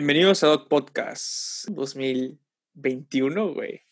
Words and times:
Bienvenidos 0.00 0.42
a 0.42 0.46
Doc 0.46 0.68
Podcast 0.68 1.68
2021, 1.68 3.52
güey. 3.52 3.82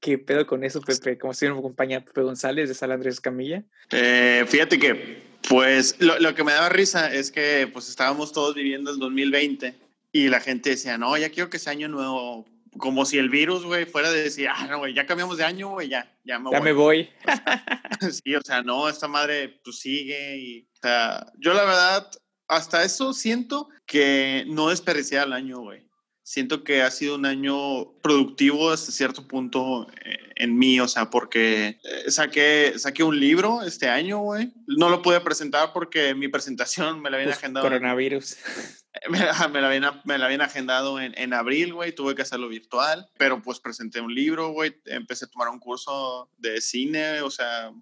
¿Qué 0.00 0.18
pedo 0.18 0.48
con 0.48 0.64
eso, 0.64 0.80
Pepe? 0.80 1.16
¿Cómo 1.16 1.32
se 1.32 1.48
me 1.48 1.56
acompaña 1.56 2.04
Pepe 2.04 2.22
González 2.22 2.68
de 2.68 2.74
Sal 2.74 2.90
Andrés 2.90 3.20
Camilla? 3.20 3.62
Eh, 3.92 4.44
fíjate 4.48 4.80
que, 4.80 5.22
pues, 5.48 5.94
lo, 6.00 6.18
lo, 6.18 6.34
que 6.34 6.42
me 6.42 6.50
daba 6.50 6.70
risa 6.70 7.14
es 7.14 7.30
que, 7.30 7.70
pues, 7.72 7.88
estábamos 7.88 8.32
todos 8.32 8.56
viviendo 8.56 8.90
el 8.90 8.98
2020 8.98 9.76
y 10.10 10.26
la 10.26 10.40
gente 10.40 10.70
decía, 10.70 10.98
no, 10.98 11.16
ya 11.16 11.30
quiero 11.30 11.50
que 11.50 11.60
sea 11.60 11.72
año 11.72 11.86
nuevo. 11.86 12.46
Como 12.76 13.04
si 13.04 13.18
el 13.18 13.30
virus, 13.30 13.64
güey, 13.64 13.84
fuera 13.84 14.10
de 14.10 14.24
decir, 14.24 14.48
ah, 14.52 14.66
no, 14.68 14.78
güey, 14.78 14.92
ya 14.92 15.06
cambiamos 15.06 15.38
de 15.38 15.44
año, 15.44 15.68
güey, 15.68 15.88
ya, 15.88 16.12
ya 16.24 16.40
me 16.40 16.50
ya 16.50 16.58
voy. 16.58 16.64
me 16.64 16.72
voy. 16.72 17.08
sí, 18.24 18.34
o 18.34 18.42
sea, 18.42 18.62
no, 18.62 18.88
esta 18.88 19.06
madre, 19.06 19.60
pues, 19.62 19.78
sigue 19.78 20.36
y, 20.36 20.62
o 20.62 20.80
sea, 20.82 21.32
yo 21.38 21.54
la 21.54 21.62
verdad, 21.62 22.10
hasta 22.48 22.84
eso 22.84 23.12
siento 23.12 23.68
que 23.86 24.44
no 24.48 24.68
desperdicié 24.68 25.22
el 25.22 25.32
año, 25.32 25.60
güey. 25.60 25.84
Siento 26.22 26.64
que 26.64 26.80
ha 26.80 26.90
sido 26.90 27.16
un 27.16 27.26
año 27.26 28.00
productivo 28.00 28.70
hasta 28.70 28.90
cierto 28.92 29.28
punto 29.28 29.86
eh, 30.04 30.16
en 30.36 30.56
mí, 30.56 30.80
o 30.80 30.88
sea, 30.88 31.10
porque 31.10 31.78
eh, 31.82 32.10
saqué, 32.10 32.72
saqué 32.78 33.02
un 33.02 33.20
libro 33.20 33.62
este 33.62 33.90
año, 33.90 34.20
güey. 34.20 34.50
No 34.66 34.88
lo 34.88 35.02
pude 35.02 35.20
presentar 35.20 35.74
porque 35.74 36.14
mi 36.14 36.28
presentación 36.28 37.02
me 37.02 37.10
la 37.10 37.18
habían 37.18 37.28
Pues, 37.28 37.38
agendado. 37.38 37.66
Coronavirus. 37.66 38.36
Me, 39.10 39.18
me, 39.18 39.60
la 39.60 39.66
habían, 39.66 40.00
me 40.04 40.18
la 40.18 40.26
habían 40.26 40.40
agendado 40.40 41.00
en, 41.00 41.12
en 41.18 41.34
abril, 41.34 41.74
güey. 41.74 41.92
Tuve 41.92 42.14
que 42.14 42.22
hacerlo 42.22 42.48
virtual, 42.48 43.10
pero 43.18 43.42
pues 43.42 43.58
presenté 43.58 44.00
un 44.00 44.14
libro, 44.14 44.50
güey. 44.50 44.80
Empecé 44.86 45.24
a 45.24 45.28
tomar 45.28 45.48
un 45.48 45.58
curso 45.58 46.30
de 46.38 46.60
cine, 46.60 47.20
o 47.20 47.28
sea, 47.28 47.72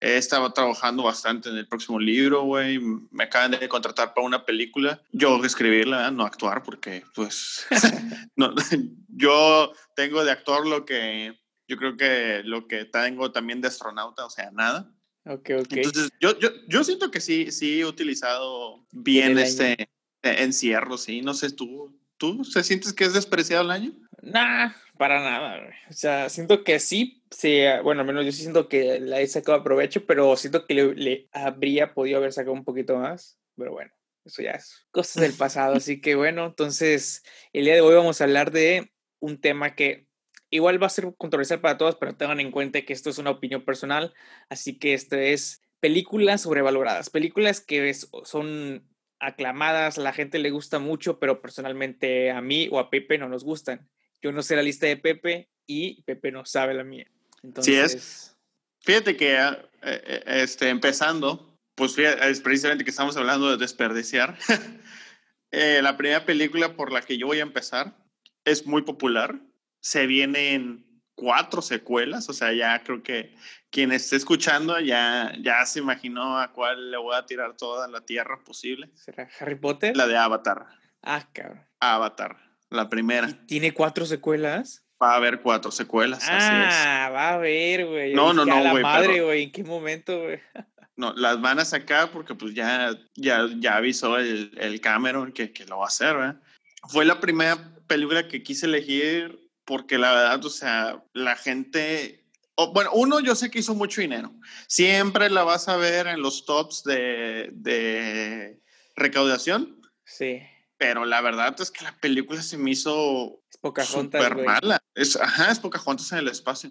He 0.00 0.16
estado 0.16 0.50
trabajando 0.52 1.02
bastante 1.02 1.50
en 1.50 1.56
el 1.56 1.68
próximo 1.68 2.00
libro, 2.00 2.44
güey. 2.44 2.78
Me 3.10 3.24
acaban 3.24 3.50
de 3.50 3.68
contratar 3.68 4.14
para 4.14 4.26
una 4.26 4.46
película. 4.46 5.02
Yo 5.12 5.44
escribirla, 5.44 6.10
no 6.10 6.24
actuar, 6.24 6.62
porque, 6.62 7.04
pues, 7.14 7.66
no, 8.36 8.54
yo 9.08 9.72
tengo 9.94 10.24
de 10.24 10.30
actor 10.30 10.66
lo 10.66 10.86
que 10.86 11.38
yo 11.68 11.76
creo 11.76 11.96
que 11.96 12.42
lo 12.44 12.66
que 12.66 12.84
tengo 12.86 13.30
también 13.30 13.60
de 13.60 13.68
astronauta, 13.68 14.26
o 14.26 14.30
sea, 14.30 14.50
nada. 14.50 14.92
Ok, 15.24 15.50
ok. 15.60 15.72
Entonces, 15.72 16.10
yo, 16.20 16.36
yo, 16.40 16.48
yo 16.66 16.82
siento 16.82 17.10
que 17.10 17.20
sí, 17.20 17.52
sí 17.52 17.80
he 17.80 17.84
utilizado 17.84 18.84
bien 18.90 19.38
este 19.38 19.88
encierro, 20.22 20.98
sí. 20.98 21.20
No 21.20 21.32
sé, 21.34 21.52
¿tú, 21.52 21.96
¿tú 22.16 22.44
se 22.44 22.64
sientes 22.64 22.92
que 22.92 23.04
es 23.04 23.12
despreciado 23.12 23.62
el 23.64 23.70
año? 23.70 23.92
Nah, 24.22 24.72
para 25.00 25.18
nada, 25.18 25.60
güey. 25.60 25.72
O 25.88 25.94
sea, 25.94 26.28
siento 26.28 26.62
que 26.62 26.78
sí, 26.78 27.24
sí, 27.30 27.62
bueno, 27.82 28.02
al 28.02 28.06
menos 28.06 28.26
yo 28.26 28.32
sí 28.32 28.42
siento 28.42 28.68
que 28.68 29.00
la 29.00 29.18
he 29.22 29.26
sacado 29.26 29.64
provecho, 29.64 30.04
pero 30.04 30.36
siento 30.36 30.66
que 30.66 30.74
le, 30.74 30.94
le, 30.94 31.28
habría 31.32 31.94
podido 31.94 32.18
haber 32.18 32.34
sacado 32.34 32.52
un 32.52 32.66
poquito 32.66 32.98
más, 32.98 33.40
pero 33.56 33.72
bueno, 33.72 33.90
eso 34.26 34.42
ya 34.42 34.50
es 34.50 34.86
cosas 34.90 35.22
del 35.22 35.32
pasado, 35.32 35.74
así 35.76 36.02
que 36.02 36.16
bueno, 36.16 36.44
entonces 36.44 37.22
el 37.54 37.64
día 37.64 37.76
de 37.76 37.80
hoy 37.80 37.94
vamos 37.94 38.20
a 38.20 38.24
hablar 38.24 38.50
de 38.50 38.92
un 39.20 39.40
tema 39.40 39.74
que 39.74 40.06
igual 40.50 40.82
va 40.82 40.88
a 40.88 40.90
ser 40.90 41.06
controversial 41.16 41.62
para 41.62 41.78
todos, 41.78 41.96
pero 41.96 42.14
tengan 42.14 42.38
en 42.38 42.50
cuenta 42.50 42.82
que 42.82 42.92
esto 42.92 43.08
es 43.08 43.16
una 43.16 43.30
opinión 43.30 43.64
personal, 43.64 44.12
así 44.50 44.78
que 44.78 44.92
esto 44.92 45.16
es 45.16 45.62
películas 45.80 46.42
sobrevaloradas, 46.42 47.08
películas 47.08 47.62
que 47.62 47.88
es, 47.88 48.10
son 48.24 48.86
aclamadas, 49.18 49.96
a 49.96 50.02
la 50.02 50.12
gente 50.12 50.38
le 50.38 50.50
gusta 50.50 50.78
mucho, 50.78 51.18
pero 51.18 51.40
personalmente 51.40 52.30
a 52.30 52.42
mí 52.42 52.68
o 52.70 52.78
a 52.78 52.90
Pepe 52.90 53.16
no 53.16 53.30
nos 53.30 53.44
gustan 53.44 53.88
yo 54.22 54.32
no 54.32 54.42
sé 54.42 54.56
la 54.56 54.62
lista 54.62 54.86
de 54.86 54.96
Pepe 54.96 55.48
y 55.66 56.02
Pepe 56.02 56.32
no 56.32 56.44
sabe 56.44 56.74
la 56.74 56.84
mía. 56.84 57.06
Entonces, 57.42 57.92
sí 57.92 57.96
es. 57.96 58.36
Fíjate 58.80 59.16
que 59.16 59.36
eh, 59.82 60.22
este, 60.26 60.68
empezando, 60.68 61.58
pues 61.74 61.94
fíjate, 61.94 62.28
es 62.30 62.40
precisamente 62.40 62.84
que 62.84 62.90
estamos 62.90 63.16
hablando 63.16 63.50
de 63.50 63.56
desperdiciar. 63.56 64.36
eh, 65.50 65.80
la 65.82 65.96
primera 65.96 66.24
película 66.24 66.74
por 66.74 66.92
la 66.92 67.02
que 67.02 67.18
yo 67.18 67.26
voy 67.26 67.38
a 67.38 67.42
empezar 67.42 67.96
es 68.44 68.66
muy 68.66 68.82
popular. 68.82 69.38
Se 69.80 70.06
vienen 70.06 70.86
cuatro 71.14 71.60
secuelas, 71.62 72.28
o 72.28 72.32
sea, 72.32 72.52
ya 72.52 72.82
creo 72.82 73.02
que 73.02 73.34
quien 73.70 73.92
esté 73.92 74.16
escuchando 74.16 74.80
ya, 74.80 75.34
ya 75.40 75.64
se 75.66 75.78
imaginó 75.78 76.38
a 76.38 76.52
cuál 76.52 76.90
le 76.90 76.96
voy 76.96 77.14
a 77.14 77.26
tirar 77.26 77.56
toda 77.56 77.86
la 77.88 78.00
tierra 78.00 78.42
posible. 78.42 78.90
¿Será 78.94 79.28
Harry 79.38 79.56
Potter? 79.56 79.96
La 79.96 80.06
de 80.06 80.16
Avatar. 80.16 80.66
Ah, 81.02 81.28
cabrón. 81.32 81.66
Avatar 81.78 82.49
la 82.70 82.88
primera. 82.88 83.28
¿Y 83.28 83.34
¿Tiene 83.46 83.74
cuatro 83.74 84.06
secuelas? 84.06 84.84
Va 85.02 85.12
a 85.12 85.16
haber 85.16 85.40
cuatro 85.40 85.70
secuelas. 85.70 86.24
Ah, 86.28 87.10
va 87.12 87.30
a 87.30 87.34
haber, 87.34 87.86
güey. 87.86 88.14
No, 88.14 88.32
no, 88.32 88.44
no, 88.44 88.62
la 88.62 88.70
güey. 88.70 88.82
madre, 88.82 89.22
güey. 89.22 89.44
¿En 89.44 89.52
qué 89.52 89.64
momento, 89.64 90.18
güey? 90.22 90.40
No, 90.96 91.14
las 91.14 91.40
van 91.40 91.58
a 91.58 91.64
sacar 91.64 92.10
porque 92.10 92.34
pues 92.34 92.52
ya, 92.52 92.94
ya, 93.14 93.48
ya 93.58 93.76
avisó 93.76 94.18
el, 94.18 94.50
el 94.58 94.82
Cameron 94.82 95.32
que, 95.32 95.50
que, 95.50 95.64
lo 95.64 95.78
va 95.78 95.86
a 95.86 95.88
hacer, 95.88 96.14
¿verdad? 96.14 96.42
Fue 96.90 97.06
la 97.06 97.20
primera 97.20 97.74
película 97.86 98.28
que 98.28 98.42
quise 98.42 98.66
elegir 98.66 99.48
porque 99.64 99.96
la 99.96 100.12
verdad, 100.12 100.44
o 100.44 100.50
sea, 100.50 101.02
la 101.14 101.36
gente... 101.36 102.26
Oh, 102.54 102.74
bueno, 102.74 102.90
uno, 102.92 103.20
yo 103.20 103.34
sé 103.34 103.50
que 103.50 103.60
hizo 103.60 103.74
mucho 103.74 104.02
dinero. 104.02 104.30
Siempre 104.66 105.30
la 105.30 105.42
vas 105.42 105.68
a 105.68 105.76
ver 105.78 106.06
en 106.06 106.20
los 106.20 106.44
tops 106.44 106.84
de, 106.84 107.48
de 107.52 108.60
recaudación. 108.94 109.80
Sí 110.04 110.42
pero 110.80 111.04
la 111.04 111.20
verdad 111.20 111.54
es 111.60 111.70
que 111.70 111.84
la 111.84 111.94
película 112.00 112.40
se 112.40 112.56
me 112.56 112.70
hizo 112.70 113.42
súper 113.84 114.34
mala. 114.46 114.82
Es, 114.94 115.14
ajá, 115.14 115.52
es 115.52 115.58
Pocahontas 115.58 116.10
en 116.12 116.20
el 116.20 116.28
espacio. 116.28 116.70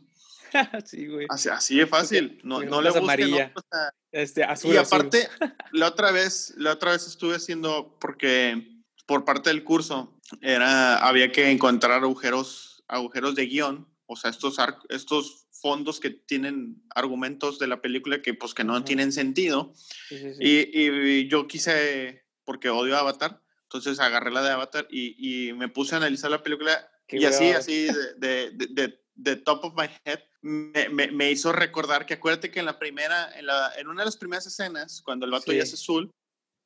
sí, 0.85 1.05
güey. 1.05 1.27
Así, 1.29 1.47
así 1.47 1.77
de 1.77 1.85
fácil. 1.85 2.41
No, 2.43 2.59
no 2.63 2.81
le 2.81 2.89
busquen. 2.89 3.29
No, 3.29 3.37
o 3.37 3.63
sea, 3.71 3.93
este, 4.11 4.43
azul, 4.43 4.73
y 4.73 4.77
aparte, 4.77 5.27
azul. 5.27 5.53
la 5.73 5.89
otra 5.89 6.09
vez, 6.09 6.55
la 6.57 6.73
otra 6.73 6.93
vez 6.93 7.05
estuve 7.05 7.35
haciendo 7.35 7.99
porque 8.01 8.81
por 9.05 9.25
parte 9.25 9.51
del 9.51 9.63
curso 9.63 10.19
era 10.41 10.97
había 11.07 11.31
que 11.31 11.51
encontrar 11.51 12.01
agujeros 12.01 12.83
agujeros 12.87 13.35
de 13.35 13.45
guion, 13.45 13.87
o 14.07 14.15
sea, 14.15 14.31
estos 14.31 14.57
estos 14.89 15.45
fondos 15.51 15.99
que 15.99 16.09
tienen 16.09 16.81
argumentos 16.95 17.59
de 17.59 17.67
la 17.67 17.79
película 17.79 18.23
que 18.23 18.33
pues 18.33 18.55
que 18.55 18.63
no 18.63 18.83
tienen 18.83 19.13
sentido. 19.13 19.71
Sí, 20.07 20.17
sí, 20.17 20.33
sí. 20.33 20.67
Y, 20.73 20.79
y 20.79 21.27
yo 21.27 21.47
quise 21.47 22.25
porque 22.43 22.71
odio 22.71 22.97
Avatar 22.97 23.39
entonces 23.69 23.99
agarré 23.99 24.31
la 24.31 24.41
de 24.41 24.49
Avatar 24.49 24.87
y, 24.89 25.49
y 25.49 25.53
me 25.53 25.69
puse 25.69 25.93
a 25.93 25.99
analizar 25.99 26.31
la 26.31 26.41
película 26.41 26.89
Qué 27.07 27.17
y 27.17 27.25
así, 27.25 27.51
así, 27.51 27.87
de, 28.17 28.51
de, 28.51 28.67
de, 28.69 28.99
de, 29.15 29.35
top 29.35 29.65
of 29.65 29.73
my 29.75 29.87
head, 30.05 30.19
me, 30.41 30.89
me, 30.89 31.11
me, 31.11 31.31
hizo 31.31 31.51
recordar 31.51 32.05
que 32.05 32.15
acuérdate 32.15 32.51
que 32.51 32.59
en 32.59 32.65
la 32.65 32.77
primera, 32.77 33.31
en, 33.37 33.45
la, 33.45 33.71
en 33.77 33.87
una 33.87 34.01
de 34.01 34.05
las 34.05 34.17
primeras 34.17 34.45
escenas, 34.47 35.01
cuando 35.03 35.25
el 35.25 35.31
vato 35.31 35.51
sí. 35.51 35.57
ya 35.57 35.63
es 35.63 35.73
azul, 35.73 36.11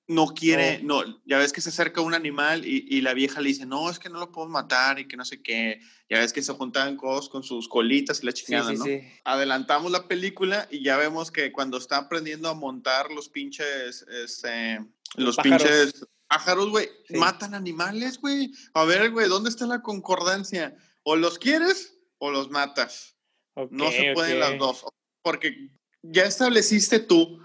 no 0.07 0.27
quiere, 0.27 0.79
oh. 0.81 0.85
no, 0.85 1.21
ya 1.25 1.37
ves 1.37 1.53
que 1.53 1.61
se 1.61 1.69
acerca 1.69 2.01
un 2.01 2.13
animal 2.13 2.65
y, 2.65 2.85
y, 2.89 3.01
la 3.01 3.13
vieja 3.13 3.39
le 3.39 3.49
dice, 3.49 3.65
no, 3.65 3.89
es 3.89 3.99
que 3.99 4.09
no 4.09 4.19
lo 4.19 4.31
puedo 4.31 4.49
matar 4.49 4.99
y 4.99 5.07
que 5.07 5.15
no 5.15 5.23
sé 5.23 5.41
qué, 5.41 5.79
ya 6.09 6.19
ves 6.19 6.33
que 6.33 6.41
se 6.41 6.53
juntaban 6.53 6.97
cosas 6.97 7.29
con 7.29 7.43
sus 7.43 7.69
colitas 7.69 8.21
y 8.21 8.25
la 8.25 8.33
chingada, 8.33 8.69
sí, 8.69 8.75
sí, 8.75 8.79
¿no? 8.79 8.85
Sí. 8.85 9.01
Adelantamos 9.23 9.91
la 9.91 10.07
película 10.07 10.67
y 10.69 10.83
ya 10.83 10.97
vemos 10.97 11.31
que 11.31 11.51
cuando 11.51 11.77
está 11.77 11.97
aprendiendo 11.97 12.49
a 12.49 12.53
montar 12.53 13.11
los 13.11 13.29
pinches, 13.29 14.05
este, 14.09 14.79
los, 15.15 15.35
los 15.35 15.37
pinches 15.37 16.05
pájaros, 16.33 16.69
güey, 16.69 16.89
sí. 17.07 17.15
matan 17.15 17.53
animales, 17.53 18.19
güey. 18.19 18.51
A 18.73 18.83
ver, 18.85 19.11
güey, 19.11 19.27
¿dónde 19.27 19.49
está 19.49 19.65
la 19.65 19.81
concordancia? 19.81 20.75
O 21.03 21.15
los 21.15 21.37
quieres 21.37 21.97
o 22.17 22.31
los 22.31 22.49
matas. 22.49 23.15
Okay, 23.53 23.77
no 23.77 23.91
se 23.91 24.13
pueden 24.13 24.37
okay. 24.37 24.39
las 24.39 24.59
dos. 24.59 24.85
Porque 25.21 25.69
ya 26.01 26.23
estableciste 26.23 26.99
tú 26.99 27.39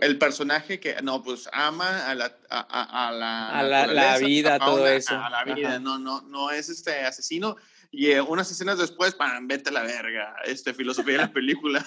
el 0.00 0.18
personaje 0.18 0.80
que, 0.80 0.96
no, 1.02 1.22
pues 1.22 1.48
ama 1.52 2.06
a 2.06 2.14
la, 2.14 2.36
a, 2.50 2.60
a, 2.60 3.08
a 3.08 3.12
la, 3.12 3.48
a 3.50 3.62
la, 3.62 3.86
la 3.86 4.18
vida, 4.18 4.58
todo 4.58 4.86
eso. 4.86 5.14
A 5.14 5.30
la 5.30 5.44
vida, 5.44 5.78
no, 5.78 5.98
no, 5.98 6.22
no 6.22 6.50
es 6.50 6.68
este 6.68 7.00
asesino. 7.00 7.56
Y 7.90 8.10
eh, 8.10 8.20
unas 8.20 8.50
escenas 8.50 8.78
después, 8.78 9.14
¡pam! 9.14 9.46
vete 9.46 9.70
a 9.70 9.72
la 9.72 9.82
verga. 9.82 10.36
Este, 10.44 10.74
filosofía 10.74 11.14
de 11.14 11.18
la 11.18 11.32
película. 11.32 11.84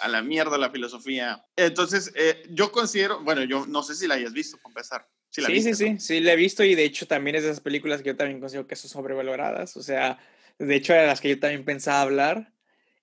a 0.00 0.08
la 0.08 0.22
mierda 0.22 0.58
la 0.58 0.70
filosofía. 0.70 1.44
Entonces, 1.56 2.12
eh, 2.14 2.44
yo 2.50 2.70
considero, 2.72 3.22
bueno, 3.22 3.42
yo 3.44 3.66
no 3.66 3.82
sé 3.82 3.94
si 3.94 4.06
la 4.06 4.14
hayas 4.14 4.32
visto, 4.32 4.56
para 4.58 4.70
empezar. 4.70 5.08
Sí, 5.36 5.42
sí, 5.42 5.52
viste, 5.52 5.74
sí, 5.74 5.90
¿no? 5.90 6.00
sí, 6.00 6.06
sí, 6.06 6.20
la 6.20 6.32
he 6.32 6.36
visto 6.36 6.64
y 6.64 6.74
de 6.74 6.84
hecho 6.84 7.06
también 7.06 7.36
es 7.36 7.42
de 7.42 7.50
esas 7.50 7.60
películas 7.60 8.00
que 8.00 8.08
yo 8.08 8.16
también 8.16 8.40
considero 8.40 8.66
que 8.66 8.74
son 8.74 8.90
sobrevaloradas. 8.90 9.76
O 9.76 9.82
sea, 9.82 10.18
de 10.58 10.74
hecho, 10.74 10.94
de 10.94 11.06
las 11.06 11.20
que 11.20 11.28
yo 11.28 11.38
también 11.38 11.64
pensaba 11.64 12.00
hablar. 12.00 12.52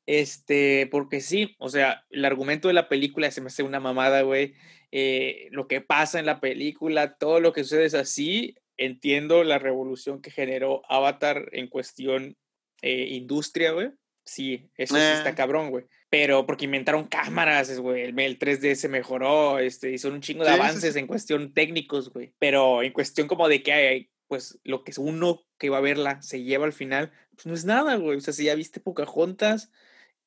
Este, 0.07 0.88
porque 0.91 1.21
sí, 1.21 1.56
o 1.59 1.69
sea, 1.69 2.06
el 2.09 2.25
argumento 2.25 2.68
de 2.68 2.74
la 2.74 2.89
película 2.89 3.30
se 3.30 3.39
me 3.39 3.47
hace 3.47 3.62
una 3.62 3.80
mamada, 3.80 4.24
güey. 4.24 4.56
Eh, 4.91 5.47
lo 5.51 5.68
que 5.68 5.80
pasa 5.80 6.19
en 6.19 6.25
la 6.25 6.39
película, 6.39 7.18
todo 7.18 7.39
lo 7.39 7.53
que 7.53 7.63
sucede 7.63 7.85
es 7.85 7.94
así. 7.94 8.56
Entiendo 8.77 9.44
la 9.44 9.59
revolución 9.59 10.19
que 10.19 10.31
generó 10.31 10.81
Avatar 10.89 11.50
en 11.51 11.68
cuestión 11.68 12.35
eh, 12.81 13.09
industria, 13.12 13.74
güey. 13.74 13.91
Sí, 14.25 14.69
eso 14.77 14.97
eh. 14.97 15.01
sí 15.01 15.17
está 15.17 15.35
cabrón, 15.35 15.69
güey. 15.69 15.85
Pero 16.09 16.45
porque 16.45 16.65
inventaron 16.65 17.07
cámaras, 17.07 17.79
güey. 17.79 18.03
El, 18.03 18.19
el 18.19 18.39
3D 18.39 18.75
se 18.75 18.87
mejoró, 18.87 19.59
este, 19.59 19.91
hizo 19.91 20.09
un 20.09 20.21
chingo 20.21 20.43
de 20.43 20.51
sí, 20.51 20.55
avances 20.55 20.93
sí, 20.93 20.99
en 20.99 21.07
cuestión 21.07 21.53
técnicos, 21.53 22.11
güey. 22.11 22.33
Pero 22.39 22.83
en 22.83 22.93
cuestión 22.93 23.27
como 23.27 23.47
de 23.47 23.63
que 23.63 23.73
hay, 23.73 24.09
pues 24.27 24.59
lo 24.63 24.83
que 24.83 24.93
uno 24.97 25.41
que 25.57 25.69
va 25.69 25.77
a 25.77 25.81
verla 25.81 26.21
se 26.21 26.43
lleva 26.43 26.65
al 26.65 26.73
final, 26.73 27.11
pues 27.35 27.45
no 27.45 27.53
es 27.53 27.65
nada, 27.65 27.95
güey. 27.95 28.17
O 28.17 28.21
sea, 28.21 28.33
si 28.33 28.45
ya 28.45 28.55
viste 28.55 28.79
Pocahontas 28.79 29.71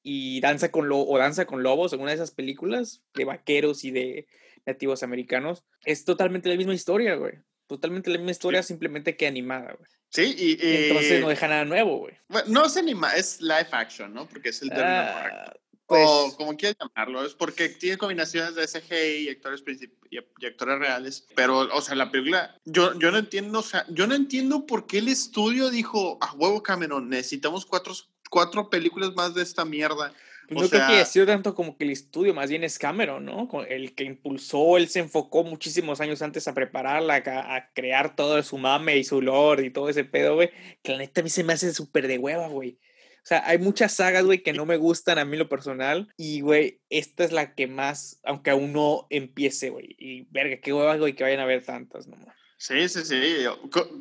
y 0.02 0.40
Danza 0.40 0.70
con 0.70 0.88
Lo 0.88 1.00
o 1.00 1.18
Danza 1.18 1.46
con 1.46 1.62
Lobos, 1.62 1.92
en 1.92 2.00
una 2.00 2.10
de 2.10 2.16
esas 2.16 2.30
películas 2.30 3.02
de 3.14 3.24
vaqueros 3.24 3.84
y 3.84 3.90
de 3.90 4.26
nativos 4.66 5.02
americanos, 5.02 5.64
es 5.84 6.04
totalmente 6.04 6.48
la 6.48 6.56
misma 6.56 6.74
historia, 6.74 7.14
güey. 7.14 7.34
totalmente 7.66 8.10
la 8.10 8.18
misma 8.18 8.30
historia, 8.32 8.62
simplemente 8.62 9.16
que 9.16 9.26
animada, 9.26 9.74
güey. 9.78 9.90
Sí, 10.16 10.34
y, 10.34 10.86
Entonces 10.86 11.20
no 11.20 11.28
deja 11.28 11.46
nada 11.46 11.66
nuevo, 11.66 11.98
güey. 11.98 12.14
no 12.46 12.64
es 12.64 12.74
anima, 12.78 13.14
es 13.14 13.42
live 13.42 13.68
action, 13.70 14.14
¿no? 14.14 14.26
Porque 14.26 14.48
es 14.48 14.62
el 14.62 14.70
término 14.70 14.88
ah, 14.88 15.12
correcto. 15.14 15.60
o 15.60 15.86
pues 15.86 16.34
como 16.36 16.56
quieras 16.56 16.78
llamarlo, 16.80 17.22
es 17.22 17.34
porque 17.34 17.68
tiene 17.68 17.98
combinaciones 17.98 18.54
de 18.54 18.66
CGI 18.66 19.26
y 19.26 19.28
actores, 19.28 19.62
y 20.08 20.46
actores 20.46 20.78
reales. 20.78 21.26
Pero, 21.34 21.58
o 21.58 21.82
sea, 21.82 21.94
la 21.96 22.10
película, 22.10 22.58
yo, 22.64 22.98
yo 22.98 23.10
no 23.10 23.18
entiendo, 23.18 23.58
o 23.58 23.62
sea, 23.62 23.84
yo 23.90 24.06
no 24.06 24.14
entiendo 24.14 24.64
por 24.64 24.86
qué 24.86 24.98
el 24.98 25.08
estudio 25.08 25.68
dijo, 25.68 26.16
a 26.22 26.32
huevo 26.32 26.62
Cameron, 26.62 27.10
necesitamos 27.10 27.66
cuatro, 27.66 27.92
cuatro 28.30 28.70
películas 28.70 29.14
más 29.14 29.34
de 29.34 29.42
esta 29.42 29.66
mierda. 29.66 30.14
No 30.48 30.68
creo 30.68 30.70
que 30.70 30.94
haya 30.94 31.04
sido 31.04 31.26
tanto 31.26 31.54
como 31.54 31.76
que 31.76 31.84
el 31.84 31.90
estudio, 31.90 32.34
más 32.34 32.50
bien 32.50 32.64
es 32.64 32.78
Cameron, 32.78 33.24
¿no? 33.24 33.48
El 33.68 33.94
que 33.94 34.04
impulsó, 34.04 34.76
él 34.76 34.88
se 34.88 35.00
enfocó 35.00 35.44
muchísimos 35.44 36.00
años 36.00 36.22
antes 36.22 36.46
a 36.46 36.54
prepararla, 36.54 37.22
a, 37.26 37.72
crear 37.72 38.14
todo 38.14 38.42
su 38.42 38.58
mame 38.58 38.96
y 38.96 39.04
su 39.04 39.20
lore 39.20 39.66
y 39.66 39.70
todo 39.70 39.88
ese 39.88 40.04
pedo, 40.04 40.34
güey. 40.36 40.50
Que 40.82 40.92
la 40.92 40.98
neta 40.98 41.20
a 41.20 41.24
mí 41.24 41.30
se 41.30 41.44
me 41.44 41.52
hace 41.52 41.72
súper 41.72 42.06
de 42.06 42.18
hueva, 42.18 42.48
güey. 42.48 42.78
O 43.18 43.28
sea, 43.28 43.42
hay 43.46 43.58
muchas 43.58 43.92
sagas, 43.92 44.24
güey, 44.24 44.44
que 44.44 44.52
no 44.52 44.66
me 44.66 44.76
gustan 44.76 45.18
a 45.18 45.24
mí 45.24 45.36
lo 45.36 45.48
personal. 45.48 46.12
Y, 46.16 46.42
güey, 46.42 46.80
esta 46.90 47.24
es 47.24 47.32
la 47.32 47.54
que 47.54 47.66
más, 47.66 48.20
aunque 48.24 48.50
aún 48.50 48.72
no 48.72 49.08
empiece, 49.10 49.70
güey. 49.70 49.96
Y, 49.98 50.28
verga, 50.30 50.60
qué 50.60 50.72
hueva, 50.72 50.96
güey, 50.96 51.14
que 51.14 51.24
vayan 51.24 51.40
a 51.40 51.46
ver 51.46 51.64
tantas, 51.64 52.06
¿no? 52.06 52.16
Sí, 52.56 52.88
sí, 52.88 53.04
sí. 53.04 53.20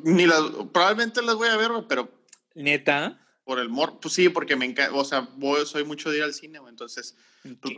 Ni 0.04 0.26
las, 0.26 0.42
probablemente 0.72 1.22
las 1.22 1.34
voy 1.34 1.48
a 1.48 1.56
ver, 1.56 1.70
pero... 1.88 2.08
Neta 2.54 3.25
por 3.46 3.60
el 3.60 3.68
mor, 3.68 4.00
pues 4.00 4.12
sí, 4.12 4.28
porque 4.28 4.56
me 4.56 4.64
encanta, 4.64 4.92
o 4.92 5.04
sea, 5.04 5.28
soy 5.66 5.84
mucho 5.84 6.10
de 6.10 6.18
ir 6.18 6.24
al 6.24 6.34
cine, 6.34 6.58
güey, 6.58 6.72
entonces, 6.72 7.16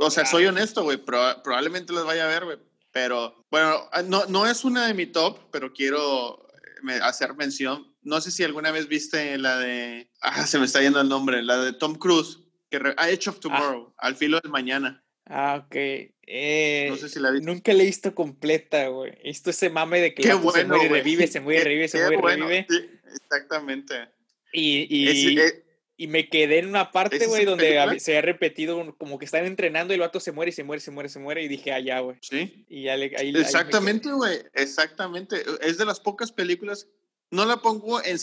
o 0.00 0.10
sea, 0.10 0.24
soy 0.24 0.46
honesto, 0.46 0.82
güey, 0.82 0.96
probablemente 0.96 1.92
les 1.92 2.04
vaya 2.04 2.24
a 2.24 2.28
ver, 2.28 2.46
güey, 2.46 2.58
pero, 2.90 3.44
bueno, 3.50 3.86
ah, 3.92 4.02
no, 4.02 4.24
no 4.26 4.46
es 4.46 4.64
una 4.64 4.86
de 4.86 4.94
mi 4.94 5.04
top, 5.04 5.38
pero 5.52 5.74
quiero 5.74 6.48
eh, 6.88 6.98
hacer 7.02 7.34
mención, 7.34 7.94
no 8.00 8.18
sé 8.22 8.30
si 8.30 8.44
alguna 8.44 8.70
vez 8.70 8.88
viste 8.88 9.36
la 9.36 9.58
de, 9.58 10.10
ah, 10.22 10.46
se 10.46 10.58
me 10.58 10.64
está 10.64 10.80
yendo 10.80 11.02
el 11.02 11.08
nombre, 11.10 11.42
la 11.42 11.58
de 11.58 11.74
Tom 11.74 11.96
Cruise, 11.96 12.38
que 12.70 12.80
ah, 12.96 13.10
Edge 13.10 13.28
of 13.28 13.36
ah. 13.36 13.40
Tomorrow, 13.40 13.94
al 13.98 14.16
filo 14.16 14.40
del 14.40 14.50
mañana. 14.50 15.04
Ah, 15.26 15.62
ok. 15.62 15.76
Eh, 16.22 16.86
no 16.88 16.96
sé 16.96 17.10
si 17.10 17.20
la 17.20 17.30
viste. 17.30 17.46
Nunca 17.46 17.74
la 17.74 17.82
he 17.82 17.86
visto 17.86 18.14
completa, 18.14 18.88
güey. 18.88 19.12
Esto 19.22 19.50
ese 19.50 19.68
mame 19.68 20.00
de 20.00 20.14
que 20.14 20.22
se 20.22 20.34
muere, 20.36 20.88
revive, 20.88 21.26
se 21.26 21.40
muere, 21.40 21.64
revive, 21.64 21.88
se 21.88 21.98
muere, 21.98 22.36
revive. 22.36 22.66
exactamente. 23.04 24.08
Y, 24.52 25.38
eh, 25.38 25.64
y, 25.96 26.06
me 26.06 26.28
quedé 26.28 26.60
en 26.60 26.68
una 26.68 26.90
parte, 26.90 27.26
güey, 27.26 27.44
donde 27.44 27.98
se 28.00 28.16
ha 28.16 28.22
repetido 28.22 28.96
como 28.96 29.18
que 29.18 29.24
están 29.24 29.44
entrenando 29.44 29.92
y 29.92 29.96
el 29.96 30.00
vato 30.00 30.20
se 30.20 30.32
muere 30.32 30.50
y 30.50 30.52
se 30.52 30.64
muere, 30.64 30.80
se 30.80 30.90
muere, 30.90 31.08
se 31.08 31.18
muere. 31.18 31.42
Y 31.42 31.48
dije, 31.48 31.72
ah, 31.72 31.80
ya, 31.80 32.00
güey. 32.00 32.16
Sí. 32.22 32.64
Y 32.68 32.88
ahí, 32.88 33.32
exactamente, 33.36 34.10
güey. 34.10 34.38
Exactamente. 34.54 35.42
Es 35.60 35.78
de 35.78 35.84
las 35.84 36.00
pocas 36.00 36.32
películas. 36.32 36.88
No 37.30 37.44
la 37.44 37.58
pongo 37.58 38.02
en, 38.02 38.18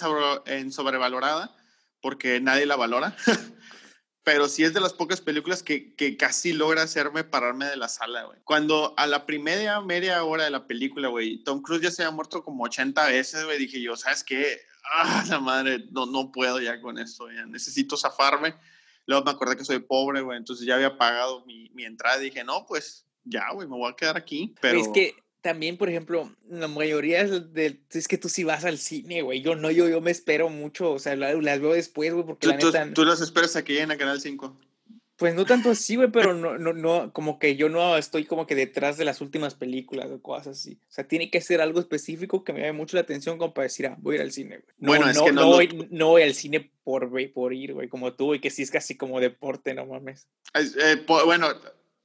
en 0.48 0.72
sobrevalorada 0.72 1.56
porque 2.02 2.40
nadie 2.40 2.66
la 2.66 2.76
valora. 2.76 3.16
pero 4.26 4.50
sí 4.50 4.64
es 4.64 4.74
de 4.74 4.82
las 4.82 4.94
pocas 4.94 5.22
películas 5.22 5.62
que, 5.62 5.94
que, 5.94 6.18
casi 6.18 6.52
logra 6.52 6.82
hacerme 6.82 7.24
pararme 7.24 7.68
de 7.68 7.78
la 7.78 7.88
sala, 7.88 8.24
güey. 8.24 8.40
Cuando 8.44 8.96
a 8.98 9.06
la 9.06 9.28
primera 9.28 9.80
media 9.82 10.24
hora 10.24 10.46
de 10.46 10.50
la 10.50 10.66
película, 10.66 11.10
güey, 11.10 11.44
Tom 11.44 11.62
Cruise 11.62 11.84
ya 11.84 11.92
se 11.92 12.02
había 12.02 12.16
muerto 12.16 12.44
como 12.44 12.64
80 12.64 13.08
veces, 13.08 13.46
güey, 13.46 13.60
dije 13.60 13.80
yo, 13.80 13.96
¿sabes 13.96 14.24
qué? 14.24 14.62
Ah, 14.94 15.26
la 15.30 15.40
madre, 15.40 15.86
no, 15.92 16.06
no 16.06 16.32
puedo 16.32 16.60
ya 16.60 16.82
con 16.82 16.98
esto, 16.98 17.32
ya 17.32 17.46
necesito 17.46 17.98
zafarme. 17.98 18.56
Luego 19.06 19.24
me 19.24 19.32
acordé 19.32 19.56
que 19.56 19.66
soy 19.66 19.80
pobre, 19.80 20.22
güey, 20.22 20.38
entonces 20.38 20.66
ya 20.66 20.76
había 20.76 20.98
pagado 20.98 21.46
mi, 21.46 21.70
mi 21.70 21.86
entrada 21.86 22.22
y 22.22 22.26
dije, 22.26 22.44
no, 22.44 22.66
pues 22.66 23.06
ya, 23.24 23.52
güey, 23.54 23.68
me 23.68 23.76
voy 23.76 23.92
a 23.92 23.96
quedar 23.96 24.18
aquí. 24.18 24.56
Pero... 24.62 24.80
Es 24.80 24.88
que 24.90 25.16
también, 25.46 25.78
por 25.78 25.90
ejemplo, 25.90 26.32
la 26.50 26.68
mayoría 26.68 27.24
de, 27.24 27.80
es 27.92 28.08
que 28.08 28.18
tú 28.18 28.30
sí 28.30 28.44
vas 28.44 28.66
al 28.66 28.80
cine, 28.80 29.22
güey. 29.22 29.44
Yo 29.44 29.56
no, 29.56 29.70
yo, 29.70 29.88
yo 29.88 30.02
me 30.02 30.10
espero 30.10 30.50
mucho, 30.50 30.94
o 30.94 30.98
sea, 30.98 31.16
las, 31.16 31.40
veo 31.62 31.74
después, 31.74 32.12
güey, 32.14 32.26
porque 32.26 32.48
la 32.48 32.58
neta... 32.58 32.94
Tú, 32.96 33.06
las 33.06 33.22
esperas 33.22 33.56
a 33.56 33.64
que 33.64 33.74
lleguen 33.74 33.92
a 33.92 33.98
Canal 33.98 34.20
5. 34.20 34.58
Pues 35.18 35.34
no 35.34 35.46
tanto 35.46 35.70
así, 35.70 35.96
güey, 35.96 36.12
pero 36.12 36.34
no, 36.34 36.58
no, 36.58 36.74
no, 36.74 37.14
como 37.14 37.40
que 37.40 37.56
yo 37.56 37.70
no 37.70 37.96
estoy 37.96 38.26
como 38.26 38.46
que 38.46 38.56
detrás 38.56 38.98
de 38.98 39.06
las 39.06 39.22
últimas 39.22 39.56
películas 39.56 40.12
o 40.12 40.22
cosas 40.22 40.60
así. 40.60 40.78
O 40.90 40.92
sea, 40.92 41.08
tiene 41.08 41.32
que 41.32 41.40
ser 41.40 41.62
algo 41.62 41.80
específico 41.80 42.44
que 42.44 42.52
me 42.52 42.60
llame 42.60 42.74
mucho 42.74 42.98
la 42.98 43.02
atención 43.02 43.38
como 43.38 43.54
para 43.54 43.64
decir, 43.64 43.88
ah, 43.88 43.96
voy 44.00 44.16
a 44.16 44.18
ir 44.18 44.22
al 44.24 44.32
cine, 44.34 44.58
güey. 44.58 44.76
No, 44.78 44.88
bueno, 44.88 45.10
es 45.10 45.22
que 45.22 45.32
no, 45.32 45.42
no, 45.42 45.48
voy, 45.48 45.88
no 45.90 46.08
voy 46.10 46.24
al 46.24 46.34
cine 46.34 46.70
por, 46.84 47.10
por 47.32 47.54
ir, 47.54 47.74
güey, 47.74 47.88
como 47.88 48.14
tú, 48.14 48.36
y 48.36 48.42
que 48.42 48.50
sí 48.50 48.62
es 48.62 48.72
casi 48.72 48.98
como 48.98 49.22
deporte, 49.22 49.74
no 49.74 49.86
mames. 49.86 50.28
Eh, 50.54 51.06
bueno, 51.08 51.48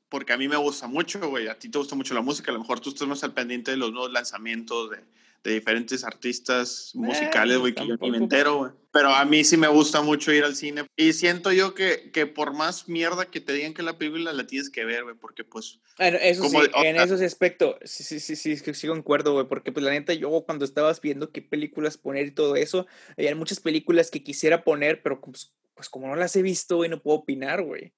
porque 0.09 0.33
a 0.33 0.37
mí 0.37 0.47
me 0.47 0.57
gusta 0.57 0.87
mucho, 0.87 1.19
güey, 1.29 1.49
a 1.49 1.59
ti 1.59 1.69
te 1.69 1.79
gusta 1.79 1.97
mucho 1.97 2.15
la 2.15 2.21
música, 2.21 2.53
a 2.53 2.55
lo 2.55 2.61
mejor 2.61 2.79
tú 2.79 2.91
estás 2.91 3.09
más 3.09 3.25
al 3.25 3.35
pendiente 3.35 3.73
de 3.73 3.77
los 3.77 3.93
nuevos 3.93 4.13
lanzamientos, 4.13 4.91
de 4.91 4.99
de 5.43 5.55
diferentes 5.55 6.05
artistas 6.05 6.93
musicales, 6.95 7.59
güey, 7.59 7.75
que 7.75 7.87
yo 7.87 7.97
ni 7.97 8.11
me 8.11 8.19
entero, 8.19 8.59
güey. 8.59 8.73
Pero 8.93 9.11
a 9.15 9.25
mí 9.25 9.45
sí 9.45 9.57
me 9.57 9.69
gusta 9.69 10.03
mucho 10.03 10.33
ir 10.33 10.45
al 10.45 10.57
cine. 10.57 10.85
Y 10.97 11.13
siento 11.13 11.53
yo 11.53 11.75
que, 11.75 12.11
que 12.13 12.27
por 12.27 12.53
más 12.53 12.89
mierda 12.89 13.27
que 13.27 13.41
te 13.41 13.53
digan 13.53 13.73
que 13.73 13.83
la 13.83 13.97
película 13.97 14.33
la 14.33 14.47
tienes 14.47 14.69
que 14.69 14.85
ver, 14.85 15.05
güey, 15.05 15.15
porque 15.15 15.45
pues... 15.45 15.79
Bueno, 15.97 16.19
eso 16.21 16.49
sí, 16.49 16.57
en 16.75 16.97
ese 16.97 17.25
aspecto, 17.25 17.79
sí, 17.85 18.03
sí, 18.03 18.21
sí, 18.21 18.37
sí, 18.37 18.57
sí, 18.57 18.75
sí 18.75 18.87
concuerdo, 18.89 19.33
güey, 19.33 19.47
porque 19.47 19.73
pues 19.73 19.85
la 19.85 19.93
neta 19.93 20.13
yo 20.13 20.29
cuando 20.45 20.65
estabas 20.65 21.01
viendo 21.01 21.31
qué 21.31 21.41
películas 21.41 21.97
poner 21.97 22.27
y 22.27 22.33
todo 22.33 22.57
eso, 22.57 22.87
hay 23.17 23.35
muchas 23.35 23.61
películas 23.61 24.11
que 24.11 24.23
quisiera 24.23 24.65
poner, 24.65 25.03
pero 25.03 25.21
pues, 25.21 25.55
pues 25.75 25.89
como 25.89 26.09
no 26.09 26.17
las 26.17 26.35
he 26.37 26.43
visto, 26.43 26.77
güey, 26.77 26.91
no 26.91 27.01
puedo 27.01 27.19
opinar, 27.19 27.63
güey. 27.63 27.93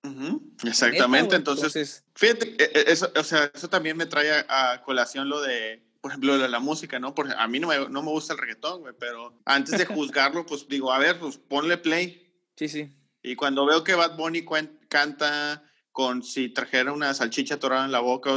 Exactamente, 0.65 1.37
entonces, 1.37 2.05
fíjate, 2.15 2.55
e, 2.63 2.65
e, 2.65 2.93
eso, 2.93 3.11
o 3.17 3.25
sea, 3.25 3.51
eso 3.53 3.69
también 3.69 3.97
me 3.97 4.07
trae 4.07 4.45
a 4.47 4.83
colación 4.85 5.29
lo 5.29 5.41
de 5.41 5.83
por 6.03 6.11
ejemplo, 6.11 6.37
la 6.49 6.59
música, 6.59 6.99
¿no? 6.99 7.15
Porque 7.15 7.33
a 7.39 7.47
mí 7.47 7.61
no 7.61 7.69
me, 7.69 7.89
no 7.89 8.03
me 8.03 8.11
gusta 8.11 8.33
el 8.33 8.41
reggaetón, 8.41 8.81
güey, 8.81 8.93
pero 8.99 9.41
antes 9.45 9.79
de 9.79 9.87
juzgarlo, 9.87 10.45
pues 10.45 10.67
digo, 10.69 10.93
a 10.93 10.99
ver, 10.99 11.21
pues 11.21 11.39
ponle 11.39 11.79
play. 11.79 12.29
Sí, 12.57 12.69
sí. 12.69 12.93
Y 13.23 13.37
cuando 13.37 13.65
veo 13.65 13.85
que 13.85 13.95
Bad 13.95 14.17
Bunny 14.17 14.45
canta 14.89 15.63
con 15.93 16.25
si 16.25 16.49
trajera 16.49 16.93
una 16.93 17.15
salchicha 17.15 17.61
torada 17.61 17.85
en 17.85 17.93
la 17.93 18.01
boca, 18.01 18.33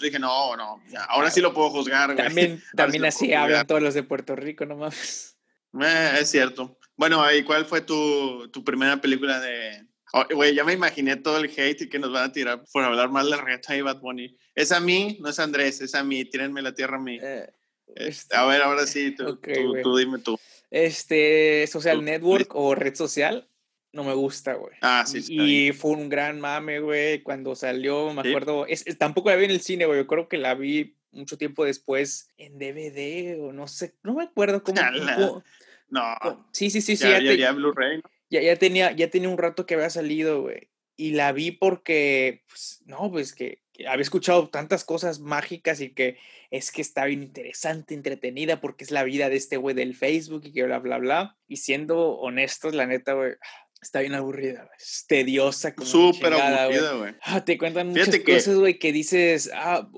dije, 0.00 0.18
no, 0.18 0.56
no, 0.56 0.82
ahora 1.08 1.30
sí 1.30 1.40
lo 1.40 1.54
puedo 1.54 1.70
juzgar, 1.70 2.14
güey. 2.14 2.26
También, 2.26 2.60
también 2.76 3.04
así 3.04 3.32
hablan 3.32 3.64
todos 3.64 3.80
los 3.80 3.94
de 3.94 4.02
Puerto 4.02 4.34
Rico, 4.34 4.66
no 4.66 4.76
mames. 4.76 5.38
Eh, 5.80 6.16
es 6.18 6.30
cierto. 6.32 6.76
Bueno, 6.96 7.22
¿y 7.32 7.44
cuál 7.44 7.64
fue 7.64 7.80
tu, 7.80 8.48
tu 8.48 8.64
primera 8.64 9.00
película 9.00 9.38
de, 9.38 9.86
Oh, 10.12 10.24
güey, 10.34 10.54
ya 10.54 10.64
me 10.64 10.72
imaginé 10.72 11.16
todo 11.16 11.38
el 11.38 11.50
hate 11.50 11.88
que 11.88 11.98
nos 11.98 12.12
van 12.12 12.30
a 12.30 12.32
tirar 12.32 12.64
por 12.72 12.82
hablar 12.82 13.10
mal 13.10 13.30
de 13.30 13.36
Reta 13.36 13.76
y 13.76 13.80
Bad 13.80 14.00
Bunny. 14.00 14.36
Es 14.54 14.72
a 14.72 14.80
mí, 14.80 15.18
no 15.20 15.28
es 15.28 15.38
a 15.38 15.44
Andrés, 15.44 15.80
es 15.80 15.94
a 15.94 16.02
mí. 16.02 16.24
Tírenme 16.24 16.62
la 16.62 16.74
tierra 16.74 16.96
a 16.96 17.00
mí. 17.00 17.18
Eh, 17.22 17.48
este, 17.94 18.36
a 18.36 18.44
ver, 18.46 18.62
ahora 18.62 18.86
sí, 18.86 19.14
tú, 19.14 19.38
tú, 19.82 19.96
dime 19.96 20.18
tú. 20.18 20.38
Este, 20.70 21.66
social 21.66 22.04
network 22.04 22.54
o 22.54 22.74
red 22.74 22.94
social, 22.94 23.48
no 23.92 24.04
me 24.04 24.14
gusta, 24.14 24.54
güey. 24.54 24.74
Ah, 24.80 25.04
sí, 25.06 25.22
sí. 25.22 25.36
Y 25.38 25.72
fue 25.72 25.92
un 25.92 26.08
gran 26.08 26.40
mame, 26.40 26.80
güey, 26.80 27.22
cuando 27.22 27.54
salió, 27.54 28.12
me 28.12 28.28
acuerdo. 28.28 28.66
Es, 28.66 28.84
tampoco 28.98 29.30
la 29.30 29.36
vi 29.36 29.44
en 29.44 29.50
el 29.52 29.60
cine, 29.60 29.86
güey. 29.86 29.98
Yo 29.98 30.06
creo 30.06 30.28
que 30.28 30.38
la 30.38 30.54
vi 30.54 30.96
mucho 31.12 31.38
tiempo 31.38 31.64
después 31.64 32.28
en 32.36 32.58
DVD 32.58 33.40
o 33.40 33.52
no 33.52 33.66
sé, 33.66 33.94
no 34.02 34.14
me 34.14 34.24
acuerdo 34.24 34.62
cómo. 34.62 34.80
no. 35.88 36.16
Sí, 36.52 36.70
sí, 36.70 36.80
sí, 36.80 36.96
sí. 36.96 37.08
Ya, 37.08 37.20
ya, 37.20 37.52
Blu-ray, 37.52 37.98
¿no? 37.98 38.10
Ya, 38.30 38.40
ya, 38.40 38.56
tenía, 38.56 38.92
ya 38.92 39.10
tenía 39.10 39.28
un 39.28 39.38
rato 39.38 39.66
que 39.66 39.74
había 39.74 39.90
salido, 39.90 40.42
güey. 40.42 40.70
Y 40.96 41.12
la 41.12 41.32
vi 41.32 41.50
porque, 41.50 42.44
pues, 42.48 42.82
no, 42.84 43.10
pues 43.10 43.34
que, 43.34 43.62
había 43.86 44.02
escuchado 44.02 44.48
tantas 44.48 44.84
cosas 44.84 45.20
mágicas 45.20 45.80
y 45.80 45.94
que 45.94 46.18
es 46.50 46.70
que 46.70 46.82
está 46.82 47.04
bien 47.06 47.22
interesante, 47.22 47.94
entretenida, 47.94 48.60
porque 48.60 48.84
es 48.84 48.90
la 48.90 49.04
vida 49.04 49.28
de 49.28 49.36
este 49.36 49.56
güey 49.56 49.74
del 49.74 49.94
Facebook 49.94 50.42
y 50.44 50.52
que 50.52 50.64
bla, 50.64 50.78
bla, 50.78 50.98
bla. 50.98 51.38
Y 51.48 51.56
siendo 51.56 52.16
honestos, 52.18 52.74
la 52.74 52.86
neta, 52.86 53.14
güey, 53.14 53.32
está 53.80 54.00
bien 54.00 54.14
aburrida, 54.14 54.64
güey. 54.64 54.76
Es 54.78 55.06
tediosa. 55.08 55.74
Súper 55.82 56.34
aburrida, 56.34 56.94
güey. 56.94 57.14
Ah, 57.22 57.44
te 57.44 57.56
cuentan 57.56 57.88
muchas 57.88 58.18
cosas, 58.20 58.56
güey, 58.56 58.78
que 58.78 58.92
dices, 58.92 59.50
ah, 59.54 59.88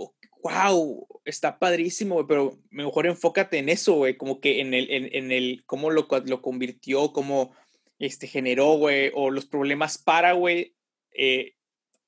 wow, 0.43 1.07
está 1.25 1.59
padrísimo, 1.59 2.17
güey, 2.17 2.27
pero 2.27 2.59
mejor 2.71 3.07
enfócate 3.07 3.59
en 3.59 3.69
eso, 3.69 3.95
güey, 3.95 4.17
como 4.17 4.41
que 4.41 4.61
en 4.61 4.75
el, 4.75 4.91
en, 4.91 5.09
en 5.12 5.33
el, 5.33 5.65
cómo 5.67 5.91
lo, 5.91 6.07
lo 6.25 6.43
convirtió, 6.43 7.12
cómo 7.12 7.55
este, 8.02 8.26
generó, 8.26 8.73
güey, 8.73 9.12
o 9.14 9.30
los 9.30 9.47
problemas 9.47 9.97
para, 9.97 10.32
güey, 10.32 10.75
eh, 11.14 11.54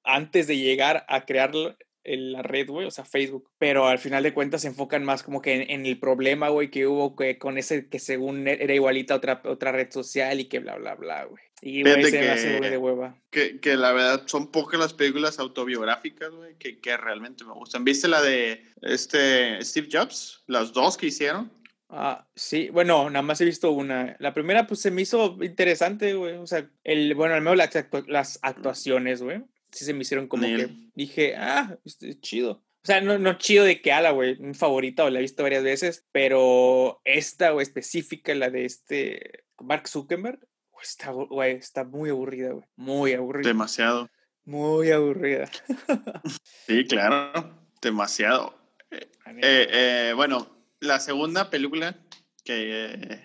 antes 0.03 0.49
de 0.49 0.59
llegar 0.59 1.07
a 1.09 1.25
crear 1.25 1.53
la 1.55 2.43
red, 2.43 2.69
güey, 2.69 2.85
o 2.85 2.91
sea, 2.91 3.05
Facebook. 3.05 3.49
Pero 3.59 3.87
al 3.87 4.01
final 4.01 4.25
de 4.25 4.35
cuentas 4.35 4.63
se 4.63 4.69
enfocan 4.69 5.05
más 5.05 5.23
como 5.23 5.41
que 5.41 5.63
en, 5.69 5.87
el 5.87 6.01
problema, 6.01 6.49
güey, 6.49 6.69
que 6.69 6.89
hubo 6.89 7.15
que, 7.15 7.39
con 7.39 7.59
ese 7.59 7.89
que 7.89 8.01
según 8.01 8.49
e, 8.49 8.59
era 8.61 8.75
igualita 8.75 9.15
a 9.15 9.19
otra, 9.19 9.41
otra 9.45 9.71
red 9.71 9.89
social 9.93 10.41
y 10.41 10.47
que 10.47 10.59
bla, 10.59 10.75
bla, 10.77 10.97
bla, 10.97 11.27
güey. 11.27 11.45
Y, 11.63 11.83
güey, 11.83 12.03
se 12.03 12.11
que, 12.11 12.71
de 12.71 12.77
hueva. 12.77 13.17
Que, 13.31 13.61
que, 13.61 13.77
la 13.77 13.93
verdad 13.93 14.25
son 14.27 14.51
pocas 14.51 14.81
las 14.81 14.95
películas 14.95 15.39
autobiográficas, 15.39 16.31
güey, 16.31 16.57
que, 16.59 16.81
que 16.81 16.97
realmente 16.97 17.45
me 17.45 17.53
gustan. 17.53 17.85
¿Viste 17.85 18.09
la 18.09 18.21
de 18.21 18.65
este 18.83 19.65
Steve 19.65 19.89
Jobs? 19.91 20.43
Las 20.49 20.73
dos 20.73 20.97
que 20.97 21.07
hicieron. 21.07 21.53
Ah, 21.89 22.27
sí, 22.35 22.71
bueno, 22.71 23.11
nada 23.11 23.23
más 23.23 23.41
he 23.41 23.45
visto 23.45 23.71
una. 23.71 24.17
La 24.19 24.35
primera, 24.35 24.67
pues 24.67 24.81
se 24.81 24.91
me 24.91 25.03
hizo 25.03 25.37
interesante, 25.43 26.15
güey. 26.15 26.37
O 26.37 26.47
sea, 26.47 26.69
el, 26.83 27.15
bueno, 27.15 27.35
al 27.35 27.43
menos 27.43 27.59
las, 28.07 28.39
actuaciones, 28.43 29.23
güey. 29.23 29.43
Sí 29.71 29.85
se 29.85 29.93
me 29.93 30.03
hicieron 30.03 30.29
como 30.29 30.45
que 30.45 30.71
dije, 30.95 31.35
ah, 31.37 31.77
este, 31.85 32.19
chido. 32.21 32.53
O 32.85 32.87
sea, 32.87 33.01
no, 33.01 33.19
no 33.19 33.39
chido 33.39 33.65
de 33.65 33.81
que 33.81 33.93
ala, 33.93 34.11
güey, 34.11 34.37
un 34.41 34.55
favorita 34.55 35.05
o 35.05 35.11
la 35.11 35.19
he 35.19 35.23
visto 35.23 35.43
varias 35.43 35.65
veces, 35.65 36.07
pero 36.13 37.01
esta, 37.05 37.51
güey, 37.51 37.65
específica, 37.65 38.35
la 38.35 38.51
de 38.51 38.67
este 38.67 39.45
Mark 39.59 39.89
Zuckerberg, 39.89 40.39
está, 40.83 41.11
güey, 41.11 41.57
está 41.57 41.85
muy 41.85 42.11
aburrida, 42.11 42.53
güey. 42.53 42.65
Muy 42.77 43.13
aburrida. 43.15 43.49
Demasiado. 43.49 44.11
Muy 44.45 44.91
aburrida. 44.91 45.51
sí, 46.67 46.85
claro. 46.87 47.33
Demasiado. 47.81 48.55
Eh, 48.91 49.69
eh, 49.71 50.13
bueno, 50.15 50.54
la 50.85 51.01
segunda 51.01 51.51
película 51.51 51.97
que, 52.45 53.21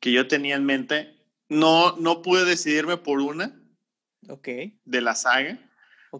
que 0.00 0.12
yo 0.12 0.26
tenía 0.26 0.56
en 0.56 0.64
mente, 0.64 1.16
no, 1.48 1.96
no 1.96 2.22
pude 2.22 2.44
decidirme 2.44 2.96
por 2.96 3.20
una. 3.20 3.60
Ok. 4.28 4.48
De 4.84 5.00
la 5.00 5.14
saga. 5.14 5.58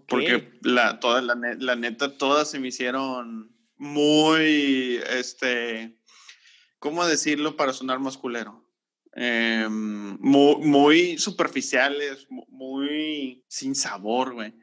Porque 0.06 0.52
la, 0.62 1.00
toda, 1.00 1.20
la, 1.20 1.34
la, 1.34 1.76
neta, 1.76 2.16
todas 2.16 2.48
se 2.48 2.60
me 2.60 2.68
hicieron 2.68 3.50
muy, 3.76 5.00
este, 5.10 5.98
¿cómo 6.78 7.04
decirlo 7.06 7.56
para 7.56 7.72
sonar 7.72 7.98
masculero? 7.98 8.64
Eh, 9.16 9.66
muy, 9.68 10.56
muy, 10.58 11.18
superficiales, 11.18 12.28
muy 12.30 13.42
sin 13.48 13.74
sabor, 13.74 14.34
güey. 14.34 14.54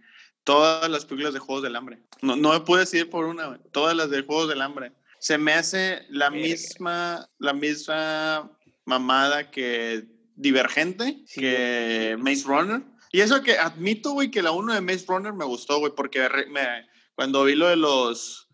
Todas 0.46 0.90
las 0.90 1.04
películas 1.04 1.34
de 1.34 1.40
Juegos 1.40 1.64
del 1.64 1.76
Hambre. 1.76 2.00
No, 2.22 2.38
no 2.38 2.54
me 2.54 2.62
puedo 2.62 2.80
decir 2.80 3.10
por 3.10 3.26
una, 3.26 3.58
Todas 3.72 3.98
las 3.98 4.10
de 4.10 4.22
Juegos 4.22 4.48
del 4.48 4.62
Hambre. 4.62 4.94
Se 5.28 5.38
me 5.38 5.52
hace 5.52 6.06
la 6.08 6.32
misma, 6.32 7.30
la 7.40 7.52
misma 7.52 8.50
mamada 8.86 9.52
que 9.52 10.08
Divergente, 10.38 11.26
que 11.34 12.16
Maze 12.18 12.46
Runner. 12.46 12.82
Y 13.12 13.20
eso 13.20 13.44
que 13.44 13.58
admito, 13.58 14.14
güey, 14.14 14.32
que 14.32 14.42
la 14.42 14.52
1 14.52 14.76
de 14.76 14.80
Maze 14.80 15.04
Runner 15.06 15.34
me 15.34 15.44
gustó, 15.44 15.80
güey, 15.80 15.92
porque 15.94 16.30
me, 16.50 16.88
cuando 17.14 17.44
vi 17.44 17.56
lo 17.56 17.68
de 17.68 17.76
los 17.76 18.48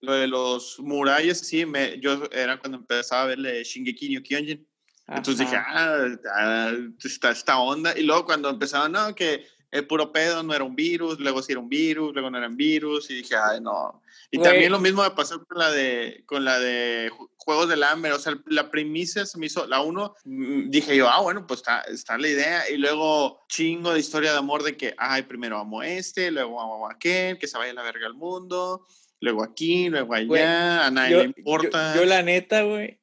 lo 0.00 0.12
de 0.12 0.28
los 0.28 0.78
murallas, 0.78 1.38
sí, 1.38 1.66
me, 1.66 1.98
yo 1.98 2.22
era 2.30 2.60
cuando 2.60 2.78
empezaba 2.78 3.22
a 3.22 3.26
verle 3.26 3.64
Shingeki 3.64 4.14
no 4.14 4.22
Kyojin. 4.22 4.64
Entonces 5.08 5.38
dije, 5.40 5.56
ah, 5.56 6.06
ah, 6.36 6.72
está 7.02 7.32
esta 7.32 7.58
onda. 7.58 7.98
Y 7.98 8.04
luego 8.04 8.26
cuando 8.26 8.48
empezaron, 8.48 8.92
no, 8.92 9.12
que 9.12 9.44
el 9.72 9.86
puro 9.86 10.12
pedo 10.12 10.42
no 10.42 10.54
era 10.54 10.64
un 10.64 10.76
virus, 10.76 11.18
luego 11.18 11.42
sí 11.42 11.52
era 11.52 11.60
un 11.60 11.68
virus, 11.70 12.12
luego 12.12 12.30
no 12.30 12.36
eran 12.36 12.56
virus, 12.56 13.10
y 13.10 13.14
dije, 13.14 13.34
ay, 13.34 13.58
no. 13.60 14.02
Y 14.30 14.38
también 14.38 14.70
lo 14.70 14.78
mismo 14.78 15.02
me 15.02 15.10
pasó 15.10 15.44
con 15.44 15.58
la 15.58 15.70
de, 15.70 16.22
con 16.26 16.44
la 16.44 16.58
de 16.58 17.10
Juegos 17.38 17.70
del 17.70 17.82
Hambre, 17.82 18.12
o 18.12 18.18
sea, 18.18 18.38
la 18.46 18.70
primicia 18.70 19.24
se 19.24 19.38
me 19.38 19.46
hizo, 19.46 19.66
la 19.66 19.80
uno, 19.80 20.14
mm, 20.24 20.68
dije 20.68 20.94
yo, 20.94 21.08
ah, 21.08 21.22
bueno, 21.22 21.46
pues 21.46 21.60
está, 21.60 21.80
está 21.82 22.18
la 22.18 22.28
idea, 22.28 22.68
y 22.68 22.76
luego 22.76 23.44
chingo 23.48 23.94
de 23.94 24.00
historia 24.00 24.32
de 24.32 24.38
amor 24.38 24.62
de 24.62 24.76
que, 24.76 24.94
ay, 24.98 25.22
primero 25.22 25.58
amo 25.58 25.80
a 25.80 25.88
este, 25.88 26.30
luego 26.30 26.60
amo 26.60 26.86
a 26.86 26.92
aquel, 26.92 27.38
que 27.38 27.48
se 27.48 27.56
vaya 27.56 27.72
a 27.72 27.74
la 27.74 27.82
verga 27.82 28.06
al 28.06 28.14
mundo, 28.14 28.86
luego 29.20 29.42
aquí, 29.42 29.88
luego 29.88 30.12
allá, 30.12 30.84
a 30.84 30.90
nadie 30.90 31.16
le 31.16 31.24
importa. 31.24 31.96
yo 31.96 32.04
la 32.04 32.22
neta, 32.22 32.62
güey, 32.62 33.01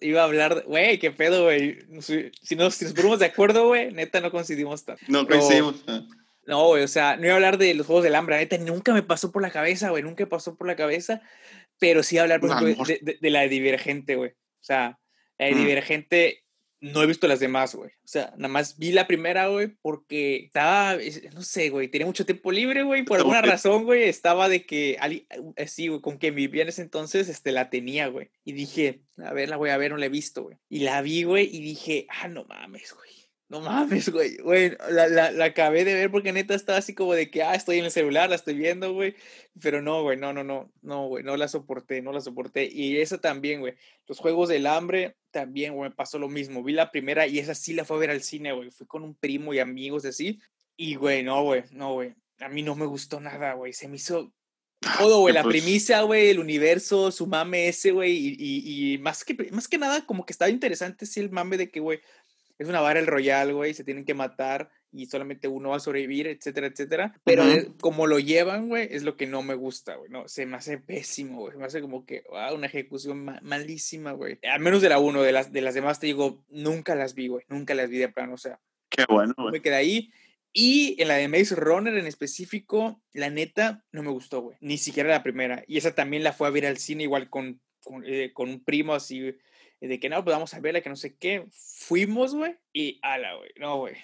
iba 0.00 0.20
a 0.20 0.24
hablar, 0.24 0.64
güey, 0.66 0.98
qué 0.98 1.10
pedo, 1.10 1.44
güey. 1.44 1.78
Si 2.42 2.56
nos, 2.56 2.74
si 2.74 2.84
nos 2.84 2.94
ponemos 2.94 3.18
de 3.18 3.26
acuerdo, 3.26 3.68
güey, 3.68 3.92
neta 3.92 4.20
no 4.20 4.30
coincidimos 4.30 4.84
tanto. 4.84 5.02
No 5.08 5.26
coincidimos. 5.26 5.76
Ah. 5.86 6.02
No, 6.46 6.66
güey, 6.68 6.82
o 6.82 6.88
sea, 6.88 7.16
no 7.16 7.24
iba 7.24 7.32
a 7.32 7.36
hablar 7.36 7.58
de 7.58 7.74
los 7.74 7.86
Juegos 7.86 8.04
del 8.04 8.14
Hambre, 8.14 8.36
neta, 8.38 8.58
nunca 8.58 8.92
me 8.92 9.02
pasó 9.02 9.30
por 9.30 9.42
la 9.42 9.50
cabeza, 9.50 9.90
güey, 9.90 10.02
nunca 10.02 10.26
pasó 10.26 10.56
por 10.56 10.66
la 10.66 10.76
cabeza, 10.76 11.22
pero 11.78 12.02
sí 12.02 12.18
hablar, 12.18 12.40
por 12.40 12.50
ejemplo, 12.50 12.84
de, 12.84 13.18
de, 13.20 13.30
la 13.30 13.42
Divergente, 13.42 14.16
güey. 14.16 14.30
O 14.30 14.62
sea, 14.62 14.98
la 15.38 15.50
mm. 15.50 15.54
Divergente 15.54 16.44
no 16.80 17.02
he 17.02 17.06
visto 17.06 17.28
las 17.28 17.40
demás, 17.40 17.74
güey. 17.74 17.90
O 17.90 18.08
sea, 18.08 18.32
nada 18.36 18.48
más 18.48 18.78
vi 18.78 18.92
la 18.92 19.06
primera, 19.06 19.48
güey, 19.48 19.68
porque 19.82 20.36
estaba, 20.46 20.96
no 21.34 21.42
sé, 21.42 21.68
güey, 21.68 21.88
tenía 21.88 22.06
mucho 22.06 22.24
tiempo 22.24 22.50
libre, 22.52 22.82
güey, 22.82 23.04
por 23.04 23.18
alguna 23.18 23.42
razón, 23.42 23.84
güey, 23.84 24.04
estaba 24.04 24.48
de 24.48 24.64
que, 24.64 24.98
así, 25.56 25.88
güey, 25.88 26.00
con 26.00 26.18
que 26.18 26.30
vivía 26.30 26.62
en 26.62 26.68
ese 26.68 26.82
entonces, 26.82 27.28
este, 27.28 27.52
la 27.52 27.70
tenía, 27.70 28.08
güey. 28.08 28.30
Y 28.44 28.52
dije, 28.52 29.02
a 29.18 29.32
ver, 29.32 29.48
la 29.48 29.56
voy 29.56 29.70
a 29.70 29.76
ver, 29.76 29.90
no 29.90 29.98
la 29.98 30.06
he 30.06 30.10
visto, 30.10 30.42
güey. 30.42 30.56
Y 30.68 30.80
la 30.80 31.02
vi, 31.02 31.24
güey, 31.24 31.48
y 31.54 31.60
dije, 31.60 32.06
ah, 32.08 32.28
no 32.28 32.44
mames, 32.44 32.94
güey. 32.94 33.19
No 33.50 33.60
mames, 33.60 34.08
güey. 34.10 34.36
Güey, 34.36 34.76
la, 34.90 35.08
la, 35.08 35.32
la, 35.32 35.46
acabé 35.46 35.84
de 35.84 35.94
ver 35.94 36.08
porque 36.12 36.32
neta 36.32 36.54
estaba 36.54 36.78
así 36.78 36.94
como 36.94 37.14
de 37.14 37.32
que, 37.32 37.42
ah, 37.42 37.56
estoy 37.56 37.78
en 37.78 37.84
el 37.84 37.90
celular, 37.90 38.30
la 38.30 38.36
estoy 38.36 38.54
viendo, 38.54 38.92
güey. 38.92 39.16
Pero 39.60 39.82
no, 39.82 40.04
güey, 40.04 40.16
no, 40.16 40.32
no, 40.32 40.44
no, 40.44 40.70
no, 40.82 41.08
güey, 41.08 41.24
no 41.24 41.36
la 41.36 41.48
soporté, 41.48 42.00
no 42.00 42.12
la 42.12 42.20
soporté. 42.20 42.68
Y 42.72 42.98
esa 42.98 43.20
también, 43.20 43.58
güey. 43.58 43.74
Los 44.06 44.20
Juegos 44.20 44.48
del 44.50 44.68
Hambre 44.68 45.16
también, 45.32 45.74
güey, 45.74 45.90
me 45.90 45.96
pasó 45.96 46.16
lo 46.20 46.28
mismo. 46.28 46.62
Vi 46.62 46.72
la 46.72 46.92
primera 46.92 47.26
y 47.26 47.40
esa 47.40 47.56
sí 47.56 47.72
la 47.72 47.84
fue 47.84 47.96
a 47.96 48.00
ver 48.00 48.10
al 48.10 48.22
cine, 48.22 48.52
güey. 48.52 48.70
Fui 48.70 48.86
con 48.86 49.02
un 49.02 49.16
primo 49.16 49.52
y 49.52 49.58
amigos 49.58 50.04
así. 50.04 50.38
Y, 50.76 50.94
güey, 50.94 51.24
no, 51.24 51.42
güey, 51.42 51.64
no, 51.72 51.94
güey. 51.94 52.14
A 52.38 52.48
mí 52.48 52.62
no 52.62 52.76
me 52.76 52.86
gustó 52.86 53.18
nada, 53.18 53.54
güey. 53.54 53.72
Se 53.72 53.88
me 53.88 53.96
hizo 53.96 54.32
todo, 54.98 55.20
güey, 55.20 55.34
la 55.34 55.42
pues 55.42 55.54
premisa, 55.54 56.02
güey, 56.02 56.30
el 56.30 56.38
universo, 56.38 57.10
su 57.10 57.26
mame 57.26 57.68
ese, 57.68 57.90
güey, 57.92 58.12
y, 58.12 58.36
y, 58.38 58.94
y, 58.94 58.98
más, 58.98 59.24
que, 59.24 59.34
más 59.50 59.68
que 59.68 59.78
nada, 59.78 60.06
como 60.06 60.24
que 60.24 60.32
estaba 60.32 60.50
interesante, 60.50 61.06
sí, 61.06 61.20
el 61.20 61.30
mame 61.30 61.56
de 61.56 61.70
que, 61.70 61.80
güey, 61.80 62.00
es 62.60 62.68
una 62.68 62.82
vara 62.82 63.00
el 63.00 63.06
royal, 63.06 63.54
güey, 63.54 63.72
se 63.72 63.84
tienen 63.84 64.04
que 64.04 64.12
matar 64.12 64.70
y 64.92 65.06
solamente 65.06 65.48
uno 65.48 65.70
va 65.70 65.76
a 65.76 65.80
sobrevivir, 65.80 66.26
etcétera, 66.26 66.66
etcétera. 66.66 67.18
Pero 67.24 67.42
como 67.80 68.06
lo 68.06 68.18
llevan, 68.18 68.68
güey, 68.68 68.86
es 68.90 69.02
lo 69.02 69.16
que 69.16 69.26
no 69.26 69.42
me 69.42 69.54
gusta, 69.54 69.94
güey. 69.94 70.10
No, 70.10 70.28
se 70.28 70.44
me 70.44 70.58
hace 70.58 70.76
pésimo, 70.76 71.38
güey. 71.38 71.52
Se 71.52 71.58
me 71.58 71.64
hace 71.64 71.80
como 71.80 72.04
que, 72.04 72.22
wow, 72.28 72.54
una 72.54 72.66
ejecución 72.66 73.24
malísima, 73.40 74.12
güey. 74.12 74.38
Al 74.42 74.60
menos 74.60 74.82
de 74.82 74.90
la 74.90 74.98
uno, 74.98 75.22
de 75.22 75.32
las, 75.32 75.52
de 75.52 75.62
las 75.62 75.72
demás 75.72 76.00
te 76.00 76.06
digo, 76.06 76.44
nunca 76.50 76.94
las 76.94 77.14
vi, 77.14 77.28
güey. 77.28 77.46
Nunca 77.48 77.72
las 77.72 77.88
vi 77.88 77.96
de 77.96 78.10
plano, 78.10 78.34
o 78.34 78.38
sea. 78.38 78.60
Qué 78.90 79.06
bueno, 79.08 79.32
güey. 79.38 79.52
Me 79.52 79.62
quedé 79.62 79.76
ahí. 79.76 80.12
Y 80.52 81.00
en 81.00 81.08
la 81.08 81.14
de 81.14 81.28
Maze 81.28 81.54
Runner 81.54 81.96
en 81.96 82.06
específico, 82.06 83.00
la 83.14 83.30
neta, 83.30 83.86
no 83.90 84.02
me 84.02 84.10
gustó, 84.10 84.42
güey. 84.42 84.58
Ni 84.60 84.76
siquiera 84.76 85.08
la 85.08 85.22
primera. 85.22 85.64
Y 85.66 85.78
esa 85.78 85.94
también 85.94 86.24
la 86.24 86.34
fue 86.34 86.46
a 86.46 86.50
ver 86.50 86.66
al 86.66 86.76
cine 86.76 87.04
igual 87.04 87.30
con, 87.30 87.58
con, 87.82 88.04
eh, 88.04 88.32
con 88.34 88.50
un 88.50 88.62
primo 88.62 88.92
así 88.92 89.34
de 89.88 89.98
que 89.98 90.08
no, 90.08 90.22
pues 90.22 90.34
vamos 90.34 90.52
a 90.54 90.60
verla, 90.60 90.80
que 90.80 90.90
no 90.90 90.96
sé 90.96 91.14
qué. 91.14 91.46
Fuimos, 91.50 92.34
güey, 92.34 92.56
y 92.72 92.98
ala, 93.02 93.34
güey. 93.36 93.50
No, 93.58 93.78
güey. 93.78 93.94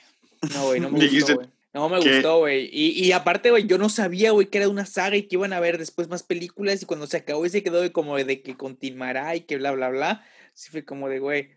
No, 0.55 0.67
güey, 0.67 0.81
no 0.81 0.91
me 0.91 1.07
gustó, 1.07 1.37
güey. 1.37 1.49
No 1.77 1.91
me 1.91 1.99
gustó, 1.99 2.39
güey. 2.39 2.71
Y, 2.73 3.05
y, 3.05 3.13
aparte, 3.13 3.51
güey, 3.51 3.67
yo 3.67 3.77
no 3.77 3.91
sabía, 3.91 4.31
güey, 4.31 4.47
que 4.47 4.57
era 4.57 4.69
una 4.71 4.87
saga 4.87 5.17
y 5.17 5.25
que 5.25 5.37
iban 5.37 5.53
a 5.53 5.61
ver 5.61 5.77
después 5.77 6.09
más 6.09 6.23
películas. 6.23 6.83
Y 6.83 6.87
cuando 6.87 7.07
se 7.07 7.19
acabó 7.19 7.45
y 7.45 7.51
se 7.51 7.63
quedó 7.63 7.83
de 7.83 7.93
como 7.93 8.17
de 8.17 8.41
que 8.41 8.57
continuará 8.57 9.37
y 9.37 9.43
que 9.43 9.59
bla, 9.59 9.73
bla, 9.73 9.91
bla. 9.91 10.25
Sí 10.55 10.71
fue 10.71 10.87
como 10.87 11.11
de, 11.11 11.19
güey, 11.19 11.51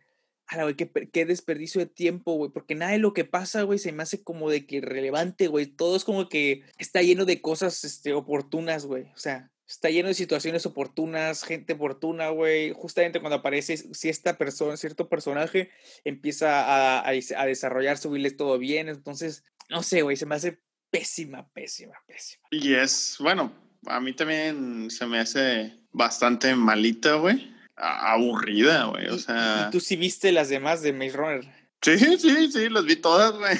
ala, 0.45 0.63
güey, 0.63 0.75
qué, 0.75 0.89
qué 0.89 1.25
desperdicio 1.25 1.79
de 1.79 1.87
tiempo, 1.87 2.33
güey. 2.33 2.51
Porque 2.51 2.75
nada 2.75 2.91
de 2.91 2.97
lo 2.97 3.13
que 3.13 3.23
pasa, 3.23 3.63
güey, 3.63 3.79
se 3.79 3.93
me 3.93 4.03
hace 4.03 4.21
como 4.21 4.49
de 4.49 4.65
que 4.65 4.81
relevante, 4.81 5.47
güey. 5.47 5.67
Todo 5.67 5.95
es 5.95 6.03
como 6.03 6.27
que 6.27 6.63
está 6.77 7.01
lleno 7.01 7.23
de 7.23 7.39
cosas 7.39 7.85
este, 7.85 8.11
oportunas, 8.11 8.85
güey. 8.85 9.03
O 9.15 9.17
sea, 9.17 9.49
está 9.69 9.89
lleno 9.89 10.07
de 10.07 10.15
situaciones 10.15 10.65
oportunas, 10.65 11.43
gente 11.43 11.73
oportuna, 11.73 12.29
güey. 12.29 12.73
Justamente 12.73 13.19
cuando 13.19 13.37
aparece, 13.37 13.77
si 13.77 14.09
esta 14.09 14.37
persona, 14.37 14.75
cierto 14.77 15.07
personaje 15.07 15.69
empieza 16.03 16.61
a, 16.61 16.99
a, 17.01 17.09
a 17.09 17.45
desarrollar 17.45 17.97
su 17.97 18.09
todo 18.35 18.57
bien, 18.57 18.89
entonces, 18.89 19.43
no 19.69 19.83
sé, 19.83 20.01
güey, 20.01 20.17
se 20.17 20.25
me 20.25 20.35
hace 20.35 20.59
pésima, 20.89 21.47
pésima, 21.53 21.93
pésima. 22.07 22.43
Y 22.49 22.73
es, 22.73 23.17
bueno, 23.19 23.53
a 23.85 23.99
mí 23.99 24.13
también 24.13 24.89
se 24.89 25.05
me 25.05 25.19
hace 25.19 25.77
bastante 25.91 26.55
malita, 26.55 27.15
güey. 27.15 27.53
Aburrida, 27.75 28.85
güey, 28.85 29.07
o 29.07 29.19
sea... 29.19 29.67
¿Y 29.67 29.71
tú 29.71 29.79
sí 29.79 29.95
viste 29.95 30.31
las 30.31 30.49
demás 30.49 30.81
de 30.81 30.91
Maze 30.91 31.15
Runner? 31.15 31.45
Sí, 31.81 31.97
sí, 32.17 32.51
sí, 32.51 32.69
las 32.69 32.85
vi 32.85 32.97
todas, 32.97 33.33
güey. 33.33 33.55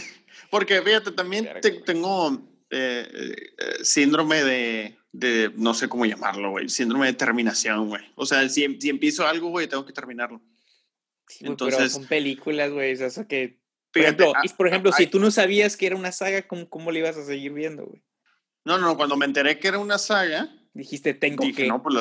Porque 0.50 0.82
fíjate, 0.82 1.12
también 1.12 1.48
tengo 1.86 2.42
eh, 2.70 3.08
eh, 3.12 3.84
síndrome 3.84 4.44
de 4.44 4.99
de, 5.12 5.52
no 5.56 5.74
sé 5.74 5.90
cómo 5.90 6.06
llamarlo, 6.06 6.52
güey, 6.52 6.70
síndrome 6.70 7.08
de 7.08 7.14
terminación, 7.14 7.90
güey. 7.90 8.04
O 8.16 8.26
sea, 8.26 8.48
si, 8.50 8.80
si 8.80 8.90
empiezo 8.90 9.28
algo, 9.28 9.50
güey, 9.50 9.68
tengo 9.68 9.86
que 9.86 9.94
terminarlo. 9.94 10.42
Entonces, 11.42 11.78
pero 11.78 11.90
son 11.90 12.06
películas, 12.06 12.72
güey, 12.72 13.02
o 13.02 13.10
sea 13.10 13.28
que... 13.28 13.60
Por 13.92 14.04
ejemplo, 14.04 14.34
ah, 14.36 14.42
por 14.56 14.68
ejemplo 14.68 14.92
si 14.92 15.08
tú 15.08 15.20
no 15.20 15.32
sabías 15.32 15.76
que 15.76 15.88
era 15.88 15.96
una 15.96 16.12
saga, 16.12 16.48
¿cómo, 16.48 16.70
cómo 16.70 16.92
le 16.92 17.00
ibas 17.00 17.18
a 17.18 17.26
seguir 17.26 17.54
viendo, 17.54 17.86
güey? 17.88 18.04
No, 18.64 18.78
no, 18.78 18.96
cuando 18.96 19.18
me 19.18 19.26
enteré 19.26 19.60
que 19.60 19.68
era 19.68 19.80
una 19.80 19.98
saga... 19.98 20.56
Dijiste, 20.74 21.16
tengo 21.16 21.44
dije, 21.44 21.68
no, 21.68 21.82
pues 21.82 21.96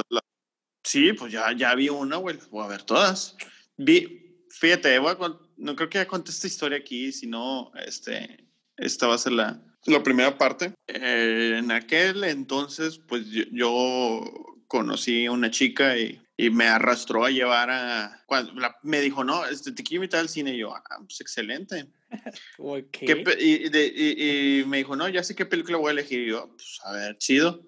Sí, 0.85 1.13
pues 1.13 1.33
ya, 1.33 1.53
ya 1.57 1.75
vi 1.75 1.89
una, 1.89 2.17
güey, 2.17 2.39
voy 2.51 2.65
a 2.65 2.69
ver 2.69 2.83
todas. 2.83 3.37
Vi, 3.77 4.45
fíjate, 4.51 4.99
voy 4.99 5.13
a, 5.13 5.39
no 5.57 5.77
creo 5.77 5.89
que 5.89 5.99
ya 5.99 6.07
conté 6.07 6.31
esta 6.31 6.47
historia 6.47 6.79
aquí, 6.79 7.13
sino, 7.13 7.73
este, 7.75 8.47
esta 8.77 9.07
va 9.07 9.15
a 9.15 9.19
ser 9.19 9.33
la, 9.33 9.63
la 9.89 10.03
primera 10.03 10.37
parte. 10.39 10.75
Eh, 10.87 11.57
en 11.59 11.71
aquel 11.71 12.25
entonces, 12.25 12.99
pues 12.99 13.27
yo, 13.31 14.23
conocí 14.67 15.27
a 15.27 15.33
una 15.33 15.51
chica 15.51 15.97
y, 15.97 16.21
y, 16.37 16.51
me 16.51 16.67
arrastró 16.67 17.25
a 17.25 17.31
llevar 17.31 17.71
a... 17.71 18.23
Cuando 18.27 18.53
me 18.83 19.01
dijo, 19.01 19.25
no, 19.25 19.47
este, 19.47 19.73
te 19.73 19.83
quiero 19.83 20.05
invitar 20.05 20.21
al 20.21 20.29
cine. 20.29 20.55
Y 20.55 20.59
yo, 20.59 20.75
ah, 20.75 20.83
pues 20.99 21.21
excelente. 21.21 21.87
y, 23.41 24.61
y, 24.61 24.65
me 24.65 24.79
dijo, 24.79 24.97
no, 24.97 25.09
ya 25.09 25.25
sé 25.25 25.35
qué 25.35 25.47
película 25.47 25.79
voy 25.79 25.89
a 25.89 25.93
elegir. 25.93 26.21
Y 26.21 26.31
yo, 26.31 26.49
pues 26.49 26.81
a 26.85 26.93
ver, 26.93 27.17
chido. 27.19 27.63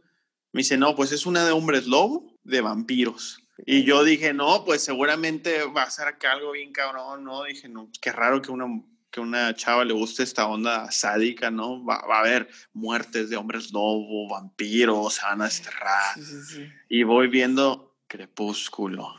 Me 0.52 0.60
dice, 0.60 0.76
no, 0.76 0.94
pues 0.96 1.12
es 1.12 1.26
una 1.26 1.44
de 1.44 1.52
hombres 1.52 1.86
lobo, 1.86 2.36
de 2.42 2.60
vampiros. 2.60 3.38
Y 3.66 3.84
yo 3.84 4.04
dije, 4.04 4.32
no, 4.32 4.64
pues 4.64 4.82
seguramente 4.82 5.64
va 5.64 5.82
a 5.82 5.90
ser 5.90 6.08
acá 6.08 6.32
algo 6.32 6.52
bien 6.52 6.72
cabrón, 6.72 7.24
¿no? 7.24 7.44
Dije, 7.44 7.68
no, 7.68 7.90
qué 8.00 8.12
raro 8.12 8.40
que 8.42 8.50
una 8.50 8.66
que 9.10 9.20
una 9.20 9.54
chava 9.54 9.84
le 9.84 9.92
guste 9.92 10.22
esta 10.22 10.46
onda 10.46 10.90
sádica, 10.90 11.50
¿no? 11.50 11.84
Va, 11.84 12.04
va 12.06 12.18
a 12.18 12.20
haber 12.20 12.48
muertes 12.72 13.28
de 13.30 13.36
hombres 13.36 13.72
lobo, 13.72 14.28
vampiros, 14.28 15.14
se 15.14 15.22
van 15.22 15.42
a 15.42 15.44
desterrar. 15.44 16.14
Sí, 16.14 16.22
sí, 16.24 16.42
sí. 16.42 16.72
Y 16.88 17.02
voy 17.02 17.28
viendo 17.28 17.96
Crepúsculo. 18.06 19.14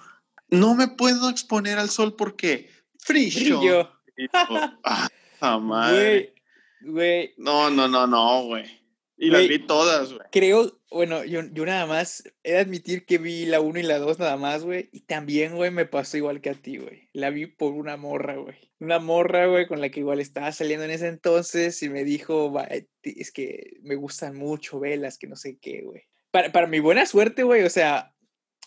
No 0.50 0.76
me 0.76 0.88
puedo 0.88 1.30
exponer 1.30 1.80
al 1.80 1.90
sol 1.90 2.16
porque 2.16 2.70
yo, 3.08 3.90
ah. 4.84 5.10
Güey, 5.40 6.34
güey, 6.82 7.34
No, 7.38 7.70
no, 7.70 7.88
no, 7.88 8.06
no, 8.06 8.44
güey. 8.44 8.81
Y 9.22 9.30
las 9.30 9.48
vi 9.48 9.60
todas, 9.60 10.12
güey. 10.14 10.26
creo, 10.32 10.82
bueno, 10.90 11.24
yo, 11.24 11.42
yo 11.54 11.64
nada 11.64 11.86
más 11.86 12.24
he 12.44 12.54
de 12.54 12.58
admitir 12.58 13.06
que 13.06 13.20
vi 13.20 13.46
la 13.46 13.62
1 13.62 13.80
y 13.80 13.84
la 13.84 14.00
2 14.00 14.18
nada 14.18 14.36
más, 14.36 14.64
güey. 14.64 14.90
Y 14.92 15.02
también, 15.02 15.56
güey, 15.56 15.70
me 15.70 15.86
pasó 15.86 16.18
igual 16.18 16.42
que 16.42 16.50
a 16.50 16.56
ti, 16.56 16.78
güey. 16.78 17.08
La 17.14 17.30
vi 17.30 17.46
por 17.46 17.74
una 17.74 17.98
morra, 17.98 18.38
güey. 18.38 18.56
Una 18.80 18.98
morra, 18.98 19.46
güey, 19.46 19.68
con 19.68 19.80
la 19.80 19.90
que 19.90 20.00
igual 20.00 20.20
estaba 20.20 20.52
saliendo 20.52 20.86
en 20.86 20.92
ese 20.92 21.08
entonces 21.08 21.84
y 21.84 21.90
me 21.90 22.04
dijo, 22.04 22.52
"Va, 22.52 22.64
eh, 22.64 22.88
es 23.04 23.32
que 23.32 23.78
me 23.84 23.94
gustan 23.94 24.36
mucho 24.36 24.80
velas, 24.80 25.20
que 25.20 25.28
no 25.28 25.36
sé 25.36 25.60
qué, 25.62 25.84
güey. 25.84 26.02
Para, 26.32 26.52
para 26.52 26.66
mi 26.66 26.80
buena 26.80 27.06
suerte, 27.06 27.44
güey, 27.44 27.62
o 27.62 27.70
sea, 27.70 28.16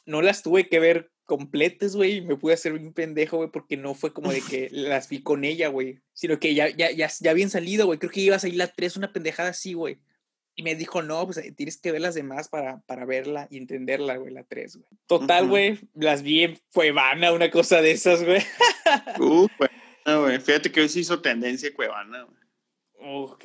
no 0.06 0.22
las 0.22 0.44
tuve 0.44 0.68
que 0.68 0.78
ver 0.78 1.10
completas, 1.24 1.96
güey, 1.96 2.18
y 2.18 2.20
me 2.20 2.36
pude 2.36 2.54
hacer 2.54 2.74
un 2.74 2.92
pendejo, 2.92 3.38
güey, 3.38 3.50
porque 3.50 3.76
no 3.76 3.94
fue 3.94 4.12
como 4.12 4.30
de 4.30 4.40
que 4.40 4.68
las 4.70 5.08
vi 5.08 5.20
con 5.22 5.44
ella, 5.44 5.66
güey, 5.68 5.98
sino 6.12 6.38
que 6.38 6.54
ya, 6.54 6.68
ya, 6.68 6.92
ya, 6.92 7.10
ya 7.20 7.30
habían 7.32 7.50
salido, 7.50 7.86
güey, 7.86 7.98
creo 7.98 8.12
que 8.12 8.20
iba 8.20 8.36
a 8.36 8.38
salir 8.38 8.56
la 8.56 8.68
3, 8.68 8.96
una 8.96 9.12
pendejada 9.12 9.48
así, 9.48 9.72
güey. 9.72 9.98
Y 10.56 10.62
me 10.62 10.74
dijo, 10.76 11.02
no, 11.02 11.24
pues 11.24 11.38
eh, 11.38 11.52
tienes 11.52 11.78
que 11.78 11.90
ver 11.90 12.00
las 12.00 12.14
demás 12.14 12.48
para, 12.48 12.80
para 12.82 13.04
verla 13.04 13.48
y 13.50 13.58
entenderla, 13.58 14.16
güey, 14.16 14.32
la 14.32 14.44
3, 14.44 14.76
güey. 14.76 14.88
Total, 15.06 15.48
güey, 15.48 15.80
las 15.94 16.22
vi 16.22 16.42
en 16.44 16.58
Cuevana, 16.72 17.32
una 17.32 17.50
cosa 17.50 17.82
de 17.82 17.90
esas, 17.90 18.24
güey. 18.24 18.42
Uh. 19.18 19.48
No, 20.06 20.20
güey. 20.20 20.38
Fíjate 20.38 20.70
que 20.70 20.82
hoy 20.82 20.88
se 20.90 21.00
hizo 21.00 21.22
tendencia 21.22 21.72
Cuevana, 21.72 22.24
güey. 22.24 23.24
Ok, 23.24 23.44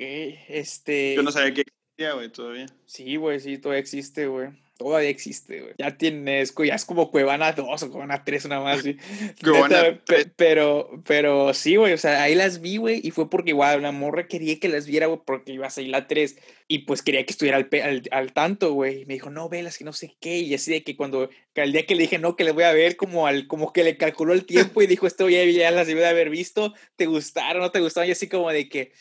este... 0.50 1.16
Yo 1.16 1.24
no 1.24 1.32
sabía 1.32 1.54
que 1.54 1.62
existía, 1.62 2.14
güey, 2.14 2.30
todavía. 2.30 2.66
Sí, 2.86 3.16
güey, 3.16 3.40
sí, 3.40 3.58
todavía 3.58 3.80
existe, 3.80 4.28
güey. 4.28 4.50
Todavía 4.80 5.10
existe, 5.10 5.60
güey. 5.60 5.74
Ya 5.78 5.98
tienes, 5.98 6.56
ya 6.66 6.74
es 6.74 6.86
como 6.86 7.12
Cuevana 7.12 7.52
2 7.52 7.84
o 7.84 7.92
Cuevana 7.92 8.24
3 8.24 8.48
nada 8.48 8.62
más, 8.62 8.86
Neta, 9.44 10.00
3. 10.06 10.28
pero, 10.38 11.04
pero 11.06 11.54
sí, 11.54 11.76
güey, 11.76 11.92
o 11.92 11.98
sea, 11.98 12.24
ahí 12.24 12.34
las 12.34 12.62
vi, 12.62 12.78
güey, 12.78 13.02
y 13.04 13.12
fue 13.12 13.30
porque 13.30 13.50
igual 13.50 13.80
una 13.80 13.92
morra 13.92 14.30
quería 14.30 14.58
que 14.58 14.70
las 14.70 14.88
viera, 14.88 15.08
güey, 15.08 15.20
porque 15.26 15.52
iba 15.52 15.68
a 15.68 15.70
salir 15.70 15.90
la 15.90 16.08
3, 16.08 16.38
y 16.70 16.80
pues 16.86 17.02
quería 17.02 17.26
que 17.26 17.34
estuviera 17.34 17.58
al, 17.58 17.68
al, 17.84 18.04
al 18.10 18.32
tanto, 18.32 18.72
güey. 18.72 19.02
Y 19.02 19.06
me 19.06 19.16
dijo, 19.16 19.30
no, 19.30 19.50
velas, 19.50 19.78
que 19.78 19.84
no 19.84 19.92
sé 19.92 20.16
qué, 20.22 20.38
y 20.38 20.54
así 20.54 20.72
de 20.72 20.82
que 20.82 20.96
cuando, 20.96 21.30
que 21.54 21.60
al 21.60 21.74
día 21.74 21.86
que 21.86 21.96
le 21.96 22.04
dije, 22.04 22.18
no, 22.18 22.38
que 22.38 22.46
les 22.46 22.54
voy 22.54 22.64
a 22.64 22.72
ver, 22.72 22.96
como 22.96 23.28
al, 23.28 23.48
como 23.48 23.74
que 23.74 23.84
le 23.84 23.98
calculó 23.98 24.32
el 24.32 24.46
tiempo 24.46 24.82
y 24.82 24.88
dijo, 24.88 25.08
esto 25.08 25.28
ya, 25.28 25.44
ya 25.44 25.72
las 25.72 25.88
debí 25.88 26.00
de 26.00 26.08
haber 26.08 26.30
visto, 26.30 26.74
¿te 26.96 27.06
gustaron, 27.06 27.62
no 27.62 27.72
te 27.72 27.82
gustaron? 27.82 28.08
Y 28.08 28.14
así 28.14 28.30
como 28.30 28.50
de 28.50 28.70
que, 28.70 28.94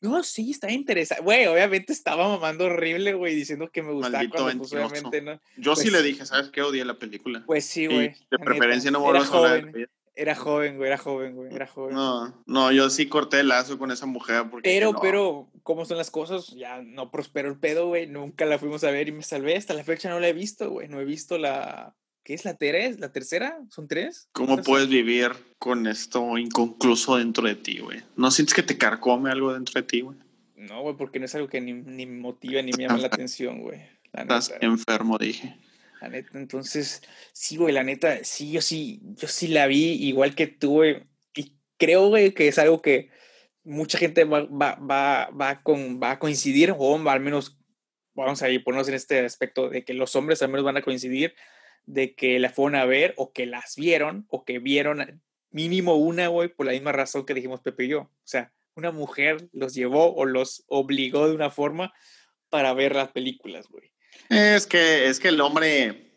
no, 0.00 0.22
sí, 0.22 0.50
está 0.50 0.70
interesante. 0.70 1.22
Güey, 1.24 1.46
obviamente 1.46 1.92
estaba 1.92 2.28
mamando 2.28 2.66
horrible, 2.66 3.14
güey, 3.14 3.34
diciendo 3.34 3.68
que 3.70 3.82
me 3.82 3.92
gustaba 3.92 4.18
Maldito 4.18 4.42
cuando, 4.42 4.62
pues, 4.62 4.72
obviamente, 4.72 5.22
¿no? 5.22 5.40
Yo 5.56 5.74
sí 5.76 5.90
Pues- 5.90 5.92
le 5.94 6.02
dije, 6.02 6.26
¿sabes 6.26 6.50
qué? 6.50 6.62
Odié 6.62 6.84
la 6.84 6.98
película. 6.98 7.42
Pues 7.46 7.64
sí, 7.64 7.86
güey. 7.86 8.14
de 8.30 8.38
preferencia 8.38 8.90
neta. 8.90 8.98
no 8.98 9.04
vuelvas 9.04 9.30
a 9.30 9.36
hablar 9.36 9.52
de 9.54 9.60
joven, 9.62 9.76
ella. 9.76 9.86
era 10.14 10.34
joven, 10.34 10.76
güey, 10.76 10.86
era 10.88 10.98
joven, 10.98 11.34
güey, 11.34 11.54
era 11.54 11.66
joven. 11.66 11.94
No, 11.94 12.42
no, 12.46 12.72
yo 12.72 12.88
sí 12.90 13.06
corté 13.08 13.40
el 13.40 13.48
lazo 13.48 13.78
con 13.78 13.90
esa 13.90 14.06
mujer 14.06 14.44
porque 14.50 14.68
Pero, 14.68 14.92
no. 14.92 15.00
pero, 15.00 15.50
¿cómo 15.62 15.84
son 15.84 15.96
las 15.98 16.10
cosas? 16.10 16.48
Ya 16.56 16.80
no 16.82 17.10
prosperó 17.10 17.48
el 17.48 17.58
pedo, 17.58 17.86
güey. 17.88 18.06
Nunca 18.06 18.44
la 18.46 18.58
fuimos 18.58 18.84
a 18.84 18.90
ver 18.90 19.08
y 19.08 19.12
me 19.12 19.22
salvé. 19.22 19.56
Hasta 19.56 19.74
la 19.74 19.84
fecha 19.84 20.08
no 20.08 20.20
la 20.20 20.28
he 20.28 20.32
visto, 20.32 20.70
güey. 20.70 20.88
No 20.88 21.00
he 21.00 21.04
visto 21.04 21.38
la. 21.38 21.94
¿Qué 22.26 22.34
es 22.34 22.44
la 22.44 22.56
tres? 22.56 22.98
¿La 22.98 23.12
tercera? 23.12 23.56
¿Son 23.70 23.86
tres? 23.86 24.28
¿Cómo 24.32 24.56
puedes 24.56 24.88
vivir 24.88 25.30
con 25.60 25.86
esto 25.86 26.36
inconcluso 26.36 27.18
dentro 27.18 27.46
de 27.46 27.54
ti, 27.54 27.78
güey? 27.78 28.02
¿No 28.16 28.32
sientes 28.32 28.52
que 28.52 28.64
te 28.64 28.76
carcome 28.76 29.30
algo 29.30 29.54
dentro 29.54 29.80
de 29.80 29.86
ti, 29.86 30.00
güey? 30.00 30.18
No, 30.56 30.82
güey, 30.82 30.96
porque 30.96 31.20
no 31.20 31.26
es 31.26 31.34
algo 31.36 31.46
que 31.46 31.60
ni, 31.60 31.72
ni 31.72 32.04
me 32.04 32.18
motiva 32.18 32.60
ni 32.62 32.72
me 32.72 32.82
llama 32.82 32.98
la 32.98 33.06
atención, 33.06 33.62
güey. 33.62 33.80
Estás 34.12 34.52
enfermo, 34.60 35.18
dije. 35.18 35.56
la 36.00 36.08
neta. 36.08 36.36
Entonces, 36.36 37.00
sí, 37.32 37.58
güey, 37.58 37.72
la 37.72 37.84
neta, 37.84 38.24
sí, 38.24 38.50
yo 38.50 38.60
sí, 38.60 39.00
yo 39.04 39.28
sí 39.28 39.46
la 39.46 39.68
vi 39.68 39.92
igual 39.92 40.34
que 40.34 40.48
tú, 40.48 40.70
güey. 40.70 41.04
Y 41.32 41.52
creo, 41.76 42.08
güey, 42.08 42.34
que 42.34 42.48
es 42.48 42.58
algo 42.58 42.82
que 42.82 43.08
mucha 43.62 43.98
gente 43.98 44.24
va, 44.24 44.42
va, 44.46 44.74
va, 44.74 45.30
va, 45.30 45.62
con, 45.62 46.00
va 46.02 46.10
a 46.10 46.18
coincidir, 46.18 46.74
o 46.76 47.08
al 47.08 47.20
menos 47.20 47.56
vamos 48.14 48.42
a 48.42 48.50
ir 48.50 48.64
ponernos 48.64 48.88
en 48.88 48.94
este 48.94 49.24
aspecto 49.24 49.68
de 49.68 49.84
que 49.84 49.94
los 49.94 50.16
hombres 50.16 50.42
al 50.42 50.48
menos 50.48 50.64
van 50.64 50.76
a 50.76 50.82
coincidir 50.82 51.32
de 51.86 52.14
que 52.14 52.38
la 52.38 52.50
fueron 52.50 52.74
a 52.76 52.84
ver 52.84 53.14
o 53.16 53.32
que 53.32 53.46
las 53.46 53.76
vieron 53.76 54.26
o 54.28 54.44
que 54.44 54.58
vieron 54.58 55.22
mínimo 55.50 55.96
una, 55.96 56.28
güey, 56.28 56.48
por 56.48 56.66
la 56.66 56.72
misma 56.72 56.92
razón 56.92 57.24
que 57.24 57.34
dijimos 57.34 57.60
Pepe 57.60 57.84
y 57.84 57.88
yo. 57.88 58.00
O 58.00 58.10
sea, 58.24 58.52
una 58.74 58.90
mujer 58.90 59.48
los 59.52 59.74
llevó 59.74 60.14
o 60.14 60.26
los 60.26 60.64
obligó 60.68 61.28
de 61.28 61.34
una 61.34 61.50
forma 61.50 61.94
para 62.50 62.74
ver 62.74 62.94
las 62.94 63.10
películas, 63.12 63.68
güey. 63.68 63.90
Es 64.28 64.66
que, 64.66 65.06
es 65.06 65.18
que 65.18 65.28
el 65.28 65.40
hombre, 65.40 66.12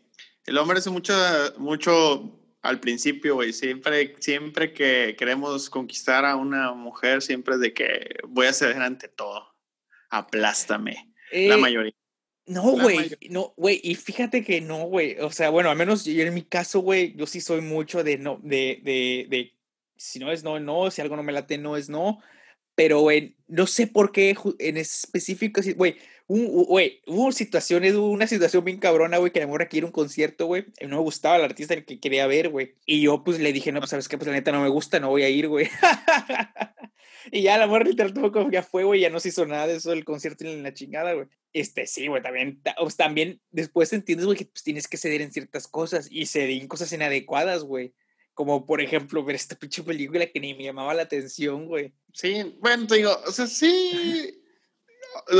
el 0.46 0.58
hombre 0.58 0.80
hace 0.80 0.90
mucho, 0.90 1.14
mucho 1.58 2.40
al 2.62 2.80
principio, 2.80 3.36
güey. 3.36 3.54
Siempre, 3.54 4.16
siempre 4.20 4.74
que 4.74 5.16
queremos 5.18 5.70
conquistar 5.70 6.26
a 6.26 6.36
una 6.36 6.74
mujer, 6.74 7.22
siempre 7.22 7.56
es 7.56 7.62
de 7.62 7.74
que 7.74 8.18
voy 8.28 8.48
a 8.48 8.54
ceder 8.54 8.82
ante 8.82 9.08
todo. 9.08 9.56
Aplástame. 10.10 11.14
la 11.32 11.56
Eh, 11.56 11.58
mayoría. 11.58 11.94
No, 12.50 12.72
güey, 12.72 13.12
no, 13.30 13.54
güey, 13.58 13.80
y 13.84 13.94
fíjate 13.94 14.44
que 14.44 14.60
no, 14.60 14.86
güey, 14.86 15.20
o 15.20 15.32
sea, 15.32 15.52
bueno, 15.52 15.70
al 15.70 15.78
menos 15.78 16.04
yo 16.04 16.24
en 16.24 16.34
mi 16.34 16.42
caso, 16.42 16.80
güey, 16.80 17.16
yo 17.16 17.28
sí 17.28 17.42
soy 17.42 17.62
mucho 17.62 18.04
de 18.04 18.18
no, 18.18 18.40
de, 18.42 18.82
de, 18.84 19.28
de, 19.30 19.54
si 19.98 20.18
no 20.18 20.32
es 20.32 20.44
no, 20.44 20.60
no, 20.60 20.90
si 20.90 21.00
algo 21.00 21.16
no 21.16 21.22
me 21.22 21.32
late, 21.32 21.60
no 21.60 21.78
es 21.78 21.90
no, 21.90 22.20
pero, 22.74 23.02
güey, 23.02 23.36
no 23.48 23.68
sé 23.68 23.86
por 23.86 24.12
qué 24.12 24.36
en 24.58 24.78
específico, 24.78 25.62
güey, 25.76 25.98
un- 26.30 26.63
güey, 26.65 27.02
hubo 27.08 27.32
situaciones, 27.32 27.96
hubo 27.96 28.10
una 28.10 28.28
situación 28.28 28.63
bien 28.63 28.78
cabrona, 28.78 29.18
güey, 29.18 29.32
que 29.32 29.39
la 29.42 29.48
morra 29.48 29.68
quiere 29.68 29.86
un 29.86 29.92
concierto, 29.92 30.46
güey, 30.46 30.65
no 30.82 30.98
me 30.98 31.02
gustaba 31.02 31.36
el 31.36 31.44
artista 31.44 31.74
el 31.74 31.86
que 31.86 32.00
quería 32.00 32.28
ver, 32.28 32.50
güey, 32.50 32.76
y 32.86 33.02
yo, 33.02 33.24
pues, 33.24 33.39
le 33.39 33.52
dije, 33.52 33.72
no, 33.72 33.80
pues, 33.80 33.89
¿sabes 33.89 34.08
qué? 34.08 34.18
Pues, 34.18 34.28
la 34.28 34.34
neta 34.34 34.52
no 34.52 34.62
me 34.62 34.70
gusta, 34.70 35.00
no 35.00 35.10
voy 35.10 35.24
a 35.24 35.30
ir, 35.30 35.48
güey. 35.48 35.68
Y 37.32 37.42
ya 37.42 37.58
la 37.58 37.68
morra 37.68 37.86
literal 37.86 38.13
tampoco 38.13 38.50
ya 38.50 38.63
fue, 38.63 38.84
güey, 38.84 39.02
ya 39.02 39.10
no 39.10 39.20
se 39.20 39.30
hizo 39.30 39.46
nada 39.46 39.68
de 39.68 39.76
eso 39.76 39.89
del 39.92 40.06
concierto 40.06 40.46
en 40.46 40.63
la 40.63 40.74
chingada, 40.74 41.13
güey. 41.13 41.28
Este, 41.54 41.86
sí, 41.86 42.08
güey, 42.08 42.22
también, 42.22 42.62
sea, 42.63 42.76
también 42.98 43.42
después 43.52 43.92
entiendes, 43.94 44.26
güey, 44.26 44.38
que 44.38 44.46
pues, 44.46 44.63
tienes 44.63 44.88
que 44.88 44.98
ceder 44.98 45.22
en 45.22 45.32
ciertas 45.32 45.68
cosas 45.68 46.08
y 46.10 46.26
cedí 46.26 46.60
en 46.60 46.68
cosas 46.68 46.92
inadecuadas, 46.94 47.63
güey. 47.63 47.94
Como, 48.34 48.65
por 48.65 48.82
ejemplo, 48.82 49.24
ver 49.26 49.36
esta 49.36 49.56
pinche 49.58 49.84
película 49.84 50.26
que 50.28 50.39
ni 50.39 50.54
me 50.54 50.63
llamaba 50.63 50.94
la 50.94 51.04
atención, 51.04 51.65
güey. 51.68 51.94
Sí, 52.13 52.56
bueno, 52.60 52.88
te 52.88 52.96
digo, 52.96 53.12
o 53.28 53.32
sea, 53.32 53.48
sí. 53.48 54.38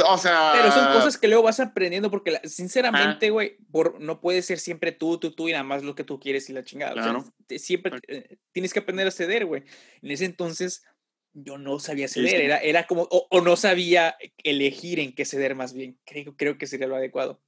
O 0.06 0.18
sea. 0.18 0.52
Pero 0.56 0.72
son 0.72 0.94
cosas 0.94 1.18
que 1.18 1.28
luego 1.28 1.44
vas 1.44 1.60
aprendiendo 1.60 2.10
porque, 2.10 2.40
sinceramente, 2.44 3.30
güey, 3.30 3.58
por, 3.72 4.00
no 4.02 4.20
puede 4.20 4.42
ser 4.42 4.60
siempre 4.60 4.92
tú, 4.92 5.18
tú, 5.20 5.32
tú 5.32 5.48
y 5.48 5.52
nada 5.52 5.64
más 5.64 5.84
lo 5.84 5.96
que 5.96 6.04
tú 6.04 6.20
quieres 6.20 6.50
y 6.50 6.54
la 6.54 6.64
chingada. 6.64 6.92
O 6.92 6.96
sea, 6.96 7.04
Claro. 7.04 7.26
te- 7.48 7.60
siempre 7.60 7.92
eh, 8.08 8.38
tienes 8.52 8.74
que 8.74 8.80
aprender 8.80 9.08
a 9.08 9.12
ceder, 9.12 9.46
güey. 9.46 9.64
En 10.02 10.12
ese 10.12 10.26
entonces 10.26 10.84
yo 11.34 11.58
no 11.58 11.80
sabía 11.80 12.08
ceder, 12.08 12.30
sí. 12.32 12.36
Era, 12.36 12.58
era 12.58 12.88
como, 12.88 13.04
o, 13.12 13.28
o 13.30 13.42
no 13.42 13.56
sabía 13.56 14.16
elegir 14.44 15.00
en 15.00 15.14
qué 15.14 15.26
ceder 15.26 15.56
más 15.56 15.74
bien. 15.74 15.98
Creo, 16.06 16.36
creo 16.36 16.58
que 16.58 16.68
sería 16.68 16.88
lo 16.88 16.96
adecuado. 16.96 17.40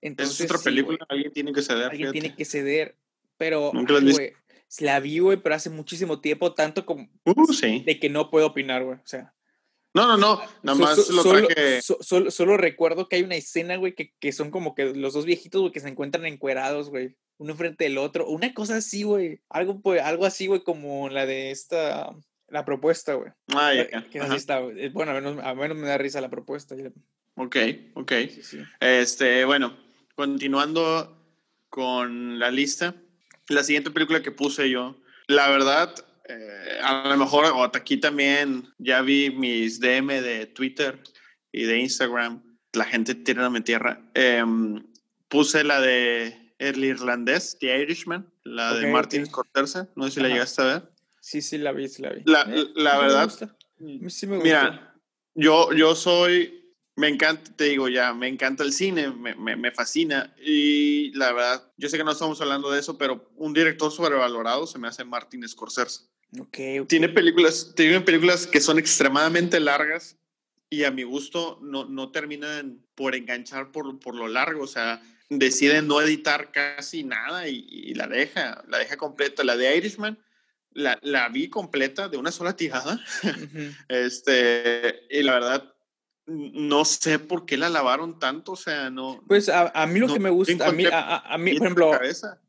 Entonces, 0.00 0.40
es 0.40 0.50
otra 0.50 0.62
película, 0.62 0.98
alguien 1.08 1.32
tiene 1.32 1.52
que 1.52 1.62
ceder. 1.62 1.90
alguien 1.90 2.12
tiene 2.12 2.34
que 2.34 2.44
ceder, 2.44 2.96
pero, 3.36 3.70
Nunca 3.74 3.94
ay, 3.96 4.32
la 4.80 5.00
vi, 5.00 5.18
güey, 5.20 5.38
pero 5.38 5.54
hace 5.54 5.70
muchísimo 5.70 6.20
tiempo, 6.20 6.54
tanto 6.54 6.84
como 6.86 7.08
Uh, 7.24 7.82
de 7.84 7.98
que 7.98 8.08
no 8.10 8.30
puedo 8.30 8.46
opinar, 8.46 8.84
güey. 8.84 8.98
O 8.98 9.06
sea, 9.06 9.32
No, 9.96 10.06
no, 10.06 10.16
no. 10.16 10.40
Nada 10.62 10.78
más 10.78 11.04
so- 11.04 11.12
lo 11.12 11.22
solo, 11.22 11.46
traje. 11.48 11.80
so- 11.82 11.98
solo, 12.00 12.30
solo 12.30 12.56
recuerdo 12.56 13.08
que 13.08 13.16
hay 13.16 13.22
una 13.22 13.36
escena, 13.36 13.76
güey, 13.76 13.94
que, 13.94 14.12
que 14.20 14.30
son 14.32 14.50
como 14.50 14.74
que 14.74 14.84
los 14.94 15.14
dos 15.14 15.24
viejitos, 15.24 15.60
güey, 15.62 15.72
que 15.72 15.80
se 15.80 15.88
encuentran 15.88 16.26
encuerados, 16.26 16.90
güey. 16.90 17.16
Uno 17.38 17.52
enfrente 17.52 17.84
del 17.84 17.98
otro. 17.98 18.26
Una 18.28 18.52
cosa 18.54 18.76
así, 18.76 19.02
güey. 19.02 19.40
Algo, 19.48 19.80
pues, 19.80 20.02
algo 20.02 20.24
así, 20.26 20.46
güey, 20.46 20.62
como 20.62 21.08
la 21.08 21.24
de 21.26 21.50
esta. 21.50 22.14
La 22.48 22.64
propuesta, 22.64 23.14
güey. 23.14 23.32
Ah, 23.54 23.72
ya, 23.74 24.06
así 24.22 24.36
está, 24.36 24.60
güey. 24.60 24.88
Bueno, 24.90 25.10
a 25.10 25.14
menos, 25.14 25.38
a 25.44 25.54
menos 25.54 25.76
me 25.76 25.88
da 25.88 25.98
risa 25.98 26.20
la 26.20 26.30
propuesta. 26.30 26.76
Ok, 27.34 27.56
ok. 27.94 28.12
Sí, 28.30 28.42
sí. 28.42 28.58
Este, 28.80 29.44
bueno, 29.44 29.76
continuando 30.14 31.16
con 31.68 32.38
la 32.38 32.50
lista, 32.50 32.94
la 33.48 33.64
siguiente 33.64 33.90
película 33.90 34.22
que 34.22 34.30
puse 34.30 34.70
yo, 34.70 34.96
la 35.26 35.48
verdad, 35.50 35.94
eh, 36.28 36.78
a 36.82 37.08
lo 37.08 37.16
mejor, 37.16 37.44
o 37.46 37.62
hasta 37.64 37.78
aquí 37.78 37.96
también 37.98 38.68
ya 38.78 39.02
vi 39.02 39.30
mis 39.30 39.80
DM 39.80 40.20
de 40.22 40.46
Twitter 40.46 41.00
y 41.52 41.64
de 41.64 41.78
Instagram, 41.78 42.42
la 42.72 42.84
gente 42.84 43.14
tira 43.14 43.48
mi 43.50 43.60
tierra. 43.60 44.00
Em, 44.14 44.84
puse 45.28 45.64
la 45.64 45.80
de 45.80 46.52
El 46.58 46.84
Irlandés, 46.84 47.56
The 47.60 47.80
Irishman, 47.82 48.30
la 48.44 48.74
de 48.74 48.86
Martin 48.92 49.22
ok. 49.22 49.28
Scorsese, 49.28 49.88
no 49.96 50.04
sé 50.04 50.10
si 50.12 50.20
la 50.20 50.28
llegaste 50.28 50.62
a 50.62 50.64
ver. 50.66 50.90
Sí, 51.20 51.42
sí, 51.42 51.58
la 51.58 51.72
vi, 51.72 51.88
sí 51.88 52.02
la 52.02 52.10
vi. 52.10 52.22
La- 52.24 52.42
Eh, 52.42 52.66
la 52.76 52.94
me 52.96 53.00
verdad, 53.02 53.24
gusta. 53.24 53.44
A 53.46 53.82
mí 53.82 54.10
sí 54.10 54.26
me 54.26 54.36
gusta. 54.36 54.44
Mira, 54.48 54.94
yo, 55.34 55.72
yo 55.72 55.94
soy, 55.94 56.72
me 56.94 57.08
encanta, 57.08 57.50
te 57.56 57.64
digo 57.64 57.88
ya, 57.88 58.12
me 58.14 58.28
encanta 58.28 58.62
el 58.62 58.72
cine, 58.72 59.10
me, 59.10 59.34
me, 59.34 59.56
me 59.56 59.70
fascina. 59.72 60.34
Y 60.42 61.12
la 61.14 61.32
verdad, 61.32 61.72
yo 61.76 61.88
sé 61.88 61.96
que 61.98 62.04
no 62.04 62.12
estamos 62.12 62.40
hablando 62.40 62.70
de 62.70 62.80
eso, 62.80 62.96
pero 62.96 63.30
un 63.36 63.52
director 63.52 63.90
sobrevalorado 63.90 64.66
se 64.66 64.78
me 64.78 64.88
hace 64.88 65.04
Martin 65.04 65.46
Scorsese. 65.48 66.04
Okay, 66.38 66.84
Tiene 66.86 67.08
películas, 67.08 67.72
tiene 67.74 68.00
películas 68.00 68.46
que 68.46 68.60
son 68.60 68.78
extremadamente 68.78 69.60
largas 69.60 70.16
y 70.68 70.84
a 70.84 70.90
mi 70.90 71.04
gusto 71.04 71.58
no, 71.62 71.84
no 71.84 72.10
terminan 72.10 72.84
por 72.94 73.14
enganchar 73.14 73.70
por, 73.70 73.98
por 74.00 74.14
lo 74.14 74.28
largo. 74.28 74.64
O 74.64 74.66
sea, 74.66 75.00
deciden 75.30 75.86
no 75.86 76.00
editar 76.00 76.50
casi 76.50 77.04
nada 77.04 77.48
y, 77.48 77.94
la 77.94 78.06
deja, 78.06 78.64
la 78.68 78.78
deja 78.78 78.96
completa. 78.96 79.44
La 79.44 79.56
de 79.56 79.76
Irishman 79.76 80.18
la, 80.72 80.98
la 81.02 81.28
vi 81.28 81.48
completa 81.48 82.08
de 82.08 82.18
una 82.18 82.32
sola 82.32 82.56
tirada. 82.56 83.00
este, 83.88 85.06
y 85.10 85.22
la 85.22 85.34
verdad, 85.34 85.74
no 86.26 86.84
sé 86.84 87.18
por 87.18 87.46
qué 87.46 87.56
la 87.56 87.68
lavaron 87.68 88.18
tanto, 88.18 88.52
o 88.52 88.56
sea, 88.56 88.90
no. 88.90 89.22
Pues 89.28 89.48
a, 89.48 89.68
a 89.68 89.86
mí 89.86 90.00
lo 90.00 90.12
que 90.12 90.18
me 90.18 90.30
gusta, 90.30 90.66
a 90.66 90.72
mí, 90.72 90.84
a, 90.90 91.36
mí, 91.38 91.54
por 91.54 91.66
ejemplo, 91.66 91.92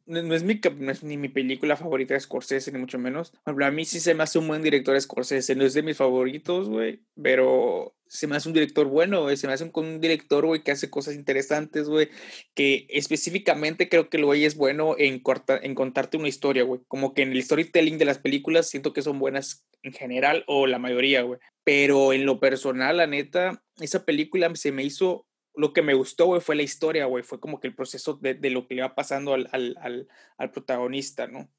no, 0.06 0.34
es 0.34 0.44
mi, 0.44 0.60
no 0.80 0.92
es 0.92 1.04
ni 1.04 1.18
mi 1.18 1.30
película 1.30 1.76
favorita 1.76 2.14
de 2.14 2.20
Scorsese, 2.20 2.72
ni 2.72 2.80
mucho 2.80 2.98
menos. 2.98 3.32
Por 3.32 3.42
ejemplo, 3.46 3.66
a 3.66 3.72
mí 3.72 3.86
sí 3.86 4.00
se 4.00 4.14
me 4.14 4.24
hace 4.24 4.40
un 4.40 4.48
buen 4.48 4.64
director 4.64 5.00
Scorsese, 5.00 5.56
no 5.56 5.64
es 5.64 5.74
de 5.74 5.84
mis 5.84 5.98
favoritos, 5.98 6.70
güey, 6.70 7.02
pero 7.22 7.97
se 8.10 8.28
me 8.28 8.36
hace 8.36 8.50
un 8.50 8.54
director 8.54 8.88
bueno, 8.88 9.36
se 9.36 9.48
me 9.48 9.54
hace 9.54 9.64
un, 9.64 9.72
un 9.74 10.00
director, 10.02 10.46
güey, 10.46 10.64
que 10.64 10.72
hace 10.72 10.90
cosas 10.90 11.16
interesantes, 11.16 11.90
güey, 11.90 12.10
que 12.54 12.88
específicamente 12.90 13.90
creo 13.90 14.10
que 14.10 14.18
el 14.18 14.26
güey 14.26 14.46
es 14.46 14.56
bueno 14.56 14.96
en, 14.98 15.20
corta, 15.20 15.58
en 15.62 15.76
contarte 15.76 16.18
una 16.18 16.28
historia, 16.28 16.64
güey, 16.64 16.82
como 16.88 17.14
que 17.14 17.24
en 17.24 17.32
el 17.32 17.44
storytelling 17.44 17.98
de 17.98 18.06
las 18.06 18.20
películas 18.20 18.70
siento 18.70 18.94
que 18.94 19.02
son 19.02 19.20
buenas 19.20 19.66
en 19.84 19.94
general 19.94 20.44
o 20.48 20.68
la 20.68 20.80
mayoría, 20.80 21.22
güey. 21.22 21.40
Pero 21.64 22.14
en 22.14 22.26
lo 22.26 22.40
personal, 22.40 22.98
la 22.98 23.08
neta, 23.08 23.64
esa 23.80 24.06
película 24.06 24.54
se 24.56 24.72
me 24.72 24.84
hizo, 24.84 25.28
lo 25.56 25.74
que 25.74 25.82
me 25.82 25.94
gustó, 25.94 26.28
güey, 26.28 26.42
fue 26.42 26.56
la 26.56 26.64
historia, 26.64 27.06
güey, 27.06 27.24
fue 27.24 27.40
como 27.40 27.60
que 27.60 27.68
el 27.68 27.76
proceso 27.76 28.14
de, 28.16 28.34
de 28.34 28.50
lo 28.50 28.68
que 28.68 28.76
le 28.76 28.82
va 28.82 28.96
pasando 28.96 29.34
al, 29.34 29.50
al, 29.52 29.76
al, 29.82 30.08
al, 30.38 30.52
protagonista, 30.52 31.28
¿no? 31.28 31.50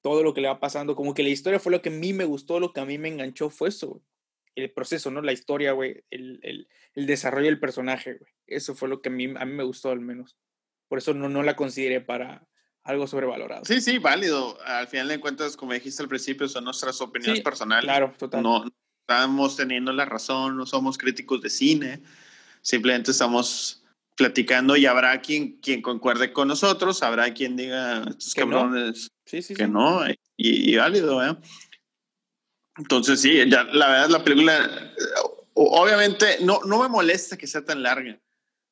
Todo 0.00 0.22
lo 0.22 0.34
que 0.34 0.40
le 0.40 0.48
va 0.48 0.60
pasando, 0.60 0.94
como 0.94 1.14
que 1.14 1.22
la 1.22 1.30
historia 1.30 1.58
fue 1.58 1.72
lo 1.72 1.82
que 1.82 1.88
a 1.88 1.92
mí 1.92 2.12
me 2.12 2.24
gustó, 2.24 2.60
lo 2.60 2.72
que 2.72 2.80
a 2.80 2.84
mí 2.84 2.98
me 2.98 3.08
enganchó 3.08 3.50
fue 3.50 3.68
eso, 3.68 3.88
güey. 3.88 4.02
El 4.56 4.72
proceso, 4.72 5.10
¿no? 5.10 5.22
La 5.22 5.32
historia, 5.32 5.72
güey, 5.72 6.04
el, 6.10 6.40
el, 6.42 6.68
el, 6.94 7.06
desarrollo 7.06 7.46
del 7.46 7.60
personaje, 7.60 8.14
güey. 8.14 8.32
Eso 8.46 8.74
fue 8.74 8.88
lo 8.88 9.00
que 9.00 9.10
a 9.10 9.12
mí, 9.12 9.32
a 9.38 9.44
mí 9.44 9.52
me 9.52 9.62
gustó 9.62 9.90
al 9.90 10.00
menos. 10.00 10.36
Por 10.88 10.98
eso 10.98 11.14
no, 11.14 11.28
no 11.28 11.42
la 11.42 11.54
consideré 11.56 12.00
para, 12.00 12.48
algo 12.86 13.06
sobrevalorado. 13.06 13.64
Sí, 13.64 13.80
sí, 13.80 13.98
válido. 13.98 14.58
Al 14.64 14.86
final 14.86 15.08
de 15.08 15.20
cuentas, 15.20 15.56
como 15.56 15.72
dijiste 15.72 16.02
al 16.02 16.08
principio, 16.08 16.48
son 16.48 16.64
nuestras 16.64 17.00
opiniones 17.00 17.38
sí, 17.38 17.44
personales. 17.44 17.84
Claro, 17.84 18.14
total. 18.16 18.42
No, 18.42 18.64
estamos 19.00 19.56
teniendo 19.56 19.92
la 19.92 20.04
razón, 20.04 20.56
no 20.56 20.66
somos 20.66 20.96
críticos 20.96 21.42
de 21.42 21.50
cine, 21.50 22.02
simplemente 22.62 23.10
estamos 23.10 23.84
platicando 24.16 24.76
y 24.76 24.86
habrá 24.86 25.20
quien, 25.20 25.58
quien 25.58 25.82
concuerde 25.82 26.32
con 26.32 26.48
nosotros, 26.48 27.02
habrá 27.02 27.34
quien 27.34 27.56
diga 27.56 28.04
estos 28.08 28.34
Que 28.34 28.46
no. 28.46 28.56
cabrones 28.56 29.08
Sí, 29.26 29.42
sí, 29.42 29.54
que 29.54 29.66
no, 29.66 30.08
y, 30.08 30.16
y 30.36 30.76
válido, 30.76 31.24
¿eh? 31.24 31.36
Entonces, 32.78 33.20
sí, 33.20 33.38
ya, 33.48 33.64
la 33.64 33.88
verdad, 33.88 34.08
la 34.10 34.24
película, 34.24 34.64
eh, 34.64 35.02
obviamente, 35.54 36.38
no, 36.42 36.60
no 36.66 36.82
me 36.82 36.88
molesta 36.88 37.36
que 37.36 37.46
sea 37.46 37.64
tan 37.64 37.82
larga, 37.82 38.20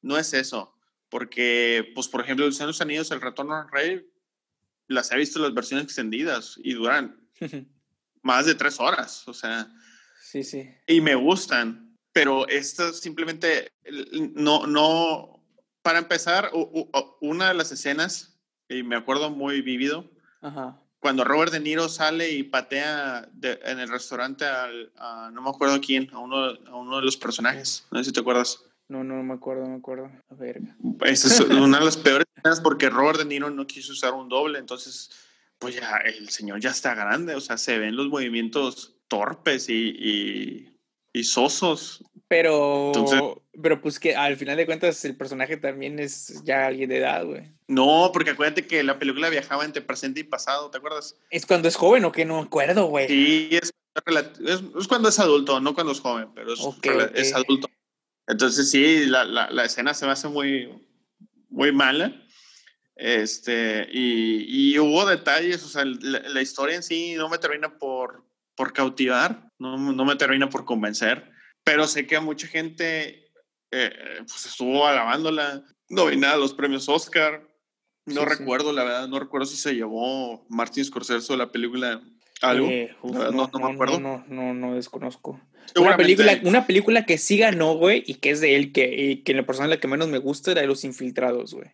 no 0.02 0.18
es 0.18 0.34
eso, 0.34 0.74
porque, 1.08 1.90
pues, 1.94 2.08
por 2.08 2.20
ejemplo, 2.20 2.44
de 2.44 2.50
los 2.66 2.80
Anillos, 2.80 3.10
El 3.10 3.20
Retorno 3.20 3.54
al 3.54 3.70
Rey, 3.70 4.06
las 4.88 5.10
he 5.12 5.16
visto 5.16 5.38
las 5.38 5.54
versiones 5.54 5.86
extendidas 5.86 6.58
y 6.62 6.74
duran 6.74 7.18
más 8.22 8.46
de 8.46 8.54
tres 8.54 8.78
horas, 8.78 9.26
o 9.26 9.32
sea, 9.34 9.68
Sí, 10.20 10.42
sí. 10.42 10.68
y 10.86 11.00
me 11.00 11.14
gustan, 11.14 11.96
pero 12.12 12.46
estas 12.48 13.00
simplemente 13.00 13.72
no, 14.34 14.66
no, 14.66 15.42
para 15.82 15.98
empezar, 15.98 16.50
una 17.20 17.48
de 17.48 17.54
las 17.54 17.72
escenas, 17.72 18.38
y 18.68 18.82
me 18.82 18.96
acuerdo 18.96 19.30
muy 19.30 19.62
vivido, 19.62 20.10
Ajá. 20.40 20.78
Cuando 21.04 21.22
Robert 21.22 21.52
De 21.52 21.60
Niro 21.60 21.90
sale 21.90 22.30
y 22.30 22.44
patea 22.44 23.28
de, 23.34 23.60
en 23.62 23.78
el 23.78 23.90
restaurante 23.90 24.46
al, 24.46 24.90
a, 24.96 25.30
no 25.30 25.42
me 25.42 25.50
acuerdo 25.50 25.78
quién, 25.78 26.08
a 26.14 26.18
uno, 26.18 26.46
a 26.46 26.76
uno 26.76 26.96
de 26.96 27.02
los 27.02 27.18
personajes, 27.18 27.86
no 27.90 27.98
sé 27.98 28.06
si 28.06 28.12
te 28.12 28.20
acuerdas. 28.20 28.64
No, 28.88 29.04
no, 29.04 29.16
no 29.16 29.22
me 29.22 29.34
acuerdo, 29.34 29.64
no 29.64 29.68
me 29.72 29.76
acuerdo. 29.76 30.10
A 30.30 30.34
ver. 30.34 30.62
Esa 31.02 31.28
es 31.28 31.40
una 31.50 31.78
de 31.78 31.84
las 31.84 31.98
peores 31.98 32.26
escenas 32.34 32.62
porque 32.62 32.88
Robert 32.88 33.18
De 33.18 33.26
Niro 33.26 33.50
no 33.50 33.66
quiso 33.66 33.92
usar 33.92 34.14
un 34.14 34.30
doble, 34.30 34.58
entonces, 34.58 35.10
pues 35.58 35.74
ya 35.74 35.98
el 36.06 36.30
señor 36.30 36.58
ya 36.60 36.70
está 36.70 36.94
grande, 36.94 37.34
o 37.34 37.40
sea, 37.42 37.58
se 37.58 37.76
ven 37.76 37.96
los 37.96 38.08
movimientos 38.08 38.96
torpes 39.06 39.68
y, 39.68 39.74
y, 39.74 40.73
y 41.14 41.24
sosos. 41.24 42.04
Pero, 42.28 42.88
Entonces- 42.88 43.22
pero 43.62 43.80
pues 43.80 43.98
que 43.98 44.16
al 44.16 44.36
final 44.36 44.56
de 44.56 44.66
cuentas 44.66 45.02
el 45.04 45.16
personaje 45.16 45.56
también 45.56 45.98
es 45.98 46.42
ya 46.44 46.66
alguien 46.66 46.90
de 46.90 46.98
edad, 46.98 47.24
güey. 47.24 47.52
No, 47.68 48.10
porque 48.12 48.30
acuérdate 48.30 48.66
que 48.66 48.82
la 48.82 48.98
película 48.98 49.30
viajaba 49.30 49.64
entre 49.64 49.80
presente 49.80 50.20
y 50.20 50.24
pasado, 50.24 50.70
¿te 50.70 50.78
acuerdas? 50.78 51.16
Es 51.30 51.46
cuando 51.46 51.68
es 51.68 51.76
joven 51.76 52.04
o 52.04 52.12
que 52.12 52.24
no 52.24 52.36
me 52.36 52.46
acuerdo, 52.46 52.86
güey. 52.86 53.06
Sí, 53.08 53.48
es, 53.52 53.72
es, 54.40 54.62
es 54.78 54.88
cuando 54.88 55.08
es 55.08 55.18
adulto, 55.18 55.60
no 55.60 55.74
cuando 55.74 55.92
es 55.92 56.00
joven, 56.00 56.28
pero 56.34 56.52
es, 56.52 57.32
adulto. 57.32 57.68
Entonces 58.26 58.70
sí, 58.70 59.06
la, 59.06 59.24
la, 59.24 59.50
la, 59.50 59.64
escena 59.64 59.94
se 59.94 60.04
me 60.06 60.12
hace 60.12 60.28
muy, 60.28 60.68
muy 61.48 61.72
mala. 61.72 62.20
Este, 62.96 63.88
y, 63.92 64.72
y 64.72 64.78
hubo 64.78 65.06
detalles, 65.06 65.62
o 65.64 65.68
sea, 65.68 65.84
la, 65.84 66.20
la, 66.20 66.42
historia 66.42 66.76
en 66.76 66.82
sí 66.82 67.14
no 67.14 67.28
me 67.28 67.38
termina 67.38 67.78
por, 67.78 68.24
por 68.56 68.72
cautivar, 68.72 69.43
no, 69.58 69.76
no 69.92 70.04
me 70.04 70.16
termina 70.16 70.48
por 70.48 70.64
convencer, 70.64 71.30
pero 71.62 71.86
sé 71.86 72.06
que 72.06 72.18
mucha 72.20 72.46
gente 72.46 73.30
eh, 73.70 73.90
pues 74.18 74.46
estuvo 74.46 74.86
alabándola, 74.86 75.62
nominada 75.88 76.34
a 76.34 76.38
los 76.38 76.54
premios 76.54 76.88
Oscar. 76.88 77.46
No 78.06 78.20
Sí, 78.22 78.26
sí. 78.30 78.38
recuerdo, 78.38 78.72
la 78.72 78.84
verdad, 78.84 79.08
no 79.08 79.18
recuerdo 79.18 79.46
si 79.46 79.56
se 79.56 79.74
llevó 79.74 80.46
Martin 80.50 80.84
Scorsese 80.84 81.36
la 81.36 81.50
película 81.50 82.02
algo. 82.42 82.68
Eh, 82.68 82.94
uf, 83.02 83.12
La 83.12 83.18
verdad, 83.20 83.32
no, 83.34 83.50
no- 83.52 83.58
no 83.58 83.68
me 83.68 83.74
acuerdo. 83.74 84.00
No, 84.00 84.24
no, 84.28 84.52
no, 84.52 84.54
no 84.54 84.74
desconozco. 84.74 85.40
Una 85.76 85.96
película, 85.96 86.38
una 86.44 86.66
película 86.66 87.06
que 87.06 87.16
sí 87.16 87.38
ganó, 87.38 87.74
güey, 87.76 88.04
y 88.06 88.16
que 88.16 88.28
es 88.30 88.40
de 88.42 88.56
él, 88.56 88.72
que, 88.72 88.94
y 88.94 89.22
que 89.22 89.32
la 89.32 89.46
persona 89.46 89.66
la 89.68 89.80
que 89.80 89.88
menos 89.88 90.08
me 90.08 90.18
gusta 90.18 90.50
era 90.52 90.60
de 90.60 90.66
Los 90.66 90.84
Infiltrados, 90.84 91.54
güey. 91.54 91.70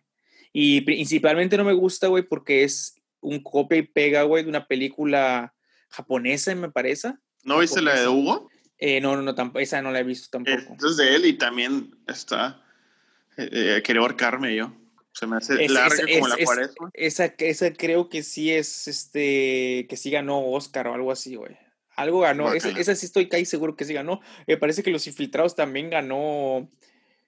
Y 0.53 0.81
principalmente 0.81 1.57
no 1.57 1.65
me 1.65 1.73
gusta, 1.73 2.07
güey, 2.07 2.23
porque 2.23 2.63
es 2.63 2.95
un 3.19 3.43
copia 3.43 3.77
y 3.79 3.81
pega, 3.83 4.23
güey, 4.23 4.43
de 4.43 4.49
una 4.49 4.65
película 4.67 5.53
japonesa, 5.89 6.55
me 6.55 6.71
parece. 6.71 7.13
¿No 7.43 7.59
viste 7.59 7.81
la 7.81 7.99
de 7.99 8.07
Hugo? 8.07 8.49
Eh, 8.77 8.99
no, 9.01 9.15
no, 9.15 9.31
no, 9.33 9.59
esa 9.59 9.81
no 9.81 9.91
la 9.91 9.99
he 9.99 10.03
visto 10.03 10.29
tampoco. 10.31 10.75
Es 10.85 10.97
de 10.97 11.15
él 11.15 11.25
y 11.25 11.33
también 11.33 11.95
está. 12.07 12.63
Eh, 13.37 13.49
eh, 13.77 13.81
quería 13.83 14.01
ahorcarme 14.01 14.55
yo. 14.55 14.73
Se 15.13 15.27
me 15.27 15.37
hace 15.37 15.63
Es- 15.63 15.71
larga 15.71 16.03
es- 16.07 16.15
como 16.17 16.27
la 16.27 16.35
es- 16.35 16.45
cuaresma. 16.45 16.89
Esa, 16.93 17.25
esa 17.37 17.73
creo 17.73 18.09
que 18.09 18.23
sí 18.23 18.51
es, 18.51 18.87
este, 18.87 19.85
que 19.89 19.97
sí 19.97 20.09
ganó 20.09 20.39
Oscar 20.51 20.87
o 20.87 20.93
algo 20.93 21.11
así, 21.11 21.35
güey. 21.35 21.57
Algo 21.95 22.21
ganó, 22.21 22.53
esa, 22.53 22.69
esa 22.69 22.95
sí 22.95 23.05
estoy 23.05 23.27
casi 23.27 23.45
seguro 23.45 23.75
que 23.75 23.85
sí 23.85 23.93
ganó. 23.93 24.21
Me 24.47 24.57
parece 24.57 24.81
que 24.81 24.89
Los 24.91 25.05
Infiltrados 25.07 25.55
también 25.55 25.89
ganó, 25.89 26.69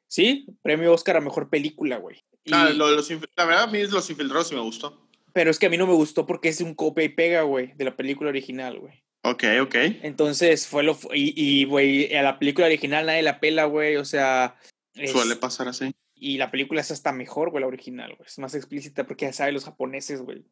sí, 0.08 0.48
premio 0.64 0.94
Oscar 0.94 1.18
a 1.18 1.22
Mejor 1.22 1.50
Película, 1.50 1.98
güey. 1.98 2.24
Y- 2.46 2.54
Ah, 2.54 2.70
lo 2.70 2.90
de 2.90 2.96
los 2.96 3.12
infil- 3.12 3.30
la 3.36 3.46
verdad, 3.46 3.64
a 3.64 3.68
mí 3.68 3.86
Los 3.86 4.10
Infiltrados 4.10 4.48
sí 4.48 4.56
me 4.56 4.62
gustó. 4.62 5.06
Pero 5.34 5.52
es 5.52 5.60
que 5.60 5.66
a 5.66 5.70
mí 5.70 5.78
no 5.78 5.86
me 5.88 5.94
gustó 5.94 6.26
porque 6.26 6.50
es 6.50 6.62
un 6.62 6.74
copia 6.74 7.04
y 7.04 7.10
pega, 7.10 7.42
güey, 7.44 7.74
de 7.76 7.86
la 7.86 7.96
película 7.96 8.30
original, 8.30 8.80
güey. 8.80 9.03
Ok, 9.24 9.44
ok. 9.62 9.76
Entonces 10.04 10.68
fue 10.68 10.84
lo, 10.84 10.98
y, 11.14 11.34
y, 11.36 11.66
güey, 11.66 12.14
a 12.16 12.24
la 12.24 12.40
película 12.40 12.68
original 12.68 13.06
nadie 13.06 13.22
la 13.22 13.40
pela, 13.40 13.66
güey, 13.66 13.96
o 13.96 14.06
sea... 14.06 14.56
es- 14.96 15.12
Suele 15.12 15.36
pasar 15.38 15.68
así. 15.68 15.94
Y 16.16 16.38
la 16.38 16.52
película 16.52 16.80
es 16.80 16.90
hasta 16.90 17.12
mejor, 17.12 17.50
güey, 17.52 17.62
la 17.62 17.68
original, 17.68 18.16
güey. 18.16 18.26
Es 18.26 18.40
más 18.40 18.56
explícita 18.56 19.06
porque 19.06 19.26
ya 19.26 19.34
saben 19.34 19.54
los 19.56 19.66
japoneses, 19.66 20.22
güey. 20.22 20.46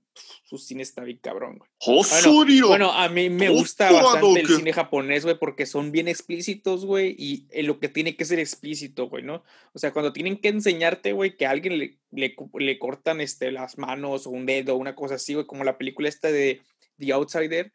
Su 0.44 0.58
cine 0.58 0.84
está 0.84 1.02
bien 1.02 1.20
cabrón, 1.24 1.60
güey. 1.60 1.70
¡Josurio! 1.80 2.68
Bueno, 2.68 2.92
a 2.92 3.08
mí 3.08 3.30
me 3.30 3.48
Oh, 3.50 3.54
gusta 3.54 3.90
bastante 3.90 4.42
el 4.42 4.48
que- 4.48 4.56
cine 4.56 4.74
japonés, 4.74 5.24
güey, 5.24 5.38
porque 5.40 5.66
son 5.66 5.94
bien 5.94 6.10
explícitos, 6.10 6.84
güey, 6.86 7.16
y 7.18 7.48
en 7.52 7.68
lo 7.68 7.80
que 7.80 7.88
tiene 7.88 8.18
que 8.18 8.26
ser 8.26 8.40
explícito, 8.40 9.08
güey, 9.08 9.24
¿no? 9.24 9.44
O 9.74 9.80
sea, 9.80 9.94
cuando 9.94 10.12
tienen 10.12 10.42
que 10.42 10.50
enseñarte, 10.50 11.14
güey, 11.14 11.38
que 11.38 11.46
a 11.46 11.52
alguien 11.52 11.78
le, 11.78 12.00
le 12.12 12.80
cortan 12.80 13.22
este, 13.22 13.52
las 13.54 13.78
manos 13.78 14.28
o 14.28 14.32
un 14.32 14.46
dedo, 14.46 14.76
una 14.76 14.94
cosa 14.96 15.16
así, 15.16 15.36
güey, 15.36 15.46
como 15.46 15.64
la 15.64 15.78
película 15.78 16.10
esta 16.10 16.30
de 16.34 16.60
The 17.00 17.14
Outsider, 17.14 17.72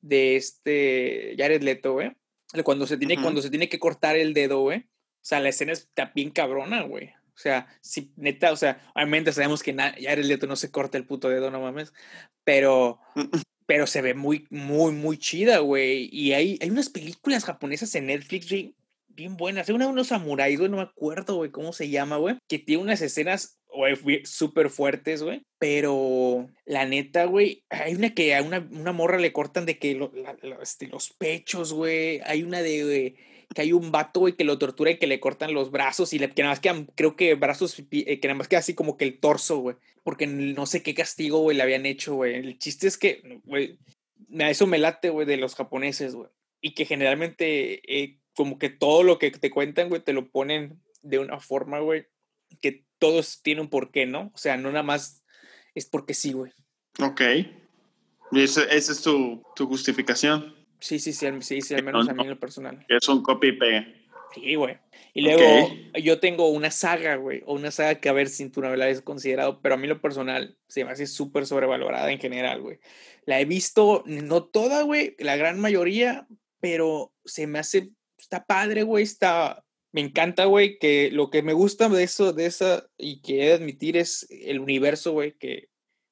de 0.00 0.36
este 0.36 1.34
Jared 1.38 1.62
Leto, 1.62 1.94
güey. 1.94 2.12
Cuando 2.64 2.86
se 2.86 2.96
tiene, 2.96 3.20
cuando 3.20 3.42
se 3.42 3.50
tiene 3.50 3.68
que 3.68 3.78
cortar 3.78 4.16
el 4.16 4.34
dedo, 4.34 4.60
güey. 4.60 4.78
O 4.78 5.28
sea, 5.28 5.40
la 5.40 5.48
escena 5.48 5.72
está 5.72 6.12
bien 6.14 6.30
cabrona, 6.30 6.82
güey. 6.82 7.10
O 7.36 7.38
sea, 7.38 7.66
si 7.82 8.12
neta, 8.16 8.50
o 8.50 8.56
sea, 8.56 8.80
obviamente 8.94 9.30
sabemos 9.30 9.62
que 9.62 9.74
Jared 9.74 10.24
Leto 10.24 10.46
no 10.46 10.56
se 10.56 10.70
corta 10.70 10.96
el 10.96 11.04
puto 11.06 11.28
dedo, 11.28 11.50
no 11.50 11.60
mames. 11.60 11.92
Pero, 12.44 12.98
pero 13.66 13.86
se 13.86 14.00
ve 14.00 14.14
muy, 14.14 14.46
muy, 14.48 14.92
muy 14.92 15.18
chida, 15.18 15.58
güey. 15.58 16.08
Y 16.10 16.32
hay, 16.32 16.58
hay 16.62 16.70
unas 16.70 16.88
películas 16.88 17.44
japonesas 17.44 17.94
en 17.94 18.06
Netflix 18.06 18.48
bien, 18.48 18.74
bien 19.08 19.36
buenas. 19.36 19.68
Hay 19.68 19.74
una 19.74 19.84
de 19.84 19.90
unos 19.90 20.06
samuráis, 20.06 20.58
güey, 20.58 20.70
no 20.70 20.78
me 20.78 20.84
acuerdo, 20.84 21.36
güey, 21.36 21.50
cómo 21.50 21.74
se 21.74 21.90
llama, 21.90 22.16
güey. 22.16 22.38
Que 22.48 22.58
tiene 22.58 22.82
unas 22.82 23.02
escenas, 23.02 23.55
güey, 23.76 24.24
súper 24.24 24.70
fuertes, 24.70 25.22
güey. 25.22 25.42
Pero 25.58 26.48
la 26.64 26.84
neta, 26.86 27.24
güey, 27.26 27.64
hay 27.70 27.94
una 27.94 28.14
que 28.14 28.34
a 28.34 28.42
una, 28.42 28.66
una 28.70 28.92
morra 28.92 29.18
le 29.18 29.32
cortan 29.32 29.66
de 29.66 29.78
que 29.78 29.94
lo- 29.94 30.12
este, 30.62 30.86
los 30.88 31.12
pechos, 31.12 31.72
güey. 31.72 32.20
Hay 32.24 32.42
una 32.42 32.62
de, 32.62 33.16
que 33.54 33.62
hay 33.62 33.72
un 33.72 33.92
vato, 33.92 34.20
güey, 34.20 34.34
que 34.34 34.44
lo 34.44 34.58
tortura 34.58 34.90
y 34.90 34.98
que 34.98 35.06
le 35.06 35.20
cortan 35.20 35.54
los 35.54 35.70
brazos 35.70 36.12
y 36.12 36.18
que 36.18 36.42
nada 36.42 36.52
más 36.52 36.60
quedan, 36.60 36.86
creo 36.94 37.16
que 37.16 37.34
brazos, 37.34 37.78
eh, 37.90 38.20
que 38.20 38.28
nada 38.28 38.38
más 38.38 38.48
queda 38.48 38.60
así 38.60 38.74
como 38.74 38.96
que 38.96 39.04
el 39.04 39.18
torso, 39.20 39.58
güey. 39.58 39.76
Porque 40.02 40.26
no 40.26 40.66
sé 40.66 40.82
qué 40.82 40.94
castigo, 40.94 41.40
güey, 41.40 41.56
le 41.56 41.62
habían 41.62 41.86
hecho, 41.86 42.14
güey. 42.14 42.34
El 42.34 42.58
chiste 42.58 42.86
es 42.86 42.96
que, 42.98 43.40
güey, 43.44 43.78
Eso 44.38 44.66
me 44.66 44.78
late, 44.78 45.10
güey, 45.10 45.26
de 45.26 45.36
los 45.36 45.54
japoneses, 45.54 46.14
güey. 46.14 46.28
Y 46.60 46.74
que 46.74 46.84
generalmente, 46.86 47.80
eh, 47.86 48.18
como 48.34 48.58
que 48.58 48.70
todo 48.70 49.02
lo 49.02 49.18
que 49.18 49.30
te 49.30 49.50
cuentan, 49.50 49.88
güey, 49.88 50.02
te 50.02 50.12
lo 50.12 50.30
ponen 50.30 50.80
de 51.02 51.18
una 51.18 51.38
forma, 51.40 51.80
güey, 51.80 52.06
que 52.60 52.85
todos 52.98 53.42
tienen 53.42 53.62
un 53.62 53.70
porqué, 53.70 54.06
¿no? 54.06 54.30
O 54.34 54.38
sea, 54.38 54.56
no 54.56 54.70
nada 54.70 54.82
más 54.82 55.24
es 55.74 55.86
porque 55.86 56.14
sí, 56.14 56.32
güey. 56.32 56.52
Ok. 57.00 57.20
¿Y 58.32 58.42
esa 58.42 58.64
es 58.64 59.02
tu, 59.02 59.42
tu, 59.54 59.66
justificación? 59.66 60.54
Sí, 60.80 60.98
sí, 60.98 61.12
sí, 61.12 61.26
sí, 61.40 61.60
sí 61.60 61.74
al 61.74 61.84
menos 61.84 62.08
a 62.08 62.14
mí 62.14 62.22
en 62.22 62.30
lo 62.30 62.40
personal. 62.40 62.84
Es 62.88 63.08
un 63.08 63.22
copy 63.22 63.48
y 63.48 63.58
Sí, 64.34 64.54
güey. 64.54 64.78
Y 65.14 65.22
luego 65.22 65.70
yo 65.94 66.20
tengo 66.20 66.48
una 66.48 66.70
saga, 66.70 67.16
güey, 67.16 67.42
o 67.46 67.54
una 67.54 67.70
saga 67.70 68.00
que 68.00 68.08
a 68.08 68.12
ver 68.12 68.28
si 68.28 68.50
tú 68.50 68.60
no 68.60 68.74
la 68.74 68.84
habías 68.84 69.00
considerado, 69.00 69.62
pero 69.62 69.76
a 69.76 69.78
mí 69.78 69.86
lo 69.86 70.00
personal 70.00 70.58
se 70.68 70.84
me 70.84 70.90
hace 70.90 71.06
súper 71.06 71.46
sobrevalorada 71.46 72.10
en 72.10 72.18
general, 72.18 72.60
güey. 72.60 72.78
La 73.24 73.40
he 73.40 73.44
visto, 73.44 74.02
no 74.06 74.44
toda, 74.44 74.82
güey, 74.82 75.16
la 75.18 75.36
gran 75.36 75.58
mayoría, 75.58 76.26
pero 76.60 77.14
se 77.24 77.46
me 77.46 77.58
hace, 77.58 77.90
está 78.18 78.44
padre, 78.44 78.82
güey, 78.82 79.04
está, 79.04 79.64
me 79.96 80.02
encanta, 80.02 80.44
güey, 80.44 80.78
que 80.78 81.10
lo 81.10 81.30
que 81.30 81.40
me 81.40 81.54
gusta 81.54 81.88
de 81.88 82.02
eso, 82.02 82.34
de 82.34 82.44
esa, 82.44 82.86
y 82.98 83.22
que 83.22 83.42
he 83.42 83.46
de 83.46 83.54
admitir 83.54 83.96
es 83.96 84.26
el 84.28 84.60
universo, 84.60 85.12
güey, 85.12 85.38
que 85.38 85.70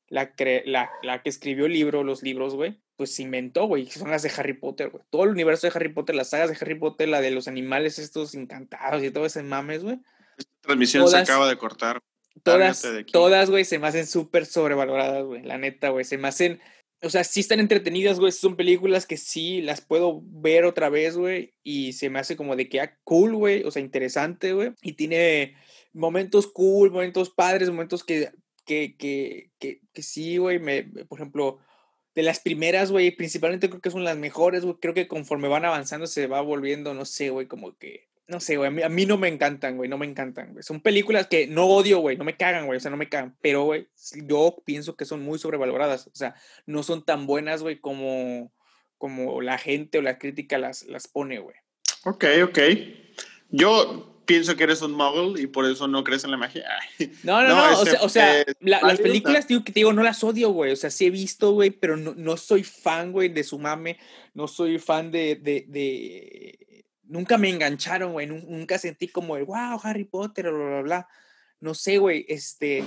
la, 0.09 0.33
la, 0.64 0.90
la 1.03 1.23
que 1.23 1.29
escribió 1.29 1.66
el 1.66 1.75
libro, 1.75 2.03
los 2.03 2.23
libros, 2.23 2.55
güey, 2.55 2.81
pues 2.97 3.20
inventó, 3.20 3.66
güey, 3.66 3.85
que 3.85 3.99
son 3.99 4.11
las 4.11 4.23
de 4.23 4.33
Harry 4.38 4.55
Potter, 4.55 4.88
güey. 4.88 5.05
Todo 5.11 5.25
el 5.25 5.31
universo 5.33 5.66
de 5.66 5.75
Harry 5.77 5.92
Potter, 5.92 6.16
las 6.16 6.31
sagas 6.31 6.49
de 6.49 6.57
Harry 6.59 6.79
Potter, 6.79 7.11
la 7.11 7.20
de 7.20 7.31
los 7.31 7.47
animales 7.47 7.99
estos 7.99 8.35
encantados 8.35 9.05
y 9.05 9.11
todo 9.11 9.27
ese 9.27 9.42
mames, 9.42 9.83
güey. 9.83 10.01
Esta 10.38 10.53
transmisión 10.62 11.07
se 11.07 11.18
acaba 11.18 11.47
de 11.47 11.59
cortar. 11.59 12.01
Todas, 12.42 12.83
todas, 13.12 13.51
güey, 13.51 13.66
se 13.66 13.79
me 13.79 13.88
hacen 13.88 14.07
súper 14.07 14.47
sobrevaloradas, 14.47 15.27
güey. 15.27 15.42
La 15.42 15.59
neta, 15.59 15.90
güey. 15.90 16.07
Se 16.07 16.16
me 16.16 16.29
hacen, 16.29 16.59
o 17.04 17.10
sea, 17.10 17.24
sí 17.24 17.40
están 17.40 17.60
entretenidas, 17.60 18.18
güey. 18.18 18.32
Son 18.32 18.56
películas 18.56 19.06
que 19.06 19.16
sí 19.16 19.60
las 19.60 19.80
puedo 19.80 20.22
ver 20.24 20.64
otra 20.64 20.88
vez, 20.88 21.16
güey. 21.16 21.54
Y 21.62 21.92
se 21.92 22.10
me 22.10 22.18
hace 22.18 22.36
como 22.36 22.56
de 22.56 22.68
que, 22.68 22.80
ah, 22.80 22.98
cool, 23.04 23.34
güey. 23.34 23.62
O 23.64 23.70
sea, 23.70 23.82
interesante, 23.82 24.52
güey. 24.52 24.72
Y 24.82 24.92
tiene 24.92 25.54
momentos 25.92 26.46
cool, 26.46 26.90
momentos 26.90 27.30
padres, 27.30 27.70
momentos 27.70 28.04
que, 28.04 28.30
que, 28.64 28.96
que, 28.96 29.50
que, 29.58 29.80
que 29.92 30.02
sí, 30.02 30.38
güey. 30.38 30.58
Por 31.06 31.18
ejemplo, 31.18 31.58
de 32.14 32.22
las 32.22 32.40
primeras, 32.40 32.90
güey, 32.90 33.10
principalmente 33.10 33.68
creo 33.68 33.80
que 33.80 33.90
son 33.90 34.04
las 34.04 34.16
mejores, 34.16 34.64
güey. 34.64 34.76
Creo 34.80 34.94
que 34.94 35.08
conforme 35.08 35.48
van 35.48 35.64
avanzando 35.64 36.06
se 36.06 36.26
va 36.26 36.40
volviendo, 36.40 36.94
no 36.94 37.04
sé, 37.04 37.30
güey, 37.30 37.46
como 37.46 37.76
que. 37.76 38.08
No 38.26 38.40
sé, 38.40 38.56
güey. 38.56 38.82
A 38.82 38.88
mí, 38.88 39.06
no 39.06 39.18
me 39.18 39.28
encantan, 39.28 39.76
güey. 39.76 39.88
No 39.88 39.98
me 39.98 40.06
encantan, 40.06 40.52
güey. 40.52 40.62
Son 40.62 40.80
películas 40.80 41.26
que 41.26 41.46
no 41.46 41.66
odio, 41.66 41.98
güey. 41.98 42.16
No 42.16 42.24
me 42.24 42.37
cagan, 42.37 42.66
güey. 42.66 42.78
O 42.78 42.80
sea, 42.80 42.90
no 42.90 42.96
me 42.96 43.08
cagan. 43.08 43.37
Pero, 43.42 43.64
güey, 43.64 43.88
yo 44.26 44.62
pienso 44.64 44.96
que 44.96 45.04
son 45.04 45.22
muy 45.22 45.38
sobrevaloradas. 45.38 46.06
O 46.06 46.14
sea, 46.14 46.34
no 46.66 46.82
son 46.82 47.04
tan 47.04 47.26
buenas, 47.26 47.62
güey, 47.62 47.80
como, 47.80 48.52
como 48.96 49.42
la 49.42 49.58
gente 49.58 49.98
o 49.98 50.02
la 50.02 50.18
crítica 50.18 50.56
las, 50.56 50.84
las 50.84 51.06
pone, 51.06 51.38
güey. 51.38 51.56
Ok, 52.04 52.24
ok. 52.44 52.58
Yo 53.50 54.14
pienso 54.24 54.56
que 54.56 54.64
eres 54.64 54.82
un 54.82 54.92
muggle 54.92 55.40
y 55.40 55.46
por 55.46 55.66
eso 55.66 55.87
no 55.88 56.04
crees 56.04 56.24
en 56.24 56.30
la 56.30 56.37
magia. 56.37 56.64
No, 57.22 57.42
no, 57.42 57.48
no, 57.48 57.80
o 58.00 58.08
sea, 58.08 58.44
las 58.60 59.00
películas, 59.00 59.46
tío, 59.46 59.64
que 59.64 59.72
te 59.72 59.80
digo, 59.80 59.92
no 59.92 60.02
las 60.02 60.22
odio, 60.24 60.50
güey, 60.50 60.72
o 60.72 60.76
sea, 60.76 60.90
sí 60.90 61.06
he 61.06 61.10
visto, 61.10 61.52
güey, 61.52 61.70
pero 61.70 61.96
no, 61.96 62.14
no 62.16 62.37
soy 62.37 62.64
fan, 62.64 63.12
güey, 63.12 63.28
de 63.28 63.44
su 63.44 63.58
mame, 63.58 63.98
no 64.32 64.48
soy 64.48 64.78
fan 64.78 65.10
de, 65.10 65.37
de, 65.37 65.64
de... 65.68 66.58
Nunca 67.14 67.38
me 67.38 67.48
engancharon, 67.48 68.11
güey, 68.11 68.27
nunca 68.27 68.77
sentí 68.77 69.07
como 69.07 69.37
el, 69.37 69.44
wow, 69.44 69.79
Harry 69.85 70.03
Potter, 70.03 70.50
bla, 70.50 70.66
bla, 70.66 70.83
bla. 70.83 71.09
No 71.61 71.72
sé, 71.72 71.98
güey, 71.98 72.27
este, 72.29 72.83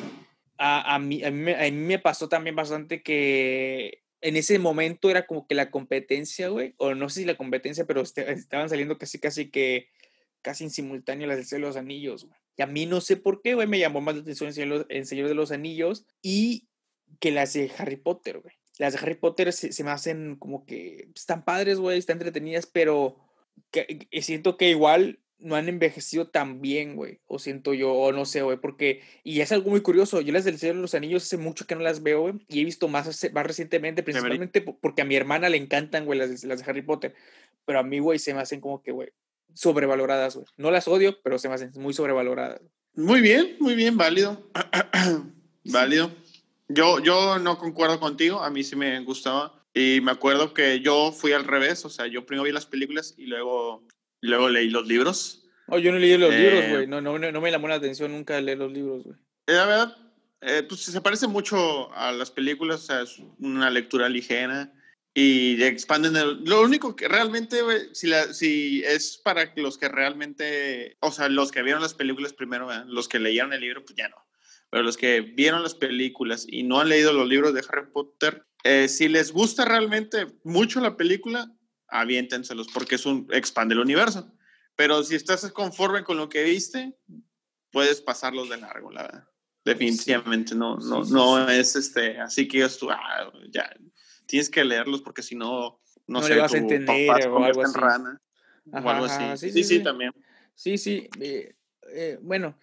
a, 0.57 0.95
a, 0.95 0.99
mí, 0.99 1.23
a, 1.23 1.31
mí, 1.31 1.53
a 1.53 1.61
mí 1.61 1.71
me 1.71 1.97
pasó 1.97 2.27
también 2.27 2.53
bastante 2.53 3.01
que 3.01 4.03
en 4.19 4.35
ese 4.35 4.59
momento 4.59 5.09
era 5.09 5.25
como 5.25 5.47
que 5.47 5.55
la 5.55 5.71
competencia, 5.71 6.49
güey, 6.49 6.73
o 6.75 6.93
no 6.93 7.07
sé 7.07 7.21
si 7.21 7.25
la 7.25 7.37
competencia, 7.37 7.85
pero 7.85 8.01
este, 8.01 8.29
estaban 8.29 8.67
saliendo 8.67 8.97
casi, 8.97 9.17
casi 9.17 9.49
que 9.49 9.87
casi 10.41 10.65
en 10.65 10.71
simultáneo 10.71 11.25
las 11.25 11.49
de 11.49 11.59
los 11.59 11.77
Anillos, 11.77 12.25
güey. 12.25 12.37
Y 12.57 12.63
a 12.63 12.67
mí 12.67 12.85
no 12.85 12.99
sé 12.99 13.15
por 13.15 13.41
qué, 13.41 13.53
güey, 13.53 13.65
me 13.65 13.79
llamó 13.79 14.01
más 14.01 14.15
la 14.15 14.21
atención 14.23 14.49
el 14.89 15.05
Señor 15.05 15.27
de 15.29 15.35
los 15.35 15.51
Anillos 15.51 16.05
y 16.21 16.67
que 17.21 17.31
las 17.31 17.53
de 17.53 17.71
Harry 17.77 17.95
Potter, 17.95 18.39
güey. 18.39 18.55
Las 18.77 18.91
de 18.91 18.99
Harry 18.99 19.15
Potter 19.15 19.53
se, 19.53 19.83
me 19.85 19.91
hacen 19.91 20.35
como 20.35 20.65
que 20.65 21.07
están 21.15 21.45
padres, 21.45 21.79
güey, 21.79 21.97
están 21.97 22.15
entretenidas, 22.15 22.65
pero 22.65 23.17
que, 23.71 24.07
siento 24.21 24.57
que 24.57 24.69
igual 24.69 25.19
no 25.39 25.55
han 25.55 25.69
envejecido 25.69 26.27
tan 26.27 26.61
bien, 26.61 26.95
güey. 26.95 27.19
O 27.27 27.39
siento 27.39 27.73
yo, 27.73 27.93
o 27.93 28.11
no 28.11 28.25
sé, 28.25 28.41
güey, 28.41 28.57
porque. 28.57 29.01
Y 29.23 29.41
es 29.41 29.51
algo 29.51 29.69
muy 29.69 29.81
curioso. 29.81 30.21
Yo 30.21 30.33
las 30.33 30.45
del 30.45 30.57
Señor 30.57 30.77
de 30.77 30.81
los 30.81 30.95
Anillos 30.95 31.23
hace 31.23 31.37
mucho 31.37 31.67
que 31.67 31.75
no 31.75 31.81
las 31.81 32.01
veo, 32.01 32.21
güey. 32.21 32.33
Y 32.47 32.61
he 32.61 32.65
visto 32.65 32.87
más, 32.87 33.07
más 33.33 33.45
recientemente, 33.45 34.03
principalmente 34.03 34.61
porque 34.61 35.01
a 35.01 35.05
mi 35.05 35.15
hermana 35.15 35.49
le 35.49 35.57
encantan, 35.57 36.05
güey, 36.05 36.19
las, 36.19 36.43
las 36.43 36.59
de 36.59 36.69
Harry 36.69 36.81
Potter. 36.81 37.13
Pero 37.65 37.79
a 37.79 37.83
mí, 37.83 37.99
güey, 37.99 38.19
se 38.19 38.33
me 38.33 38.41
hacen 38.41 38.61
como 38.61 38.81
que, 38.81 38.91
güey, 38.91 39.09
sobrevaloradas, 39.53 40.35
güey. 40.35 40.47
No 40.57 40.71
las 40.71 40.87
odio, 40.87 41.21
pero 41.21 41.37
se 41.37 41.49
me 41.49 41.55
hacen 41.55 41.71
muy 41.75 41.93
sobrevaloradas. 41.93 42.61
Muy 42.95 43.21
bien, 43.21 43.57
muy 43.59 43.75
bien, 43.75 43.95
válido. 43.97 44.49
válido. 45.65 46.11
Yo, 46.69 46.99
yo 46.99 47.39
no 47.39 47.57
concuerdo 47.57 47.99
contigo, 47.99 48.41
a 48.41 48.49
mí 48.49 48.63
sí 48.63 48.75
me 48.75 48.99
gustaba. 49.03 49.56
Y 49.77 50.01
me 50.01 50.11
acuerdo 50.11 50.55
que 50.55 50.79
yo 50.79 51.11
fui 51.11 51.33
al 51.33 51.43
revés, 51.43 51.85
o 51.85 51.89
sea, 51.89 52.07
yo 52.07 52.25
primero 52.25 52.45
vi 52.45 52.51
las 52.51 52.65
películas 52.65 53.13
y 53.15 53.27
luego, 53.27 53.85
luego 54.21 54.49
leí 54.49 54.71
los 54.71 54.87
libros. 54.87 55.47
Oh, 55.67 55.77
yo 55.77 55.91
no 55.91 55.99
leí 55.99 56.17
los 56.17 56.33
libros, 56.33 56.63
eh, 56.63 56.69
güey. 56.71 56.87
No, 56.87 56.99
no, 56.99 57.19
no, 57.19 57.41
me 57.41 57.51
llamó 57.51 57.67
la 57.67 57.75
atención 57.75 58.11
nunca 58.11 58.41
leer 58.41 58.57
los 58.57 58.71
libros, 58.71 59.03
güey. 59.03 59.15
Eh, 59.45 59.53
la 59.53 59.65
verdad, 59.67 59.97
eh, 60.41 60.63
pues 60.67 60.81
se 60.81 60.99
parece 61.01 61.27
mucho 61.27 61.93
a 61.93 62.11
las 62.11 62.31
películas, 62.31 62.81
o 62.81 62.85
sea, 62.87 63.01
es 63.03 63.21
una 63.37 63.69
lectura 63.69 64.09
ligera 64.09 64.73
y 65.13 65.61
expanden 65.63 66.13
lo 66.45 66.61
único 66.61 66.95
que 66.95 67.07
realmente 67.07 67.59
si, 67.93 68.07
la, 68.07 68.33
si 68.33 68.83
es 68.83 69.17
para 69.23 69.51
los 69.55 69.77
que 69.77 69.89
realmente 69.89 70.95
o 70.99 71.11
sea 71.11 71.27
los 71.27 71.51
que 71.51 71.63
vieron 71.63 71.81
las 71.81 71.95
películas 71.95 72.33
primero 72.33 72.69
los 72.85 73.07
que 73.07 73.17
leyeron 73.17 73.51
el 73.51 73.61
libro 73.61 73.83
pues 73.83 73.95
ya 73.95 74.09
no 74.09 74.26
pero 74.69 74.83
los 74.83 74.97
que 74.97 75.21
vieron 75.21 75.63
las 75.63 75.75
películas 75.75 76.45
y 76.47 76.63
no 76.63 76.79
han 76.79 76.89
leído 76.89 77.13
los 77.13 77.27
libros 77.27 77.53
de 77.53 77.63
Harry 77.69 77.91
Potter 77.91 78.45
eh, 78.63 78.87
si 78.87 79.07
les 79.07 79.31
gusta 79.31 79.65
realmente 79.65 80.27
mucho 80.43 80.79
la 80.79 80.97
película 80.97 81.51
aviéntenselos 81.87 82.67
porque 82.73 82.95
es 82.95 83.05
un 83.05 83.27
expande 83.31 83.75
el 83.75 83.81
universo 83.81 84.31
pero 84.75 85.03
si 85.03 85.15
estás 85.15 85.49
conforme 85.51 86.03
con 86.03 86.17
lo 86.17 86.29
que 86.29 86.43
viste 86.43 86.97
puedes 87.71 88.01
pasarlos 88.01 88.49
de 88.49 88.57
largo 88.57 88.91
la 88.91 89.03
verdad 89.03 89.27
definitivamente 89.63 90.55
no 90.55 90.77
no 90.77 91.03
no 91.03 91.49
es 91.49 91.75
este 91.75 92.19
así 92.19 92.47
que 92.47 92.63
estuve 92.63 92.93
ah, 92.93 93.31
ya 93.49 93.69
tienes 94.27 94.49
que 94.49 94.63
leerlos 94.63 95.01
porque 95.01 95.23
si 95.23 95.35
no, 95.35 95.79
no, 96.05 96.21
sé, 96.21 96.35
le 96.35 96.41
vas 96.41 96.53
a 96.53 96.57
entender 96.57 97.09
o 97.27 97.43
algo 97.43 97.63
así. 97.63 97.79
Rana, 97.79 98.21
o 98.71 98.89
algo 98.89 99.05
así. 99.05 99.51
Sí 99.51 99.63
sí, 99.63 99.79
también. 99.81 100.13
Sí, 100.53 100.77
sí. 100.77 101.09
Eh, 101.19 101.55
eh, 101.93 102.19
bueno, 102.21 102.57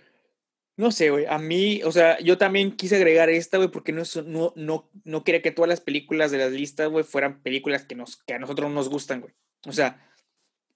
no 0.77 0.91
sé, 0.91 1.11
güey. 1.11 1.27
A 1.27 1.39
mí, 1.39 1.83
o 1.85 1.93
sea, 1.93 2.19
yo 2.21 2.39
también 2.39 2.73
quise 2.73 2.97
agregar 2.97 3.31
esta, 3.31 3.59
güey, 3.59 3.71
porque 3.71 3.93
no, 3.93 4.03
no, 4.27 4.53
no, 4.57 4.91
no 5.05 5.25
quería 5.25 5.43
que 5.43 5.51
todas 5.51 5.69
las 5.69 5.81
películas 5.81 6.31
de 6.31 6.39
las 6.39 6.53
listas, 6.53 6.89
güey, 6.89 7.05
fueran 7.05 7.43
películas 7.43 7.85
que, 7.85 7.95
nos, 7.95 8.17
que 8.17 8.35
a 8.35 8.39
nosotros 8.39 8.71
nos 8.71 8.89
gustan, 8.89 9.21
güey. 9.21 9.35
O 9.67 9.73
sea, 9.73 10.11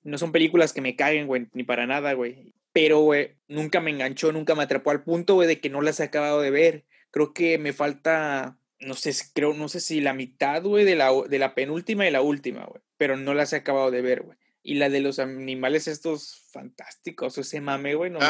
no 0.02 0.18
son 0.18 0.32
películas 0.32 0.72
que 0.72 0.80
me 0.80 0.96
caguen, 0.96 1.26
güey, 1.26 1.48
ni 1.52 1.64
para 1.64 1.86
nada, 1.86 2.12
güey. 2.12 2.54
Pero, 2.72 3.00
güey, 3.00 3.36
nunca 3.48 3.80
me 3.80 3.90
enganchó, 3.90 4.32
nunca 4.32 4.54
me 4.54 4.62
atrapó 4.62 4.90
al 4.90 5.02
punto, 5.02 5.34
güey, 5.34 5.48
de 5.48 5.60
que 5.60 5.70
no 5.70 5.82
las 5.82 6.00
he 6.00 6.04
acabado 6.04 6.40
de 6.40 6.50
ver. 6.50 6.84
Creo 7.10 7.32
que 7.32 7.58
me 7.58 7.72
falta 7.72 8.58
no 8.80 8.94
sé, 8.94 9.12
creo, 9.34 9.54
no 9.54 9.68
sé 9.68 9.80
si 9.80 10.00
la 10.00 10.14
mitad, 10.14 10.62
güey, 10.62 10.84
de 10.84 10.94
la, 10.94 11.10
de 11.28 11.38
la 11.38 11.54
penúltima 11.54 12.06
y 12.06 12.10
la 12.10 12.22
última, 12.22 12.64
güey. 12.64 12.80
Pero 12.96 13.16
no 13.16 13.34
las 13.34 13.52
he 13.52 13.56
acabado 13.56 13.90
de 13.90 14.02
ver, 14.02 14.22
güey. 14.22 14.38
Y 14.62 14.74
la 14.74 14.88
de 14.88 15.00
los 15.00 15.18
animales 15.18 15.88
estos 15.88 16.42
fantásticos, 16.52 17.38
ese 17.38 17.60
mame, 17.60 17.94
güey. 17.94 18.10
No, 18.10 18.20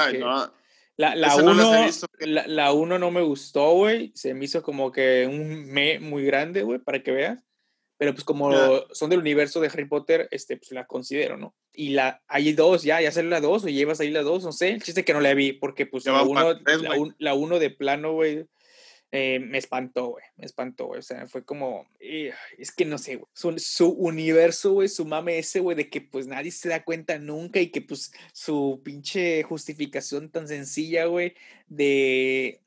La, 0.99 1.15
la 1.15 1.37
uno, 1.37 1.55
no, 1.55 1.73
la, 2.19 2.47
la, 2.49 2.73
uno 2.73 2.99
no 2.99 3.13
me 3.13 3.23
gustó, 3.23 3.73
güey. 3.75 4.11
Se 4.17 4.35
me 4.35 4.47
hizo 4.47 4.65
como 4.65 4.91
que 4.91 5.29
un 5.31 5.67
me 5.67 6.01
muy 6.01 6.25
grande, 6.25 6.63
güey, 6.63 6.81
para 6.81 7.05
que 7.05 7.13
veas. 7.13 7.45
Pero 7.99 8.13
pues 8.15 8.25
como 8.25 8.53
son 8.93 9.09
del 9.09 9.21
universo 9.21 9.61
de 9.61 9.69
Harry 9.69 9.85
Potter, 9.85 10.27
este, 10.33 10.57
pues 10.57 10.73
la 10.73 10.87
considero, 10.87 11.37
¿no? 11.37 11.55
Y 11.73 11.91
la, 11.91 12.21
hay 12.27 12.53
dos, 12.53 12.83
ya, 12.83 13.01
ya 13.01 13.13
salió 13.13 13.31
la 13.31 13.41
dos, 13.41 13.65
o 13.65 13.69
llevas 13.69 14.01
ahí 14.01 14.11
la 14.11 14.23
dos, 14.23 14.43
no 14.43 14.51
sé. 14.51 14.71
El 14.71 14.83
chiste 14.83 15.05
que 15.05 15.13
no 15.13 15.21
la 15.21 15.35
vi, 15.35 15.53
porque 15.53 15.87
pues 15.87 16.05
la 16.05 16.23
uno, 16.25 16.55
la, 16.55 17.15
la 17.19 17.35
uno 17.35 17.61
de 17.61 17.71
plano, 17.71 18.13
güey, 18.13 18.47
eh, 19.11 19.39
me 19.41 19.57
espantó, 19.57 20.09
güey, 20.09 20.25
me 20.37 20.45
espantó, 20.45 20.87
güey, 20.87 20.99
o 20.99 21.03
sea, 21.03 21.27
fue 21.27 21.43
como, 21.43 21.89
es 21.99 22.73
que 22.73 22.85
no 22.85 22.99
sé, 22.99 23.17
güey, 23.17 23.29
su, 23.33 23.59
su, 23.59 23.89
universo, 23.89 24.73
güey, 24.73 24.89
su 24.89 25.07
mame 25.07 25.39
ese, 25.39 25.61
güey, 25.61 25.77
de 25.77 25.89
que 25.89 26.03
pues 26.03 26.27
nadie 26.27 26.51
se 26.51 26.69
da 26.69 26.85
cuenta 26.85 27.19
nunca 27.19 27.59
y 27.59 27.71
que 27.71 27.81
pues 27.81 28.13
su 28.33 28.83
pinche 28.85 29.43
justificación 29.45 30.29
tan 30.31 30.47
sencilla, 30.47 31.07
güey, 31.07 31.35
de... 31.69 32.61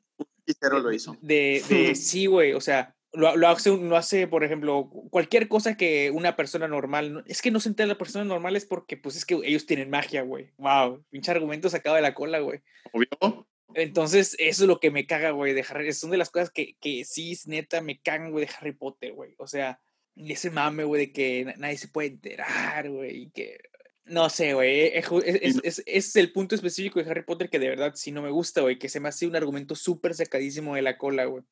cero 0.60 0.80
lo 0.80 0.92
hizo. 0.92 1.16
De, 1.20 1.62
de 1.68 1.94
sí, 1.94 2.26
güey, 2.26 2.54
o 2.54 2.60
sea, 2.60 2.96
lo, 3.12 3.36
lo, 3.36 3.48
hace, 3.48 3.70
lo 3.76 3.96
hace, 3.96 4.26
por 4.26 4.42
ejemplo, 4.42 4.90
cualquier 5.10 5.46
cosa 5.46 5.76
que 5.76 6.10
una 6.10 6.34
persona 6.34 6.66
normal, 6.66 7.22
es 7.28 7.40
que 7.40 7.52
no 7.52 7.60
se 7.60 7.68
entera 7.68 7.86
la 7.86 7.98
persona 7.98 8.24
normal 8.24 8.56
es 8.56 8.64
porque 8.64 8.96
pues 8.96 9.14
es 9.14 9.24
que 9.24 9.34
ellos 9.44 9.66
tienen 9.66 9.90
magia, 9.90 10.22
güey, 10.22 10.50
wow, 10.56 11.04
pinche 11.08 11.30
argumento 11.30 11.68
sacado 11.68 11.94
de 11.94 12.02
la 12.02 12.14
cola, 12.14 12.40
güey. 12.40 12.62
Obvio. 12.92 13.46
Entonces, 13.74 14.36
eso 14.38 14.64
es 14.64 14.68
lo 14.68 14.80
que 14.80 14.90
me 14.90 15.06
caga, 15.06 15.30
güey, 15.30 15.52
de 15.52 15.64
Harry. 15.68 15.92
Son 15.92 16.10
de 16.10 16.16
las 16.16 16.30
cosas 16.30 16.50
que, 16.50 16.76
que 16.80 17.04
sí, 17.04 17.36
neta, 17.46 17.80
me 17.80 18.00
cagan, 18.00 18.30
güey, 18.30 18.46
de 18.46 18.52
Harry 18.58 18.72
Potter, 18.72 19.12
güey. 19.12 19.34
O 19.38 19.46
sea, 19.46 19.80
ese 20.16 20.50
mame, 20.50 20.84
güey, 20.84 21.06
de 21.06 21.12
que 21.12 21.54
nadie 21.58 21.78
se 21.78 21.88
puede 21.88 22.08
enterar, 22.08 22.90
güey, 22.90 23.22
y 23.22 23.30
que... 23.30 23.58
No 24.04 24.28
sé, 24.28 24.54
güey, 24.54 24.96
es, 24.96 25.06
es, 25.24 25.60
es, 25.62 25.82
es, 25.86 26.16
el 26.16 26.32
punto 26.32 26.56
específico 26.56 27.00
de 27.00 27.08
Harry 27.08 27.22
Potter 27.22 27.48
que 27.48 27.60
de 27.60 27.68
verdad 27.68 27.92
sí 27.94 28.10
no 28.10 28.20
me 28.20 28.30
gusta, 28.30 28.60
güey, 28.60 28.76
que 28.76 28.88
se 28.88 28.98
me 28.98 29.08
hace 29.08 29.28
un 29.28 29.36
argumento 29.36 29.76
súper 29.76 30.14
sacadísimo 30.14 30.74
de 30.74 30.82
la 30.82 30.98
cola, 30.98 31.24
güey. 31.26 31.44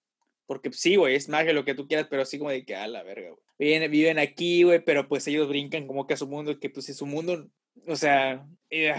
Porque 0.46 0.72
sí, 0.72 0.96
güey, 0.96 1.14
es 1.14 1.28
magia 1.28 1.52
lo 1.52 1.64
que 1.64 1.76
tú 1.76 1.86
quieras, 1.86 2.08
pero 2.10 2.22
así 2.22 2.38
como 2.38 2.50
de 2.50 2.64
que 2.64 2.74
a 2.74 2.88
la 2.88 3.04
verga, 3.04 3.28
güey. 3.28 3.40
Viven, 3.56 3.90
viven 3.90 4.18
aquí, 4.18 4.64
güey, 4.64 4.84
pero 4.84 5.06
pues 5.06 5.28
ellos 5.28 5.48
brincan 5.48 5.86
como 5.86 6.08
que 6.08 6.14
a 6.14 6.16
su 6.16 6.26
mundo, 6.26 6.58
que 6.58 6.70
pues 6.70 6.88
es 6.88 6.96
su 6.96 7.06
mundo, 7.06 7.48
o 7.86 7.94
sea, 7.94 8.44
eh, 8.68 8.94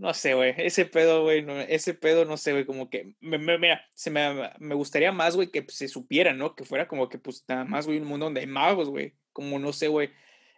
no 0.00 0.14
sé, 0.14 0.32
güey, 0.32 0.54
ese 0.56 0.86
pedo, 0.86 1.24
güey, 1.24 1.42
no, 1.42 1.60
ese 1.60 1.92
pedo, 1.92 2.24
no 2.24 2.38
sé, 2.38 2.52
güey, 2.52 2.64
como 2.64 2.88
que, 2.88 3.16
me, 3.20 3.36
me, 3.36 3.58
mira, 3.58 3.84
se 3.92 4.10
me, 4.10 4.50
me 4.58 4.74
gustaría 4.74 5.12
más, 5.12 5.36
güey, 5.36 5.50
que 5.50 5.66
se 5.68 5.88
supiera, 5.88 6.32
¿no? 6.32 6.54
Que 6.56 6.64
fuera 6.64 6.88
como 6.88 7.10
que, 7.10 7.18
pues, 7.18 7.44
nada 7.46 7.66
más, 7.66 7.86
güey, 7.86 7.98
un 7.98 8.06
mundo 8.06 8.24
donde 8.24 8.40
hay 8.40 8.46
magos, 8.46 8.88
güey, 8.88 9.12
como, 9.34 9.58
no 9.58 9.74
sé, 9.74 9.88
güey, 9.88 10.08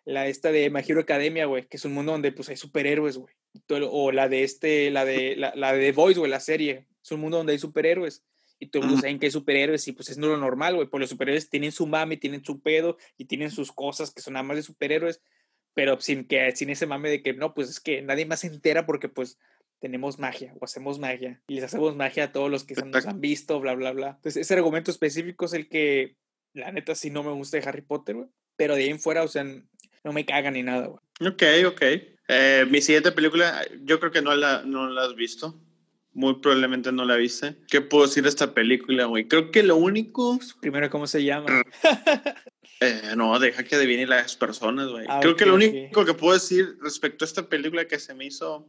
la 0.05 0.29
esta 0.29 0.53
de 0.53 0.71
My 0.71 0.83
Hero 0.87 1.01
Academia, 1.01 1.47
güey, 1.47 1.67
que 1.67 1.77
es 1.77 1.85
un 1.85 1.93
mundo 1.93 2.13
donde, 2.13 2.31
pues, 2.31 2.51
hay 2.51 2.57
superhéroes, 2.57 3.19
güey, 3.19 3.35
o 3.69 4.13
la 4.13 4.29
de 4.29 4.45
este, 4.45 4.93
la 4.93 5.05
de, 5.05 5.35
la, 5.35 5.53
la 5.57 5.73
de 5.73 5.81
The 5.87 5.93
Voice, 5.93 6.21
güey, 6.21 6.31
la 6.31 6.39
serie, 6.39 6.87
es 7.03 7.11
un 7.11 7.21
mundo 7.21 7.39
donde 7.39 7.55
hay 7.55 7.59
superhéroes 7.59 8.25
y 8.61 8.69
todo 8.69 8.85
el 8.85 8.91
mundo 8.91 9.03
sabe 9.03 9.19
que 9.19 9.27
hay 9.27 9.33
superhéroes 9.33 9.89
y 9.89 9.93
pues 9.93 10.09
es 10.11 10.19
no 10.19 10.29
lo 10.29 10.37
normal, 10.37 10.77
güey, 10.77 10.87
pues 10.87 11.01
los 11.01 11.11
superhéroes 11.11 11.51
tienen 11.51 11.73
su 11.73 11.89
mame, 11.89 12.17
tienen 12.17 12.45
su 12.45 12.61
pedo 12.61 12.97
y 13.19 13.25
tienen 13.25 13.51
sus 13.51 13.73
cosas 13.73 14.15
que 14.15 14.23
son 14.23 14.35
nada 14.35 14.45
más 14.45 14.57
de 14.57 14.63
superhéroes, 14.63 15.21
pero 15.75 16.01
sin 16.01 16.25
que 16.27 16.55
sin 16.55 16.71
ese 16.71 16.87
mame 16.87 17.11
de 17.11 17.23
que 17.23 17.33
no, 17.35 17.55
pues 17.55 17.69
es 17.69 17.81
que 17.81 18.03
nadie 18.03 18.27
más 18.27 18.41
se 18.41 18.49
entera 18.49 18.87
porque 18.87 19.09
pues 19.09 19.39
tenemos 19.81 20.19
magia 20.19 20.55
o 20.61 20.65
hacemos 20.65 20.99
magia 20.99 21.43
y 21.49 21.55
les 21.55 21.65
hacemos 21.65 21.97
magia 21.97 22.25
a 22.25 22.33
todos 22.33 22.51
los 22.51 22.65
que 22.65 22.75
nos 22.75 23.07
han 23.07 23.21
visto, 23.21 23.59
bla, 23.61 23.75
bla, 23.75 23.93
bla. 23.93 24.09
Entonces 24.17 24.37
ese 24.37 24.55
argumento 24.55 24.91
específico 24.91 25.47
es 25.47 25.55
el 25.55 25.69
que 25.69 26.17
la 26.55 26.71
neta 26.71 26.95
sí 26.95 27.11
no 27.11 27.23
me 27.23 27.33
gusta 27.33 27.59
de 27.59 27.69
Harry 27.69 27.83
Potter, 27.83 28.15
güey, 28.15 28.29
pero 28.57 28.77
de 28.77 28.85
ahí 28.85 28.91
en 28.91 29.01
fuera, 29.01 29.23
o 29.23 29.29
sea, 29.29 29.45
no 29.45 30.13
me 30.13 30.25
caga 30.25 30.51
ni 30.51 30.63
nada, 30.63 30.87
güey. 30.87 31.01
Ok, 31.27 31.43
ok. 31.67 31.83
Eh, 32.29 32.67
mi 32.71 32.81
siguiente 32.81 33.13
película, 33.13 33.65
yo 33.83 33.99
creo 33.99 34.13
que 34.13 34.23
no 34.23 34.35
la, 34.37 34.63
no 34.63 34.89
la 34.89 35.05
has 35.05 35.15
visto 35.15 35.61
muy 36.15 36.35
probablemente 36.35 36.93
no 36.93 37.05
la 37.05 37.17
viste. 37.17 37.57
¿Qué 37.69 37.81
puedo 37.81 38.07
decir 38.07 38.23
de 38.23 38.29
esta 38.29 38.55
película, 38.55 39.07
güey? 39.07 39.29
Creo 39.29 39.51
que 39.51 39.63
lo 39.63 39.77
único... 39.77 40.37
Pues, 40.37 40.55
primero, 40.61 40.91
¿cómo 40.91 41.07
se 41.07 41.25
llama? 41.25 41.63
eh, 42.83 43.17
no, 43.17 43.39
deja 43.39 43.65
que 43.65 43.77
adivine 43.77 44.07
las 44.07 44.37
personas, 44.37 44.89
güey. 44.89 45.07
Ah, 45.09 45.21
Creo 45.21 45.37
que 45.37 45.47
lo 45.47 45.55
único 45.55 46.05
que 46.05 46.15
puedo 46.15 46.35
decir 46.35 46.79
respecto 46.83 47.25
a 47.25 47.27
esta 47.27 47.49
película 47.49 47.87
que 47.87 47.99
se 47.99 48.15
me 48.15 48.27
hizo 48.27 48.69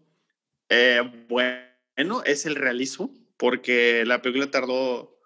eh, 0.69 1.01
bueno 1.27 2.23
es 2.25 2.45
el 2.45 2.55
realismo, 2.55 3.13
porque 3.37 4.03
la 4.05 4.21
película 4.21 4.49
tardó 4.49 5.19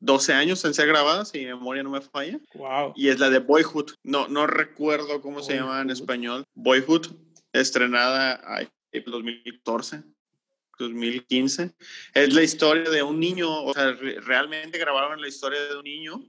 12 0.00 0.32
años 0.32 0.64
en 0.64 0.74
ser 0.74 0.86
grabada, 0.86 1.24
si 1.24 1.38
mi 1.38 1.46
memoria 1.46 1.82
no 1.82 1.90
me 1.90 2.00
falla. 2.00 2.38
Wow. 2.54 2.92
Y 2.94 3.08
es 3.08 3.18
la 3.18 3.30
de 3.30 3.40
Boyhood. 3.40 3.92
No, 4.02 4.28
no 4.28 4.46
recuerdo 4.46 5.20
cómo 5.20 5.42
se 5.42 5.56
llama 5.56 5.80
en 5.80 5.90
español. 5.90 6.44
Boyhood, 6.54 7.06
estrenada 7.52 8.40
en 8.92 9.04
2014. 9.04 10.04
2015. 10.78 11.74
Es 12.14 12.32
la 12.32 12.42
historia 12.42 12.88
de 12.88 13.02
un 13.02 13.18
niño, 13.18 13.64
o 13.64 13.74
sea, 13.74 13.92
realmente 14.22 14.78
grabaron 14.78 15.20
la 15.20 15.28
historia 15.28 15.60
de 15.64 15.76
un 15.76 15.84
niño. 15.84 16.22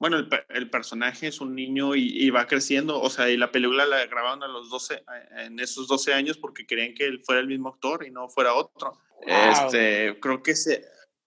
Bueno, 0.00 0.16
el, 0.16 0.30
el 0.48 0.70
personaje 0.70 1.26
es 1.26 1.42
un 1.42 1.54
niño 1.54 1.94
y, 1.94 2.30
va 2.30 2.46
creciendo, 2.46 2.98
o 2.98 3.10
sea, 3.10 3.28
y 3.28 3.36
la 3.36 3.52
película 3.52 3.84
la 3.84 4.06
grabaron 4.06 4.42
a 4.42 4.48
los 4.48 4.70
12, 4.70 5.04
en 5.36 5.60
esos 5.60 5.88
12 5.88 6.14
años 6.14 6.38
porque 6.38 6.66
querían 6.66 6.94
que 6.94 7.04
él 7.04 7.22
fuera 7.22 7.42
el 7.42 7.46
mismo 7.46 7.68
actor 7.68 8.06
y 8.06 8.10
no 8.10 8.30
fuera 8.30 8.54
otro. 8.54 8.98
Este, 9.26 10.18
creo 10.18 10.42
que, 10.42 10.56
se, 10.56 10.86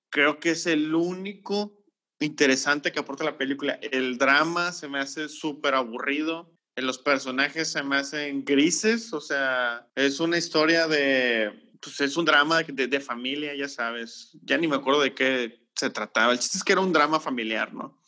creo 0.10 0.40
que 0.40 0.50
es 0.50 0.66
el 0.66 0.96
único 0.96 1.84
interesante 2.20 2.92
que 2.92 3.00
aporta 3.00 3.24
la 3.24 3.38
película. 3.38 3.74
El 3.74 4.18
drama 4.18 4.72
se 4.72 4.88
me 4.88 4.98
hace 4.98 5.30
súper 5.30 5.76
aburrido. 5.76 6.52
Los 6.76 6.98
personajes 6.98 7.72
se 7.72 7.84
me 7.84 7.98
hacen 7.98 8.44
grises, 8.44 9.14
o 9.14 9.22
sea, 9.22 9.88
es 9.94 10.20
una 10.20 10.40
historia 10.40 10.88
de, 10.88 11.70
pues 11.80 12.02
es 12.02 12.18
un 12.18 12.26
drama 12.26 12.64
de, 12.64 12.88
de, 12.88 13.00
familia, 13.00 13.54
ya 13.54 13.70
sabes. 13.70 14.36
Ya 14.42 14.58
ni 14.58 14.68
me 14.68 14.78
acuerdo 14.78 15.02
de 15.02 15.14
qué 15.14 15.68
se 15.76 15.92
trataba. 15.92 16.34
El 16.34 16.40
chiste 16.40 16.58
es 16.58 16.64
que 16.64 16.72
era 16.72 16.82
un 16.82 16.92
drama 16.92 17.20
familiar, 17.20 17.72
¿no? 17.72 18.02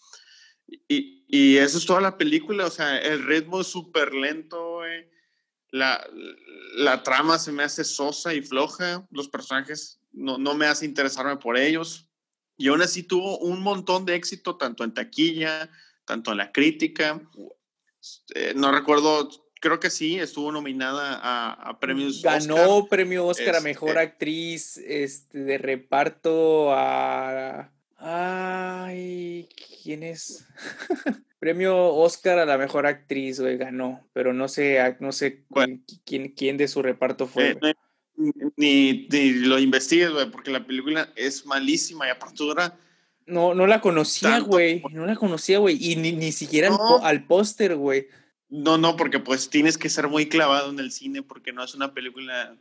Y, 0.67 1.25
y 1.27 1.57
eso 1.57 1.77
es 1.77 1.85
toda 1.85 2.01
la 2.01 2.17
película, 2.17 2.65
o 2.65 2.69
sea, 2.69 2.97
el 2.97 3.25
ritmo 3.25 3.61
es 3.61 3.67
súper 3.67 4.13
lento, 4.13 4.75
güey. 4.75 5.07
La, 5.71 6.07
la, 6.75 7.03
trama 7.03 7.37
se 7.37 7.51
me 7.51 7.63
hace 7.63 7.83
sosa 7.83 8.33
y 8.33 8.41
floja, 8.41 9.05
los 9.11 9.27
personajes 9.27 9.99
no, 10.13 10.37
no 10.37 10.53
me 10.53 10.67
hace 10.67 10.85
interesarme 10.85 11.37
por 11.37 11.57
ellos. 11.57 12.07
Y 12.57 12.69
aún 12.69 12.81
así 12.81 13.03
tuvo 13.03 13.37
un 13.39 13.61
montón 13.61 14.05
de 14.05 14.15
éxito, 14.15 14.55
tanto 14.55 14.85
en 14.85 14.93
taquilla, 14.93 15.69
tanto 16.05 16.31
en 16.31 16.37
la 16.37 16.53
crítica. 16.53 17.21
Eh, 18.33 18.53
no 18.55 18.71
recuerdo 18.71 19.29
creo 19.65 19.79
que 19.79 19.89
sí, 19.89 20.19
estuvo 20.19 20.51
nominada 20.51 21.19
a, 21.21 21.79
premios. 21.79 22.21
Ganó 22.21 22.85
premio 22.85 23.25
Oscar 23.25 23.55
a 23.55 23.61
Mejor 23.61 23.97
Actriz 23.97 24.77
este, 24.77 25.39
de 25.39 25.57
reparto 25.57 26.71
a... 26.71 27.71
Ay, 28.07 29.49
¿quién 29.83 30.03
es? 30.03 30.47
premio 31.39 31.87
Oscar 31.87 32.37
a 32.37 32.45
la 32.45 32.57
Mejor 32.57 32.85
Actriz, 32.85 33.39
güey, 33.39 33.57
ganó, 33.57 34.07
pero 34.13 34.31
no 34.31 34.47
sé, 34.47 34.79
no 34.99 35.11
sé 35.11 35.43
quién, 36.05 36.29
quién, 36.29 36.57
de 36.57 36.67
su 36.67 36.83
reparto 36.83 37.25
fue. 37.25 37.57
Eh, 37.61 37.73
ni, 38.57 39.07
ni, 39.11 39.29
lo 39.33 39.57
investigues, 39.57 40.11
güey, 40.11 40.29
porque 40.29 40.51
la 40.51 40.65
película 40.65 41.11
es 41.15 41.47
malísima 41.47 42.07
y 42.07 42.11
aparte 42.11 42.43
dura... 42.43 42.77
No, 43.25 43.55
no 43.55 43.65
la 43.65 43.81
conocía, 43.81 44.39
güey. 44.39 44.83
No 44.91 45.07
la 45.07 45.15
conocía, 45.15 45.57
güey. 45.57 45.77
Y 45.79 45.95
ni, 45.95 46.11
ni 46.11 46.31
siquiera 46.31 46.75
al 47.01 47.25
póster, 47.25 47.75
güey. 47.75 48.07
No, 48.49 48.77
no, 48.77 48.95
porque 48.97 49.19
pues 49.19 49.49
tienes 49.49 49.79
que 49.79 49.89
ser 49.89 50.07
muy 50.07 50.29
clavado 50.29 50.69
en 50.69 50.77
el 50.77 50.91
cine 50.91 51.23
porque 51.23 51.51
no 51.51 51.63
es 51.63 51.73
una 51.73 51.93
película, 51.95 52.55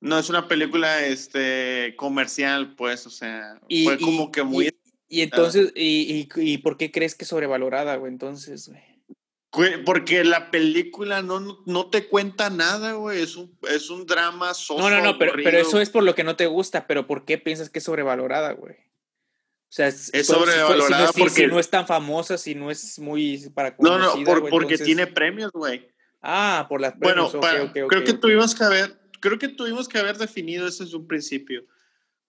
no 0.00 0.18
es 0.18 0.28
una 0.28 0.46
película 0.46 1.06
este, 1.06 1.94
comercial, 1.96 2.74
pues, 2.74 3.06
o 3.06 3.10
sea, 3.10 3.58
fue 3.84 3.98
como 3.98 4.30
que 4.30 4.42
muy... 4.42 4.74
Y, 5.12 5.22
entonces, 5.22 5.72
y, 5.74 6.28
y, 6.36 6.58
por 6.58 6.76
qué 6.76 6.92
crees 6.92 7.16
que 7.16 7.24
es 7.24 7.28
sobrevalorada, 7.28 7.96
güey? 7.96 8.12
Entonces, 8.12 8.68
güey. 8.68 9.82
Porque 9.84 10.22
la 10.22 10.52
película 10.52 11.20
no, 11.20 11.64
no 11.66 11.90
te 11.90 12.06
cuenta 12.06 12.48
nada, 12.48 12.92
güey. 12.92 13.20
Es 13.20 13.34
un, 13.34 13.58
es 13.68 13.90
un 13.90 14.06
drama 14.06 14.52
No, 14.78 14.88
no, 14.88 15.00
no, 15.02 15.18
pero, 15.18 15.32
pero, 15.34 15.58
eso 15.58 15.80
es 15.80 15.90
por 15.90 16.04
lo 16.04 16.14
que 16.14 16.22
no 16.22 16.36
te 16.36 16.46
gusta. 16.46 16.86
Pero 16.86 17.08
¿por 17.08 17.24
qué 17.24 17.38
piensas 17.38 17.70
que 17.70 17.80
es 17.80 17.84
sobrevalorada, 17.84 18.52
güey? 18.52 18.76
O 18.76 19.72
sea, 19.72 19.88
es, 19.88 20.12
sobrevalorada 20.24 21.12
si, 21.12 21.20
porque 21.20 21.48
no 21.48 21.58
es 21.58 21.68
tan 21.68 21.88
famosa, 21.88 22.38
si 22.38 22.54
no 22.54 22.70
es 22.70 23.00
muy 23.00 23.50
para 23.52 23.74
No, 23.80 23.98
no, 23.98 24.14
porque 24.48 24.78
tiene 24.78 25.08
premios, 25.08 25.50
güey. 25.50 25.88
Ah, 26.22 26.66
por 26.68 26.80
las 26.80 26.92
premios. 26.92 27.34
Bueno, 27.34 27.72
creo 27.72 28.04
que 28.04 28.12
tuvimos 28.12 28.54
que 28.54 28.62
haber, 28.62 28.96
creo 29.18 29.40
que 29.40 29.48
tuvimos 29.48 29.88
que 29.88 29.98
haber 29.98 30.18
definido 30.18 30.68
eso 30.68 30.84
desde 30.84 30.96
un 30.96 31.08
principio. 31.08 31.64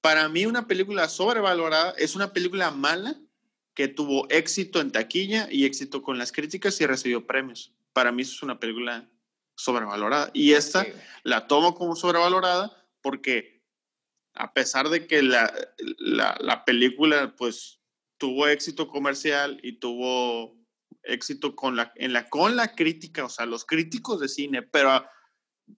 Para 0.02 0.28
mí 0.30 0.46
una 0.46 0.68
película 0.68 1.08
sobrevalorada 1.08 1.94
es 1.98 2.16
una 2.16 2.34
película 2.34 2.72
mala 2.72 3.16
que 3.74 3.88
tuvo 3.88 4.28
éxito 4.30 4.82
en 4.82 4.92
taquilla 4.92 5.48
y 5.50 5.66
éxito 5.66 6.02
con 6.02 6.18
las 6.18 6.32
críticas 6.32 6.80
y 6.82 6.86
recibió 6.86 7.26
premios. 7.26 7.74
Para 7.94 8.12
mí 8.12 8.24
eso 8.24 8.34
es 8.34 8.44
una 8.44 8.60
película 8.60 9.10
sobrevalorada. 9.56 10.32
Y 10.34 10.54
esta 10.54 10.86
la 11.24 11.48
tomo 11.48 11.76
como 11.76 11.96
sobrevalorada 11.96 12.76
porque 13.02 13.62
a 14.34 14.54
pesar 14.54 14.90
de 14.90 15.08
que 15.08 15.22
la, 15.22 15.54
la, 15.98 16.64
película 16.66 17.36
pues 17.36 17.80
tuvo 18.18 18.48
éxito 18.48 18.88
comercial 18.88 19.60
y 19.62 19.74
tuvo 19.74 20.58
éxito 21.04 21.56
con 21.56 21.76
la, 21.76 21.92
en 21.96 22.14
la, 22.14 22.30
con 22.30 22.56
la 22.56 22.74
crítica, 22.74 23.26
o 23.26 23.30
sea, 23.30 23.46
los 23.46 23.66
críticos 23.66 24.20
de 24.20 24.30
cine, 24.30 24.62
pero 24.62 25.06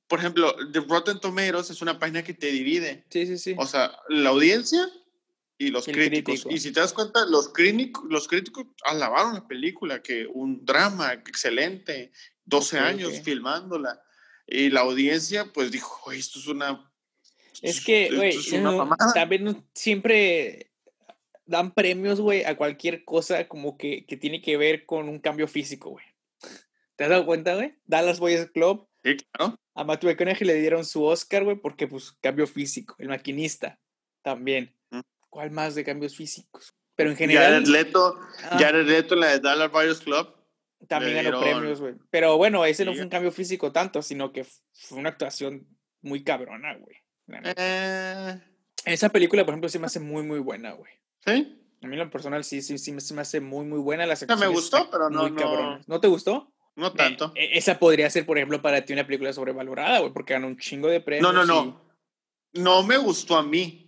por 0.08 0.20
ejemplo, 0.20 0.56
The 0.72 0.82
Rotten 0.82 1.20
Tomatoes 1.20 1.70
es 1.70 1.82
una 1.82 2.00
página 2.00 2.24
que 2.24 2.34
te 2.34 2.48
divide. 2.48 3.06
Sí, 3.10 3.26
sí, 3.28 3.38
sí. 3.38 3.56
O 3.58 3.66
sea, 3.66 3.92
la 4.10 4.30
audiencia 4.30 4.90
y 5.58 5.70
los 5.70 5.86
críticos. 5.86 6.46
Y 6.50 6.60
si 6.60 6.72
te 6.72 6.80
das 6.80 6.94
cuenta, 6.94 7.26
los 7.26 7.50
críticos, 7.50 8.04
los 8.10 8.28
críticos 8.28 8.66
alabaron 8.86 9.34
la 9.34 9.48
película, 9.48 10.02
que 10.02 10.28
un 10.28 10.66
drama 10.66 11.14
excelente, 11.14 12.12
12 12.46 12.80
años 12.80 13.22
filmándola. 13.22 14.02
Y 14.46 14.70
la 14.70 14.82
audiencia, 14.82 15.52
pues 15.54 15.72
dijo, 15.72 16.12
esto 16.12 16.40
es 16.40 16.48
una 16.48 16.94
es 17.64 17.84
que, 17.84 18.10
güey, 18.14 18.36
también 19.14 19.66
siempre 19.74 20.72
dan 21.46 21.74
premios, 21.74 22.20
güey, 22.20 22.44
a 22.44 22.58
cualquier 22.58 23.06
cosa 23.06 23.48
como 23.48 23.78
que, 23.78 24.06
que, 24.06 24.18
tiene 24.18 24.42
que 24.42 24.58
ver 24.58 24.86
con 24.86 25.08
un 25.08 25.20
cambio 25.20 25.48
físico, 25.48 25.92
güey. 25.92 26.06
¿Te 26.98 27.06
has 27.06 27.10
dado 27.10 27.26
cuenta, 27.26 27.56
güey? 27.56 27.76
Dallas 27.86 28.20
Boys 28.20 28.50
Club. 28.52 28.88
Sí, 29.04 29.16
claro. 29.32 29.58
A 29.76 29.84
Matthew 29.84 30.10
McConaughey 30.10 30.48
le 30.48 30.56
dieron 30.56 30.86
su 30.86 31.04
Oscar, 31.04 31.44
güey, 31.44 31.56
porque, 31.56 31.88
pues, 31.88 32.12
cambio 32.22 32.46
físico. 32.48 32.96
El 33.00 33.10
maquinista 33.10 33.80
también. 34.22 34.76
Mm. 34.92 35.00
¿Cuál 35.30 35.52
más 35.52 35.76
de 35.76 35.84
cambios 35.84 36.16
físicos? 36.16 36.74
Pero 36.96 37.10
en 37.10 37.16
general. 37.16 37.52
Jared 37.52 37.68
Leto, 37.68 38.20
ah. 38.44 38.58
Jared 38.60 38.88
Leto, 38.88 39.16
la 39.16 39.28
de 39.28 39.40
Dallas 39.40 39.72
Boys 39.72 40.00
Club. 40.00 40.36
También 40.88 41.24
ganó 41.24 41.40
premios, 41.40 41.80
güey. 41.80 41.96
Pero 42.10 42.38
bueno, 42.38 42.66
ese 42.66 42.86
no 42.86 42.94
fue 42.94 43.04
un 43.04 43.10
cambio 43.10 43.32
físico 43.32 43.72
tanto, 43.72 44.02
sino 44.02 44.32
que 44.32 44.46
fue 44.74 45.00
una 45.00 45.10
actuación 45.10 45.66
muy 46.02 46.24
cabrona, 46.24 46.76
güey. 46.76 46.98
Eh... 47.56 48.42
Esa 48.86 49.10
película, 49.10 49.46
por 49.46 49.54
ejemplo, 49.54 49.70
sí 49.70 49.80
me 49.80 49.86
hace 49.86 50.00
muy, 50.00 50.24
muy 50.24 50.40
buena, 50.40 50.74
güey. 50.74 50.92
¿Sí? 51.26 51.60
A 51.82 51.88
mí, 51.88 51.96
lo 51.96 52.10
personal, 52.10 52.44
sí, 52.44 52.62
sí, 52.62 52.78
sí, 52.78 52.92
me 53.14 53.22
hace 53.22 53.40
muy, 53.40 53.66
muy 53.66 53.80
buena. 53.80 54.06
la 54.06 54.16
me 54.38 54.48
gustó, 54.48 54.90
pero 54.90 55.10
no, 55.10 55.30
no. 55.30 55.80
¿No 55.86 56.00
te 56.00 56.08
gustó? 56.08 56.53
No 56.76 56.94
tanto. 56.94 57.32
Eh, 57.36 57.52
esa 57.54 57.78
podría 57.78 58.10
ser, 58.10 58.26
por 58.26 58.38
ejemplo, 58.38 58.62
para 58.62 58.84
ti 58.84 58.94
una 58.94 59.06
película 59.06 59.32
sobrevalorada, 59.34 60.00
güey, 60.00 60.14
porque 60.14 60.34
ganó 60.34 60.48
un 60.48 60.58
chingo 60.58 60.88
de 60.88 61.02
premios. 61.02 61.34
No, 61.34 61.46
no, 61.46 61.46
no. 61.46 61.82
No 62.54 62.84
me 62.84 62.98
gustó 62.98 63.38
a 63.38 63.44
mí. 63.44 63.80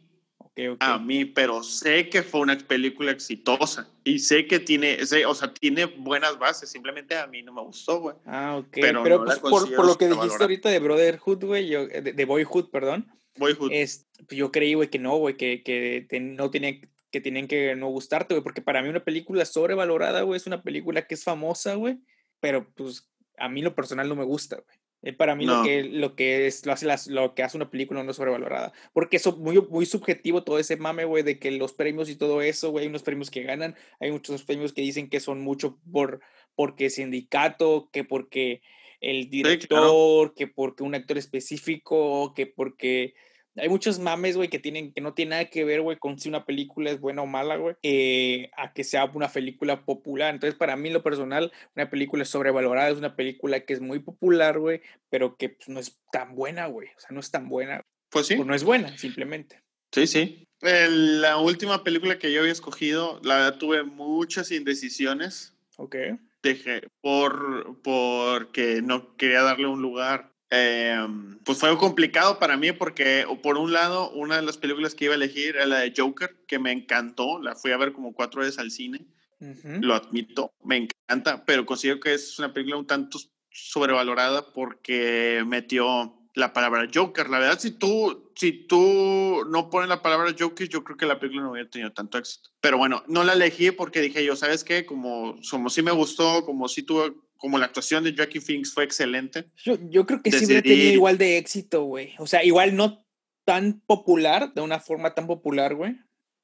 A 0.80 0.98
mí, 0.98 1.26
pero 1.26 1.64
sé 1.64 2.08
que 2.08 2.24
fue 2.24 2.40
una 2.40 2.58
película 2.58 3.12
exitosa 3.12 3.90
y 4.06 4.20
sé 4.20 4.48
que 4.48 4.60
tiene, 4.60 5.00
o 5.28 5.36
sea, 5.36 5.54
tiene 5.54 5.84
buenas 5.86 6.40
bases. 6.40 6.70
Simplemente 6.70 7.18
a 7.18 7.28
mí 7.28 7.44
no 7.44 7.52
me 7.52 7.62
gustó, 7.62 8.00
güey. 8.00 8.16
Ah, 8.26 8.56
ok. 8.56 8.70
Pero, 8.72 9.26
pues, 9.26 9.40
por, 9.40 9.76
por, 9.76 9.86
lo 9.86 9.98
que 9.98 10.08
dijiste 10.08 10.42
ahorita 10.42 10.70
de 10.70 10.80
Brotherhood, 10.80 11.44
güey, 11.44 11.70
de, 11.70 12.14
de, 12.14 12.26
Boyhood, 12.26 12.70
perdón. 12.70 13.12
Boyhood. 13.36 13.70
Es, 13.74 14.08
pues, 14.16 14.38
yo 14.38 14.50
creí, 14.54 14.76
güey, 14.76 14.90
que 14.90 14.98
no, 14.98 15.18
güey, 15.18 15.36
que, 15.36 15.62
que 15.62 16.20
no 16.22 16.50
tenía 16.50 16.80
que 17.16 17.22
tienen 17.22 17.48
que 17.48 17.78
no 17.78 17.88
gustarte, 17.88 18.34
güey, 18.34 18.44
porque 18.44 18.62
para 18.62 18.82
mí 18.82 18.90
una 18.90 19.06
película 19.06 19.46
sobrevalorada, 19.46 20.24
güey, 20.24 20.36
es 20.36 20.48
una 20.48 20.64
película 20.64 21.08
que 21.08 21.14
es 21.14 21.24
famosa, 21.24 21.76
güey, 21.76 21.98
pero 22.46 22.72
pues 22.76 23.10
a 23.40 23.50
mí 23.50 23.64
lo 23.64 23.74
personal 23.74 24.08
no 24.08 24.16
me 24.16 24.24
gusta, 24.24 24.58
güey. 24.58 24.78
Eh, 25.02 25.14
para 25.14 25.36
mí 25.36 25.48
lo, 25.48 25.64
que, 25.64 25.84
lo 25.84 26.16
que 26.16 26.46
es, 26.46 26.64
lo, 26.64 26.74
hace 26.74 26.86
las, 26.86 27.08
lo 27.08 27.34
que 27.34 27.42
hace 27.42 27.58
una 27.58 27.72
película 27.72 28.04
no 28.04 28.12
es 28.12 28.18
sobrevalorada. 28.18 28.72
Porque 28.94 29.18
es 29.18 29.36
muy, 29.36 29.60
muy 29.68 29.88
subjetivo 29.88 30.44
todo 30.44 30.60
ese 30.60 30.78
mame, 30.78 31.06
güey, 31.06 31.24
de 31.24 31.40
que 31.40 31.50
los 31.50 31.74
premios 31.74 32.08
y 32.08 32.16
todo 32.16 32.44
eso, 32.44 32.70
güey, 32.70 32.84
hay 32.84 32.90
unos 32.90 33.02
premios 33.02 33.32
que 33.32 33.42
ganan, 33.42 33.76
hay 34.00 34.12
muchos 34.12 34.44
premios 34.44 34.74
que 34.74 34.84
dicen 34.84 35.10
que 35.10 35.20
son 35.20 35.42
mucho 35.42 35.80
por 35.92 36.22
porque 36.54 36.92
sindicato, 36.92 37.90
que 37.92 38.04
porque 38.04 38.62
el 39.02 39.32
director, 39.32 40.36
que 40.36 40.46
porque 40.46 40.84
un 40.84 40.94
actor 40.94 41.18
específico, 41.18 42.36
que 42.36 42.46
porque 42.46 43.16
hay 43.58 43.70
muchos 43.70 44.00
mames, 44.00 44.36
güey, 44.36 44.50
que 44.50 44.60
tienen, 44.60 44.92
que 44.92 45.02
no 45.02 45.14
tienen 45.14 45.32
nada 45.32 45.46
que 45.46 45.64
ver, 45.64 45.82
güey, 45.82 45.98
con 45.98 46.20
si 46.20 46.28
una 46.28 46.46
película 46.46 46.92
es 46.92 47.00
buena 47.00 47.22
o 47.22 47.26
mala, 47.26 47.56
güey, 47.56 47.76
eh, 47.84 48.52
a 48.58 48.74
que 48.74 48.84
sea 48.84 49.06
una 49.06 49.30
película 49.30 49.86
popular. 49.86 50.34
Entonces, 50.34 50.58
para 50.58 50.76
mí, 50.76 50.90
lo 50.90 51.04
personal, 51.04 51.52
una 51.76 51.90
película 51.90 52.26
sobrevalorada 52.26 52.90
es 52.90 52.98
una 52.98 53.16
película 53.16 53.62
que 53.62 53.74
es 53.74 53.82
muy 53.82 54.00
popular, 54.00 54.60
güey, 54.60 54.82
pero 55.10 55.38
que 55.38 55.50
pues, 55.50 55.70
no 55.70 55.80
es 55.80 55.98
tan 56.12 56.36
buena, 56.36 56.68
güey. 56.68 56.90
O 56.98 57.00
sea, 57.00 57.10
no 57.12 57.20
es 57.20 57.32
tan 57.32 57.48
buena. 57.48 57.82
Pues 58.10 58.28
sí. 58.28 58.36
O 58.36 58.44
no 58.44 58.56
es 58.56 58.64
buena, 58.64 58.98
simplemente. 58.98 59.62
Sí, 59.94 60.08
sí. 60.08 60.48
la 60.62 61.38
última 61.38 61.84
película 61.84 62.20
que 62.20 62.34
yo 62.34 62.42
había 62.42 62.52
escogido, 62.52 63.22
la 63.24 63.36
verdad, 63.36 63.58
tuve 63.58 63.84
muchas 63.84 64.52
indecisiones. 64.52 65.56
Ok. 65.78 65.96
Dejé 66.44 66.82
por, 67.02 67.82
porque 67.82 68.82
no 68.82 69.16
quería 69.16 69.42
darle 69.42 69.68
un 69.68 69.82
lugar 69.82 70.35
Em, 70.56 71.38
pues 71.40 71.60
fue 71.60 71.78
complicado 71.78 72.40
para 72.40 72.56
mí 72.56 72.72
porque, 72.72 73.26
por 73.44 73.58
un 73.58 73.74
lado, 73.74 74.10
una 74.12 74.38
de 74.38 74.42
las 74.42 74.58
películas 74.58 74.96
que 74.96 75.06
iba 75.06 75.14
a 75.14 75.18
elegir 75.18 75.56
era 75.56 75.66
la 75.66 75.80
de 75.80 75.94
Joker, 75.96 76.44
que 76.48 76.60
me 76.60 76.72
encantó, 76.72 77.42
la 77.42 77.56
fui 77.56 77.72
a 77.72 77.78
ver 77.78 77.92
como 77.92 78.14
cuatro 78.14 78.42
veces 78.42 78.58
al 78.58 78.72
cine, 78.72 79.06
lo 79.40 79.94
admito, 79.94 80.54
me 80.64 80.78
encanta, 80.78 81.44
pero 81.46 81.66
considero 81.66 82.00
que 82.00 82.14
es 82.14 82.40
una 82.40 82.54
película 82.54 82.78
un 82.78 82.88
tanto 82.88 83.20
sobrevalorada 83.52 84.54
porque 84.54 85.44
metió 85.46 86.16
la 86.36 86.54
palabra 86.54 86.88
Joker. 86.94 87.30
La 87.30 87.40
verdad, 87.40 87.60
si 87.60 87.72
tú, 87.72 88.32
si 88.36 88.52
tú 88.68 89.44
no 89.50 89.70
pones 89.70 89.90
la 89.90 90.02
palabra 90.02 90.36
Joker, 90.38 90.68
yo 90.68 90.84
creo 90.84 90.98
que 90.98 91.06
la 91.06 91.20
película 91.20 91.44
no 91.44 91.52
hubiera 91.52 91.70
tenido 91.70 91.92
tanto 91.92 92.18
éxito. 92.18 92.50
Pero 92.62 92.78
bueno, 92.78 93.04
no 93.08 93.24
la 93.24 93.34
elegí 93.34 93.72
porque 93.72 94.02
dije 94.02 94.24
yo, 94.24 94.36
¿sabes 94.36 94.64
qué? 94.64 94.86
Como, 94.86 95.36
como 95.50 95.70
sí 95.70 95.82
me 95.82 95.92
gustó, 95.92 96.46
como 96.46 96.68
sí 96.68 96.84
tuvo 96.84 97.25
como 97.38 97.58
la 97.58 97.66
actuación 97.66 98.04
de 98.04 98.14
Jackie 98.14 98.40
Phoenix 98.40 98.74
fue 98.74 98.84
excelente. 98.84 99.46
Yo, 99.64 99.78
yo 99.90 100.06
creo 100.06 100.22
que 100.22 100.32
sí 100.32 100.46
hubiera 100.46 100.62
tenido 100.62 100.94
igual 100.94 101.18
de 101.18 101.38
éxito, 101.38 101.84
güey. 101.84 102.14
O 102.18 102.28
sea, 102.28 102.44
igual 102.44 102.76
no 102.76 103.06
tan 103.46 103.82
popular, 103.82 104.54
de 104.54 104.62
una 104.62 104.80
forma 104.80 105.14
tan 105.14 105.28
popular, 105.28 105.76
güey. 105.76 105.98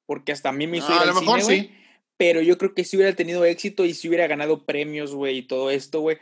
Porque 0.06 0.32
hasta 0.32 0.50
a 0.50 0.54
mí 0.54 0.68
me 0.68 0.78
hizo 0.78 0.94
a 0.94 1.06
lo 1.06 1.14
mejor 1.16 1.42
sí. 1.42 1.72
Pero 2.18 2.42
yo 2.42 2.58
creo 2.58 2.76
que 2.76 2.84
sí 2.84 2.98
hubiera 2.98 3.16
tenido 3.16 3.44
éxito 3.46 3.84
y 3.84 3.94
sí 3.94 4.08
hubiera 4.08 4.28
ganado 4.28 4.66
premios, 4.66 5.16
güey, 5.16 5.40
y 5.40 5.42
todo 5.42 5.72
esto, 5.72 6.02
güey. 6.02 6.18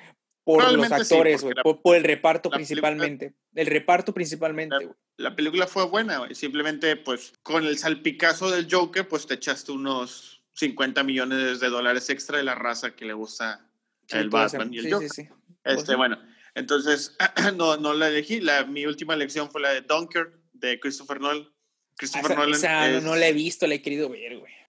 Por 0.45 0.71
los 0.71 0.91
actores, 0.91 1.43
güey. 1.43 1.53
por, 1.83 1.95
el 1.95 2.03
reparto 2.03 2.49
principalmente. 2.49 3.33
el 3.53 3.67
reparto 3.67 4.13
principalmente, 4.13 4.75
güey. 4.77 4.95
La, 5.17 5.35
película 5.35 5.67
fue 5.67 5.85
buena, 5.85 6.19
güey. 6.19 6.33
Simplemente, 6.33 6.95
pues, 6.95 7.33
con 7.43 7.65
el 7.65 7.77
salpicazo 7.77 8.49
del 8.49 8.67
Joker, 8.71 9.07
pues 9.07 9.27
te 9.27 9.33
echaste 9.33 9.73
unos 9.73 10.41
50 10.53 11.03
millones 11.03 11.59
de 11.59 11.69
dólares 11.69 12.09
extra 12.09 12.37
de 12.37 12.45
la 12.45 12.55
raza 12.55 12.95
que 12.95 13.05
le 13.05 13.13
gusta 13.13 13.68
el 14.11 14.29
Batman 14.29 14.73
y 14.73 14.79
el 14.79 14.93
Joker. 14.93 15.09
Este, 15.63 15.95
bueno, 15.95 16.17
entonces 16.55 17.15
no, 17.55 17.77
no 17.77 17.93
la 17.93 18.09
elegí. 18.09 18.39
La, 18.39 18.65
mi 18.65 18.85
última 18.85 19.13
elección 19.13 19.49
fue 19.51 19.61
la 19.61 19.69
de 19.69 19.81
Dunkirk 19.81 20.33
de 20.53 20.79
Christopher 20.79 21.19
Nolan. 21.19 21.47
Christopher 21.95 22.37
Nolan. 22.37 22.53
Esa 22.53 23.01
no 23.01 23.15
la 23.15 23.27
he 23.27 23.33
visto, 23.33 23.67
la 23.67 23.75
he 23.75 23.81
querido 23.81 24.09
ver, 24.09 24.37
güey. 24.37 24.59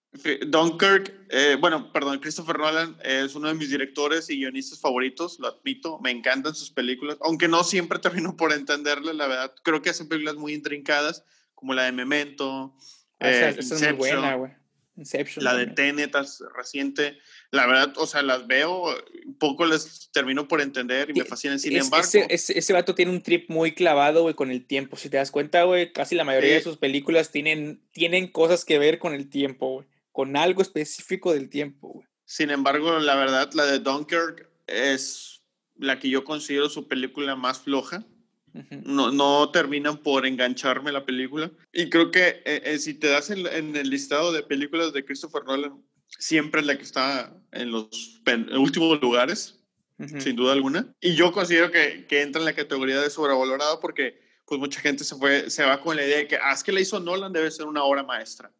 Dunkirk, 0.45 1.27
eh, 1.29 1.55
bueno, 1.57 1.93
perdón, 1.93 2.19
Christopher 2.19 2.59
Nolan 2.59 2.97
es 3.01 3.33
uno 3.33 3.47
de 3.47 3.53
mis 3.53 3.69
directores 3.69 4.29
y 4.29 4.35
guionistas 4.35 4.81
favoritos, 4.81 5.39
lo 5.39 5.47
admito, 5.47 5.99
me 5.99 6.11
encantan 6.11 6.53
sus 6.53 6.69
películas, 6.69 7.17
aunque 7.21 7.47
no 7.47 7.63
siempre 7.63 7.97
termino 7.99 8.35
por 8.35 8.51
entenderle, 8.51 9.13
la 9.13 9.27
verdad, 9.27 9.53
creo 9.63 9.81
que 9.81 9.89
hacen 9.89 10.09
películas 10.09 10.35
muy 10.35 10.53
intrincadas, 10.53 11.23
como 11.55 11.73
la 11.73 11.83
de 11.83 11.93
Memento, 11.93 12.75
ah, 13.21 13.29
esa, 13.29 13.49
es 13.49 13.81
muy 13.81 13.91
buena, 13.93 14.35
güey. 14.35 14.51
Inception. 14.97 15.43
La 15.43 15.55
de 15.55 15.67
Tenet 15.67 16.15
reciente, 16.55 17.17
la 17.49 17.65
verdad, 17.65 17.93
o 17.97 18.05
sea, 18.05 18.21
las 18.21 18.45
veo, 18.47 18.85
poco 19.39 19.65
les 19.65 20.09
termino 20.11 20.47
por 20.47 20.61
entender 20.61 21.09
y 21.09 21.13
me 21.13 21.25
fascinan. 21.25 21.59
Sin 21.59 21.77
embargo, 21.77 22.07
ese, 22.29 22.57
ese, 22.57 22.73
vato 22.73 22.93
tiene 22.93 23.11
un 23.11 23.23
trip 23.23 23.49
muy 23.49 23.73
clavado, 23.73 24.23
güey, 24.23 24.35
con 24.35 24.51
el 24.51 24.65
tiempo. 24.65 24.97
Si 24.97 25.09
te 25.09 25.17
das 25.17 25.31
cuenta, 25.31 25.63
güey, 25.63 25.93
casi 25.93 26.15
la 26.15 26.23
mayoría 26.23 26.55
de 26.55 26.61
sus 26.61 26.77
películas 26.77 27.31
tienen, 27.31 27.81
tienen 27.91 28.27
cosas 28.27 28.65
que 28.65 28.79
ver 28.79 28.99
con 28.99 29.13
el 29.13 29.29
tiempo, 29.29 29.73
güey, 29.73 29.87
con 30.11 30.35
algo 30.35 30.61
específico 30.61 31.33
del 31.33 31.49
tiempo, 31.49 31.89
güey. 31.89 32.07
Sin 32.25 32.49
embargo, 32.49 32.99
la 32.99 33.15
verdad, 33.15 33.51
la 33.53 33.65
de 33.65 33.79
Dunkirk 33.79 34.49
es 34.67 35.41
la 35.77 35.99
que 35.99 36.09
yo 36.09 36.23
considero 36.23 36.69
su 36.69 36.87
película 36.87 37.35
más 37.35 37.59
floja 37.59 38.05
no, 38.83 39.11
no 39.11 39.49
terminan 39.51 39.97
por 39.97 40.25
engancharme 40.25 40.91
la 40.91 41.05
película. 41.05 41.51
Y 41.71 41.89
creo 41.89 42.11
que 42.11 42.41
eh, 42.45 42.61
eh, 42.65 42.79
si 42.79 42.93
te 42.93 43.07
das 43.07 43.29
en, 43.29 43.75
el 43.75 43.89
listado 43.89 44.31
de 44.31 44.43
películas 44.43 44.93
de 44.93 45.05
Christopher 45.05 45.43
Nolan, 45.45 45.81
siempre 46.07 46.61
es 46.61 46.67
la 46.67 46.77
que 46.77 46.83
está 46.83 47.33
en 47.51 47.71
los 47.71 48.21
últimos 48.57 49.01
lugares, 49.01 49.57
sin 50.17 50.35
duda 50.35 50.53
alguna. 50.53 50.93
Y 50.99 51.13
yo 51.13 51.31
considero 51.31 51.71
que, 51.71 52.05
que, 52.07 52.21
entra 52.21 52.41
en 52.41 52.45
la 52.45 52.53
categoría 52.53 52.99
de 52.99 53.09
sobrevalorado 53.09 53.79
porque 53.79 54.19
pues 54.45 54.59
mucha 54.59 54.81
gente 54.81 55.03
se, 55.03 55.15
fue, 55.15 55.49
se 55.49 55.63
va 55.63 55.79
con 55.79 55.95
la 55.95 56.03
idea 56.03 56.17
de 56.17 56.27
que, 56.27 56.35
ah, 56.35 56.51
es 56.51 56.63
que 56.63 56.71
la 56.71 56.81
hizo 56.81 56.99
Nolan, 56.99 57.31
debe 57.31 57.49
ser 57.51 57.67
una 57.67 57.83
obra 57.83 58.03
maestra. 58.03 58.51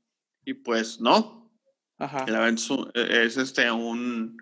Y 0.45 0.53
pues 0.53 1.01
no. 1.01 1.51
Ajá. 1.97 2.25
E, 2.27 3.25
es 3.25 3.37
este, 3.37 3.69
un, 3.69 4.37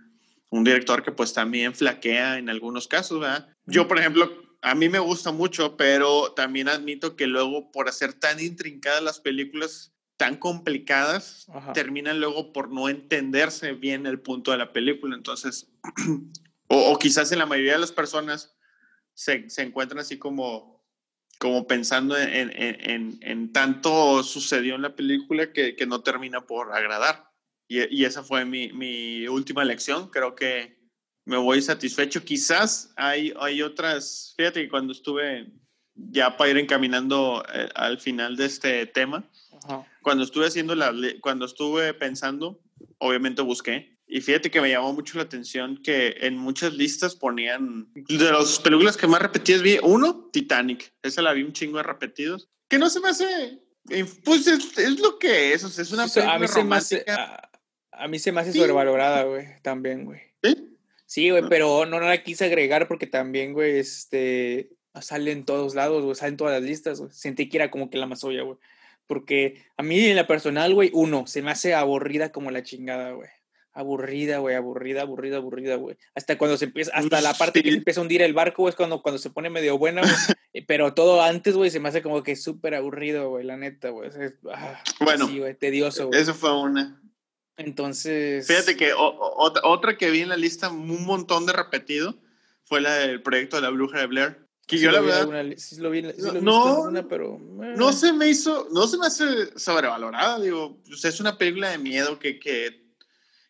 un 0.49 0.63
director 0.63 1.01
que 1.01 1.11
pues 1.11 1.33
también 1.33 1.73
flaquea 1.73 2.37
en 2.37 2.49
algunos 2.49 2.87
casos, 2.87 3.19
¿verdad? 3.19 3.47
Yo, 3.65 3.87
por 3.87 3.97
ejemplo, 3.97 4.31
a 4.61 4.75
mí 4.75 4.89
me 4.89 4.99
gusta 4.99 5.31
mucho, 5.31 5.77
pero 5.77 6.33
también 6.33 6.67
admito 6.67 7.15
que 7.15 7.27
luego 7.27 7.71
por 7.71 7.87
hacer 7.87 8.13
tan 8.13 8.39
intrincadas 8.39 9.01
las 9.01 9.19
películas, 9.19 9.93
tan 10.17 10.35
complicadas, 10.35 11.47
terminan 11.73 12.19
luego 12.19 12.51
por 12.51 12.69
no 12.71 12.89
entenderse 12.89 13.73
bien 13.73 14.05
el 14.05 14.19
punto 14.19 14.51
de 14.51 14.57
la 14.57 14.73
película. 14.73 15.15
Entonces, 15.15 15.71
o, 16.67 16.97
quizás 16.99 17.31
en 17.31 17.39
la 17.39 17.45
mayoría 17.45 17.73
de 17.73 17.79
las 17.79 17.93
personas 17.93 18.57
se, 19.13 19.49
se 19.49 19.61
encuentran 19.61 19.99
así 19.99 20.19
como, 20.19 20.85
como 21.37 21.65
pensando 21.65 22.17
en, 22.17 22.51
en, 22.53 23.17
en, 23.21 23.53
tanto 23.53 24.23
sucedió 24.23 24.75
en 24.75 24.81
la 24.81 24.95
película 24.95 25.53
que, 25.53 25.77
que 25.77 25.85
no 25.85 26.01
termina 26.01 26.41
por 26.41 26.73
agradar. 26.73 27.31
Y, 27.69 27.95
y 27.95 28.03
esa 28.03 28.23
fue 28.23 28.43
mi, 28.43 28.73
mi 28.73 29.25
última 29.29 29.63
lección. 29.63 30.09
Creo 30.09 30.35
que 30.35 30.78
me 31.25 31.37
voy 31.37 31.61
satisfecho. 31.61 32.23
Quizás 32.23 32.91
hay, 32.95 33.33
hay 33.39 33.61
otras, 33.61 34.33
fíjate 34.37 34.63
que 34.63 34.69
cuando 34.69 34.93
estuve 34.93 35.51
ya 35.95 36.37
para 36.37 36.51
ir 36.51 36.57
encaminando 36.57 37.43
eh, 37.53 37.69
al 37.75 37.99
final 37.99 38.35
de 38.35 38.45
este 38.45 38.85
tema, 38.85 39.29
cuando 40.01 40.23
estuve 40.23 40.47
haciendo 40.47 40.73
la, 40.75 40.93
cuando 41.21 41.45
estuve 41.45 41.93
pensando, 41.93 42.61
obviamente 42.97 43.41
busqué. 43.41 43.97
Y 44.07 44.21
fíjate 44.21 44.49
que 44.49 44.59
me 44.59 44.71
llamó 44.71 44.91
mucho 44.93 45.17
la 45.17 45.23
atención 45.23 45.77
que 45.83 46.15
en 46.21 46.35
muchas 46.35 46.73
listas 46.73 47.15
ponían 47.15 47.91
de 47.93 48.31
las 48.31 48.59
películas 48.59 48.97
que 48.97 49.05
más 49.05 49.21
repetidas 49.21 49.61
vi, 49.61 49.77
uno, 49.83 50.29
Titanic. 50.33 50.91
Esa 51.03 51.21
la 51.21 51.33
vi 51.33 51.43
un 51.43 51.53
chingo 51.53 51.77
de 51.77 51.83
repetidos. 51.83 52.49
Que 52.67 52.79
no 52.79 52.89
se 52.89 53.01
me 53.01 53.09
hace. 53.09 53.59
Pues 54.23 54.47
es, 54.47 54.99
lo 54.99 55.19
que 55.19 55.53
es. 55.53 55.63
O 55.63 55.69
sea, 55.69 55.83
es 55.83 55.91
una 55.91 56.07
película 56.07 56.33
a 56.33 56.39
mí 56.39 56.47
romántica. 56.47 56.81
Se 56.81 56.95
me 56.95 57.11
hace, 57.11 57.49
a, 57.91 58.07
mí 58.07 58.17
se 58.17 58.31
me 58.31 58.41
hace 58.41 58.53
sobrevalorada, 58.53 59.23
güey. 59.23 59.45
También, 59.61 60.05
güey. 60.05 60.21
¿Sí? 60.43 60.68
Sí, 61.09 61.31
güey, 61.31 61.41
pero 61.49 61.87
no, 61.87 61.99
no 61.99 62.05
la 62.05 62.21
quise 62.21 62.45
agregar 62.45 62.87
porque 62.87 63.07
también, 63.07 63.53
güey, 63.53 63.79
este, 63.79 64.69
sale 65.01 65.31
en 65.31 65.43
todos 65.43 65.73
lados, 65.73 66.03
güey, 66.03 66.13
sale 66.13 66.29
en 66.29 66.37
todas 66.37 66.53
las 66.53 66.61
listas, 66.61 66.99
güey. 66.99 67.11
Sentí 67.11 67.49
que 67.49 67.57
era 67.57 67.71
como 67.71 67.89
que 67.89 67.97
la 67.97 68.05
más 68.05 68.23
obvia, 68.23 68.43
güey. 68.43 68.59
Porque 69.07 69.65
a 69.75 69.81
mí 69.81 69.99
en 69.99 70.15
la 70.15 70.27
personal, 70.27 70.71
güey, 70.75 70.91
uno, 70.93 71.25
se 71.25 71.41
me 71.41 71.49
hace 71.49 71.73
aburrida 71.73 72.31
como 72.31 72.51
la 72.51 72.61
chingada, 72.61 73.13
güey. 73.13 73.27
Aburrida, 73.73 74.37
güey, 74.37 74.55
aburrida, 74.55 75.01
aburrida, 75.01 75.37
aburrida, 75.37 75.77
güey. 75.77 75.97
Hasta 76.13 76.37
cuando 76.37 76.57
se 76.57 76.65
empieza, 76.65 76.91
hasta 76.93 77.21
la 77.21 77.33
parte 77.33 77.63
que 77.63 77.71
se 77.71 77.77
empieza 77.77 78.01
a 78.01 78.03
hundir 78.03 78.21
el 78.21 78.35
barco, 78.35 78.61
güey, 78.61 78.69
es 78.69 78.75
cuando, 78.75 79.01
cuando 79.01 79.17
se 79.17 79.31
pone 79.31 79.49
medio 79.49 79.79
buena, 79.79 80.01
güey. 80.01 80.13
Eh, 80.51 80.65
pero 80.65 80.95
todo 80.95 81.21
antes, 81.21 81.55
güey, 81.55 81.69
se 81.69 81.79
me 81.79 81.89
hace 81.89 82.01
como 82.01 82.23
que 82.23 82.35
súper 82.35 82.73
aburrido, 82.73 83.29
güey, 83.29 83.45
la 83.45 83.55
neta, 83.55 83.89
güey. 83.89 84.09
Ah, 84.51 84.83
bueno, 84.99 85.27
sí, 85.27 85.37
güey, 85.37 85.53
tedioso, 85.53 86.07
güey. 86.07 86.19
Eso 86.19 86.33
fue 86.33 86.55
una. 86.59 86.99
Entonces. 87.59 88.47
Fíjate 88.47 88.77
que 88.77 88.91
otra, 88.95 89.97
que 89.97 90.09
vi 90.09 90.21
en 90.21 90.29
la 90.29 90.37
lista 90.37 90.69
un 90.69 91.05
montón 91.05 91.45
de 91.45 91.53
repetido 91.53 92.15
fue 92.63 92.79
la 92.79 92.95
del 92.95 93.21
proyecto 93.21 93.57
de 93.57 93.63
la 93.63 93.69
bruja 93.69 93.99
de 93.99 94.07
Blair. 94.07 94.49
Que 94.65 94.77
yo 94.77 94.91
la 94.91 95.01
verdad... 95.01 95.45
sí 95.57 95.77
lo 95.77 95.89
vi, 95.89 96.03
sí 96.03 96.21
lo 96.21 96.41
no, 96.41 97.07
pero... 97.09 97.39
No 97.39 97.91
se 97.91 98.13
me 98.13 98.29
hizo, 98.29 98.67
no 98.71 98.87
se 98.87 98.97
me 98.97 99.07
hace 99.07 99.57
sobrevalorada, 99.57 100.39
digo, 100.39 100.79
pues, 100.87 101.03
es 101.05 101.19
una 101.19 101.37
película 101.37 101.71
de 101.71 101.79
miedo 101.79 102.19
que, 102.19 102.39
que, 102.39 102.85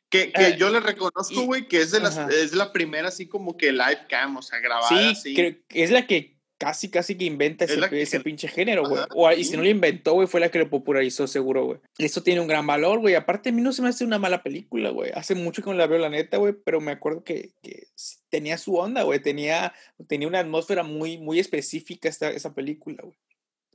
que, 0.10 0.32
que 0.32 0.47
eh, 0.47 0.57
yo 0.57 0.70
le 0.70 0.80
reconozco, 0.80 1.41
güey, 1.41 1.68
que 1.68 1.82
es 1.82 1.91
de 1.91 1.99
las, 1.99 2.18
es 2.18 2.53
la 2.53 2.72
primera 2.72 3.10
así 3.10 3.28
como 3.28 3.57
que 3.57 3.74
live 3.74 4.07
cam, 4.07 4.38
o 4.38 4.41
sea, 4.41 4.60
grabada 4.60 4.88
sí, 4.88 5.10
así. 5.12 5.36
Creo 5.36 5.57
que 5.68 5.84
es 5.84 5.91
la 5.91 6.07
que 6.07 6.39
casi, 6.60 6.89
casi 6.89 7.18
que 7.18 7.26
inventa 7.26 7.66
ese, 7.66 7.80
ese 7.99 8.20
pinche 8.20 8.47
género, 8.47 8.88
güey. 8.88 9.01
O, 9.16 9.32
y 9.32 9.43
si 9.45 9.55
no 9.55 9.64
lo 9.64 9.70
inventó, 9.70 10.14
güey, 10.14 10.28
fue 10.28 10.41
la 10.41 10.51
que 10.51 10.60
lo 10.60 10.70
popularizó, 10.70 11.26
seguro, 11.26 11.66
güey. 11.66 11.80
Esto 11.97 12.22
tiene 12.22 12.41
un 12.41 12.47
gran 12.47 12.68
valor, 12.68 12.99
güey. 12.99 13.16
Aparte, 13.16 13.49
a 13.49 13.51
mí 13.51 13.62
no 13.62 13.72
se 13.72 13.82
me 13.82 13.88
hace 13.88 14.03
una 14.03 14.20
mala 14.20 14.43
película, 14.43 14.91
güey. 14.91 15.12
Hace 15.16 15.34
mucho 15.34 15.64
que 15.64 15.70
no 15.70 15.76
la 15.76 15.88
veo, 15.88 15.97
la 15.97 16.10
neta, 16.10 16.38
güey, 16.38 16.53
pero 16.53 16.82
me 16.82 16.91
acuerdo 16.91 17.24
que, 17.24 17.53
que 17.64 17.88
tenía 18.30 18.57
su 18.57 18.76
onda, 18.76 19.03
güey. 19.03 19.22
Tenía, 19.22 19.74
tenía 20.07 20.28
una 20.28 20.39
atmósfera 20.39 20.84
muy, 20.84 21.18
muy 21.18 21.39
específica 21.39 22.10
esta, 22.10 22.30
esa 22.30 22.53
película, 22.53 23.01
güey. 23.01 23.18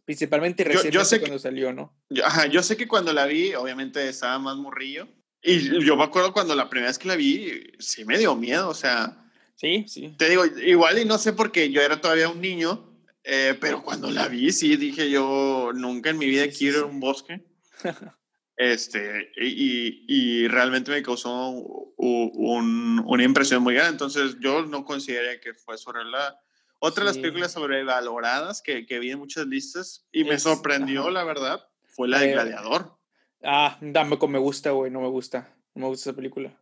Principalmente 0.04 0.64
recién 0.64 0.92
cuando 1.20 1.38
salió, 1.38 1.72
¿no? 1.72 1.96
Yo, 2.10 2.26
ajá, 2.26 2.46
yo 2.46 2.62
sé 2.62 2.76
que 2.76 2.86
cuando 2.86 3.14
la 3.14 3.24
vi, 3.24 3.54
obviamente 3.54 4.06
estaba 4.06 4.38
más 4.38 4.56
morrillo. 4.56 5.08
Y 5.42 5.82
yo 5.82 5.96
me 5.96 6.04
acuerdo 6.04 6.34
cuando 6.34 6.54
la 6.54 6.68
primera 6.68 6.88
vez 6.88 6.98
que 6.98 7.08
la 7.08 7.16
vi, 7.16 7.72
sí 7.78 8.04
me 8.04 8.18
dio 8.18 8.36
miedo, 8.36 8.68
o 8.68 8.74
sea 8.74 9.23
Sí, 9.56 9.84
sí. 9.88 10.14
Te 10.18 10.28
digo, 10.28 10.44
igual 10.44 10.98
y 10.98 11.04
no 11.04 11.18
sé 11.18 11.32
porque 11.32 11.70
yo 11.70 11.80
era 11.80 12.00
todavía 12.00 12.28
un 12.28 12.40
niño, 12.40 12.94
eh, 13.22 13.56
pero 13.60 13.82
cuando 13.82 14.10
la 14.10 14.28
vi, 14.28 14.52
sí 14.52 14.76
dije 14.76 15.08
yo, 15.10 15.70
nunca 15.74 16.10
en 16.10 16.18
mi 16.18 16.26
vida 16.26 16.46
quiero 16.48 16.78
ir 16.78 16.84
a 16.84 16.86
un 16.86 17.00
bosque. 17.00 17.44
este, 18.56 19.32
y, 19.36 20.04
y, 20.08 20.48
realmente 20.48 20.90
me 20.90 21.02
causó 21.02 21.50
un, 21.50 23.02
una 23.06 23.24
impresión 23.24 23.62
muy 23.62 23.74
grande. 23.74 23.92
Entonces, 23.92 24.36
yo 24.40 24.66
no 24.66 24.84
consideraría 24.84 25.40
que 25.40 25.54
fue 25.54 25.78
sobre 25.78 26.04
la. 26.04 26.40
Otra 26.80 27.02
de 27.02 27.10
las 27.10 27.18
películas 27.18 27.52
sobrevaloradas 27.52 28.60
que, 28.60 28.84
que 28.84 28.98
vi 28.98 29.10
en 29.10 29.18
muchas 29.18 29.46
listas 29.46 30.06
y 30.12 30.24
me 30.24 30.38
sorprendió, 30.38 31.08
la 31.08 31.24
verdad, 31.24 31.66
fue 31.86 32.08
la 32.08 32.20
de 32.20 32.32
Gladiador. 32.32 32.98
Ah, 33.42 33.78
tampoco 33.94 34.28
me 34.28 34.38
gusta, 34.38 34.72
güey, 34.72 34.90
no 34.90 35.00
me 35.00 35.08
gusta. 35.08 35.56
No 35.74 35.82
me 35.82 35.88
gusta 35.88 36.10
esa 36.10 36.16
película. 36.16 36.58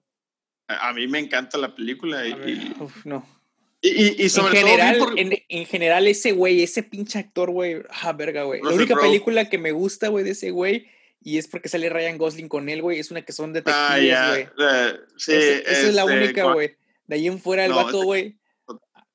A, 0.81 0.93
mí 0.93 1.07
me 1.09 1.19
encanta 1.19 1.59
la 1.59 1.75
película 1.75 2.27
y, 2.27 2.75
no. 3.05 3.27
Y, 3.81 4.29
sobre 4.29 4.61
en 4.61 4.67
general, 4.67 4.99
todo 4.99 5.13
en, 5.17 5.67
general 5.67 6.07
ese 6.07 6.31
güey, 6.33 6.63
ese 6.63 6.85
pinche 6.85 7.19
actor, 7.19 7.51
güey, 7.51 7.83
ah, 7.91 8.13
verga, 8.13 8.45
güey. 8.45 8.63
la 8.63 8.71
única 8.71 8.95
película 8.95 9.49
que 9.49 9.59
me 9.59 9.73
gusta, 9.73 10.09
güey, 10.09 10.25
de 10.25 10.31
ese 10.31 10.53
güey, 10.53 10.87
y 11.21 11.39
es 11.39 11.49
porque 11.49 11.69
sale 11.69 11.89
Ryan 11.89 12.17
Gosling 12.17 12.49
con 12.49 12.69
él, 12.69 12.81
güey, 12.81 13.01
es 13.01 13.11
una 13.11 13.23
que 13.23 13.33
son 13.33 13.53
detectives, 13.53 14.15
ah, 14.17 14.29
güey. 14.29 14.43
Eh, 14.43 14.93
sí, 15.17 15.33
esa 15.33 15.89
es 15.89 15.95
la 15.95 16.03
este, 16.03 16.17
única, 16.17 16.53
güey. 16.53 16.77
De 17.09 17.17
ahí 17.17 17.27
en 17.27 17.41
fuera 17.41 17.65
el 17.65 17.73
vato, 17.73 18.03
güey, 18.03 18.37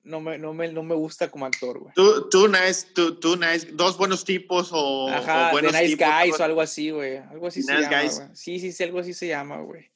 no 0.08 0.22
me, 0.22 0.38
no, 0.38 0.54
me, 0.54 0.72
no 0.72 0.84
me 0.84 0.96
gusta 0.96 1.30
como 1.30 1.46
actor, 1.46 1.80
güey. 1.80 1.94
Tú, 1.94 2.30
tú, 2.30 2.48
nice, 2.48 2.88
tú, 2.94 3.16
tú, 3.20 3.36
nice, 3.36 3.68
dos 3.74 3.98
buenos 3.98 4.24
tipos 4.24 4.70
o, 4.72 5.10
Ajá, 5.10 5.50
o 5.50 5.52
buenos 5.52 5.74
Nice 5.74 5.96
Guys 5.96 6.40
o 6.40 6.44
algo 6.44 6.62
así, 6.62 6.92
güey. 6.92 7.18
Algo 7.18 7.48
así 7.48 7.62
se 7.62 7.74
llama, 7.74 8.04
güey. 8.04 8.28
Sí, 8.34 8.60
sí, 8.60 8.72
sí, 8.72 8.84
algo 8.84 9.00
así 9.00 9.14
se 9.14 9.28
llama, 9.28 9.62
güey. 9.62 9.92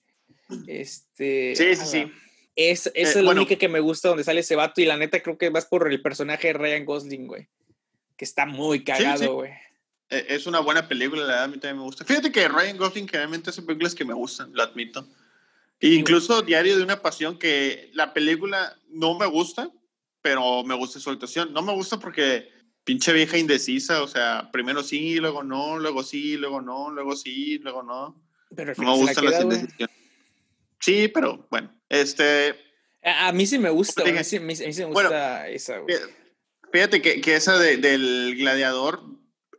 Este. 0.68 1.56
Sí, 1.56 1.76
sí, 1.76 1.86
sí. 1.86 2.12
Es, 2.56 2.88
esa 2.88 2.92
es 2.94 3.16
eh, 3.16 3.22
la 3.24 3.32
única 3.32 3.56
que 3.56 3.70
me 3.70 3.80
gusta 3.80 4.10
donde 4.10 4.24
sale 4.24 4.42
ese 4.42 4.56
vato 4.56 4.82
y 4.82 4.86
la 4.86 4.98
neta 4.98 5.22
creo 5.22 5.38
que 5.38 5.50
vas 5.50 5.66
por 5.66 5.92
el 5.92 6.02
personaje 6.02 6.48
de 6.48 6.54
Ryan 6.54 6.86
Gosling, 6.86 7.28
güey. 7.28 7.48
Que 8.18 8.26
está 8.26 8.46
muy 8.46 8.84
cagado, 8.84 9.36
güey. 9.36 9.52
E, 10.10 10.26
es 10.30 10.46
una 10.46 10.60
buena 10.60 10.88
película, 10.88 11.22
la 11.22 11.28
verdad, 11.28 11.44
a 11.46 11.48
mí 11.48 11.54
también 11.54 11.78
me 11.78 11.84
gusta. 11.84 12.04
Fíjate 12.04 12.32
que 12.32 12.48
Ryan 12.48 12.78
Gosling 12.78 13.08
generalmente 13.08 13.50
hace 13.50 13.62
películas 13.62 13.96
que 13.96 14.06
me 14.06 14.14
gustan, 14.14 14.52
lo 14.54 14.64
admito. 14.64 15.08
E 15.80 15.90
incluso 15.90 16.42
Diario 16.42 16.78
de 16.78 16.84
una 16.84 17.02
Pasión, 17.02 17.40
que 17.40 17.90
la 17.94 18.14
película 18.14 18.78
no 18.90 19.18
me 19.18 19.26
gusta, 19.26 19.72
pero 20.22 20.64
me 20.64 20.76
gusta 20.76 21.00
su 21.00 21.10
actuación. 21.10 21.54
No 21.54 21.64
me 21.64 21.74
gusta 21.74 22.00
porque 22.00 22.50
pinche 22.84 23.14
vieja 23.14 23.38
indecisa, 23.38 24.04
o 24.04 24.08
sea, 24.08 24.50
primero 24.52 24.84
sí, 24.84 25.16
luego 25.16 25.44
no, 25.44 25.80
luego 25.80 26.04
sí, 26.04 26.38
luego 26.38 26.62
no, 26.62 26.92
luego 26.92 27.16
sí, 27.16 27.58
luego 27.60 27.82
no. 27.82 28.22
Pero 28.56 28.74
no 28.78 28.92
me 28.92 28.98
gustan 28.98 29.26
las 29.26 29.42
indecisiones. 29.42 30.01
Sí, 30.82 31.08
pero 31.08 31.48
bueno, 31.50 31.74
este... 31.90 32.56
A, 33.04 33.32
mí 33.32 33.46
sí 33.46 33.58
me 33.58 33.70
gusta, 33.70 34.04
a 34.04 34.06
mí 34.06 34.24
sí, 34.24 34.40
me 34.40 34.86
gusta 34.86 35.48
esa, 35.48 35.80
güey. 35.80 35.96
Fíjate 36.72 37.02
que, 37.02 37.22
que 37.22 37.36
esa 37.36 37.58
de, 37.58 37.78
del 37.78 38.36
gladiador 38.38 39.02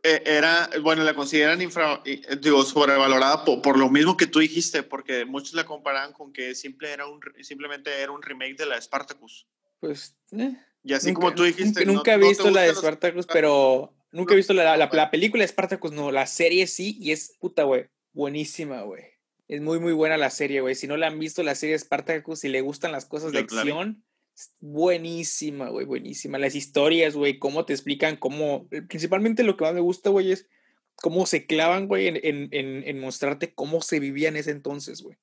eh, 0.05 0.21
era, 0.25 0.69
bueno, 0.81 1.03
la 1.03 1.13
consideran 1.13 1.61
infra, 1.61 2.03
digo, 2.41 2.63
sobrevalorada 2.63 3.45
por, 3.45 3.61
por, 3.61 3.79
lo 3.79 3.89
mismo 3.89 4.17
que 4.17 4.27
tú 4.27 4.39
dijiste, 4.39 4.83
porque 4.83 5.23
muchos 5.23 5.53
la 5.53 5.65
comparaban 5.65 6.11
con 6.11 6.33
que 6.33 6.55
simple 6.55 6.91
era 6.91 7.07
un, 7.07 7.21
simplemente 7.41 8.01
era 8.01 8.11
un 8.11 8.21
remake 8.21 8.57
de 8.57 8.65
la 8.65 8.81
Spartacus. 8.81 9.47
Pues, 9.79 10.17
eh, 10.31 10.57
Y 10.83 10.93
así 10.93 11.13
como 11.13 11.33
tú 11.33 11.43
dijiste. 11.43 11.85
Nunca, 11.85 12.15
he 12.15 12.17
visto 12.17 12.51
la 12.51 12.63
de 12.63 12.75
Spartacus, 12.75 13.27
pero 13.27 13.93
nunca 14.11 14.33
he 14.33 14.37
visto 14.37 14.53
la, 14.53 14.75
la, 14.75 14.89
la, 14.91 15.11
película 15.11 15.43
de 15.43 15.47
Spartacus, 15.47 15.93
no, 15.93 16.11
la 16.11 16.27
serie 16.27 16.67
sí, 16.67 16.97
y 16.99 17.11
es 17.11 17.37
puta, 17.39 17.63
güey, 17.63 17.87
buenísima, 18.11 18.81
güey. 18.81 19.12
Es 19.47 19.61
muy, 19.61 19.79
muy 19.79 19.93
buena 19.93 20.17
la 20.17 20.29
serie, 20.29 20.61
güey. 20.61 20.75
Si 20.75 20.87
no 20.87 20.97
la 20.97 21.07
han 21.07 21.19
visto, 21.19 21.43
la 21.43 21.55
serie 21.55 21.77
Spartacus, 21.77 22.43
y 22.43 22.49
le 22.49 22.61
gustan 22.61 22.91
las 22.91 23.05
cosas 23.05 23.31
de 23.31 23.39
acción, 23.39 24.03
buenísima, 24.59 25.69
güey, 25.69 25.85
buenísima. 25.85 26.37
Las 26.37 26.55
historias, 26.55 27.15
güey, 27.15 27.39
cómo 27.39 27.65
te 27.65 27.73
explican, 27.73 28.17
cómo. 28.17 28.67
Eh, 28.71 28.81
principalmente 28.81 29.43
lo 29.43 29.57
que 29.57 29.65
más 29.65 29.73
me 29.73 29.81
gusta, 29.81 30.09
güey, 30.09 30.31
es 30.31 30.47
cómo 30.95 31.25
se 31.25 31.45
clavan, 31.45 31.87
güey, 31.87 32.07
en, 32.07 32.19
en, 32.23 32.49
en, 32.51 32.99
mostrarte 32.99 33.53
cómo 33.53 33.81
se 33.81 33.99
vivía 33.99 34.29
en 34.29 34.37
ese 34.37 34.51
entonces, 34.51 35.01
güey. 35.01 35.17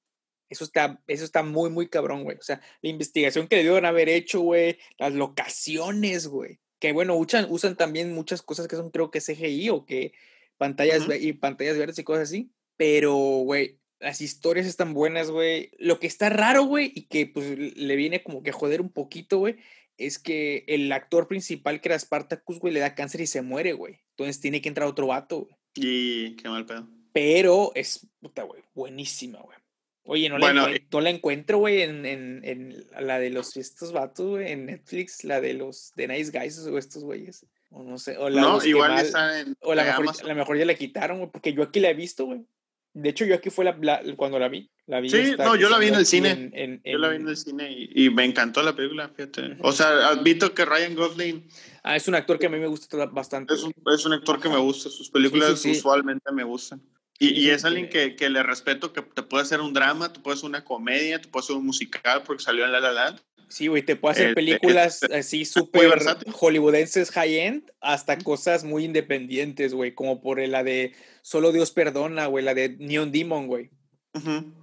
Eso 0.49 0.64
está, 0.64 1.01
eso 1.07 1.25
está 1.25 1.43
muy, 1.43 1.71
muy 1.71 1.89
cabrón, 1.89 2.25
güey. 2.25 2.37
O 2.37 2.43
sea, 2.43 2.61
la 2.83 2.91
investigación 2.91 3.49
que 3.49 3.57
debieron 3.57 3.87
haber 3.87 4.09
hecho, 4.09 4.41
güey, 4.41 4.79
las 4.99 5.14
locaciones, 5.14 6.27
güey. 6.27 6.59
Que 6.81 6.93
bueno, 6.93 7.16
usan, 7.16 7.47
usan 7.49 7.77
también 7.77 8.12
muchas 8.12 8.43
cosas 8.43 8.66
que 8.66 8.77
son, 8.77 8.91
creo 8.91 9.11
que 9.11 9.21
CGI 9.21 9.71
o 9.71 9.87
que 9.87 10.12
pantallas 10.57 11.07
y 11.21 11.33
pantallas 11.35 11.79
verdes 11.79 11.99
y 11.99 12.05
cosas 12.05 12.25
así. 12.25 12.51
Pero, 12.77 13.14
güey, 13.14 13.80
las 14.01 14.20
historias 14.20 14.66
están 14.66 14.94
buenas, 14.94 15.30
güey. 15.30 15.70
Lo 15.78 16.01
que 16.01 16.07
está 16.07 16.30
raro, 16.30 16.64
güey, 16.64 16.90
y 16.94 17.03
que 17.03 17.26
pues 17.26 17.46
le 17.76 17.96
viene 17.96 18.22
como 18.22 18.42
que 18.42 18.51
a 18.51 18.55
joder 18.55 18.80
un 18.80 18.90
poquito, 18.90 19.38
güey, 19.38 19.57
es 19.98 20.18
que 20.18 20.64
el 20.66 20.90
actor 20.90 21.28
principal 21.28 21.80
que 21.80 21.90
era 21.90 21.98
Spartacus, 21.98 22.59
güey, 22.59 22.72
le 22.72 22.80
da 22.80 22.94
cáncer 22.94 23.20
y 23.20 23.26
se 23.26 23.42
muere, 23.42 23.74
güey. 23.74 24.01
Entonces 24.11 24.40
tiene 24.40 24.62
que 24.62 24.68
entrar 24.68 24.88
otro 24.88 25.09
vato, 25.09 25.40
güey. 25.42 25.57
Y 25.74 26.36
qué 26.36 26.48
mal 26.48 26.66
pedo. 26.66 26.88
Pero 27.12 27.72
es, 27.74 28.07
puta, 28.20 28.42
güey, 28.44 28.62
buenísima, 28.74 29.40
güey. 29.40 29.59
Oye, 30.05 30.28
no, 30.28 30.38
la, 30.38 30.53
no 30.53 31.01
la 31.01 31.11
encuentro, 31.11 31.59
güey, 31.59 31.82
en, 31.82 32.07
en, 32.07 32.40
en, 32.44 32.86
la 32.98 33.20
de 33.20 33.30
los 33.30 33.57
estos 33.57 33.92
vatos, 33.92 34.26
güey, 34.26 34.51
en 34.51 34.66
Netflix, 34.66 35.24
la 35.24 35.40
de 35.40 35.55
los 35.55 35.92
de 35.94 36.09
Nice 36.09 36.36
Guys 36.36 36.59
o 36.66 36.78
estos 36.78 37.05
güeyes. 37.05 37.46
O 37.68 37.84
no 37.84 37.98
sé, 37.98 38.16
o 38.16 38.28
la 38.28 38.40
No, 38.40 38.64
igual 38.64 38.98
está 38.98 39.40
en. 39.40 39.57
O 39.61 39.74
la 39.74 39.84
mejor, 39.84 40.24
la 40.24 40.34
mejor 40.34 40.59
ya 40.59 40.64
la 40.64 40.74
quitaron, 40.74 41.18
güey, 41.18 41.30
porque 41.30 41.53
yo 41.53 41.62
aquí 41.62 41.78
la 41.78 41.90
he 41.90 41.94
visto, 41.94 42.24
güey. 42.24 42.44
De 42.93 43.09
hecho, 43.09 43.24
yo 43.24 43.34
aquí 43.34 43.51
fue 43.51 43.64
la, 43.64 44.01
cuando 44.16 44.38
la 44.38 44.49
vi. 44.49 44.70
La 44.86 45.01
vi 45.01 45.09
sí, 45.09 45.34
no, 45.38 45.55
yo 45.55 45.68
la 45.68 45.78
vi 45.78 45.88
en 45.88 45.95
el 45.95 46.07
cine. 46.07 46.80
yo 46.84 46.99
la 46.99 47.09
vi 47.09 47.16
en 47.16 47.28
el 47.28 47.36
cine 47.36 47.70
y, 47.70 48.11
me 48.11 48.24
encantó 48.24 48.62
la 48.62 48.74
película, 48.74 49.09
fíjate. 49.09 49.57
O 49.61 49.70
sea, 49.70 50.09
admito 50.09 50.53
que 50.53 50.64
Ryan 50.64 50.97
Gosling. 50.97 51.49
Ah, 51.84 51.95
es 51.95 52.09
un 52.09 52.16
actor 52.16 52.38
que 52.38 52.47
a 52.47 52.51
mí 52.51 52.59
me 52.59 52.66
gusta 52.66 53.07
bastante. 53.07 53.55
Es 53.55 53.62
un, 53.62 53.72
es 53.95 54.05
un 54.05 54.12
actor 54.12 54.41
que 54.41 54.49
me 54.49 54.59
gusta. 54.59 54.91
Sus 54.91 55.11
películas 55.11 55.64
usualmente 55.64 56.32
me 56.32 56.43
gustan. 56.43 56.82
Y, 57.20 57.38
y 57.38 57.51
es 57.51 57.64
alguien 57.64 57.88
que, 57.88 58.16
que, 58.16 58.30
le 58.30 58.43
respeto, 58.43 58.93
que 58.93 59.03
te 59.03 59.22
puede 59.22 59.43
hacer 59.43 59.61
un 59.61 59.74
drama, 59.74 60.12
te 60.12 60.20
puede 60.20 60.36
hacer 60.36 60.49
una 60.49 60.64
comedia, 60.64 61.20
te 61.20 61.28
puede 61.28 61.45
hacer 61.45 61.55
un 61.55 61.66
musical 61.66 62.22
porque 62.24 62.43
salió 62.43 62.64
en 62.64 62.72
La 62.72 62.80
La 62.80 62.93
Land. 62.93 63.20
Sí, 63.51 63.66
güey, 63.66 63.82
te 63.82 63.96
puede 63.96 64.12
hacer 64.12 64.28
este, 64.28 64.34
películas 64.36 65.03
así 65.03 65.44
súper 65.44 65.90
hollywoodenses 66.32 67.11
high-end 67.11 67.68
hasta 67.80 68.16
cosas 68.16 68.62
muy 68.62 68.84
independientes, 68.84 69.74
güey, 69.74 69.92
como 69.92 70.20
por 70.20 70.38
la 70.38 70.62
de 70.62 70.94
Solo 71.22 71.51
Dios 71.51 71.72
Perdona, 71.72 72.26
güey, 72.26 72.44
la 72.44 72.55
de 72.55 72.76
Neon 72.78 73.11
Demon, 73.11 73.48
güey. 73.48 73.70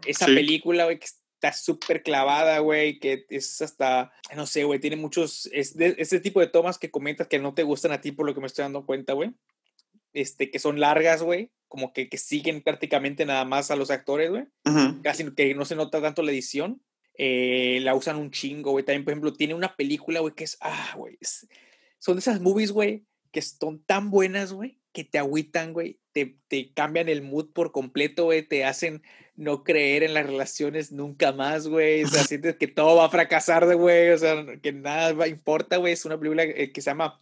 Esa 0.05 0.25
película, 0.27 0.85
güey, 0.85 0.99
que 0.99 1.05
está 1.05 1.51
súper 1.51 2.01
clavada, 2.01 2.59
güey, 2.59 2.97
que 2.99 3.25
es 3.29 3.61
hasta, 3.61 4.13
no 4.37 4.45
sé, 4.45 4.63
güey, 4.63 4.79
tiene 4.79 4.95
muchos, 4.95 5.49
es 5.51 5.75
ese 5.77 6.21
tipo 6.21 6.39
de 6.39 6.47
tomas 6.47 6.77
que 6.77 6.89
comentas 6.89 7.27
que 7.27 7.39
no 7.39 7.53
te 7.53 7.63
gustan 7.63 7.91
a 7.91 7.99
ti 7.99 8.13
por 8.13 8.25
lo 8.25 8.33
que 8.33 8.39
me 8.39 8.47
estoy 8.47 8.63
dando 8.63 8.85
cuenta, 8.85 9.13
güey. 9.13 9.31
Este, 10.13 10.49
que 10.49 10.59
son 10.59 10.79
largas, 10.79 11.21
güey, 11.21 11.51
como 11.67 11.91
que, 11.91 12.07
que, 12.07 12.17
siguen 12.17 12.63
prácticamente 12.63 13.25
nada 13.25 13.43
más 13.43 13.69
a 13.69 13.75
los 13.75 13.91
actores, 13.91 14.29
güey. 14.29 14.45
Casi 15.03 15.29
que 15.35 15.53
no 15.53 15.65
se 15.65 15.75
nota 15.75 16.01
tanto 16.01 16.23
la 16.23 16.31
edición 16.31 16.81
eh, 17.17 17.79
la 17.81 17.95
usan 17.95 18.17
un 18.17 18.31
chingo, 18.31 18.71
güey. 18.71 18.85
También, 18.85 19.03
por 19.03 19.11
ejemplo, 19.11 19.33
tiene 19.33 19.55
una 19.55 19.75
película, 19.75 20.19
güey, 20.19 20.33
que 20.35 20.43
es, 20.43 20.57
ah, 20.61 20.93
güey, 20.95 21.17
son 21.99 22.15
de 22.15 22.19
esas 22.19 22.39
movies, 22.39 22.71
güey, 22.71 23.05
que 23.31 23.41
son 23.41 23.83
tan 23.83 24.11
buenas, 24.11 24.53
güey, 24.53 24.79
que 24.93 25.03
te 25.03 25.17
agüitan, 25.17 25.73
güey, 25.73 25.99
te, 26.11 26.37
te, 26.47 26.73
cambian 26.73 27.09
el 27.09 27.21
mood 27.21 27.51
por 27.53 27.71
completo, 27.71 28.25
güey, 28.25 28.43
te 28.47 28.65
hacen 28.65 29.01
no 29.35 29.63
creer 29.63 30.03
en 30.03 30.13
las 30.13 30.25
relaciones 30.25 30.91
nunca 30.91 31.31
más, 31.31 31.67
güey, 31.67 32.03
o 32.03 32.07
sea, 32.07 32.23
sientes 32.23 32.55
que 32.57 32.67
todo 32.67 32.97
va 32.97 33.05
a 33.05 33.09
fracasar, 33.09 33.75
güey, 33.75 34.09
o 34.09 34.17
sea, 34.17 34.45
que 34.61 34.71
nada 34.71 35.13
va, 35.13 35.27
importa, 35.27 35.77
güey, 35.77 35.93
es 35.93 36.05
una 36.05 36.17
película 36.17 36.43
eh, 36.43 36.71
que 36.71 36.81
se 36.81 36.91
llama 36.91 37.19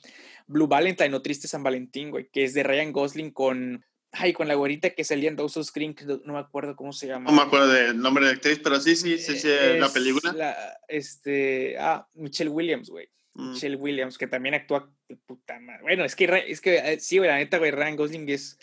Blue 0.48 0.68
Valentine 0.68 1.16
o 1.16 1.22
Triste 1.22 1.48
San 1.48 1.64
Valentín, 1.64 2.12
güey, 2.12 2.30
que 2.32 2.44
es 2.44 2.54
de 2.54 2.64
Ryan 2.64 2.92
Gosling 2.92 3.32
con 3.32 3.86
Ay, 4.18 4.34
con 4.34 4.48
la 4.48 4.56
güerita 4.56 4.92
que 4.92 5.04
salía 5.04 5.30
en 5.30 5.36
Dawson's 5.36 5.72
Creek, 5.72 6.04
no 6.24 6.34
me 6.34 6.40
acuerdo 6.40 6.76
cómo 6.76 6.94
se 6.94 7.08
llama. 7.08 7.30
No 7.30 7.36
me 7.36 7.44
acuerdo 7.44 7.68
del 7.68 8.00
nombre 8.00 8.26
de 8.26 8.32
la 8.32 8.36
actriz, 8.36 8.60
pero 8.64 8.80
sí, 8.80 8.96
sí, 8.96 9.18
sí, 9.18 9.38
sí 9.38 9.50
la 9.78 9.90
película. 9.90 10.34
La, 10.34 10.78
este, 10.88 11.78
ah, 11.80 12.08
Michelle 12.14 12.50
Williams, 12.50 12.90
güey. 12.90 13.10
Mm. 13.34 13.52
Michelle 13.52 13.76
Williams, 13.76 14.18
que 14.18 14.28
también 14.28 14.56
actúa 14.56 14.90
de 15.10 15.18
puta 15.18 15.60
madre. 15.60 15.82
Bueno, 15.82 16.06
es 16.06 16.16
que, 16.16 16.46
es 16.48 16.62
que 16.62 16.78
eh, 16.78 17.00
sí, 17.00 17.18
güey, 17.18 17.30
la 17.30 17.38
neta, 17.38 17.58
güey, 17.58 17.72
Ryan 17.72 17.98
Gosling 17.98 18.30
es 18.30 18.58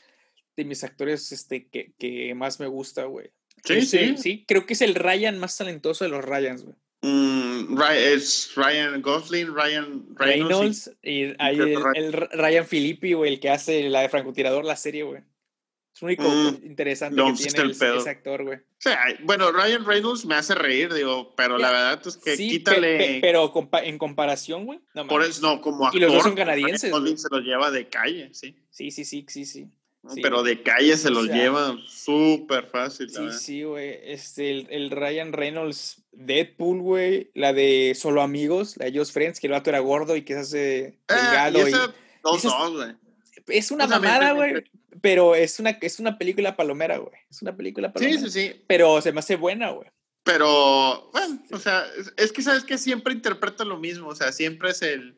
de 0.56 0.64
mis 0.64 0.84
actores 0.84 1.30
este, 1.32 1.68
que, 1.68 1.92
que 1.98 2.34
más 2.34 2.58
me 2.58 2.66
gusta, 2.66 3.04
güey. 3.04 3.30
Sí, 3.64 3.82
sí. 3.82 4.16
Sí, 4.16 4.44
creo 4.46 4.66
que 4.66 4.72
es 4.72 4.82
el 4.82 4.94
Ryan 4.94 5.38
más 5.38 5.56
talentoso 5.56 6.04
de 6.04 6.10
los 6.10 6.24
Ryans, 6.24 6.64
güey. 6.64 6.76
Mm, 7.02 7.80
es 7.94 8.52
Ryan 8.54 9.02
Gosling, 9.02 9.54
Ryan 9.54 10.04
Reynolds, 10.14 10.92
y, 11.02 11.34
ahí 11.40 11.58
el, 11.58 12.12
Ryan 12.12 12.66
Filippi, 12.66 13.14
güey, 13.14 13.34
el 13.34 13.40
que 13.40 13.50
hace 13.50 13.88
la 13.88 14.02
de 14.02 14.08
francotirador, 14.08 14.64
la 14.64 14.76
serie, 14.76 15.02
güey. 15.02 15.22
Es 15.94 16.00
un 16.00 16.06
único 16.06 16.22
mm, 16.22 16.64
interesante 16.64 17.22
que 17.22 17.50
tiene 17.50 17.70
ese 17.70 18.10
actor, 18.10 18.44
güey. 18.44 18.58
bueno, 19.24 19.52
Ryan 19.52 19.84
Reynolds 19.84 20.24
me 20.24 20.34
hace 20.34 20.54
reír, 20.54 20.92
digo, 20.92 21.34
pero 21.36 21.58
la 21.58 21.70
verdad 21.70 22.06
es 22.06 22.16
que 22.16 22.36
quítale. 22.36 23.18
pero 23.20 23.52
en 23.82 23.98
comparación, 23.98 24.64
güey. 24.64 24.80
No, 24.94 25.06
Por 25.06 25.22
eso, 25.22 25.42
no, 25.42 25.60
como 25.60 25.86
actor. 25.86 26.00
Y 26.00 26.04
los 26.04 26.12
dos 26.12 26.22
son 26.22 26.34
canadienses. 26.34 26.90
Se 26.90 27.28
los 27.30 27.44
lleva 27.44 27.70
de 27.70 27.88
calle, 27.88 28.30
sí. 28.32 28.56
Sí, 28.70 28.90
sí, 28.90 29.04
sí, 29.04 29.26
sí, 29.28 29.44
sí. 29.44 29.68
Pero 30.20 30.42
de 30.42 30.62
calle 30.62 30.96
se 30.96 31.10
los 31.10 31.26
lleva 31.26 31.76
súper 31.86 32.66
fácil. 32.66 33.08
Sí, 33.08 33.30
sí, 33.38 33.62
güey. 33.62 34.00
Este, 34.02 34.50
el, 34.50 34.66
el, 34.70 34.90
Ryan 34.90 35.32
Reynolds, 35.32 36.02
Deadpool, 36.10 36.80
güey. 36.80 37.30
La 37.34 37.52
de 37.52 37.92
Solo 37.94 38.22
Amigos, 38.22 38.76
la 38.78 38.86
de 38.86 38.98
Just 38.98 39.12
Friends, 39.12 39.38
que 39.38 39.46
el 39.46 39.52
vato 39.52 39.70
era 39.70 39.78
gordo 39.78 40.16
y 40.16 40.22
que 40.22 40.34
se 40.34 40.40
hace 40.40 40.78
eh, 40.80 40.96
delgado. 41.06 41.68
y 41.68 41.72
dos, 42.22 42.42
dos, 42.42 42.72
güey. 42.72 42.96
Es 43.48 43.70
una 43.70 43.86
mamada, 43.86 44.32
güey. 44.32 44.64
Pero 45.00 45.34
es 45.34 45.58
una, 45.58 45.70
es 45.70 45.98
una 45.98 46.18
película 46.18 46.56
palomera, 46.56 46.98
güey. 46.98 47.14
Es 47.30 47.42
una 47.42 47.56
película 47.56 47.92
palomera. 47.92 48.20
Sí, 48.20 48.30
sí, 48.30 48.48
sí. 48.48 48.62
Pero 48.66 49.00
se 49.00 49.12
me 49.12 49.20
hace 49.20 49.36
buena, 49.36 49.70
güey. 49.70 49.88
Pero, 50.24 51.10
bueno, 51.12 51.42
o 51.50 51.58
sea, 51.58 51.84
es, 52.16 52.32
que 52.32 52.42
sabes 52.42 52.64
que 52.64 52.78
siempre 52.78 53.12
interpreta 53.12 53.64
lo 53.64 53.78
mismo. 53.78 54.08
O 54.08 54.14
sea, 54.14 54.32
siempre 54.32 54.70
es 54.70 54.82
el, 54.82 55.16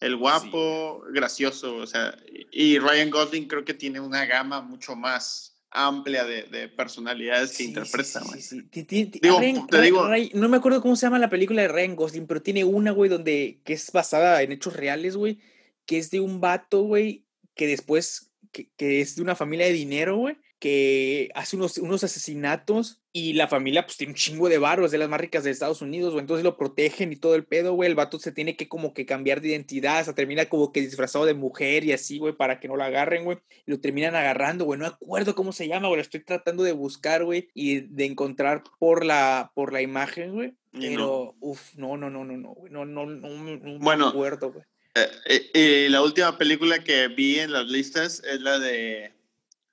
el 0.00 0.16
guapo, 0.16 1.04
gracioso. 1.12 1.76
O 1.76 1.86
sea, 1.86 2.16
y 2.52 2.78
Ryan 2.78 3.10
Gosling 3.10 3.48
creo 3.48 3.64
que 3.64 3.74
tiene 3.74 4.00
una 4.00 4.26
gama 4.26 4.60
mucho 4.60 4.94
más 4.94 5.54
amplia 5.74 6.24
de, 6.24 6.44
de 6.44 6.68
personalidades 6.68 7.56
que 7.56 7.64
interpreta, 7.64 8.20
güey. 8.20 8.40
Sí, 8.40 8.62
te 8.62 9.80
digo, 9.80 10.08
no 10.34 10.48
me 10.48 10.56
acuerdo 10.56 10.80
cómo 10.80 10.94
se 10.94 11.06
llama 11.06 11.18
la 11.18 11.28
película 11.28 11.62
de 11.62 11.68
Ryan 11.68 11.96
Gosling, 11.96 12.26
pero 12.26 12.40
tiene 12.40 12.62
una, 12.62 12.92
güey, 12.92 13.10
donde 13.10 13.60
que 13.64 13.72
es 13.72 13.90
basada 13.90 14.40
en 14.42 14.52
hechos 14.52 14.74
reales, 14.74 15.16
güey, 15.16 15.40
que 15.84 15.98
es 15.98 16.10
de 16.10 16.20
un 16.20 16.40
vato, 16.40 16.82
güey, 16.82 17.23
que 17.54 17.66
después 17.66 18.34
que, 18.52 19.00
es 19.00 19.16
de 19.16 19.22
una 19.22 19.34
familia 19.34 19.66
de 19.66 19.72
dinero, 19.72 20.16
güey, 20.16 20.36
que 20.58 21.30
hace 21.34 21.56
unos, 21.56 21.76
unos 21.78 22.04
asesinatos 22.04 23.02
y 23.12 23.34
la 23.34 23.48
familia 23.48 23.84
pues 23.84 23.96
tiene 23.96 24.12
un 24.12 24.16
chingo 24.16 24.48
de 24.48 24.58
barros 24.58 24.90
de 24.90 24.98
las 24.98 25.08
más 25.08 25.20
ricas 25.20 25.44
de 25.44 25.50
Estados 25.50 25.82
Unidos, 25.82 26.12
güey, 26.12 26.22
entonces 26.22 26.42
lo 26.42 26.56
protegen 26.56 27.12
y 27.12 27.16
todo 27.16 27.34
el 27.34 27.44
pedo, 27.44 27.74
güey, 27.74 27.90
el 27.90 27.96
vato 27.96 28.18
se 28.18 28.32
tiene 28.32 28.56
que 28.56 28.68
como 28.68 28.94
que 28.94 29.04
cambiar 29.04 29.40
de 29.40 29.48
identidad, 29.48 30.00
o 30.00 30.04
sea, 30.04 30.14
termina 30.14 30.46
como 30.46 30.72
que 30.72 30.80
disfrazado 30.80 31.26
de 31.26 31.34
mujer 31.34 31.84
y 31.84 31.92
así, 31.92 32.18
güey, 32.18 32.34
para 32.34 32.60
que 32.60 32.68
no 32.68 32.76
lo 32.76 32.84
agarren, 32.84 33.24
güey, 33.24 33.38
y 33.66 33.70
lo 33.70 33.80
terminan 33.80 34.14
agarrando, 34.14 34.64
güey, 34.64 34.80
no 34.80 34.86
acuerdo 34.86 35.34
cómo 35.34 35.52
se 35.52 35.68
llama, 35.68 35.88
güey, 35.88 35.98
lo 35.98 36.02
estoy 36.02 36.24
tratando 36.24 36.62
de 36.62 36.72
buscar, 36.72 37.24
güey, 37.24 37.48
y 37.52 37.80
de 37.80 38.06
encontrar 38.06 38.64
por 38.78 39.04
la, 39.04 39.52
por 39.54 39.72
la 39.72 39.82
imagen, 39.82 40.32
güey, 40.32 40.54
pero, 40.72 41.36
uff, 41.40 41.74
no, 41.76 41.96
no, 41.96 42.10
no, 42.10 42.24
no, 42.24 42.36
no, 42.36 42.54
no, 42.70 42.84
no, 42.84 43.06
no, 43.06 43.30
no, 43.30 43.78
bueno, 43.78 44.06
me 44.06 44.10
acuerdo, 44.10 44.52
güey. 44.52 44.64
Eh, 44.94 45.10
eh, 45.26 45.50
eh, 45.54 45.88
la 45.90 46.02
última 46.02 46.38
película 46.38 46.82
que 46.84 47.08
vi 47.08 47.40
en 47.40 47.52
las 47.52 47.66
listas 47.66 48.22
es 48.24 48.40
la 48.40 48.58
de 48.58 49.12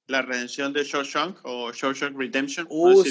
La 0.08 0.24
Redención 0.24 0.74
de 0.74 0.84
Shawshank 0.84 1.40
o 1.44 1.72
Shawshank 1.72 2.18
Redemption. 2.18 2.66
Uh, 2.70 3.04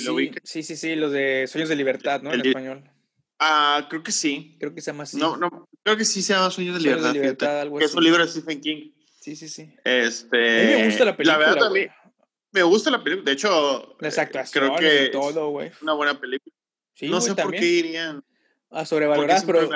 sí, 0.42 0.62
sí, 0.62 0.76
sí, 0.76 0.96
los 0.96 1.12
de 1.12 1.46
Sueños 1.46 1.68
de 1.68 1.76
Libertad, 1.76 2.22
¿no? 2.22 2.32
en 2.32 2.44
español. 2.44 2.90
Ah, 3.38 3.86
creo 3.88 4.02
que 4.02 4.12
sí. 4.12 4.56
Creo 4.58 4.74
que 4.74 4.80
se 4.80 4.90
llama 4.90 5.04
así. 5.04 5.16
No, 5.16 5.36
no, 5.36 5.68
creo 5.82 5.96
que 5.96 6.04
sí 6.04 6.20
se 6.22 6.34
llama 6.34 6.50
Sueños 6.50 6.74
de 6.74 6.82
Libertad. 6.82 7.12
de 7.12 7.14
libertad 7.14 7.60
algo 7.60 7.78
que 7.78 7.84
es 7.84 7.94
un 7.94 8.04
libro 8.04 8.24
de 8.24 8.30
Stephen 8.30 8.60
King. 8.60 8.90
Sí, 9.20 9.36
sí, 9.36 9.48
sí. 9.48 9.72
Este, 9.84 10.60
a 10.60 10.64
mí 10.64 10.82
me 10.82 10.86
gusta 10.86 11.04
la 11.04 11.16
película. 11.16 11.38
La 11.38 11.46
verdad, 11.46 11.60
también 11.60 11.90
me 12.52 12.62
gusta 12.62 12.90
la 12.90 13.02
película. 13.02 13.24
De 13.24 13.32
hecho, 13.32 13.96
las 14.00 14.18
actuaciones, 14.18 14.72
creo 14.78 14.90
que 14.90 15.08
todo, 15.08 15.50
güey. 15.50 15.70
Una 15.82 15.92
buena 15.92 16.20
película. 16.20 16.54
Sí, 16.94 17.08
no 17.08 17.20
sé 17.20 17.34
por 17.34 17.52
qué 17.52 17.64
irían. 17.64 18.24
A 18.70 18.84
sobrevalorar, 18.84 19.42
pero. 19.46 19.68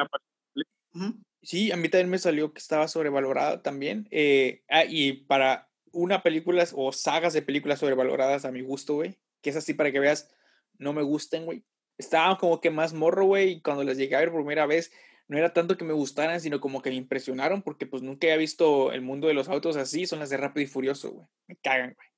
Sí, 1.45 1.70
a 1.72 1.76
mí 1.76 1.88
también 1.88 2.11
me 2.11 2.18
salió 2.18 2.53
que 2.53 2.59
estaba 2.59 2.88
sobrevalorada 2.88 3.62
también. 3.62 4.09
Eh, 4.11 4.62
ah, 4.68 4.84
y 4.84 5.12
para 5.12 5.68
una 5.92 6.22
película 6.22 6.66
o 6.72 6.90
sagas 6.92 7.34
de 7.34 7.42
películas 7.42 7.80
sobrevaloradas 7.80 8.45
a 8.45 8.51
mi 8.51 8.62
gusto, 8.62 8.95
güey, 8.95 9.18
que 9.42 9.51
es 9.51 9.57
así 9.57 9.74
para 9.74 9.92
que 9.92 10.01
veas, 10.01 10.30
no 10.78 10.92
me 10.92 11.03
gusten, 11.03 11.45
güey. 11.45 11.62
Estaban 11.99 12.36
como 12.36 12.61
que 12.61 12.70
más 12.70 12.92
morro, 12.95 13.26
güey, 13.26 13.53
y 13.53 13.61
cuando 13.61 13.84
las 13.84 13.97
llegué 13.97 14.16
a 14.16 14.20
ver 14.20 14.32
por 14.32 14.40
primera 14.40 14.66
vez, 14.66 14.90
no 15.28 15.38
era 15.38 15.53
tanto 15.53 15.76
que 15.76 15.84
me 15.84 15.92
gustaran, 15.92 16.40
sino 16.40 16.61
como 16.61 16.82
que 16.82 16.90
me 16.90 16.97
impresionaron, 16.97 17.62
porque 17.62 17.86
pues 17.86 18.03
nunca 18.03 18.26
había 18.26 18.38
visto 18.38 18.90
el 18.92 19.03
mundo 19.03 19.28
de 19.28 19.34
los 19.34 19.49
autos 19.49 19.76
así, 19.76 20.07
son 20.07 20.18
las 20.18 20.30
de 20.30 20.38
Rápido 20.38 20.64
y 20.64 20.66
Furioso, 20.66 21.12
güey. 21.12 21.26
Me 21.47 21.57
cagan, 21.57 21.95
güey. 21.95 22.09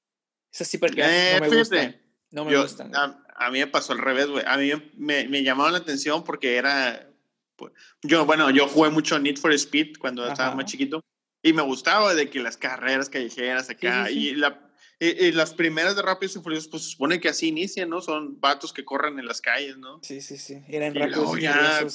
Es 0.52 0.60
así 0.62 0.78
porque 0.78 1.02
no 1.02 1.48
me 1.48 1.56
gustan. 1.58 2.00
No 2.30 2.44
me 2.44 2.56
gustan. 2.56 2.92
A, 2.94 3.50
mí 3.50 3.58
me 3.58 3.66
pasó 3.66 3.92
al 3.92 3.98
revés, 3.98 4.28
güey. 4.28 4.44
A 4.46 4.56
mí 4.56 4.70
me, 4.96 5.28
me 5.28 5.42
llamaron 5.42 5.72
la 5.72 5.78
atención 5.78 6.24
porque 6.24 6.56
era 6.56 7.08
pues, 7.56 7.72
yo, 8.02 8.24
bueno, 8.26 8.50
yo 8.50 8.68
jugué 8.68 8.90
mucho 8.90 9.18
Need 9.18 9.38
for 9.38 9.52
Speed 9.52 9.98
cuando 9.98 10.26
estaba 10.26 10.54
más 10.54 10.66
chiquito 10.66 11.02
y 11.42 11.52
me 11.52 11.62
gustaba 11.62 12.14
de 12.14 12.30
que 12.30 12.40
las 12.40 12.56
carreras 12.56 13.08
callejeras 13.08 13.70
acá 13.70 14.10
y 14.10 14.34
la 14.34 14.66
y, 14.98 15.32
las 15.32 15.54
primeras 15.54 15.94
de 15.94 16.02
Rápidos 16.02 16.36
y 16.36 16.40
Furiosos, 16.40 16.68
pues 16.68 16.84
se 16.84 16.90
supone 16.90 17.20
que 17.20 17.28
así 17.28 17.48
inician, 17.48 17.90
¿no? 17.90 18.00
Son 18.00 18.40
vatos 18.40 18.72
que 18.72 18.84
corren 18.84 19.18
en 19.18 19.26
las 19.26 19.40
calles, 19.40 19.76
¿no? 19.76 20.00
Sí, 20.02 20.20
sí, 20.20 20.38
sí. 20.38 20.62
Eran 20.68 20.94
Rápidos 20.94 21.38
y 21.38 21.42
ya, 21.42 21.86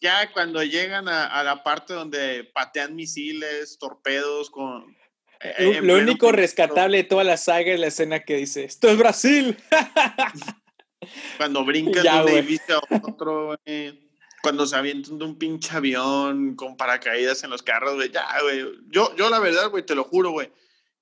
ya 0.00 0.32
cuando 0.32 0.62
llegan 0.62 1.08
a, 1.08 1.26
a, 1.26 1.44
la 1.44 1.62
parte 1.62 1.94
donde 1.94 2.44
patean 2.44 2.96
misiles, 2.96 3.78
torpedos 3.78 4.50
con... 4.50 4.96
Eh, 5.40 5.80
lo, 5.82 5.96
único 5.96 6.32
rescatable 6.32 6.96
de 6.96 7.04
toda 7.04 7.22
la 7.22 7.36
saga 7.36 7.72
es 7.72 7.78
la 7.78 7.88
escena 7.88 8.20
que 8.20 8.36
dice, 8.36 8.64
esto 8.64 8.88
es 8.88 8.96
Brasil. 8.96 9.56
cuando 11.36 11.64
brincan 11.64 12.02
de 12.02 12.10
un 12.10 12.28
edificio 12.28 12.78
a 12.78 12.96
otro, 13.02 13.60
cuando 14.46 14.64
se 14.64 14.76
avientan 14.76 15.18
de 15.18 15.24
un 15.24 15.36
pinche 15.36 15.76
avión 15.76 16.54
con 16.54 16.76
paracaídas 16.76 17.42
en 17.42 17.50
los 17.50 17.64
carros, 17.64 17.96
güey, 17.96 18.12
ya, 18.12 18.24
güey. 18.42 18.64
Yo, 18.86 19.12
yo 19.16 19.28
la 19.28 19.40
verdad, 19.40 19.70
güey, 19.70 19.84
te 19.84 19.96
lo 19.96 20.04
juro, 20.04 20.30
güey, 20.30 20.52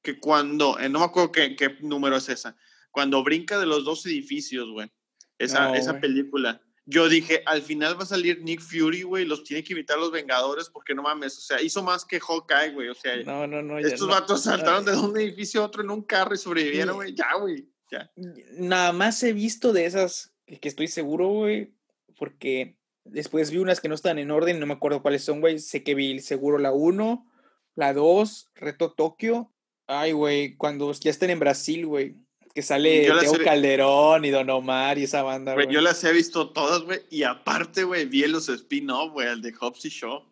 que 0.01 0.19
cuando, 0.19 0.79
eh, 0.79 0.89
no 0.89 1.01
me 1.01 1.05
acuerdo 1.05 1.31
qué, 1.31 1.55
qué, 1.55 1.77
número 1.83 2.17
es 2.17 2.31
esa, 2.31 2.57
cuando 2.91 3.23
brinca 3.23 3.59
de 3.59 3.67
los 3.67 3.85
dos 3.85 4.07
edificios, 4.07 4.71
güey, 4.71 4.91
esa, 5.37 5.77
esa 5.77 6.01
película, 6.01 6.63
yo 6.87 7.07
dije, 7.07 7.43
al 7.45 7.61
final 7.61 7.99
va 7.99 8.05
a 8.05 8.07
salir 8.07 8.41
Nick 8.41 8.63
Fury, 8.63 9.03
güey, 9.03 9.27
los 9.27 9.45
tiene 9.45 9.63
que 9.63 9.75
evitar 9.75 9.99
los 9.99 10.11
Vengadores 10.11 10.71
porque 10.71 10.95
no 10.95 11.03
mames, 11.03 11.37
o 11.37 11.43
sea, 11.43 11.61
hizo 11.61 11.83
más 11.83 12.07
que 12.07 12.21
Hawkeye, 12.21 12.73
güey, 12.73 12.89
o 12.89 12.95
sea, 12.95 13.15
no, 13.25 13.47
no, 13.47 13.61
no, 13.61 13.79
estos 13.79 14.09
vatos 14.09 14.45
saltaron 14.45 14.87
de 14.87 14.97
un 14.97 15.15
edificio 15.21 15.61
a 15.61 15.67
otro 15.67 15.83
en 15.83 15.91
un 15.91 16.01
carro 16.01 16.35
y 16.35 16.39
sobrevivieron, 16.39 16.97
güey, 16.97 17.15
ya, 17.15 17.35
güey, 17.39 17.69
ya. 17.91 18.11
Nada 18.57 18.95
más 18.95 19.23
he 19.23 19.35
visto 19.35 19.75
de 19.75 19.85
esas 19.85 20.33
que 20.47 20.67
estoy 20.67 20.89
seguro, 20.89 21.29
güey, 21.29 21.75
porque 22.17 22.79
Después 23.05 23.51
vi 23.51 23.59
unas 23.59 23.81
que 23.81 23.89
no 23.89 23.95
están 23.95 24.19
en 24.19 24.31
orden, 24.31 24.59
no 24.59 24.67
me 24.67 24.75
acuerdo 24.75 25.03
cuáles 25.03 25.23
son, 25.23 25.41
güey. 25.41 25.59
Sé 25.59 25.83
que 25.83 25.95
vi 25.95 26.21
seguro 26.21 26.59
la 26.59 26.73
1, 26.73 27.31
la 27.75 27.93
2, 27.93 28.51
Reto 28.55 28.93
Tokio. 28.93 29.53
Ay, 29.87 30.13
güey, 30.13 30.57
cuando 30.57 30.91
ya 30.93 31.11
estén 31.11 31.31
en 31.31 31.39
Brasil, 31.39 31.87
güey. 31.87 32.17
Que 32.55 32.63
sale 32.63 33.11
Teo 33.21 33.33
Calderón 33.43 34.25
y 34.25 34.31
Don 34.31 34.49
Omar 34.49 34.97
y 34.97 35.05
esa 35.05 35.23
banda, 35.23 35.55
güey. 35.55 35.67
Yo 35.69 35.81
las 35.81 36.03
he 36.05 36.13
visto 36.13 36.51
todas, 36.51 36.83
güey. 36.83 37.01
Y 37.11 37.25
aparte, 37.25 37.83
güey, 37.83 38.07
vi 38.07 38.27
los 38.29 38.49
spin-off, 38.49 39.13
güey, 39.13 39.29
el 39.29 39.43
de 39.43 39.53
Hobbs 39.53 39.85
y 39.85 39.89
Show. 39.89 40.23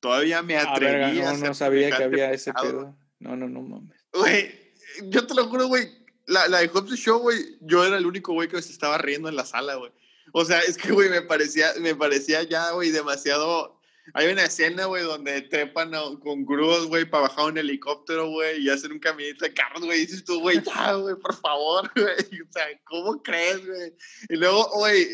Todavía 0.00 0.42
me 0.42 0.56
atreví 0.56 1.20
a, 1.20 1.32
no, 1.32 1.38
no 1.38 1.54
sabía 1.54 1.96
que 1.96 2.02
había 2.02 2.32
ese 2.32 2.52
pedo. 2.52 2.96
No, 3.20 3.36
no, 3.36 3.48
no 3.48 3.62
mames. 3.62 4.04
Güey, 4.12 4.50
yo 5.04 5.24
te 5.24 5.34
lo 5.34 5.46
juro, 5.46 5.68
güey. 5.68 5.88
La, 6.26 6.48
la 6.48 6.58
de 6.58 6.68
Hobbs 6.68 6.92
y 6.92 6.96
Show, 6.96 7.20
güey, 7.20 7.38
yo 7.60 7.84
era 7.84 7.96
el 7.96 8.06
único 8.06 8.32
güey 8.32 8.48
que 8.48 8.60
se 8.60 8.72
estaba 8.72 8.98
riendo 8.98 9.28
en 9.28 9.36
la 9.36 9.44
sala, 9.44 9.76
güey. 9.76 9.92
O 10.32 10.44
sea, 10.44 10.60
es 10.60 10.76
que, 10.76 10.92
güey, 10.92 11.10
me 11.10 11.22
parecía, 11.22 11.72
me 11.80 11.94
parecía 11.94 12.42
ya, 12.42 12.70
güey, 12.70 12.90
demasiado... 12.90 13.80
Hay 14.14 14.26
una 14.32 14.44
escena, 14.44 14.86
güey, 14.86 15.04
donde 15.04 15.42
trepan 15.42 15.92
con 16.18 16.44
grúas, 16.44 16.86
güey, 16.86 17.08
para 17.08 17.28
bajar 17.28 17.46
un 17.46 17.58
helicóptero, 17.58 18.30
güey, 18.30 18.60
y 18.60 18.68
hacen 18.68 18.90
un 18.90 18.98
caminito 18.98 19.44
de 19.44 19.54
carros, 19.54 19.84
güey. 19.84 20.00
Dices 20.00 20.24
tú, 20.24 20.40
güey, 20.40 20.60
ya, 20.64 20.94
güey, 20.94 21.14
por 21.14 21.36
favor, 21.36 21.90
güey. 21.96 22.42
O 22.42 22.52
sea, 22.52 22.66
¿cómo 22.84 23.22
crees, 23.22 23.64
güey? 23.64 23.94
Y 24.28 24.36
luego, 24.36 24.68
güey, 24.74 25.06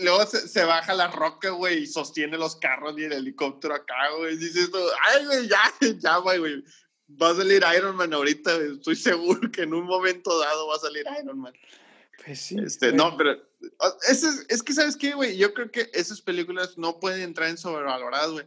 luego 0.00 0.26
se, 0.26 0.64
baja 0.64 0.94
la 0.94 1.08
roca, 1.08 1.50
güey, 1.50 1.82
y 1.82 1.86
sostiene 1.86 2.38
los 2.38 2.56
carros 2.56 2.94
y 2.98 3.04
el 3.04 3.12
helicóptero 3.12 3.74
acá, 3.74 4.10
güey. 4.18 4.36
Dices 4.36 4.70
tú, 4.70 4.78
ay, 5.06 5.26
güey, 5.26 5.48
ya, 5.48 5.62
ya, 5.98 6.16
güey. 6.18 6.64
Va 7.20 7.30
a 7.30 7.34
salir 7.34 7.62
Iron 7.76 7.96
Man 7.96 8.12
ahorita, 8.12 8.56
estoy 8.56 8.96
seguro 8.96 9.50
que 9.52 9.62
en 9.62 9.74
un 9.74 9.84
momento 9.84 10.38
dado 10.38 10.68
va 10.68 10.76
a 10.76 10.80
salir 10.80 11.04
Iron 11.22 11.38
Man. 11.38 11.52
Pues 12.24 12.40
sí. 12.40 12.56
Este, 12.58 12.92
no, 12.92 13.16
pero 13.16 13.36
es, 14.08 14.24
es, 14.48 14.62
que, 14.62 14.72
¿sabes 14.72 14.96
qué, 14.96 15.14
güey? 15.14 15.36
Yo 15.36 15.54
creo 15.54 15.70
que 15.70 15.90
esas 15.94 16.20
películas 16.20 16.78
no 16.78 17.00
pueden 17.00 17.22
entrar 17.22 17.48
en 17.48 17.58
sobrevaloradas, 17.58 18.30
güey. 18.30 18.46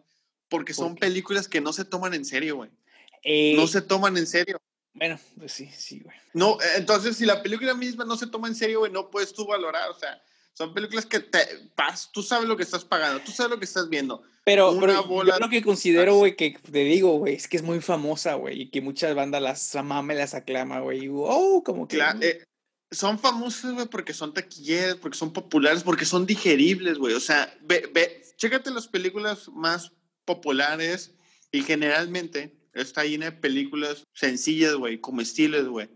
Porque 0.49 0.73
son 0.73 0.95
películas 0.95 1.47
que 1.47 1.59
no 1.59 1.73
se 1.73 1.83
toman 1.83 2.13
en 2.13 2.23
serio, 2.23 2.55
güey. 2.55 2.69
no 2.69 3.63
eh, 3.63 3.67
se 3.67 3.81
toman 3.81 4.17
en 4.17 4.27
serio. 4.27 4.61
Bueno, 4.93 5.19
pues 5.37 5.51
sí, 5.51 5.69
sí, 5.75 5.99
güey. 5.99 6.15
No, 6.33 6.59
eh, 6.61 6.77
entonces 6.77 7.17
si 7.17 7.25
la 7.25 7.43
película 7.43 7.73
misma 7.73 8.05
no 8.05 8.17
se 8.17 8.27
toma 8.27 8.47
en 8.47 8.55
serio, 8.55 8.79
güey, 8.79 8.91
no 8.91 9.11
puedes 9.11 9.33
tú 9.33 9.45
valorar, 9.45 9.89
o 9.89 9.93
sea, 9.93 10.21
son 10.53 10.73
películas 10.73 11.05
que 11.05 11.19
te 11.19 11.39
pas, 11.75 12.11
tú 12.11 12.23
sabes 12.23 12.47
lo 12.47 12.57
que 12.57 12.63
estás 12.63 12.83
pagando, 12.83 13.19
tú 13.21 13.31
sabes 13.31 13.51
lo 13.51 13.59
que 13.59 13.65
estás 13.65 13.89
viendo. 13.89 14.23
Pero, 14.43 14.73
yo 14.79 15.23
lo 15.39 15.49
que 15.49 15.61
considero, 15.61 16.15
güey, 16.15 16.35
que 16.35 16.51
te 16.51 16.79
digo, 16.79 17.17
güey, 17.17 17.35
es 17.35 17.47
que 17.47 17.57
es 17.57 17.63
muy 17.63 17.81
famosa, 17.81 18.35
güey, 18.35 18.61
y 18.61 18.69
que 18.71 18.81
muchas 18.81 19.13
bandas 19.13 19.41
las 19.41 19.75
ama 19.75 20.01
las 20.13 20.33
aclama, 20.33 20.79
güey. 20.79 21.05
Y, 21.05 21.09
oh, 21.11 21.61
como 21.65 21.87
que. 21.87 21.97
Claro, 21.97 22.19
eh, 22.21 22.43
son 22.91 23.19
famosas, 23.19 23.73
güey, 23.73 23.87
porque 23.87 24.13
son 24.13 24.33
taquilleras, 24.33 24.95
porque 24.95 25.17
son 25.17 25.33
populares, 25.33 25.83
porque 25.83 26.05
son 26.05 26.25
digeribles, 26.25 26.97
güey. 26.97 27.13
O 27.13 27.19
sea, 27.19 27.53
ve, 27.61 27.89
ve, 27.93 28.23
chécate 28.37 28.71
las 28.71 28.87
películas 28.87 29.49
más 29.49 29.91
populares 30.25 31.15
y 31.51 31.63
generalmente 31.63 32.55
está 32.73 33.03
llena 33.03 33.25
de 33.25 33.31
películas 33.33 34.03
sencillas, 34.13 34.75
güey, 34.75 34.99
comestibles, 34.99 35.65
güey. 35.67 35.89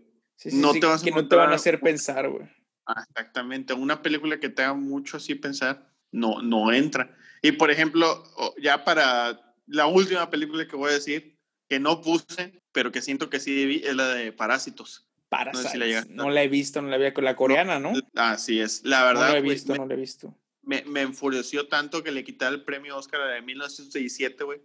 no 0.52 0.72
te 0.72 0.86
vas 0.86 1.02
que 1.02 1.10
no 1.10 1.28
te 1.28 1.36
van 1.36 1.52
a 1.52 1.56
hacer 1.56 1.80
pensar, 1.80 2.28
güey. 2.28 2.48
Ah, 2.86 3.04
exactamente. 3.08 3.74
Una 3.74 4.02
película 4.02 4.40
que 4.40 4.48
te 4.48 4.62
haga 4.62 4.74
mucho 4.74 5.16
así 5.16 5.34
pensar, 5.34 5.88
no, 6.10 6.42
no 6.42 6.72
entra. 6.72 7.16
Y 7.40 7.52
por 7.52 7.70
ejemplo, 7.70 8.24
ya 8.60 8.84
para 8.84 9.54
la 9.66 9.86
última 9.86 10.28
película 10.30 10.66
que 10.66 10.76
voy 10.76 10.90
a 10.90 10.94
decir, 10.94 11.38
que 11.68 11.80
no 11.80 12.02
puse, 12.02 12.60
pero 12.72 12.92
que 12.92 13.00
siento 13.00 13.30
que 13.30 13.40
sí 13.40 13.64
vi, 13.66 13.82
es 13.84 13.96
la 13.96 14.08
de 14.08 14.32
Parásitos. 14.32 15.08
Parásitos. 15.32 16.08
No, 16.10 16.30
la 16.30 16.42
he 16.42 16.48
visto, 16.48 16.82
no 16.82 16.88
la 16.88 16.98
vi 16.98 17.12
con 17.12 17.24
la 17.24 17.34
coreana, 17.34 17.78
¿no? 17.78 17.92
Así 18.14 18.60
es. 18.60 18.82
La 18.84 19.02
verdad. 19.04 19.28
No 19.28 19.32
la 19.32 19.38
he 19.38 19.42
visto, 19.42 19.74
no 19.74 19.86
la 19.86 19.94
he 19.94 19.96
visto. 19.96 20.36
Me, 20.62 20.84
me, 20.86 21.00
enfureció 21.00 21.66
tanto 21.66 22.04
que 22.04 22.12
le 22.12 22.22
quité 22.22 22.46
el 22.46 22.62
premio 22.62 22.96
Oscar 22.96 23.26
de 23.28 23.42
1917, 23.42 24.44
güey 24.44 24.60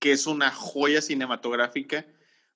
que 0.00 0.10
es 0.10 0.26
una 0.26 0.50
joya 0.50 1.00
cinematográfica 1.00 2.04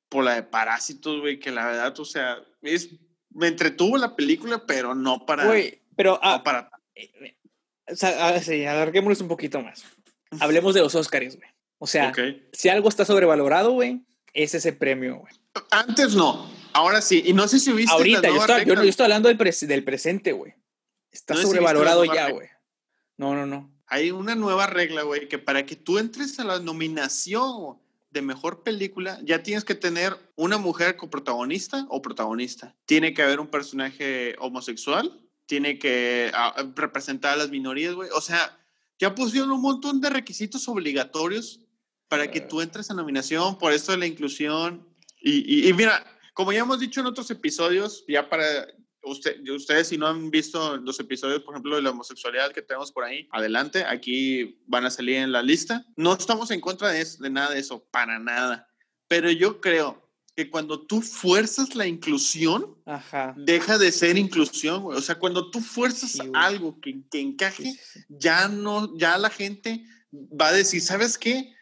por 0.09 0.25
la 0.25 0.35
de 0.35 0.43
Parásitos, 0.43 1.21
güey, 1.21 1.39
que 1.39 1.53
la 1.53 1.67
verdad, 1.67 2.01
o 2.01 2.05
sea, 2.05 2.43
es, 2.63 2.91
me 3.31 3.47
entretuvo 3.47 3.97
la 3.99 4.17
película, 4.17 4.67
pero 4.67 4.95
no 4.95 5.25
para... 5.27 5.45
Güey, 5.47 5.83
pero... 5.95 6.19
Ah, 6.23 6.43
para... 6.43 6.71
Eh, 6.95 7.37
o 7.87 7.95
sea, 7.95 8.29
ah, 8.29 8.41
sí, 8.41 8.65
alarguémonos 8.65 9.21
un 9.21 9.29
poquito 9.29 9.61
más. 9.61 9.85
Hablemos 10.41 10.75
de 10.75 10.81
los 10.81 10.95
Oscars, 10.95 11.37
güey. 11.37 11.49
O 11.79 11.87
sea, 11.87 12.13
si 12.53 12.71
algo 12.71 12.89
está 12.89 13.05
sobrevalorado, 13.05 13.73
güey, 13.73 14.07
es 14.33 14.55
ese 14.55 14.73
premio, 14.73 15.17
güey. 15.17 15.35
Antes 15.71 16.15
no, 16.15 16.51
ahora 16.75 17.01
sí. 17.01 17.23
Y 17.25 17.33
no 17.33 17.49
sé 17.49 17.59
si 17.59 17.73
viste. 17.73 17.93
Ahorita, 17.93 18.29
yo, 18.29 18.37
estoy, 18.37 18.65
yo, 18.67 18.83
estoy 18.83 19.05
hablando 19.05 19.29
del, 19.29 19.39
del 19.39 19.85
presente, 19.85 20.33
güey. 20.33 20.55
Está 21.11 21.35
sobrevalorado 21.37 22.05
ya, 22.05 22.31
güey. 22.31 22.49
No, 23.17 23.35
no, 23.35 23.47
no 23.47 23.75
hay 23.87 24.11
una 24.11 24.35
nueva 24.35 24.67
regla, 24.67 25.03
güey, 25.03 25.29
que 25.29 25.39
para 25.39 25.67
que 25.67 25.77
tú 25.77 25.99
entres 25.99 26.39
a 26.41 26.45
la 26.45 26.59
nominación 26.59 27.79
de 28.11 28.23
mejor 28.23 28.63
película, 28.63 29.19
ya 29.23 29.43
tienes 29.43 29.65
que 29.65 29.75
tener 29.75 30.17
una 30.37 30.59
mujer 30.59 30.97
coprotagonista 30.97 31.87
o 31.89 32.01
protagonista. 32.01 32.75
Tiene 32.87 33.13
que 33.13 33.23
haber 33.23 33.41
un 33.41 33.49
personaje 33.49 34.37
homosexual, 34.39 35.21
tiene 35.47 35.79
que 35.79 36.31
ah, 36.35 36.55
representar 36.75 37.35
a 37.35 37.37
las 37.37 37.51
minorías, 37.51 37.95
güey. 37.95 38.09
O 38.17 38.21
sea, 38.21 38.59
ya 38.99 39.15
pusieron 39.15 39.51
un 39.51 39.61
montón 39.61 40.01
de 40.01 40.11
requisitos 40.11 40.69
obligatorios 40.69 41.61
para 42.09 42.31
que 42.31 42.41
tú 42.41 42.61
entres 42.61 42.91
a 42.91 42.95
nominación, 42.95 43.59
por 43.59 43.73
esto 43.73 43.93
de 43.93 43.99
la 43.99 44.07
inclusión. 44.07 44.89
Y, 45.21 45.69
y 45.69 45.73
mira, 45.73 46.05
como 46.35 46.53
ya 46.53 46.61
hemos 46.61 46.79
dicho 46.79 47.01
en 47.01 47.07
otros 47.07 47.31
episodios, 47.31 48.05
ya 48.07 48.29
para 48.29 48.67
Usted, 49.07 49.47
ustedes 49.51 49.89
si 49.89 49.99
no 49.99 50.07
han 50.07 50.31
visto 50.31 50.79
los 50.79 50.99
episodios, 50.99 51.43
por 51.43 51.55
ejemplo, 51.55 51.77
de 51.77 51.83
la 51.83 51.91
homosexualidad 51.91 52.53
que 52.53 52.63
tenemos 52.63 52.91
por 52.91 53.05
ahí, 53.05 53.29
adelante, 53.33 53.85
aquí 53.85 54.59
van 54.67 54.87
a 54.87 54.91
salir 54.91 55.17
en 55.17 55.31
la 55.31 55.43
lista. 55.43 55.85
No 55.97 56.15
estamos 56.15 56.51
en 56.51 56.61
contra 56.61 56.89
de, 56.89 57.07
de 57.19 57.31
nada 57.31 57.53
de 57.53 57.61
eso, 57.61 57.87
para 57.91 58.19
nada. 58.19 58.67
Pero 59.07 59.31
yo 59.31 59.61
creo 59.61 60.11
que 60.35 60.51
cuando 60.51 60.87
tú 60.87 61.01
fuerzas 61.01 61.75
la 61.75 61.87
inclusión, 61.87 62.77
deja 63.37 63.79
de 63.79 63.93
ser 63.93 64.17
inclusión, 64.17 64.83
güey. 64.83 64.99
O 64.99 65.03
sea, 65.03 65.17
cuando 65.17 65.51
tú 65.51 65.61
fuerzas 65.61 66.19
algo 66.33 66.81
que, 66.81 67.03
que 67.11 67.21
encaje, 67.21 67.79
ya 68.09 68.49
no, 68.49 68.97
ya 68.97 69.19
la 69.19 69.31
gente 69.31 69.85
va 70.13 70.49
a 70.49 70.53
decir, 70.53 70.81
¿sabes 70.81 71.19
qué? 71.19 71.55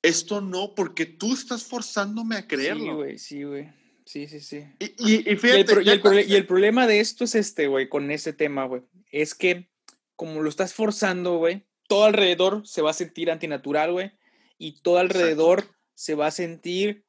Esto 0.00 0.40
no, 0.40 0.74
porque 0.74 1.06
tú 1.06 1.34
estás 1.34 1.64
forzándome 1.64 2.36
a 2.36 2.46
creerlo. 2.46 2.84
Sí, 2.84 2.90
güey, 2.92 3.18
sí, 3.18 3.42
güey. 3.42 3.77
Sí, 4.08 4.26
sí, 4.26 4.40
sí. 4.40 4.64
Y, 4.78 5.36
fíjate, 5.36 5.84
y, 5.84 6.34
el, 6.34 6.46
problema 6.46 6.86
de 6.86 6.98
esto 6.98 7.24
es 7.24 7.34
este, 7.34 7.66
güey, 7.66 7.90
con 7.90 8.10
ese 8.10 8.32
tema, 8.32 8.64
güey. 8.64 8.80
Es 9.12 9.34
que 9.34 9.68
como 10.16 10.40
lo 10.40 10.48
estás 10.48 10.72
forzando, 10.72 11.36
güey, 11.36 11.66
todo 11.88 12.04
alrededor 12.04 12.66
se 12.66 12.80
va 12.80 12.92
a 12.92 12.94
sentir 12.94 13.30
antinatural, 13.30 13.92
güey. 13.92 14.12
Y 14.56 14.80
todo 14.80 14.96
alrededor 14.96 15.66
se 15.92 16.14
va 16.14 16.28
a 16.28 16.30
sentir 16.30 17.04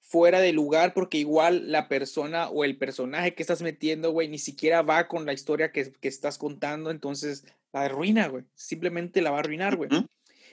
fuera 0.00 0.38
de 0.38 0.52
lugar 0.52 0.94
porque 0.94 1.18
igual 1.18 1.72
la 1.72 1.88
persona 1.88 2.48
o 2.48 2.62
el 2.62 2.78
personaje 2.78 3.34
que 3.34 3.42
estás 3.42 3.60
metiendo, 3.60 4.12
güey, 4.12 4.28
ni 4.28 4.38
siquiera 4.38 4.82
va 4.82 5.08
con 5.08 5.26
la 5.26 5.32
historia 5.32 5.72
que, 5.72 5.90
que 5.90 6.06
estás 6.06 6.38
contando, 6.38 6.92
entonces 6.92 7.44
la 7.72 7.80
arruina, 7.80 8.28
güey. 8.28 8.44
Simplemente 8.54 9.22
la 9.22 9.32
va 9.32 9.38
a 9.38 9.40
arruinar, 9.40 9.74
güey. 9.74 9.90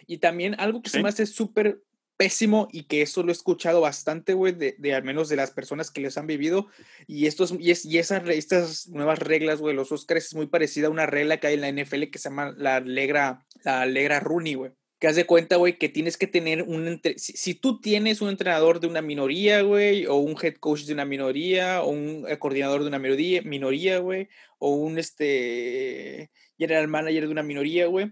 Y 0.07 0.17
también 0.17 0.55
algo 0.57 0.81
que 0.81 0.89
se 0.89 1.03
me 1.03 1.09
hace 1.09 1.27
súper 1.27 1.83
pésimo 2.21 2.67
y 2.71 2.83
que 2.83 3.01
eso 3.01 3.23
lo 3.23 3.29
he 3.29 3.31
escuchado 3.31 3.81
bastante, 3.81 4.35
güey, 4.35 4.53
de, 4.53 4.75
de, 4.77 4.93
al 4.93 5.03
menos 5.03 5.27
de 5.27 5.35
las 5.35 5.49
personas 5.49 5.89
que 5.89 6.01
les 6.01 6.19
han 6.19 6.27
vivido. 6.27 6.67
Y, 7.07 7.25
estos, 7.25 7.51
y, 7.59 7.71
es, 7.71 7.83
y 7.83 7.97
esas, 7.97 8.29
estas 8.29 8.89
nuevas 8.89 9.17
reglas, 9.17 9.59
güey, 9.59 9.75
los 9.75 9.91
Oscars 9.91 10.27
es 10.27 10.35
muy 10.35 10.45
parecida 10.45 10.85
a 10.85 10.91
una 10.91 11.07
regla 11.07 11.39
que 11.39 11.47
hay 11.47 11.55
en 11.55 11.61
la 11.61 11.71
NFL 11.71 12.11
que 12.11 12.19
se 12.19 12.29
llama 12.29 12.53
la 12.55 12.75
alegra, 12.75 13.43
la 13.63 13.81
alegra 13.81 14.19
Rooney, 14.19 14.53
güey. 14.53 14.71
Que 14.99 15.07
haz 15.07 15.15
de 15.15 15.25
cuenta, 15.25 15.55
güey, 15.55 15.79
que 15.79 15.89
tienes 15.89 16.15
que 16.15 16.27
tener 16.27 16.61
un... 16.61 17.01
Si, 17.17 17.33
si, 17.33 17.55
tú 17.55 17.81
tienes 17.81 18.21
un 18.21 18.29
entrenador 18.29 18.79
de 18.79 18.85
una 18.85 19.01
minoría, 19.01 19.63
güey, 19.63 20.05
o 20.05 20.17
un 20.17 20.35
head 20.39 20.57
coach 20.57 20.81
de 20.81 20.93
una 20.93 21.05
minoría, 21.05 21.81
o 21.81 21.89
un 21.89 22.27
eh, 22.29 22.37
coordinador 22.37 22.81
de 22.81 22.87
una 22.89 22.99
minoría, 22.99 23.41
minoría, 23.41 23.97
güey, 23.97 24.29
o 24.59 24.75
un 24.75 24.99
este 24.99 26.29
general 26.55 26.87
manager 26.87 27.25
de 27.25 27.31
una 27.31 27.41
minoría, 27.41 27.87
güey, 27.87 28.11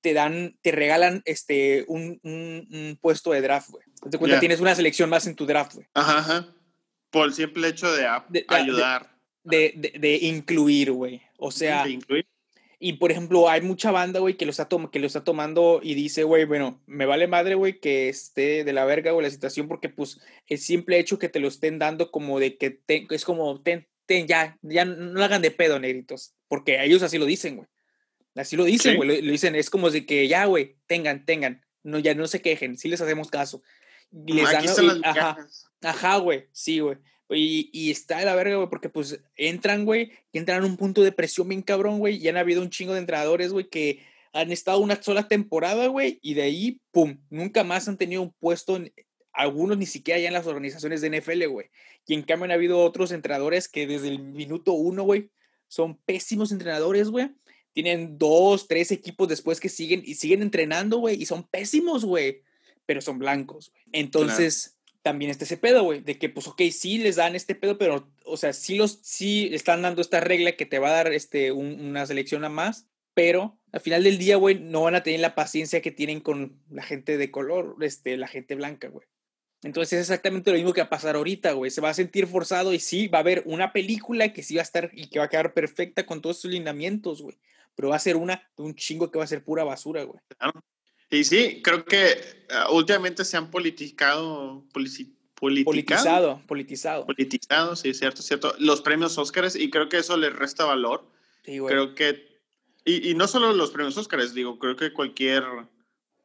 te 0.00 0.14
dan, 0.14 0.56
te 0.62 0.72
regalan 0.72 1.22
este, 1.24 1.84
un, 1.88 2.18
un, 2.22 2.98
puesto 3.00 3.32
de 3.32 3.40
draft, 3.40 3.70
güey. 3.70 3.84
Te 4.10 4.18
cuenta, 4.18 4.40
tienes 4.40 4.60
una 4.60 4.74
selección 4.74 5.10
más 5.10 5.26
en 5.26 5.36
tu 5.36 5.46
draft, 5.46 5.74
güey. 5.74 5.86
Ajá, 5.94 6.18
ajá. 6.18 6.54
Por 7.10 7.26
el 7.26 7.34
simple 7.34 7.68
hecho 7.68 7.92
de, 7.92 8.06
ayudar. 8.48 9.16
De, 9.42 9.72
de, 9.76 9.98
de 9.98 10.16
incluir, 10.16 10.92
güey. 10.92 11.22
O 11.38 11.50
sea. 11.50 11.84
De 11.84 11.90
incluir. 11.90 12.26
Y 12.82 12.94
por 12.94 13.12
ejemplo, 13.12 13.50
hay 13.50 13.60
mucha 13.60 13.90
banda, 13.90 14.20
güey, 14.20 14.38
que 14.38 14.46
lo 14.46 14.50
está, 14.50 14.66
que 14.90 14.98
lo 15.00 15.06
está 15.06 15.22
tomando 15.22 15.80
y 15.82 15.94
dice, 15.94 16.24
güey, 16.24 16.46
bueno, 16.46 16.80
me 16.86 17.04
vale 17.04 17.28
madre, 17.28 17.54
güey, 17.54 17.78
que 17.78 18.08
esté 18.08 18.64
de 18.64 18.72
la 18.72 18.86
verga, 18.86 19.12
güey, 19.12 19.22
la 19.22 19.30
situación, 19.30 19.68
porque 19.68 19.90
pues 19.90 20.18
el 20.46 20.56
simple 20.56 20.98
hecho 20.98 21.18
que 21.18 21.28
te 21.28 21.40
lo 21.40 21.48
estén 21.48 21.78
dando 21.78 22.10
como 22.10 22.40
de 22.40 22.56
que 22.56 22.80
es 22.88 23.24
como, 23.26 23.60
ten, 23.60 23.86
ten, 24.06 24.26
ya, 24.26 24.58
ya 24.62 24.86
no 24.86 25.12
lo 25.12 25.22
hagan 25.22 25.42
de 25.42 25.50
pedo, 25.50 25.78
negritos, 25.78 26.32
porque 26.48 26.82
ellos 26.82 27.02
así 27.02 27.18
lo 27.18 27.26
dicen, 27.26 27.56
güey. 27.56 27.68
Así 28.34 28.56
lo 28.56 28.64
dicen, 28.64 28.96
güey. 28.96 29.22
Lo, 29.22 29.32
dicen, 29.32 29.54
es 29.56 29.70
como 29.70 29.90
de 29.90 30.06
que 30.06 30.28
ya, 30.28 30.46
güey, 30.46 30.76
tengan, 30.86 31.24
tengan. 31.24 31.64
No, 31.82 31.98
ya 31.98 32.14
no 32.14 32.26
se 32.26 32.42
quejen, 32.42 32.76
sí 32.76 32.88
les 32.88 33.00
hacemos 33.00 33.30
caso. 33.30 33.62
Y 34.26 34.32
les 34.32 34.50
dan, 34.50 35.04
ajá, 35.04 35.48
ajá, 35.82 36.16
güey, 36.18 36.46
sí, 36.52 36.80
güey. 36.80 36.98
Y, 37.30 37.70
y, 37.72 37.90
está 37.90 38.18
de 38.18 38.24
la 38.24 38.34
verga, 38.34 38.56
güey, 38.56 38.68
porque 38.68 38.88
pues 38.88 39.20
entran, 39.36 39.84
güey, 39.84 40.10
y 40.32 40.38
entran 40.38 40.58
en 40.58 40.70
un 40.70 40.76
punto 40.76 41.02
de 41.02 41.12
presión 41.12 41.48
bien 41.48 41.62
cabrón, 41.62 41.98
güey. 41.98 42.16
Y 42.16 42.28
han 42.28 42.36
habido 42.36 42.60
un 42.60 42.70
chingo 42.70 42.92
de 42.92 42.98
entrenadores, 42.98 43.52
güey, 43.52 43.68
que 43.68 44.04
han 44.32 44.50
estado 44.50 44.80
una 44.80 45.00
sola 45.00 45.28
temporada, 45.28 45.86
güey, 45.86 46.18
y 46.22 46.34
de 46.34 46.42
ahí, 46.42 46.80
pum, 46.90 47.18
nunca 47.30 47.64
más 47.64 47.88
han 47.88 47.96
tenido 47.96 48.22
un 48.22 48.32
puesto, 48.32 48.76
en, 48.76 48.92
algunos 49.32 49.78
ni 49.78 49.86
siquiera 49.86 50.18
ya 50.18 50.28
en 50.28 50.34
las 50.34 50.46
organizaciones 50.46 51.00
de 51.00 51.20
NFL, 51.20 51.46
güey. 51.46 51.70
Y 52.06 52.14
en 52.14 52.22
cambio 52.22 52.46
han 52.46 52.52
habido 52.52 52.80
otros 52.80 53.12
entrenadores 53.12 53.68
que 53.68 53.86
desde 53.86 54.08
el 54.08 54.18
minuto 54.18 54.72
uno, 54.72 55.04
güey, 55.04 55.30
son 55.68 55.96
pésimos 55.98 56.50
entrenadores, 56.50 57.10
güey 57.10 57.30
tienen 57.72 58.18
dos, 58.18 58.68
tres 58.68 58.90
equipos 58.90 59.28
después 59.28 59.60
que 59.60 59.68
siguen 59.68 60.02
y 60.04 60.14
siguen 60.14 60.42
entrenando, 60.42 60.98
güey, 60.98 61.20
y 61.20 61.26
son 61.26 61.44
pésimos, 61.44 62.04
güey, 62.04 62.42
pero 62.86 63.00
son 63.00 63.18
blancos, 63.18 63.70
güey. 63.70 63.82
Entonces, 63.92 64.76
también 65.02 65.30
está 65.30 65.44
ese 65.44 65.56
pedo, 65.56 65.84
güey, 65.84 66.00
de 66.00 66.18
que, 66.18 66.28
pues, 66.28 66.46
ok, 66.46 66.62
sí 66.72 66.98
les 66.98 67.16
dan 67.16 67.34
este 67.34 67.54
pedo, 67.54 67.78
pero, 67.78 68.10
o 68.24 68.36
sea, 68.36 68.52
sí 68.52 68.76
los, 68.76 69.00
sí 69.02 69.48
están 69.52 69.82
dando 69.82 70.02
esta 70.02 70.20
regla 70.20 70.52
que 70.52 70.66
te 70.66 70.78
va 70.78 70.88
a 70.88 71.04
dar, 71.04 71.12
este, 71.12 71.52
una 71.52 72.06
selección 72.06 72.44
a 72.44 72.48
más, 72.48 72.86
pero 73.14 73.58
al 73.72 73.80
final 73.80 74.04
del 74.04 74.18
día, 74.18 74.36
güey, 74.36 74.58
no 74.58 74.82
van 74.82 74.94
a 74.94 75.02
tener 75.02 75.20
la 75.20 75.34
paciencia 75.34 75.80
que 75.80 75.90
tienen 75.90 76.20
con 76.20 76.60
la 76.70 76.82
gente 76.82 77.16
de 77.16 77.30
color, 77.30 77.76
este, 77.80 78.16
la 78.16 78.28
gente 78.28 78.54
blanca, 78.54 78.88
güey. 78.88 79.06
Entonces 79.62 79.92
es 79.92 80.00
exactamente 80.08 80.50
lo 80.50 80.56
mismo 80.56 80.72
que 80.72 80.80
va 80.80 80.86
a 80.86 80.90
pasar 80.90 81.16
ahorita, 81.16 81.52
güey. 81.52 81.70
Se 81.70 81.82
va 81.82 81.90
a 81.90 81.94
sentir 81.94 82.26
forzado 82.26 82.72
y 82.72 82.80
sí, 82.80 83.08
va 83.08 83.18
a 83.18 83.20
haber 83.20 83.42
una 83.44 83.74
película 83.74 84.32
que 84.32 84.42
sí 84.42 84.54
va 84.54 84.62
a 84.62 84.64
estar 84.64 84.90
y 84.94 85.08
que 85.08 85.18
va 85.18 85.26
a 85.26 85.28
quedar 85.28 85.52
perfecta 85.52 86.06
con 86.06 86.22
todos 86.22 86.40
sus 86.40 86.50
lineamientos, 86.50 87.20
güey 87.20 87.36
pero 87.74 87.88
va 87.90 87.96
a 87.96 88.00
ser 88.00 88.16
una 88.16 88.42
de 88.56 88.62
un 88.62 88.74
chingo 88.74 89.10
que 89.10 89.18
va 89.18 89.24
a 89.24 89.28
ser 89.28 89.44
pura 89.44 89.64
basura, 89.64 90.02
güey. 90.04 90.18
Y 91.10 91.24
sí, 91.24 91.60
creo 91.62 91.84
que 91.84 92.46
uh, 92.68 92.74
últimamente 92.74 93.24
se 93.24 93.36
han 93.36 93.50
politicado, 93.50 94.64
politizado, 95.34 96.40
politizado. 96.46 97.06
Politizado, 97.06 97.76
sí, 97.76 97.94
cierto, 97.94 98.22
cierto. 98.22 98.54
Los 98.58 98.80
premios 98.82 99.16
Óscares 99.18 99.56
y 99.56 99.70
creo 99.70 99.88
que 99.88 99.98
eso 99.98 100.16
le 100.16 100.30
resta 100.30 100.64
valor. 100.64 101.04
Sí, 101.44 101.58
güey. 101.58 101.72
Creo 101.72 101.94
que, 101.94 102.38
y, 102.84 103.10
y, 103.10 103.14
no 103.14 103.26
solo 103.26 103.52
los 103.52 103.70
premios 103.70 103.96
Óscares, 103.96 104.34
digo, 104.34 104.58
creo 104.58 104.76
que 104.76 104.92
cualquier 104.92 105.44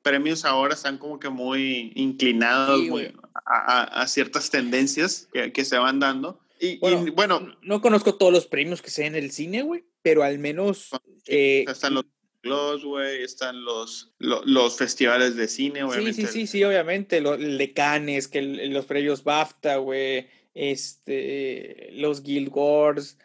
premios 0.02 0.46
ahora 0.46 0.74
están 0.76 0.98
como 1.00 1.20
que 1.20 1.30
muy 1.30 1.92
inclinados 1.96 2.80
Sí, 2.82 2.90
muy 2.90 3.04
güey. 3.08 3.14
a, 3.46 3.80
a- 3.82 4.02
a 4.04 4.08
ciertas 4.08 4.50
tendencias 4.52 5.28
que, 5.34 5.52
que 5.52 5.66
se 5.66 5.78
van 5.78 6.00
dando. 6.00 6.40
Y 6.60 6.68
y, 6.68 6.78
bueno, 6.78 7.06
Bueno, 7.14 7.58
No 7.62 7.82
conozco 7.82 8.16
todos 8.16 8.32
los 8.34 8.46
premios 8.48 8.82
que 8.82 8.90
se 8.90 9.04
den 9.04 9.16
en 9.16 9.24
el 9.24 9.32
cine, 9.32 9.62
güey, 9.64 9.84
pero 10.02 10.24
al 10.24 10.40
menos... 10.40 10.90
eh, 11.28 11.66
están 11.68 11.94
los 11.96 12.06
Globos, 12.44 12.86
güey, 12.86 13.24
están 13.24 13.66
los, 13.66 14.14
lo- 14.20 14.44
los, 14.46 14.78
festivales 14.78 15.36
de 15.36 15.48
cine, 15.48 15.80
sí, 15.80 15.86
obviamente. 15.86 16.28
sí, 16.28 16.28
sí, 16.28 16.48
sí, 16.48 16.64
obviamente. 16.64 17.20
Lo, 17.20 17.34
el 17.34 17.58
de 17.58 17.74
Cannes, 17.74 18.28
que 18.28 18.38
el- 18.38 18.72
los 18.72 18.86
premios 18.86 19.24
BAFTA, 19.24 19.78
güey. 19.78 20.28
Este, 20.54 21.90
los 21.94 22.22
Guild 22.22 22.50
Wars. 22.54 23.18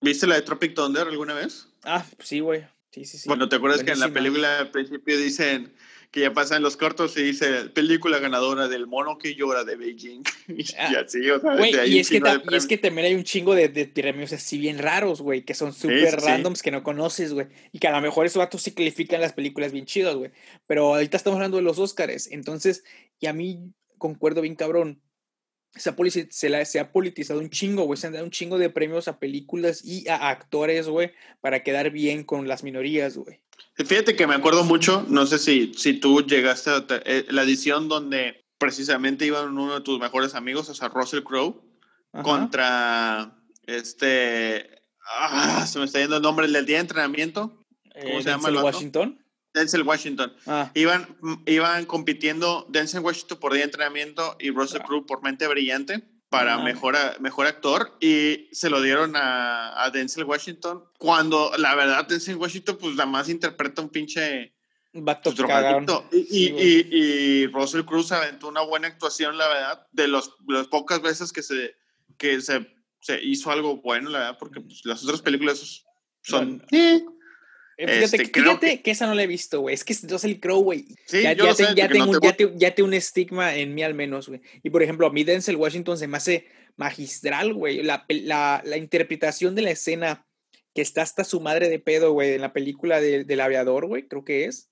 ¿Viste 0.00 0.26
la 0.28 0.36
de 0.36 0.42
Tropic 0.42 0.74
Thunder 0.74 1.08
alguna 1.08 1.34
vez? 1.34 1.66
Ah, 1.82 2.06
pues 2.16 2.28
sí, 2.28 2.38
güey. 2.40 2.66
Sí, 2.92 3.04
sí, 3.04 3.18
sí. 3.18 3.28
Bueno, 3.28 3.48
¿te 3.48 3.56
acuerdas 3.56 3.82
que 3.82 3.90
en 3.90 4.00
la 4.00 4.12
película 4.12 4.60
al 4.60 4.70
principio 4.70 5.18
dicen 5.18 5.74
que 6.10 6.20
ya 6.20 6.32
pasan 6.32 6.62
los 6.62 6.76
cortos 6.76 7.16
y 7.18 7.22
dice 7.22 7.68
película 7.74 8.18
ganadora 8.18 8.66
del 8.68 8.86
mono 8.86 9.18
que 9.18 9.34
llora 9.34 9.64
de 9.64 9.76
Beijing? 9.76 10.22
y 10.48 10.64
Ah, 10.78 11.02
así, 11.04 11.28
o 11.30 11.40
sea, 11.40 11.52
ahí 11.52 11.94
y, 11.94 11.98
es 11.98 12.08
que 12.08 12.16
y 12.16 12.54
es 12.54 12.80
también 12.80 13.06
hay 13.06 13.14
un 13.14 13.24
chingo 13.24 13.54
de, 13.54 13.68
de 13.68 13.86
premios 13.86 14.32
así 14.32 14.58
bien 14.58 14.78
raros, 14.78 15.20
güey, 15.20 15.44
que 15.44 15.54
son 15.54 15.72
súper 15.72 16.10
sí, 16.12 16.16
sí. 16.20 16.26
randoms 16.26 16.62
que 16.62 16.70
no 16.70 16.82
conoces, 16.82 17.32
güey. 17.32 17.48
Y 17.72 17.78
que 17.78 17.88
a 17.88 17.92
lo 17.92 18.00
mejor 18.00 18.26
esos 18.26 18.40
datos 18.40 18.62
sí 18.62 18.72
califican 18.72 19.20
las 19.20 19.32
películas 19.32 19.72
bien 19.72 19.84
chidas, 19.84 20.16
güey. 20.16 20.30
Pero 20.66 20.94
ahorita 20.94 21.16
estamos 21.16 21.36
hablando 21.36 21.58
de 21.58 21.62
los 21.62 21.78
Óscares. 21.78 22.28
Entonces, 22.30 22.84
y 23.20 23.26
a 23.26 23.32
mí 23.32 23.72
concuerdo 23.98 24.40
bien 24.40 24.54
cabrón. 24.54 25.02
Se 25.78 25.90
ha, 25.90 25.96
se, 26.30 26.48
la- 26.48 26.64
se 26.64 26.80
ha 26.80 26.92
politizado 26.92 27.40
un 27.40 27.50
chingo, 27.50 27.84
güey. 27.84 27.96
Se 27.98 28.06
han 28.06 28.12
dado 28.12 28.24
un 28.24 28.30
chingo 28.30 28.58
de 28.58 28.70
premios 28.70 29.08
a 29.08 29.18
películas 29.18 29.84
y 29.84 30.08
a 30.08 30.28
actores, 30.30 30.88
güey, 30.88 31.12
para 31.40 31.62
quedar 31.62 31.90
bien 31.90 32.24
con 32.24 32.48
las 32.48 32.62
minorías, 32.64 33.16
güey. 33.16 33.40
Fíjate 33.76 34.16
que 34.16 34.26
me 34.26 34.34
acuerdo 34.34 34.64
mucho, 34.64 35.04
no 35.08 35.24
sé 35.26 35.38
si, 35.38 35.72
si 35.74 35.94
tú 35.94 36.22
llegaste 36.26 36.70
a 36.70 36.84
eh, 37.04 37.26
la 37.30 37.42
edición 37.42 37.88
donde 37.88 38.44
precisamente 38.58 39.24
iban 39.24 39.56
uno 39.56 39.74
de 39.74 39.80
tus 39.82 40.00
mejores 40.00 40.34
amigos, 40.34 40.68
o 40.68 40.74
sea, 40.74 40.88
Russell 40.88 41.22
Crowe, 41.22 41.60
contra 42.22 43.36
este. 43.66 44.82
Ah, 45.10 45.64
se 45.66 45.78
me 45.78 45.84
está 45.84 46.00
yendo 46.00 46.16
el 46.16 46.22
nombre 46.22 46.46
el 46.46 46.52
del 46.52 46.66
día 46.66 46.76
de 46.76 46.82
entrenamiento. 46.82 47.64
Eh, 47.94 48.18
se 48.22 48.30
llama 48.30 48.48
el? 48.48 48.56
Washington. 48.56 49.24
Denzel 49.58 49.82
Washington. 49.82 50.32
Ah, 50.46 50.70
Iban, 50.74 51.16
iban 51.46 51.84
compitiendo 51.86 52.66
Denzel 52.68 53.00
Washington 53.00 53.38
por 53.38 53.52
día 53.52 53.60
de 53.60 53.66
entrenamiento 53.66 54.36
y 54.38 54.50
Russell 54.50 54.80
Ah. 54.82 54.86
Crowe 54.86 55.06
por 55.06 55.22
mente 55.22 55.46
brillante 55.46 56.02
para 56.30 56.58
No 56.58 56.64
mejor, 56.64 56.94
mejor 57.20 57.46
actor 57.46 57.96
y 58.00 58.48
se 58.52 58.68
lo 58.68 58.82
dieron 58.82 59.16
a, 59.16 59.82
a 59.82 59.90
Denzel 59.90 60.24
Washington 60.24 60.84
cuando 60.98 61.50
la 61.56 61.74
verdad 61.74 62.06
Denzel 62.06 62.36
Washington 62.36 62.76
pues 62.78 62.96
la 62.96 63.06
más 63.06 63.28
interpreta 63.30 63.80
un 63.80 63.88
pinche 63.88 64.54
un 64.92 65.04
vato 65.06 65.32
pues, 65.34 65.36
y, 66.12 66.12
Sí, 66.12 66.28
y, 66.30 66.44
y, 66.46 66.86
y 67.42 67.46
Russell 67.46 67.82
Crowe 67.84 68.02
se 68.02 68.14
aventó 68.14 68.48
una 68.48 68.60
buena 68.62 68.88
actuación 68.88 69.38
la 69.38 69.48
verdad 69.48 69.86
de 69.92 70.08
los, 70.08 70.34
las 70.48 70.66
pocas 70.66 71.00
veces 71.00 71.32
que 71.32 71.42
se 71.42 71.74
que 72.18 72.40
se, 72.42 72.66
se 73.00 73.22
hizo 73.24 73.50
algo 73.50 73.78
bueno 73.80 74.10
la 74.10 74.18
verdad 74.18 74.36
porque 74.38 74.60
pues, 74.60 74.82
las 74.84 75.02
otras 75.04 75.22
películas 75.22 75.84
son 76.22 76.58
No, 76.58 76.64
eh, 76.72 76.96
Eh, 76.96 77.04
Fíjate, 77.78 78.04
Este, 78.04 78.18
que- 78.18 78.32
creo 78.32 78.44
fíjate 78.58 78.82
que... 78.82 78.90
esa 78.90 79.06
no 79.06 79.14
la 79.14 79.22
he 79.22 79.26
visto, 79.28 79.60
güey. 79.60 79.74
Es 79.74 79.84
que 79.84 79.92
es 79.92 80.24
el 80.24 80.40
Crow, 80.40 80.62
güey. 80.62 80.86
sí 81.06 81.22
ya, 81.22 81.36
te- 81.36 81.44
no 81.44 81.54
tengo, 81.54 82.18
te 82.20 82.26
ya, 82.26 82.32
te- 82.36 82.52
ya 82.56 82.74
tengo 82.74 82.88
un 82.88 82.94
estigma 82.94 83.54
en 83.54 83.74
mí 83.74 83.82
al 83.84 83.94
menos, 83.94 84.28
güey. 84.28 84.40
Y 84.64 84.70
por 84.70 84.82
ejemplo, 84.82 85.06
a 85.06 85.12
mí 85.12 85.22
Denzel 85.22 85.56
Washington 85.56 85.96
se 85.96 86.08
me 86.08 86.16
hace 86.16 86.46
magistral, 86.76 87.54
güey. 87.54 87.82
La, 87.84 88.04
la, 88.08 88.62
la 88.64 88.76
interpretación 88.76 89.54
de 89.54 89.62
la 89.62 89.70
escena 89.70 90.26
que 90.74 90.82
está 90.82 91.02
hasta 91.02 91.22
su 91.24 91.40
madre 91.40 91.68
de 91.68 91.78
pedo, 91.78 92.12
güey, 92.12 92.32
en 92.34 92.40
la 92.40 92.52
película 92.52 93.00
de- 93.00 93.24
del 93.24 93.40
aviador, 93.40 93.86
güey, 93.86 94.08
creo 94.08 94.24
que 94.24 94.46
es. 94.46 94.70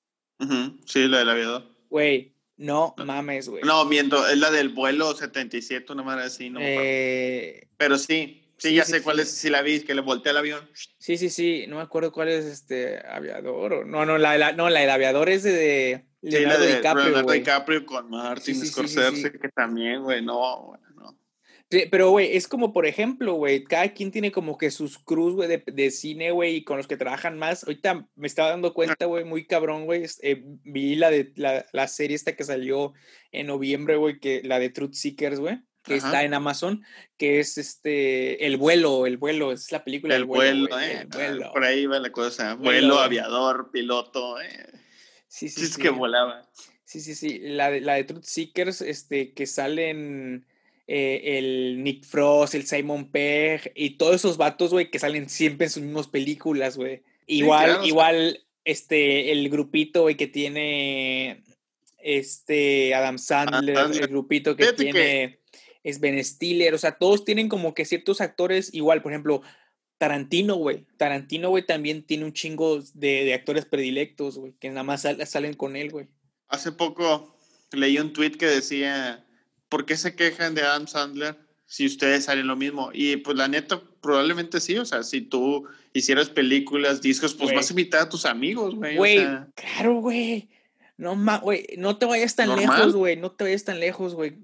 Sí 0.86 1.09
la 1.09 1.20
del 1.20 1.30
aviador 1.30 1.64
Güey, 1.88 2.34
no 2.57 2.94
mames, 2.98 3.48
güey. 3.48 3.62
No, 3.62 3.84
miento, 3.84 4.26
es 4.28 4.38
la 4.38 4.50
del 4.50 4.68
vuelo 4.70 5.14
77, 5.14 5.92
una 5.92 6.02
madre 6.02 6.24
así, 6.24 6.50
no. 6.50 6.59
Eh, 6.61 7.68
Pero 7.76 7.96
sí, 7.98 8.45
sí, 8.59 8.68
sí, 8.70 8.74
ya 8.74 8.84
sí, 8.84 8.92
sé 8.92 9.02
cuál 9.02 9.20
es, 9.20 9.30
si 9.30 9.50
la 9.50 9.62
vi, 9.62 9.80
que 9.80 9.94
le 9.94 10.00
volteé 10.00 10.30
el 10.32 10.38
avión. 10.38 10.68
sí, 10.98 11.16
sí, 11.16 11.30
sí. 11.30 11.64
No 11.68 11.76
me 11.76 11.82
acuerdo 11.82 12.12
cuál 12.12 12.28
es 12.28 12.44
este 12.44 12.98
aviador. 13.07 13.72
O, 13.72 13.84
no, 13.84 14.04
no, 14.07 14.18
la, 14.18 14.36
la- 14.38 14.52
no, 14.52 14.68
la 14.70 14.80
del 14.80 14.90
aviador 14.90 15.28
es 15.28 15.42
de, 15.42 16.07
Sí, 16.22 16.30
la 16.30 16.38
Leonardo 16.40 16.64
de 16.64 16.76
DiCaprio, 16.76 17.04
Leonardo. 17.04 17.32
DiCaprio 17.32 17.86
con 17.86 18.11
Martin 18.11 18.66
Scorsese, 18.66 19.32
que 19.32 19.48
también, 19.50 20.02
güey, 20.02 20.24
no, 20.24 20.62
güey, 20.66 20.80
no. 20.96 21.18
Sí, 21.70 21.84
pero, 21.90 22.11
güey, 22.11 22.36
es 22.36 22.46
como, 22.48 22.72
por 22.72 22.86
ejemplo, 22.86 23.34
güey, 23.34 23.64
cada 23.64 23.92
quien 23.92 24.11
tiene 24.12 24.30
como 24.32 24.57
que 24.57 24.70
sus 24.70 24.98
cruz, 24.98 25.34
güey, 25.34 25.48
de, 25.48 25.62
de 25.66 25.90
cine, 25.90 26.30
güey, 26.30 26.57
y 26.57 26.64
con 26.64 26.76
los 26.78 26.86
que 26.86 26.96
trabajan 26.96 27.38
más. 27.38 27.64
Ahorita 27.64 28.09
me 28.14 28.26
estaba 28.28 28.50
dando 28.50 28.72
cuenta, 28.72 29.04
güey, 29.07 29.24
muy 29.24 29.46
cabrón, 29.46 29.84
güey. 29.84 30.04
eh, 30.22 30.42
vi 30.64 30.94
la 30.96 31.11
de 31.11 31.32
la, 31.36 31.66
la 31.72 31.88
serie 31.88 32.14
esta 32.16 32.36
que 32.36 32.44
salió 32.44 32.92
en 33.32 33.48
noviembre, 33.48 33.96
güey, 33.96 34.18
que 34.20 34.42
la 34.44 34.59
de 34.61 34.70
Truth 34.70 34.94
Seekers, 34.94 35.40
güey, 35.40 35.59
que 35.87 35.95
Ajá. 35.95 36.07
está 36.09 36.24
en 36.24 36.34
Amazon, 36.34 36.84
que 37.16 37.39
es 37.41 37.57
este, 37.59 38.45
El 38.47 38.57
vuelo, 38.57 39.07
El 39.07 39.16
vuelo, 39.16 39.53
es 39.53 39.70
la 39.72 39.84
película 39.84 40.14
El 40.16 40.24
vuelo, 40.24 40.78
eh, 40.78 41.01
El 41.03 41.07
vuelo. 41.09 41.53
por 41.53 41.64
ahí 41.64 41.87
va 41.87 41.99
la 42.01 42.11
cosa. 42.12 42.55
Vuelo, 42.55 42.99
aviador, 42.99 43.70
piloto, 43.72 44.41
eh. 44.41 44.66
Sí, 45.28 45.49
sí, 45.49 45.61
Sí, 45.61 45.66
es 45.66 45.72
sí. 45.74 45.82
que 45.82 45.91
volaba. 45.91 46.49
Sí, 46.84 47.01
sí, 47.01 47.14
sí. 47.14 47.39
La 47.41 47.70
de, 47.70 47.80
la 47.80 47.95
de 47.95 48.05
Truth 48.05 48.24
Seekers, 48.24 48.80
este, 48.82 49.32
que 49.32 49.47
salen 49.47 50.47
eh, 50.87 51.39
el 51.39 51.82
Nick 51.82 52.05
Frost, 52.05 52.55
el 52.55 52.64
Simon 52.66 53.11
Pegg 53.11 53.72
y 53.74 53.91
todos 53.97 54.14
esos 54.16 54.37
vatos, 54.37 54.70
güey, 54.70 54.91
que 54.91 54.99
salen 55.01 55.28
siempre 55.28 55.66
en 55.66 55.70
sus 55.72 55.82
mismas 55.82 56.07
películas, 56.09 56.76
güey. 56.76 57.03
Igual, 57.26 57.64
claro, 57.64 57.78
o 57.80 57.82
sea- 57.82 57.89
igual, 57.89 58.45
este, 58.64 59.32
el 59.32 59.49
grupito, 59.51 60.03
güey, 60.03 60.16
que 60.16 60.28
tiene 60.28 61.43
este 61.99 62.95
Adam 62.95 63.18
Sandler, 63.18 63.74
Sandler. 63.76 64.03
el 64.05 64.09
grupito 64.09 64.55
que 64.57 64.62
Fíjate 64.64 64.84
que- 64.84 64.93
tiene 64.93 65.39
es 65.87 66.01
Ben 66.01 66.22
Stiller, 66.24 66.74
o 66.74 66.78
sea, 66.78 66.99
todos 66.99 67.24
tienen 67.24 67.49
como 67.49 67.72
que 67.74 67.84
ciertos 67.84 68.20
actores 68.20 68.74
igual, 68.74 69.03
por 69.03 69.12
ejemplo, 69.12 69.43
Tarantino, 69.99 70.57
güey. 70.57 70.84
Tarantino, 70.99 71.49
güey, 71.51 71.64
también 71.64 72.03
tiene 72.03 72.24
un 72.24 72.32
chingo 72.32 72.80
de, 72.95 73.24
de 73.24 73.34
actores 73.34 73.64
predilectos, 73.64 74.37
güey, 74.37 74.53
que 74.61 74.68
nada 74.68 74.82
más 74.82 75.03
sal- 75.03 75.24
salen 75.26 75.55
con 75.55 75.76
él, 75.76 75.91
güey. 75.91 76.09
Hace 76.49 76.72
poco 76.72 77.34
leí 77.72 77.99
un 77.99 78.12
tweet 78.12 78.32
que 78.32 78.47
decía, 78.47 79.24
¿por 79.68 79.87
qué 79.87 79.97
se 79.97 80.14
quejan 80.14 80.55
de 80.55 80.62
Adam 80.62 80.87
Sandler 80.87 81.37
si 81.66 81.87
ustedes 81.87 82.24
salen 82.24 82.47
lo 82.47 82.57
mismo? 82.57 82.91
Y 82.93 83.16
pues 83.18 83.37
la 83.37 83.49
neta, 83.49 83.80
probablemente 84.03 84.61
sí, 84.61 84.76
o 84.76 84.84
sea, 84.84 85.03
si 85.03 85.20
tú 85.22 85.66
hicieras 85.95 86.28
películas, 86.28 87.01
discos, 87.01 87.32
pues 87.34 87.47
Güey. 87.47 87.57
vas 87.57 87.70
a 87.70 87.72
invitar 87.72 88.01
a 88.03 88.09
tus 88.09 88.26
amigos, 88.26 88.74
güey. 88.74 88.95
o 88.97 88.99
Güey, 88.99 89.18
sea, 89.18 89.49
claro, 89.55 89.95
güey. 90.01 90.49
No, 90.99 91.14
güey, 91.41 91.66
no 91.78 91.97
te 91.99 92.07
vayas 92.07 92.34
tan 92.37 92.49
Normal. 92.49 92.76
lejos, 92.78 92.97
güey. 92.97 93.16
No 93.16 93.30
te 93.30 93.45
vayas 93.45 93.64
tan 93.64 93.80
lejos, 93.80 94.14
güey. 94.14 94.34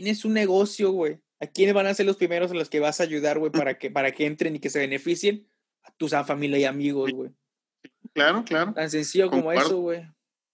Tienes 0.00 0.24
un 0.26 0.34
negocio, 0.34 0.90
güey. 0.90 1.18
¿A 1.40 1.46
quiénes 1.46 1.74
van 1.74 1.86
a 1.86 1.94
ser 1.94 2.04
los 2.06 2.16
primeros 2.16 2.50
a 2.50 2.54
los 2.54 2.68
que 2.68 2.80
vas 2.80 3.00
a 3.00 3.04
ayudar, 3.04 3.38
güey, 3.38 3.50
para 3.68 3.78
que, 3.78 3.90
para 3.90 4.12
que 4.12 4.26
entren 4.26 4.56
y 4.56 4.58
que 4.58 4.68
se 4.70 4.78
beneficien? 4.78 5.46
A 5.84 5.90
tu 5.92 6.08
sa- 6.08 6.24
familia 6.24 6.58
y 6.58 6.64
amigos, 6.64 7.10
güey. 7.12 7.30
claro, 8.12 8.44
claro. 8.44 8.72
Tan 8.74 8.90
sencillo 8.90 9.30
como 9.30 9.52
eso, 9.52 9.78
güey. 9.78 10.02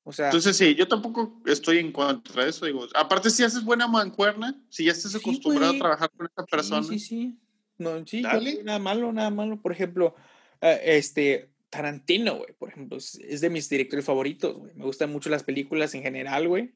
O 0.05 0.13
sea, 0.13 0.27
Entonces 0.27 0.57
sí, 0.57 0.75
yo 0.75 0.87
tampoco 0.89 1.41
estoy 1.47 1.79
en 1.79 1.91
contra 1.93 2.45
de 2.45 2.51
eso, 2.51 2.67
digo. 2.67 2.87
Aparte, 2.95 3.31
si 3.31 3.43
haces 3.45 3.65
buena 3.65 3.87
mancuerna, 3.89 4.61
si 4.69 4.85
ya 4.85 4.93
estás 4.93 5.13
Sí, 5.13 5.19
acostumbrado 5.19 5.73
güey. 5.73 5.77
a 5.81 5.83
trabajar 5.83 6.11
con 6.17 6.27
esa 6.27 6.45
persona, 6.45 6.83
Sí, 6.85 6.99
sí, 6.99 7.07
sí. 7.07 7.39
No, 7.79 8.07
sí, 8.07 8.23
Dale. 8.23 8.63
nada 8.65 8.79
malo, 8.79 9.13
nada 9.13 9.31
malo. 9.31 9.61
Por 9.61 9.73
ejemplo, 9.73 10.15
eh, 10.61 10.81
este, 10.85 11.51
Tarantino, 11.71 12.37
güey, 12.37 12.53
por 12.59 12.69
ejemplo, 12.69 12.99
es 12.99 13.41
de 13.41 13.51
mis 13.51 13.69
directores 13.69 14.05
favoritos, 14.05 14.57
güey. 14.57 14.73
Me 14.75 14.85
gustan 14.85 15.11
mucho 15.11 15.31
las 15.31 15.43
películas 15.45 15.95
en 15.95 16.03
general, 16.03 16.47
güey, 16.49 16.75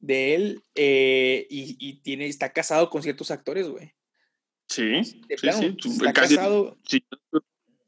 de 0.00 0.34
él. 0.34 0.62
eh, 0.74 1.46
y, 1.50 1.76
y 1.78 2.00
tiene, 2.02 2.26
está 2.26 2.52
casado 2.52 2.90
con 2.90 3.02
ciertos 3.02 3.30
actores, 3.30 3.68
güey. 3.68 3.94
sí, 4.68 5.02
sí, 5.04 5.22
sí. 5.28 5.76
está 5.86 6.12
casi- 6.12 6.36
casado. 6.36 6.76
sí, 6.86 7.02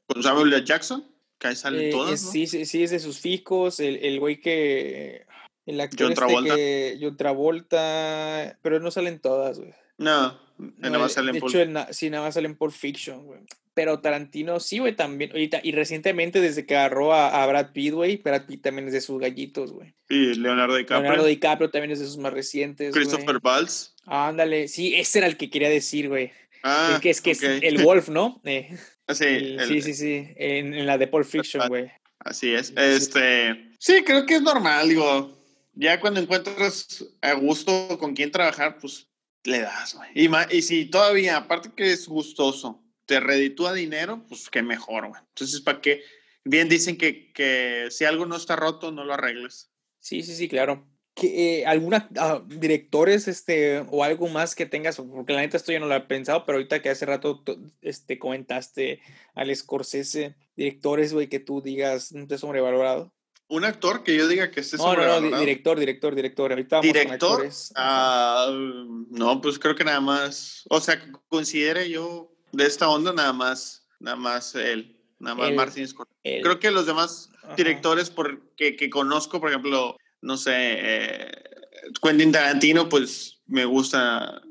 con 0.07 0.23
Samuel 0.23 0.53
L. 0.53 0.65
Jackson, 0.65 1.07
que 1.39 1.49
ahí 1.49 1.57
salen 1.57 1.81
eh, 1.83 1.91
todas, 1.91 2.13
es- 2.15 2.25
¿no? 2.25 2.33
sí, 2.33 2.47
sí, 2.47 2.65
sí, 2.67 2.83
es 2.83 2.91
de 2.91 2.99
sus 3.01 3.19
fijos. 3.21 3.81
El, 3.81 3.97
el 3.97 4.19
güey 4.21 4.41
que. 4.41 5.27
El 5.67 5.81
actor 5.81 5.99
John 6.07 6.13
este 6.13 6.21
Travolta. 6.27 6.57
que. 6.57 6.99
John 7.01 7.17
Travolta. 7.17 8.59
Pero 8.63 8.81
no 8.81 8.91
salen 8.91 9.21
todas, 9.21 9.59
güey. 9.59 9.73
No, 9.99 10.33
No, 10.59 10.73
nada 10.79 10.99
más 10.99 11.13
salen 11.13 11.35
de 11.35 11.41
por... 11.41 11.51
hecho, 11.51 11.61
el 11.61 11.77
sí, 11.93 12.11
nada 12.11 12.25
más 12.25 12.35
salen 12.35 12.57
por 12.57 12.73
Fiction, 12.73 13.25
güey. 13.27 13.41
Pero 13.81 13.99
Tarantino 14.01 14.61
sí, 14.61 14.79
güey, 14.79 14.95
también. 14.95 15.31
Y 15.63 15.73
recientemente, 15.73 16.39
desde 16.43 16.67
que 16.67 16.77
agarró 16.77 17.15
a, 17.15 17.43
a 17.43 17.47
Brad 17.47 17.73
Pitt, 17.73 17.95
güey, 17.95 18.19
Brad 18.19 18.45
Pitt 18.45 18.61
también 18.61 18.89
es 18.89 18.93
de 18.93 19.01
sus 19.01 19.19
gallitos, 19.19 19.73
güey. 19.73 19.95
Y 20.11 20.35
Leonardo 20.35 20.77
DiCaprio, 20.77 21.01
Leonardo 21.01 21.25
DiCaprio 21.25 21.71
también 21.71 21.93
es 21.93 21.99
de 22.01 22.05
sus 22.05 22.19
más 22.19 22.35
recientes. 22.35 22.93
Christopher 22.93 23.41
Valls. 23.41 23.95
Ándale, 24.05 24.69
sí, 24.69 24.95
ese 24.97 25.21
era 25.21 25.29
el 25.29 25.39
que 25.39 25.49
quería 25.49 25.71
decir, 25.71 26.11
güey. 26.11 26.31
Ah, 26.63 26.91
es 26.93 27.01
que 27.01 27.09
es, 27.09 27.23
que 27.23 27.31
es 27.31 27.43
el 27.43 27.83
Wolf, 27.83 28.11
¿no? 28.11 28.43
Eh, 28.45 28.77
Ah, 29.07 29.15
sí, 29.15 29.25
el- 29.25 29.67
sí, 29.67 29.81
sí, 29.81 29.95
sí. 29.95 30.29
En, 30.37 30.75
en 30.75 30.85
la 30.85 30.99
de 30.99 31.07
Pulp 31.07 31.25
Fiction, 31.25 31.67
güey. 31.69 31.91
Así 32.19 32.53
es. 32.53 32.75
Este, 32.77 33.71
sí, 33.79 34.03
creo 34.05 34.27
que 34.27 34.35
es 34.35 34.43
normal, 34.43 34.91
digo. 34.91 35.35
Ya 35.73 35.99
cuando 36.01 36.21
encuentras 36.21 37.03
a 37.23 37.33
gusto 37.33 37.97
con 37.99 38.13
quién 38.15 38.31
trabajar, 38.31 38.77
pues 38.79 39.09
le 39.45 39.61
das, 39.61 39.95
güey. 39.95 40.11
Y, 40.15 40.29
y 40.55 40.61
si 40.61 40.85
todavía, 40.85 41.39
aparte 41.39 41.71
que 41.75 41.91
es 41.93 42.07
gustoso, 42.07 42.85
te 43.11 43.19
reditúa 43.19 43.73
dinero, 43.73 44.25
pues 44.29 44.49
qué 44.49 44.63
mejor, 44.63 45.09
güey. 45.09 45.21
Entonces, 45.31 45.61
¿para 45.63 45.81
qué? 45.81 46.01
Bien 46.45 46.69
dicen 46.69 46.97
que, 46.97 47.33
que 47.33 47.89
si 47.91 48.05
algo 48.05 48.25
no 48.25 48.37
está 48.37 48.55
roto, 48.55 48.93
no 48.93 49.05
lo 49.05 49.15
arregles. 49.15 49.73
Sí, 49.99 50.23
sí, 50.23 50.37
sí, 50.37 50.49
claro. 50.49 50.87
¿Qué, 51.13 51.59
eh, 51.59 51.67
¿Alguna 51.67 52.09
ah, 52.17 52.41
directores 52.47 53.27
este, 53.27 53.81
o 53.91 54.05
algo 54.05 54.29
más 54.29 54.55
que 54.55 54.65
tengas? 54.65 54.99
Porque 54.99 55.33
la 55.33 55.41
neta 55.41 55.57
esto 55.57 55.73
yo 55.73 55.81
no 55.81 55.89
lo 55.89 55.97
he 55.97 56.01
pensado, 56.03 56.47
pero 56.47 56.59
ahorita 56.59 56.83
que 56.83 56.91
hace 56.91 57.05
rato 57.05 57.43
este, 57.81 58.21
comentaste 58.21 59.01
al 59.35 59.53
Scorsese, 59.57 60.37
directores, 60.55 61.13
güey, 61.13 61.27
que 61.27 61.41
tú 61.41 61.63
digas, 61.63 62.13
no 62.13 62.29
te 62.29 62.39
sobrevalorado. 62.39 63.13
Un 63.49 63.65
actor 63.65 64.05
que 64.05 64.17
yo 64.17 64.29
diga 64.29 64.53
que 64.53 64.61
esté 64.61 64.77
no, 64.77 64.85
sobrevalorado. 64.85 65.23
No, 65.23 65.31
no, 65.31 65.41
director, 65.41 65.81
director, 65.81 66.15
director. 66.15 66.53
Ahorita 66.53 66.77
vamos 66.77 66.93
¿Director? 66.93 67.51
Ah, 67.75 68.49
no, 69.11 69.41
pues 69.41 69.59
creo 69.59 69.75
que 69.75 69.83
nada 69.83 70.01
más, 70.01 70.63
o 70.71 70.81
sea, 70.81 71.03
considere 71.29 71.91
yo 71.91 72.30
de 72.53 72.67
esta 72.67 72.89
onda 72.89 73.13
nada 73.13 73.33
más, 73.33 73.87
nada 73.99 74.17
más 74.17 74.55
él. 74.55 74.97
Nada 75.19 75.37
más 75.37 75.53
Martin 75.53 75.87
Scorsese. 75.87 76.41
Creo 76.43 76.59
que 76.59 76.71
los 76.71 76.87
demás 76.87 77.31
directores 77.57 78.11
por, 78.11 78.55
que, 78.57 78.77
que, 78.77 78.89
conozco, 78.89 79.39
por 79.39 79.51
ejemplo, 79.51 79.97
no 80.23 80.37
sé, 80.37 80.53
eh, 80.55 81.31
Quentin 82.03 82.33
Tarantino, 82.33 82.89
pues 82.89 83.41
me 83.47 83.65
gusta 83.65 84.43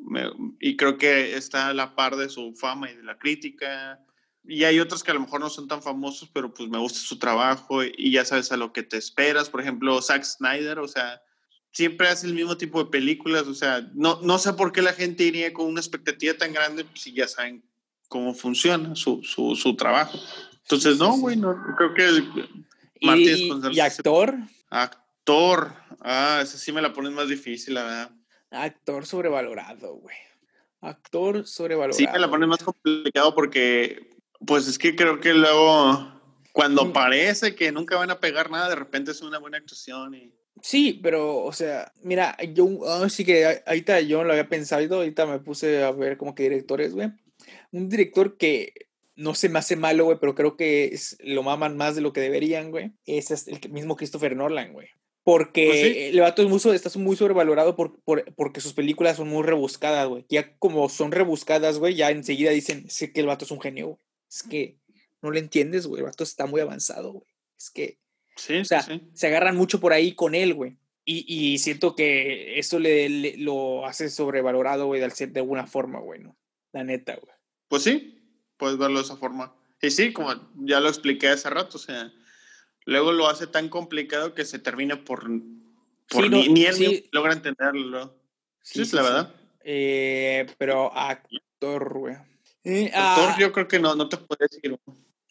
y 0.60 0.76
creo 0.76 0.98
que 0.98 1.36
está 1.36 1.70
a 1.70 1.74
la 1.74 1.96
par 1.96 2.16
de 2.18 2.30
su 2.30 2.54
fama 2.54 2.92
y 2.92 2.96
de 2.96 3.04
la 3.04 3.18
crítica. 3.18 4.00
Y 4.44 4.64
hay 4.64 4.80
otros 4.80 5.04
que 5.04 5.12
a 5.12 5.14
lo 5.14 5.22
mejor 5.22 5.42
no 5.42 5.50
son 5.50 5.68
tan 5.68 5.82
famosos, 5.82 6.30
pero 6.34 6.54
pues 6.54 6.70
me 6.70 6.80
gusta 6.80 7.00
su 7.00 7.20
trabajo 7.20 7.84
y 7.84 8.12
ya 8.12 8.26
sabes 8.26 8.52
a 8.52 8.58
lo 8.58 8.74
que 8.74 8.84
te 8.84 8.98
esperas. 8.98 9.50
Por 9.50 9.62
ejemplo, 9.62 10.02
Zack 10.02 10.24
Snyder, 10.24 10.80
o 10.80 10.88
sea, 10.88 11.22
siempre 11.72 12.08
hace 12.08 12.28
el 12.28 12.34
mismo 12.34 12.58
tipo 12.58 12.84
de 12.84 12.90
películas. 12.90 13.48
O 13.48 13.54
sea, 13.54 13.88
no, 13.94 14.20
no 14.22 14.40
sé 14.40 14.54
por 14.54 14.72
qué 14.72 14.82
la 14.82 14.94
gente 14.94 15.24
iría 15.24 15.54
con 15.54 15.68
una 15.68 15.80
expectativa 15.80 16.34
tan 16.34 16.54
grande 16.54 16.86
si 16.96 17.14
ya 17.14 17.28
saben 17.28 17.64
cómo 18.10 18.34
funciona 18.34 18.96
su, 18.96 19.24
su, 19.24 19.56
su 19.56 19.76
trabajo. 19.78 20.20
Entonces, 20.64 20.98
no, 20.98 21.18
güey, 21.18 21.38
no, 21.38 21.56
creo 21.78 21.94
que... 21.94 22.24
¿Y, 23.00 23.72
¿Y 23.72 23.80
actor? 23.80 24.36
Actor. 24.70 25.74
Ah, 26.02 26.40
esa 26.44 26.58
sí 26.58 26.72
me 26.74 26.82
la 26.82 26.92
pones 26.92 27.14
más 27.14 27.30
difícil, 27.30 27.76
la 27.76 27.84
verdad. 27.84 28.12
Actor 28.52 29.06
sobrevalorado, 29.06 29.96
güey. 29.96 30.18
Actor 30.82 31.48
sobrevalorado. 31.48 31.98
Sí, 31.98 32.08
me 32.12 32.20
la 32.20 32.30
pones 32.30 32.50
más 32.50 32.64
complicado 32.64 33.34
porque, 33.34 34.10
pues 34.46 34.68
es 34.68 34.78
que 34.78 34.96
creo 34.96 35.20
que 35.20 35.34
luego, 35.34 36.12
cuando 36.52 36.86
mm. 36.86 36.94
parece 36.94 37.56
que 37.56 37.72
nunca 37.72 37.96
van 37.96 38.12
a 38.12 38.20
pegar 38.20 38.50
nada, 38.50 38.70
de 38.70 38.76
repente 38.76 39.12
es 39.12 39.22
una 39.22 39.40
buena 39.40 39.58
actuación 39.58 40.14
y... 40.16 40.34
Sí, 40.62 41.00
pero, 41.02 41.38
o 41.38 41.54
sea, 41.54 41.94
mira, 42.04 42.36
yo 42.54 42.68
ah, 42.86 43.08
sí 43.08 43.24
que 43.24 43.62
ahorita 43.66 44.02
yo 44.02 44.26
lo 44.26 44.32
había 44.32 44.50
pensado, 44.50 44.98
ahorita 44.98 45.26
me 45.26 45.40
puse 45.40 45.84
a 45.84 45.92
ver 45.92 46.18
como 46.18 46.36
que 46.36 46.44
directores, 46.44 46.94
güey. 46.94 47.12
Un 47.72 47.90
director 47.90 48.38
que 48.38 48.74
no 49.16 49.36
se 49.36 49.50
me 49.50 49.60
hace 49.60 49.76
malo, 49.76 50.06
güey, 50.06 50.18
pero 50.20 50.34
creo 50.34 50.56
que 50.56 50.86
es, 50.86 51.18
lo 51.22 51.44
maman 51.44 51.76
más 51.76 51.96
de 51.96 52.02
lo 52.02 52.14
que 52.14 52.22
deberían, 52.22 52.72
güey. 52.72 52.94
Es 53.06 53.48
el 53.48 53.72
mismo 53.72 53.96
Christopher 53.96 54.36
Nolan, 54.36 54.74
güey. 54.74 54.88
Porque 55.24 55.68
pues 55.68 56.14
el 56.14 56.20
vato 56.22 56.42
es 56.42 56.48
muy, 56.50 56.76
está 56.76 56.90
muy 56.98 57.16
sobrevalorado 57.16 57.76
por, 57.76 58.02
porque 58.36 58.62
sus 58.62 58.74
películas 58.74 59.18
son 59.18 59.28
muy 59.28 59.44
rebuscadas, 59.44 60.08
güey. 60.08 60.26
Ya 60.30 60.58
como 60.58 60.90
son 60.90 61.12
rebuscadas, 61.12 61.78
güey, 61.78 61.96
ya 61.96 62.10
enseguida 62.10 62.52
dicen 62.52 62.90
sé 62.90 63.12
que 63.12 63.20
el 63.20 63.28
vato 63.28 63.46
es 63.46 63.52
un 63.52 63.62
genio, 63.62 63.88
güey. 63.88 64.00
Es 64.30 64.44
que 64.44 64.78
no 65.22 65.32
le 65.32 65.40
entiendes, 65.40 65.86
güey. 65.86 66.00
El 66.00 66.06
vato 66.06 66.24
está 66.24 66.46
muy 66.46 66.62
avanzado, 66.62 67.12
güey. 67.12 67.28
Es 67.58 67.70
que. 67.70 68.00
Sí, 68.38 68.58
o 68.58 68.66
sea, 68.66 68.86
se 69.14 69.28
agarran 69.28 69.58
mucho 69.58 69.82
por 69.82 69.92
ahí 69.92 70.14
con 70.16 70.34
él, 70.34 70.54
güey. 70.54 70.78
Y, 71.04 71.26
y, 71.28 71.58
siento 71.58 71.96
que 71.96 72.58
eso 72.58 72.80
le, 72.80 73.38
lo 73.38 73.86
hace 73.86 74.10
sobrevalorado, 74.10 74.86
güey, 74.86 75.02
de, 75.02 75.28
de 75.28 75.40
alguna 75.40 75.68
forma, 75.68 76.00
güey, 76.00 76.22
¿no? 76.22 76.38
La 76.72 76.84
neta, 76.84 77.16
güey. 77.16 77.34
Pues 77.70 77.84
sí, 77.84 78.20
puedes 78.58 78.78
verlo 78.78 79.00
de 79.00 79.06
esa 79.06 79.16
forma. 79.16 79.56
Y 79.82 79.92
sí, 79.92 80.12
como 80.12 80.34
ya 80.56 80.82
lo 80.82 80.90
expliqué 80.90 81.30
hace 81.30 81.50
rato, 81.50 81.78
o 81.78 81.80
sea, 81.80 82.12
luego 82.86 83.14
lo 83.14 83.30
hace 83.30 83.48
tan 83.48 83.70
complicado 83.70 84.34
que 84.34 84.44
se 84.44 84.60
termina 84.60 85.06
por, 85.06 85.30
por 86.10 86.30
ni, 86.30 86.66
él 86.66 87.08
logra 87.12 87.34
entenderlo. 87.34 88.14
Sí, 88.62 88.82
es 88.82 88.92
la 88.92 89.04
verdad. 89.04 89.36
Eh, 89.64 90.48
pero 90.58 90.96
actor, 90.96 91.98
güey. 91.98 92.16
Eh, 92.66 92.92
actor, 92.94 93.30
ah, 93.30 93.38
yo 93.40 93.54
creo 93.54 93.68
que 93.68 93.80
no, 93.80 93.96
no 93.96 94.10
te 94.10 94.18
puedo 94.18 94.46
decir. 94.46 94.78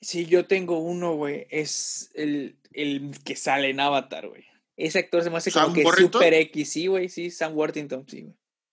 Sí, 0.01 0.27
yo 0.27 0.47
tengo 0.47 0.79
uno, 0.79 1.15
güey. 1.15 1.47
Es 1.51 2.11
el, 2.15 2.57
el, 2.73 3.11
que 3.25 3.37
sale 3.37 3.69
en 3.69 3.81
Avatar, 3.81 4.29
güey. 4.29 4.45
Ese 4.77 5.01
actor 5.01 5.25
se 5.25 5.31
me 5.31 5.39
hace 5.39 5.51
como 5.51 5.75
que 5.75 5.83
super 5.83 6.33
X, 6.33 6.73
sí, 6.73 6.87
güey, 6.87 7.09
sí, 7.09 7.33
Sam 7.33 7.57
Worthington, 7.57 8.09
sí, 8.09 8.23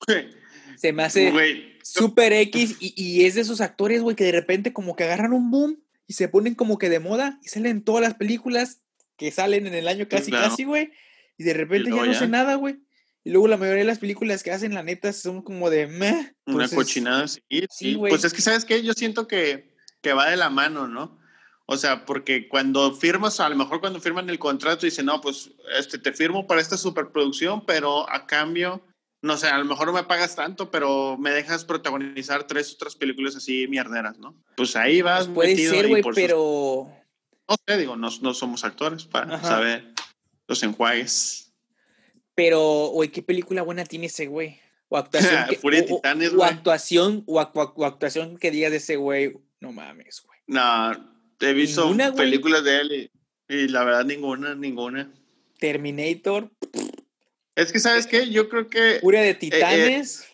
güey. 0.07 0.29
Se 0.77 0.91
me 0.91 1.03
hace 1.03 1.74
super 1.85 2.33
X 2.33 2.77
y, 2.79 2.93
y, 2.97 3.25
es 3.25 3.35
de 3.35 3.41
esos 3.41 3.61
actores, 3.61 4.01
güey, 4.01 4.15
que 4.15 4.23
de 4.23 4.31
repente 4.31 4.73
como 4.73 4.95
que 4.95 5.03
agarran 5.03 5.33
un 5.33 5.51
boom 5.51 5.79
y 6.07 6.13
se 6.13 6.27
ponen 6.27 6.55
como 6.55 6.79
que 6.79 6.89
de 6.89 6.99
moda 6.99 7.39
y 7.43 7.49
salen 7.49 7.83
todas 7.83 8.01
las 8.01 8.15
películas 8.15 8.81
que 9.17 9.31
salen 9.31 9.67
en 9.67 9.75
el 9.75 9.87
año 9.87 10.07
casi, 10.09 10.31
casi, 10.31 10.63
güey. 10.63 10.91
Y 11.37 11.43
de 11.43 11.53
repente 11.53 11.91
ya 11.91 12.03
no 12.03 12.13
sé 12.15 12.27
nada, 12.27 12.55
güey. 12.55 12.79
Y 13.23 13.29
luego 13.29 13.47
la 13.47 13.57
mayoría 13.57 13.83
de 13.83 13.87
las 13.87 13.99
películas 13.99 14.41
que 14.41 14.51
hacen, 14.51 14.73
la 14.73 14.81
neta, 14.81 15.13
son 15.13 15.43
como 15.43 15.69
de 15.69 15.85
meh. 15.85 16.35
Una 16.47 16.67
cochinada, 16.67 17.27
sí. 17.27 17.41
sí 17.69 17.95
pues 17.97 18.23
es 18.23 18.33
que, 18.33 18.41
¿sabes 18.41 18.65
qué? 18.65 18.81
Yo 18.81 18.93
siento 18.93 19.27
que, 19.27 19.75
que 20.01 20.13
va 20.13 20.29
de 20.29 20.37
la 20.37 20.49
mano, 20.49 20.87
¿no? 20.87 21.19
O 21.67 21.77
sea, 21.77 22.05
porque 22.05 22.47
cuando 22.47 22.95
firmas, 22.95 23.39
a 23.39 23.49
lo 23.49 23.55
mejor 23.55 23.79
cuando 23.79 24.01
firman 24.01 24.29
el 24.29 24.39
contrato, 24.39 24.85
dicen, 24.87 25.05
no, 25.05 25.21
pues 25.21 25.51
este, 25.77 25.99
te 25.99 26.13
firmo 26.13 26.47
para 26.47 26.61
esta 26.61 26.77
superproducción, 26.77 27.65
pero 27.65 28.09
a 28.09 28.25
cambio 28.25 28.83
no 29.25 29.37
sé, 29.37 29.47
a 29.47 29.57
lo 29.57 29.65
mejor 29.65 29.87
no 29.87 29.93
me 29.93 30.03
pagas 30.03 30.35
tanto, 30.35 30.69
pero 30.69 31.17
me 31.17 31.31
dejas 31.31 31.65
protagonizar 31.65 32.45
tres 32.45 32.73
otras 32.75 32.95
películas 32.95 33.35
así 33.35 33.67
mierderas, 33.67 34.19
¿no? 34.19 34.35
Pues 34.55 34.75
ahí 34.75 35.01
vas. 35.01 35.25
Pues 35.25 35.33
puede 35.33 35.57
ser, 35.57 35.87
güey, 35.87 36.03
pero. 36.13 36.87
No 37.49 37.55
sé, 37.67 37.77
digo, 37.77 37.95
no, 37.95 38.09
no 38.21 38.33
somos 38.33 38.63
actores 38.63 39.05
para 39.05 39.41
saber 39.41 39.93
los 40.47 40.61
enjuagues. 40.61 41.53
Pero, 42.35 42.89
güey, 42.93 43.09
¿qué 43.09 43.23
película 43.23 43.63
buena 43.63 43.83
tiene 43.83 44.07
ese 44.07 44.27
güey? 44.27 44.59
O 44.89 44.97
actuación. 44.97 45.45
que, 45.49 45.59
o, 46.35 46.43
actuación, 46.43 47.23
o, 47.25 47.39
actuación 47.39 48.37
que 48.37 48.51
digas 48.51 48.71
de 48.71 48.77
ese 48.77 48.95
güey. 48.95 49.33
No 49.59 49.71
mames, 49.71 50.23
güey. 50.25 50.39
No, 50.47 50.91
he 51.39 51.53
visto 51.53 51.91
películas 52.15 52.63
de 52.63 52.79
él 52.79 53.11
y, 53.49 53.55
y, 53.55 53.67
la 53.69 53.83
verdad 53.83 54.05
ninguna, 54.05 54.53
ninguna. 54.53 55.11
Terminator. 55.57 56.51
Es 57.55 57.71
que, 57.71 57.79
¿sabes 57.79 58.05
qué? 58.05 58.29
Yo 58.29 58.49
creo 58.49 58.67
que... 58.67 58.99
Pura 59.01 59.21
de 59.21 59.29
eh, 59.29 59.31
eh, 59.31 59.35
titanes. 59.35 60.27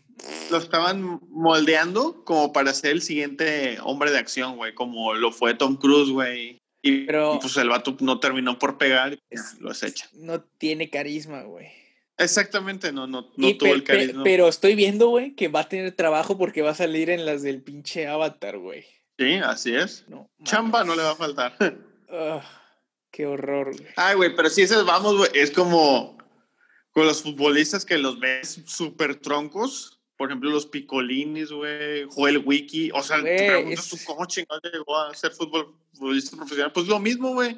lo 0.49 0.57
estaban 0.57 1.19
moldeando 1.29 2.23
como 2.25 2.51
para 2.51 2.73
ser 2.73 2.91
el 2.91 3.01
siguiente 3.01 3.77
hombre 3.83 4.11
de 4.11 4.17
acción, 4.17 4.57
güey, 4.57 4.73
como 4.73 5.13
lo 5.13 5.31
fue 5.31 5.53
Tom 5.53 5.77
Cruise, 5.77 6.09
güey. 6.09 6.57
Y, 6.81 7.05
Pero, 7.05 7.37
pues 7.39 7.55
el 7.57 7.69
vato 7.69 7.95
no 7.99 8.19
terminó 8.19 8.57
por 8.57 8.79
pegar 8.79 9.13
y 9.13 9.19
lo 9.59 9.69
has 9.69 9.83
hecho. 9.83 10.07
No 10.13 10.41
tiene 10.41 10.89
carisma, 10.89 11.43
güey. 11.43 11.67
Exactamente, 12.17 12.91
no, 12.91 13.05
no, 13.05 13.31
no 13.35 13.57
tuvo 13.57 13.73
el 13.73 13.83
carisma. 13.83 14.23
Pero 14.23 14.47
estoy 14.47 14.73
viendo, 14.75 15.09
güey, 15.09 15.35
que 15.35 15.47
va 15.47 15.61
a 15.61 15.69
tener 15.69 15.91
trabajo 15.91 16.39
porque 16.39 16.63
va 16.63 16.71
a 16.71 16.75
salir 16.75 17.11
en 17.11 17.25
las 17.25 17.43
del 17.43 17.61
pinche 17.61 18.07
Avatar, 18.07 18.57
güey. 18.57 18.85
Sí, 19.19 19.35
así 19.35 19.75
es. 19.75 20.05
Chamba 20.43 20.83
no 20.83 20.95
le 20.95 21.03
va 21.03 21.11
a 21.11 21.15
faltar. 21.15 21.55
qué 23.11 23.27
horror, 23.27 23.77
güey. 23.77 23.89
Ay, 23.95 24.15
güey, 24.15 24.35
pero 24.35 24.49
si 24.49 24.63
esas 24.63 24.83
vamos, 24.83 25.17
güey, 25.17 25.29
es 25.35 25.51
como 25.51 26.17
con 26.91 27.05
los 27.05 27.21
futbolistas 27.21 27.85
que 27.85 27.97
los 27.97 28.19
ves 28.19 28.61
súper 28.65 29.15
troncos. 29.15 29.99
Por 30.17 30.29
ejemplo, 30.29 30.51
los 30.51 30.67
Picolinis, 30.67 31.51
güey, 31.51 32.05
Joel 32.09 32.43
Wiki. 32.45 32.91
O 32.93 33.01
sea, 33.01 33.23
te 33.23 33.47
preguntas 33.47 33.89
tú 33.89 33.97
cómo 34.05 34.25
chingado 34.25 34.61
llegó 34.71 34.97
a 34.97 35.13
ser 35.15 35.31
futbolista 35.31 36.37
profesional. 36.37 36.71
Pues 36.71 36.87
lo 36.87 36.99
mismo, 36.99 37.33
güey. 37.33 37.57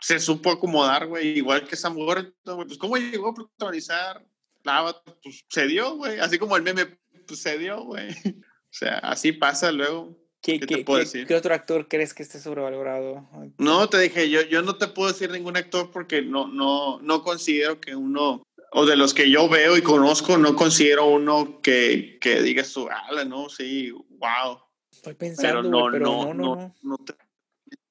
Se 0.00 0.20
supo 0.20 0.50
acomodar, 0.50 1.06
güey. 1.06 1.38
Igual 1.38 1.66
que 1.66 1.74
Sam 1.74 1.94
güey. 1.94 2.32
Pues 2.44 2.78
cómo 2.78 2.96
llegó 2.96 3.30
a 3.30 3.34
protagonizar 3.34 4.24
Lava, 4.62 5.02
pues 5.22 5.44
se 5.48 5.66
dio, 5.66 5.96
güey. 5.96 6.18
Así 6.18 6.38
como 6.38 6.56
el 6.56 6.62
meme, 6.62 6.98
pues 7.26 7.40
se 7.40 7.58
dio, 7.58 7.82
güey. 7.84 8.08
O 8.66 8.78
sea, 8.78 8.98
así 8.98 9.32
pasa 9.32 9.72
luego. 9.72 10.18
¿Qué, 10.42 10.60
¿Qué, 10.60 10.66
te 10.66 10.84
puedo 10.84 11.00
decir? 11.00 11.26
¿Qué 11.26 11.34
otro 11.34 11.54
actor 11.54 11.88
crees 11.88 12.12
que 12.12 12.22
esté 12.22 12.38
sobrevalorado? 12.38 13.26
No, 13.56 13.88
te 13.88 13.98
dije, 13.98 14.28
yo, 14.28 14.42
yo 14.42 14.60
no 14.60 14.76
te 14.76 14.86
puedo 14.88 15.10
decir 15.10 15.30
ningún 15.30 15.56
actor 15.56 15.90
porque 15.90 16.20
no, 16.20 16.46
no, 16.46 17.00
no 17.00 17.22
considero 17.22 17.80
que 17.80 17.96
uno 17.96 18.46
o 18.78 18.84
de 18.84 18.94
los 18.94 19.14
que 19.14 19.30
yo 19.30 19.48
veo 19.48 19.78
y 19.78 19.80
conozco, 19.80 20.36
no 20.36 20.54
considero 20.54 21.06
uno 21.06 21.62
que, 21.62 22.18
que 22.20 22.42
diga 22.42 22.62
su 22.62 22.86
ala, 22.90 23.24
¿no? 23.24 23.48
Sí, 23.48 23.90
wow. 23.90 24.60
Estoy 24.92 25.14
pensando, 25.14 25.88
pero 25.90 26.04
no, 26.04 26.34
no, 26.34 26.56
no, 26.56 26.74
no, 26.82 26.98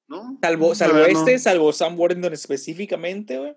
no, 0.06 0.38
Salvo, 0.40 0.76
salvo 0.76 0.98
este, 0.98 1.40
salvo 1.40 1.72
Sam 1.72 1.98
Worthington 1.98 2.32
específicamente, 2.32 3.36
güey. 3.36 3.56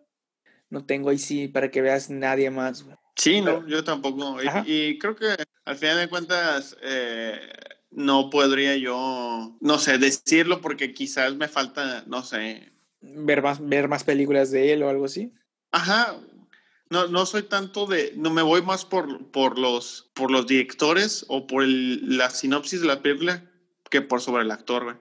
No 0.72 0.88
tengo 0.88 1.12
ahí 1.12 1.20
sí 1.20 1.48
para 1.48 1.70
que 1.70 1.84
veas 1.84 2.10
nadie 2.10 2.50
más, 2.50 2.82
güey. 2.82 2.98
Sí, 3.16 3.42
no, 3.42 3.68
yo 3.68 3.84
tampoco. 3.84 4.38
Y, 4.66 4.98
creo 4.98 5.16
que 5.16 5.36
al 5.66 5.76
final 5.76 6.00
de 6.00 6.10
cuentas 6.10 6.78
eh, 6.82 7.40
no 7.92 8.32
podría 8.32 8.76
yo, 8.76 9.56
no 9.62 9.78
sé, 9.78 10.00
decirlo 10.00 10.62
porque 10.62 10.96
quizás 10.96 11.36
me 11.36 11.48
falta, 11.48 12.04
no 12.08 12.24
sé. 12.24 12.74
Ver 13.02 13.44
más, 13.44 13.64
ver 13.64 13.88
más 13.88 14.04
películas 14.04 14.50
de 14.50 14.74
él 14.74 14.82
o 14.82 14.90
algo 14.90 15.06
así. 15.06 15.32
Ajá, 15.72 16.20
no, 16.90 17.08
no 17.08 17.26
soy 17.26 17.44
tanto 17.44 17.86
de, 17.86 18.14
no 18.16 18.32
me 18.32 18.42
voy 18.42 18.62
más 18.62 18.86
por, 18.86 19.30
por, 19.32 19.60
los, 19.60 20.10
por 20.14 20.32
los 20.32 20.48
directores 20.48 21.26
o 21.28 21.48
por 21.48 21.64
la 21.66 22.30
sinopsis 22.30 22.82
de 22.82 22.88
la 22.88 23.02
película 23.02 23.50
que 23.90 24.02
por 24.02 24.22
sobre 24.22 24.44
el 24.44 24.52
actor, 24.52 24.84
güey. 24.84 24.96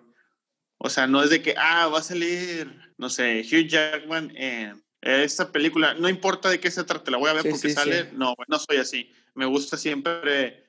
O 0.79 0.91
sea, 0.91 1.07
no 1.07 1.23
es 1.23 1.31
de 1.31 1.43
que, 1.43 1.55
ah, 1.59 1.89
va 1.89 1.99
a 1.99 2.03
salir, 2.03 2.95
no 2.99 3.11
sé, 3.11 3.41
Hugh 3.41 3.67
Jackman 3.67 4.33
en 4.37 4.83
esta 5.01 5.51
película, 5.51 5.95
no 5.95 6.09
importa 6.09 6.49
de 6.49 6.61
qué 6.61 6.71
se 6.71 6.85
trate, 6.85 7.11
la 7.11 7.19
voy 7.19 7.31
a 7.31 7.35
ver 7.35 7.49
porque 7.49 7.71
sale. 7.71 8.11
No, 8.13 8.35
no 8.47 8.59
soy 8.59 8.77
así. 8.77 9.13
Me 9.35 9.47
gusta 9.47 9.77
siempre, 9.77 10.65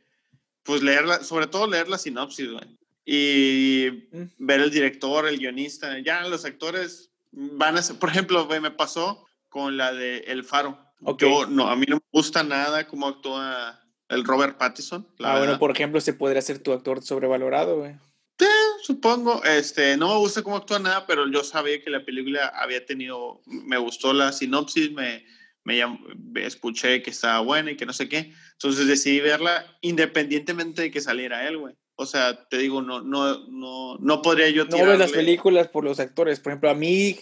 pues 0.63 0.81
leerla, 0.81 1.23
sobre 1.23 1.47
todo 1.47 1.67
leer 1.67 1.87
la 1.87 1.97
sinopsis, 1.97 2.51
güey. 2.51 2.77
Y 3.05 4.07
mm. 4.11 4.23
ver 4.37 4.61
el 4.61 4.71
director, 4.71 5.27
el 5.27 5.39
guionista. 5.39 5.99
Ya 5.99 6.27
los 6.27 6.45
actores 6.45 7.11
van 7.31 7.77
a 7.77 7.81
ser, 7.81 7.97
por 7.97 8.09
ejemplo, 8.09 8.45
güey, 8.45 8.59
me 8.59 8.71
pasó 8.71 9.25
con 9.49 9.77
la 9.77 9.93
de 9.93 10.19
El 10.19 10.43
Faro. 10.43 10.88
Yo, 11.17 11.45
no, 11.45 11.69
a 11.69 11.75
mí 11.75 11.85
no 11.87 11.97
me 11.97 12.01
gusta 12.11 12.43
nada 12.43 12.87
cómo 12.87 13.07
actúa 13.07 13.79
el 14.09 14.23
Robert 14.23 14.57
Pattinson. 14.57 15.07
ah, 15.19 15.37
bueno, 15.37 15.59
por 15.59 15.71
ejemplo, 15.71 16.01
se 16.01 16.13
podría 16.13 16.41
ser 16.41 16.59
tu 16.59 16.73
actor 16.73 17.01
sobrevalorado, 17.01 17.77
güey. 17.77 17.93
Sí, 18.39 18.47
supongo. 18.83 19.43
Este, 19.43 19.97
no 19.97 20.09
me 20.09 20.17
gusta 20.19 20.41
cómo 20.41 20.57
actúa 20.57 20.79
nada, 20.79 21.05
pero 21.05 21.29
yo 21.29 21.43
sabía 21.43 21.81
que 21.81 21.89
la 21.89 22.05
película 22.05 22.47
había 22.47 22.85
tenido, 22.85 23.41
me 23.45 23.77
gustó 23.77 24.13
la 24.13 24.31
sinopsis, 24.31 24.91
me, 24.91 25.25
me, 25.63 26.45
escuché 26.45 27.03
que 27.03 27.11
estaba 27.11 27.41
buena 27.41 27.71
y 27.71 27.77
que 27.77 27.85
no 27.85 27.93
sé 27.93 28.07
qué. 28.07 28.33
Entonces 28.53 28.87
decidí 28.87 29.19
verla 29.19 29.65
independientemente 29.81 30.83
de 30.83 30.91
que 30.91 31.01
saliera 31.01 31.47
él, 31.47 31.57
güey. 31.57 31.75
O 31.95 32.05
sea, 32.05 32.47
te 32.47 32.57
digo, 32.57 32.81
no, 32.81 33.01
no, 33.01 33.45
no, 33.49 33.97
no 33.97 34.21
podría 34.21 34.49
yo 34.49 34.65
tirarle... 34.65 34.85
No 34.85 34.91
ves 34.91 34.99
las 34.99 35.11
películas 35.11 35.67
por 35.67 35.83
los 35.83 35.99
actores. 35.99 36.39
Por 36.39 36.53
ejemplo, 36.53 36.69
a 36.69 36.73
mí, 36.73 37.19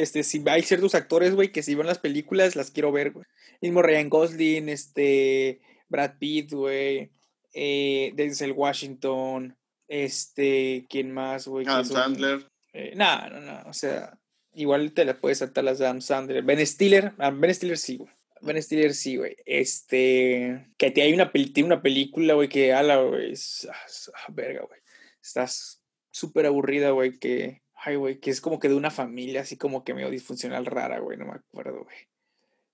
este, 0.00 0.22
si 0.22 0.42
hay 0.46 0.62
ciertos 0.62 0.94
actores, 0.94 1.34
güey, 1.34 1.52
que 1.52 1.62
si 1.62 1.74
ven 1.74 1.86
las 1.86 1.98
películas, 1.98 2.56
las 2.56 2.70
quiero 2.70 2.92
ver, 2.92 3.12
güey. 3.12 3.26
Mismo 3.60 3.82
Ryan 3.82 4.08
Gosling, 4.08 4.68
este, 4.68 5.60
Brad 5.88 6.18
Pitt, 6.18 6.52
güey, 6.52 7.10
eh, 7.54 8.12
Denzel 8.14 8.52
Washington, 8.52 9.56
este, 9.88 10.86
¿quién 10.88 11.12
más, 11.12 11.46
güey? 11.46 11.66
Adam 11.66 11.84
Sandler. 11.84 12.50
Eh, 12.72 12.92
no, 12.94 13.28
no, 13.30 13.40
no, 13.40 13.62
o 13.68 13.72
sea, 13.72 14.18
igual 14.52 14.92
te 14.92 15.04
la 15.04 15.18
puedes 15.18 15.38
saltar 15.38 15.64
las 15.64 15.78
de 15.78 15.86
Adam 15.86 16.00
Sandler. 16.00 16.42
Ben 16.42 16.64
Stiller, 16.66 17.12
ah, 17.18 17.30
Ben 17.30 17.54
Stiller 17.54 17.78
sí, 17.78 17.96
güey. 17.96 18.12
Ben 18.42 18.62
Stiller 18.62 18.94
sí, 18.94 19.16
güey. 19.16 19.36
Este, 19.46 20.68
que 20.76 20.90
te 20.90 21.02
hay 21.02 21.12
una, 21.12 21.32
tiene 21.32 21.64
una 21.64 21.82
película, 21.82 22.34
güey, 22.34 22.48
que 22.48 22.72
ala, 22.72 22.96
güey, 22.98 23.32
es, 23.32 23.66
ah, 23.70 24.32
verga, 24.32 24.62
güey. 24.66 24.80
Estás 25.22 25.82
súper 26.10 26.46
aburrida, 26.46 26.90
güey, 26.90 27.18
que, 27.18 27.62
ay, 27.86 27.94
güey, 27.94 28.18
que 28.18 28.30
es 28.30 28.40
como 28.40 28.58
que 28.58 28.68
de 28.68 28.74
una 28.74 28.90
familia 28.90 29.42
así 29.42 29.56
como 29.56 29.84
que 29.84 29.94
medio 29.94 30.10
disfuncional 30.10 30.66
rara, 30.66 30.98
güey, 30.98 31.16
no 31.16 31.24
me 31.24 31.34
acuerdo, 31.34 31.84
güey. 31.84 31.96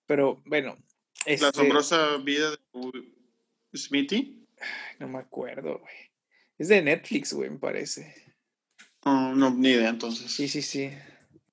Pero, 0.07 0.43
bueno. 0.47 0.75
Este, 1.27 1.45
La 1.45 1.51
asombrosa 1.51 2.17
vida 2.17 2.51
de 2.51 3.79
Smithy. 3.79 4.47
No 4.99 5.09
me 5.09 5.19
acuerdo, 5.19 5.81
güey. 5.81 5.95
Es 6.57 6.69
de 6.69 6.81
Netflix, 6.81 7.35
güey, 7.35 7.51
me 7.51 7.59
parece. 7.59 8.15
Oh, 9.05 9.35
no, 9.35 9.51
ni 9.51 9.69
idea 9.69 9.91
entonces. 9.91 10.33
Sí, 10.33 10.49
sí, 10.49 10.63
sí. 10.63 10.91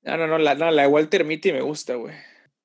No, 0.04 0.16
no, 0.16 0.28
no, 0.28 0.38
la, 0.38 0.56
no, 0.56 0.72
la 0.72 0.84
de 0.84 0.88
Walter 0.88 1.26
Mitty 1.26 1.52
me 1.52 1.62
gusta, 1.62 1.96
güey. 1.96 2.16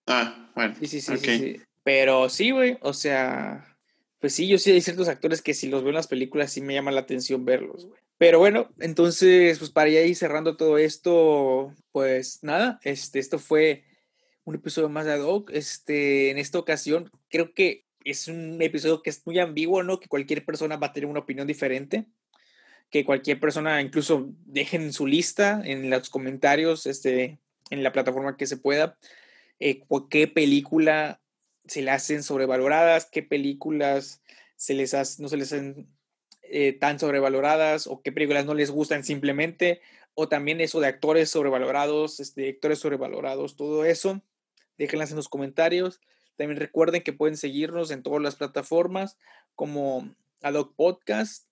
Ah, 0.07 0.53
bueno. 0.55 0.76
Sí, 0.78 0.86
sí, 0.86 1.01
sí, 1.01 1.16
sí, 1.18 1.61
Pero 1.82 2.28
sí, 2.28 2.53
güey, 2.53 2.78
o 2.82 2.92
sea, 2.92 3.76
pues 4.20 4.32
sí, 4.32 4.47
yo 4.47 4.59
sí 4.59 4.70
hay 4.70 4.80
ciertos 4.80 5.09
actores 5.09 5.42
que 5.42 5.55
si 5.55 5.68
los 5.68 5.82
veo 5.82 5.90
en 5.90 5.97
las 5.97 6.07
películas 6.07 6.53
sí 6.53 6.61
me 6.61 6.74
llama 6.74 6.92
la 6.92 7.01
atención 7.01 7.45
verlos, 7.45 7.86
güey. 7.86 8.03
Pero 8.25 8.39
bueno, 8.39 8.70
entonces, 8.81 9.59
pues 9.59 9.70
para 9.70 9.91
ir 9.91 10.16
cerrando 10.16 10.57
todo 10.57 10.79
esto, 10.79 11.75
pues 11.93 12.39
nada, 12.43 12.81
este, 12.83 13.18
esto 13.18 13.39
fue 13.39 13.85
un 14.45 14.55
episodio 14.55 14.89
más 14.89 15.05
de 15.05 15.12
Ad 15.12 15.20
Este, 15.53 16.31
en 16.31 16.39
esta 16.39 16.59
ocasión, 16.59 17.11
creo 17.29 17.53
que 17.53 17.85
es 18.03 18.27
un 18.29 18.62
episodio 18.62 19.03
que 19.03 19.11
es 19.11 19.27
muy 19.27 19.39
ambiguo, 19.41 19.83
¿no? 19.83 20.01
Que 20.01 20.09
cualquier 20.09 20.43
persona 20.43 20.79
va 20.79 20.87
a 20.87 20.93
tener 20.95 21.07
una 21.07 21.20
opinión 21.20 21.47
diferente 21.47 22.07
que 22.89 23.05
cualquier 23.05 23.39
persona 23.41 23.83
incluso 23.83 24.31
dejen 24.47 24.95
su 24.95 25.07
lista 25.07 25.61
en 25.62 25.91
los 25.91 26.09
comentarios, 26.09 26.87
este, 26.87 27.41
en 27.68 27.83
la 27.83 27.93
plataforma 27.93 28.39
que 28.39 28.47
se 28.47 28.57
pueda, 28.57 28.97
eh, 29.61 29.83
qué 30.09 30.29
película 30.29 31.20
se 31.66 31.83
le 31.83 31.91
hacen 31.91 32.22
sobrevaloradas, 32.22 33.05
qué 33.05 33.22
películas 33.22 34.22
se 34.57 34.72
les 34.72 34.95
no 35.20 35.29
se 35.29 35.37
les 35.37 35.53
hacen 35.53 35.93
eh, 36.51 36.72
tan 36.72 36.99
sobrevaloradas 36.99 37.86
o 37.86 38.03
qué 38.03 38.12
películas 38.12 38.47
no 38.47 38.55
les 38.55 38.70
gustan 38.70 39.05
simplemente, 39.05 39.80
o 40.14 40.28
también 40.28 40.61
eso 40.61 40.80
de 40.80 40.86
actores 40.86 41.30
sobrevalorados, 41.30 42.20
este, 42.20 42.42
directores 42.42 42.78
sobrevalorados, 42.78 43.57
todo 43.57 43.84
eso, 43.84 44.22
déjenlas 44.78 45.11
en 45.11 45.16
los 45.16 45.28
comentarios. 45.28 46.01
También 46.36 46.59
recuerden 46.59 47.03
que 47.03 47.12
pueden 47.12 47.36
seguirnos 47.36 47.90
en 47.90 48.03
todas 48.03 48.22
las 48.22 48.36
plataformas 48.36 49.16
como 49.55 50.09
Adoc 50.42 50.74
Podcast, 50.74 51.47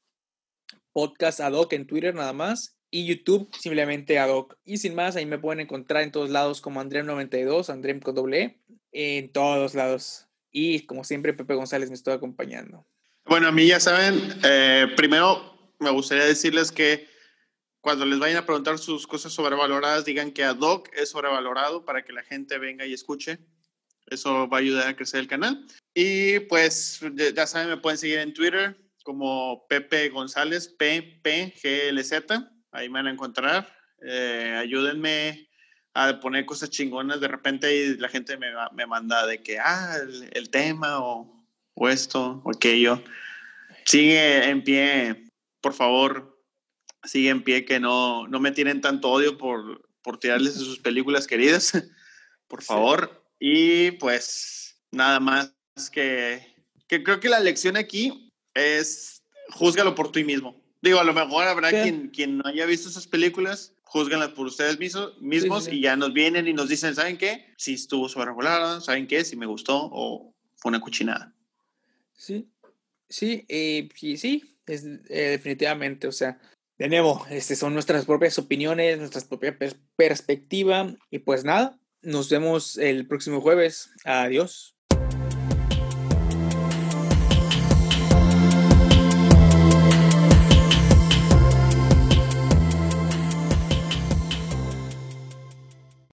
podcast 0.93 1.41
ad 1.41 1.53
hoc 1.53 1.73
en 1.73 1.87
Twitter 1.87 2.15
nada 2.15 2.33
más. 2.33 2.77
Y 2.95 3.07
YouTube 3.07 3.49
simplemente 3.59 4.19
ad 4.19 4.29
hoc. 4.29 4.59
Y 4.65 4.77
sin 4.77 4.95
más, 4.95 5.17
ahí 5.17 5.25
me 5.25 5.39
pueden 5.39 5.61
encontrar 5.61 6.03
en 6.03 6.13
todos 6.13 6.29
lados 6.29 6.61
como 6.61 6.83
Andrem92, 6.83 7.71
Andrem 7.71 8.01
con 8.01 8.15
doble 8.15 8.61
e, 8.93 9.17
en 9.17 9.33
todos 9.33 9.75
lados. 9.75 10.29
Y 10.51 10.85
como 10.85 11.03
siempre, 11.03 11.33
Pepe 11.33 11.55
González 11.55 11.89
me 11.89 11.95
estoy 11.95 12.13
acompañando. 12.13 12.85
Bueno, 13.25 13.49
a 13.49 13.53
mí 13.53 13.67
ya 13.67 13.81
saben, 13.81 14.21
eh, 14.45 14.87
primero 14.97 15.75
me 15.79 15.91
gustaría 15.91 16.25
decirles 16.25 16.73
que 16.73 17.09
cuando 17.81 18.05
les 18.07 18.19
vayan 18.19 18.39
a 18.39 18.47
preguntar 18.47 18.79
sus 18.79 19.07
cosas 19.07 19.33
sobrevaloradas, 19.33 20.05
digan 20.05 20.33
que 20.33 20.45
ad 20.45 20.59
hoc 20.61 20.89
es 20.95 21.11
sobrevalorado 21.11 21.85
para 21.85 22.05
que 22.05 22.13
la 22.13 22.23
gente 22.23 22.59
venga 22.59 22.87
y 22.87 22.93
escuche. 22.93 23.39
Eso 24.07 24.49
va 24.49 24.59
a 24.59 24.61
ayudar 24.61 24.89
a 24.89 24.97
crecer 24.97 25.21
el 25.21 25.29
canal. 25.29 25.67
Y 25.95 26.41
pues 26.41 27.01
ya 27.35 27.47
saben, 27.47 27.69
me 27.69 27.77
pueden 27.77 27.99
seguir 27.99 28.19
en 28.19 28.35
Twitter, 28.35 28.77
como 29.03 29.67
Pepe 29.69 30.09
González, 30.11 30.69
PPGLZ, 30.69 32.13
ahí 32.71 32.89
me 32.89 33.01
van 33.01 33.09
a 33.09 33.13
encontrar. 33.13 33.69
Eh, 34.01 34.57
ayúdenme 34.59 35.49
a 35.95 36.19
poner 36.21 36.47
cosas 36.47 36.71
chingonas 36.71 37.21
de 37.21 37.29
repente 37.29 37.75
y 37.75 37.97
la 37.97 38.09
gente 38.09 38.37
me, 38.37 38.49
me 38.75 38.87
manda 38.87 39.27
de 39.27 39.43
que, 39.43 39.59
ah, 39.59 39.97
el, 40.33 40.51
tema 40.51 41.01
o, 41.01 41.42
o, 41.75 41.89
esto 41.89 42.41
o 42.45 42.51
aquello. 42.51 43.03
Sigue 43.85 44.49
en 44.49 44.63
pie, 44.63 45.25
por 45.61 45.75
favor, 45.75 46.39
sigue 47.05 47.31
en 47.31 47.43
pie 47.43 47.65
que 47.65 47.81
no, 47.81 48.27
no 48.29 48.41
me 48.41 48.53
tienen 48.53 48.81
tanto 48.81 49.11
odio 49.11 49.37
por, 49.39 49.89
por 50.03 50.19
tirarles 50.19 50.55
sus 50.55 50.79
películas 50.79 51.27
queridas, 51.27 51.73
por 52.49 52.63
favor. 52.63 53.25
Y 53.41 53.93
pues 53.93 54.77
nada 54.93 55.19
más 55.19 55.53
que, 55.91 56.55
que 56.87 57.03
creo 57.03 57.19
que 57.21 57.29
la 57.29 57.41
lección 57.41 57.77
aquí 57.77 58.31
es 58.55 59.23
júzgalo 59.51 59.95
por 59.95 60.13
ti 60.13 60.25
mismo. 60.25 60.61
Digo, 60.81 60.99
a 60.99 61.05
lo 61.05 61.15
mejor 61.15 61.47
habrá 61.47 61.71
quien, 61.71 62.09
quien 62.09 62.39
no 62.39 62.45
haya 62.47 62.67
visto 62.67 62.89
esas 62.89 63.07
películas, 63.07 63.73
júzganlas 63.85 64.31
por 64.31 64.47
ustedes 64.47 64.79
mismos, 64.79 65.21
mismos 65.21 65.69
y 65.69 65.81
ya 65.81 65.95
nos 65.97 66.13
vienen 66.13 66.49
y 66.49 66.55
nos 66.55 66.69
dicen, 66.69 66.95
¿saben 66.95 67.19
qué? 67.19 67.53
Si 67.57 67.75
estuvo 67.75 68.09
sobrevolada, 68.09 68.81
¿saben 68.81 69.07
qué? 69.07 69.25
Si 69.25 69.37
me 69.37 69.47
gustó 69.47 69.91
o 69.93 70.35
fue 70.57 70.71
una 70.71 70.81
cuchinada. 70.81 71.33
Sí, 72.23 72.49
sí, 73.09 73.45
eh, 73.49 73.89
sí, 73.97 74.57
es, 74.67 74.85
eh, 74.85 75.31
definitivamente, 75.31 76.07
o 76.07 76.13
sea, 76.13 76.39
de 76.79 76.89
nuevo, 76.89 77.27
este 77.29 77.57
son 77.57 77.75
nuestras 77.75 78.05
propias 78.05 78.39
opiniones, 78.39 79.01
nuestra 79.01 79.23
propia 79.23 79.59
perspectiva 79.97 80.95
y 81.11 81.19
pues 81.19 81.43
nada, 81.43 81.81
nos 82.01 82.31
vemos 82.31 82.79
el 82.79 83.09
próximo 83.09 83.41
jueves. 83.41 83.91
Adiós. 84.05 84.77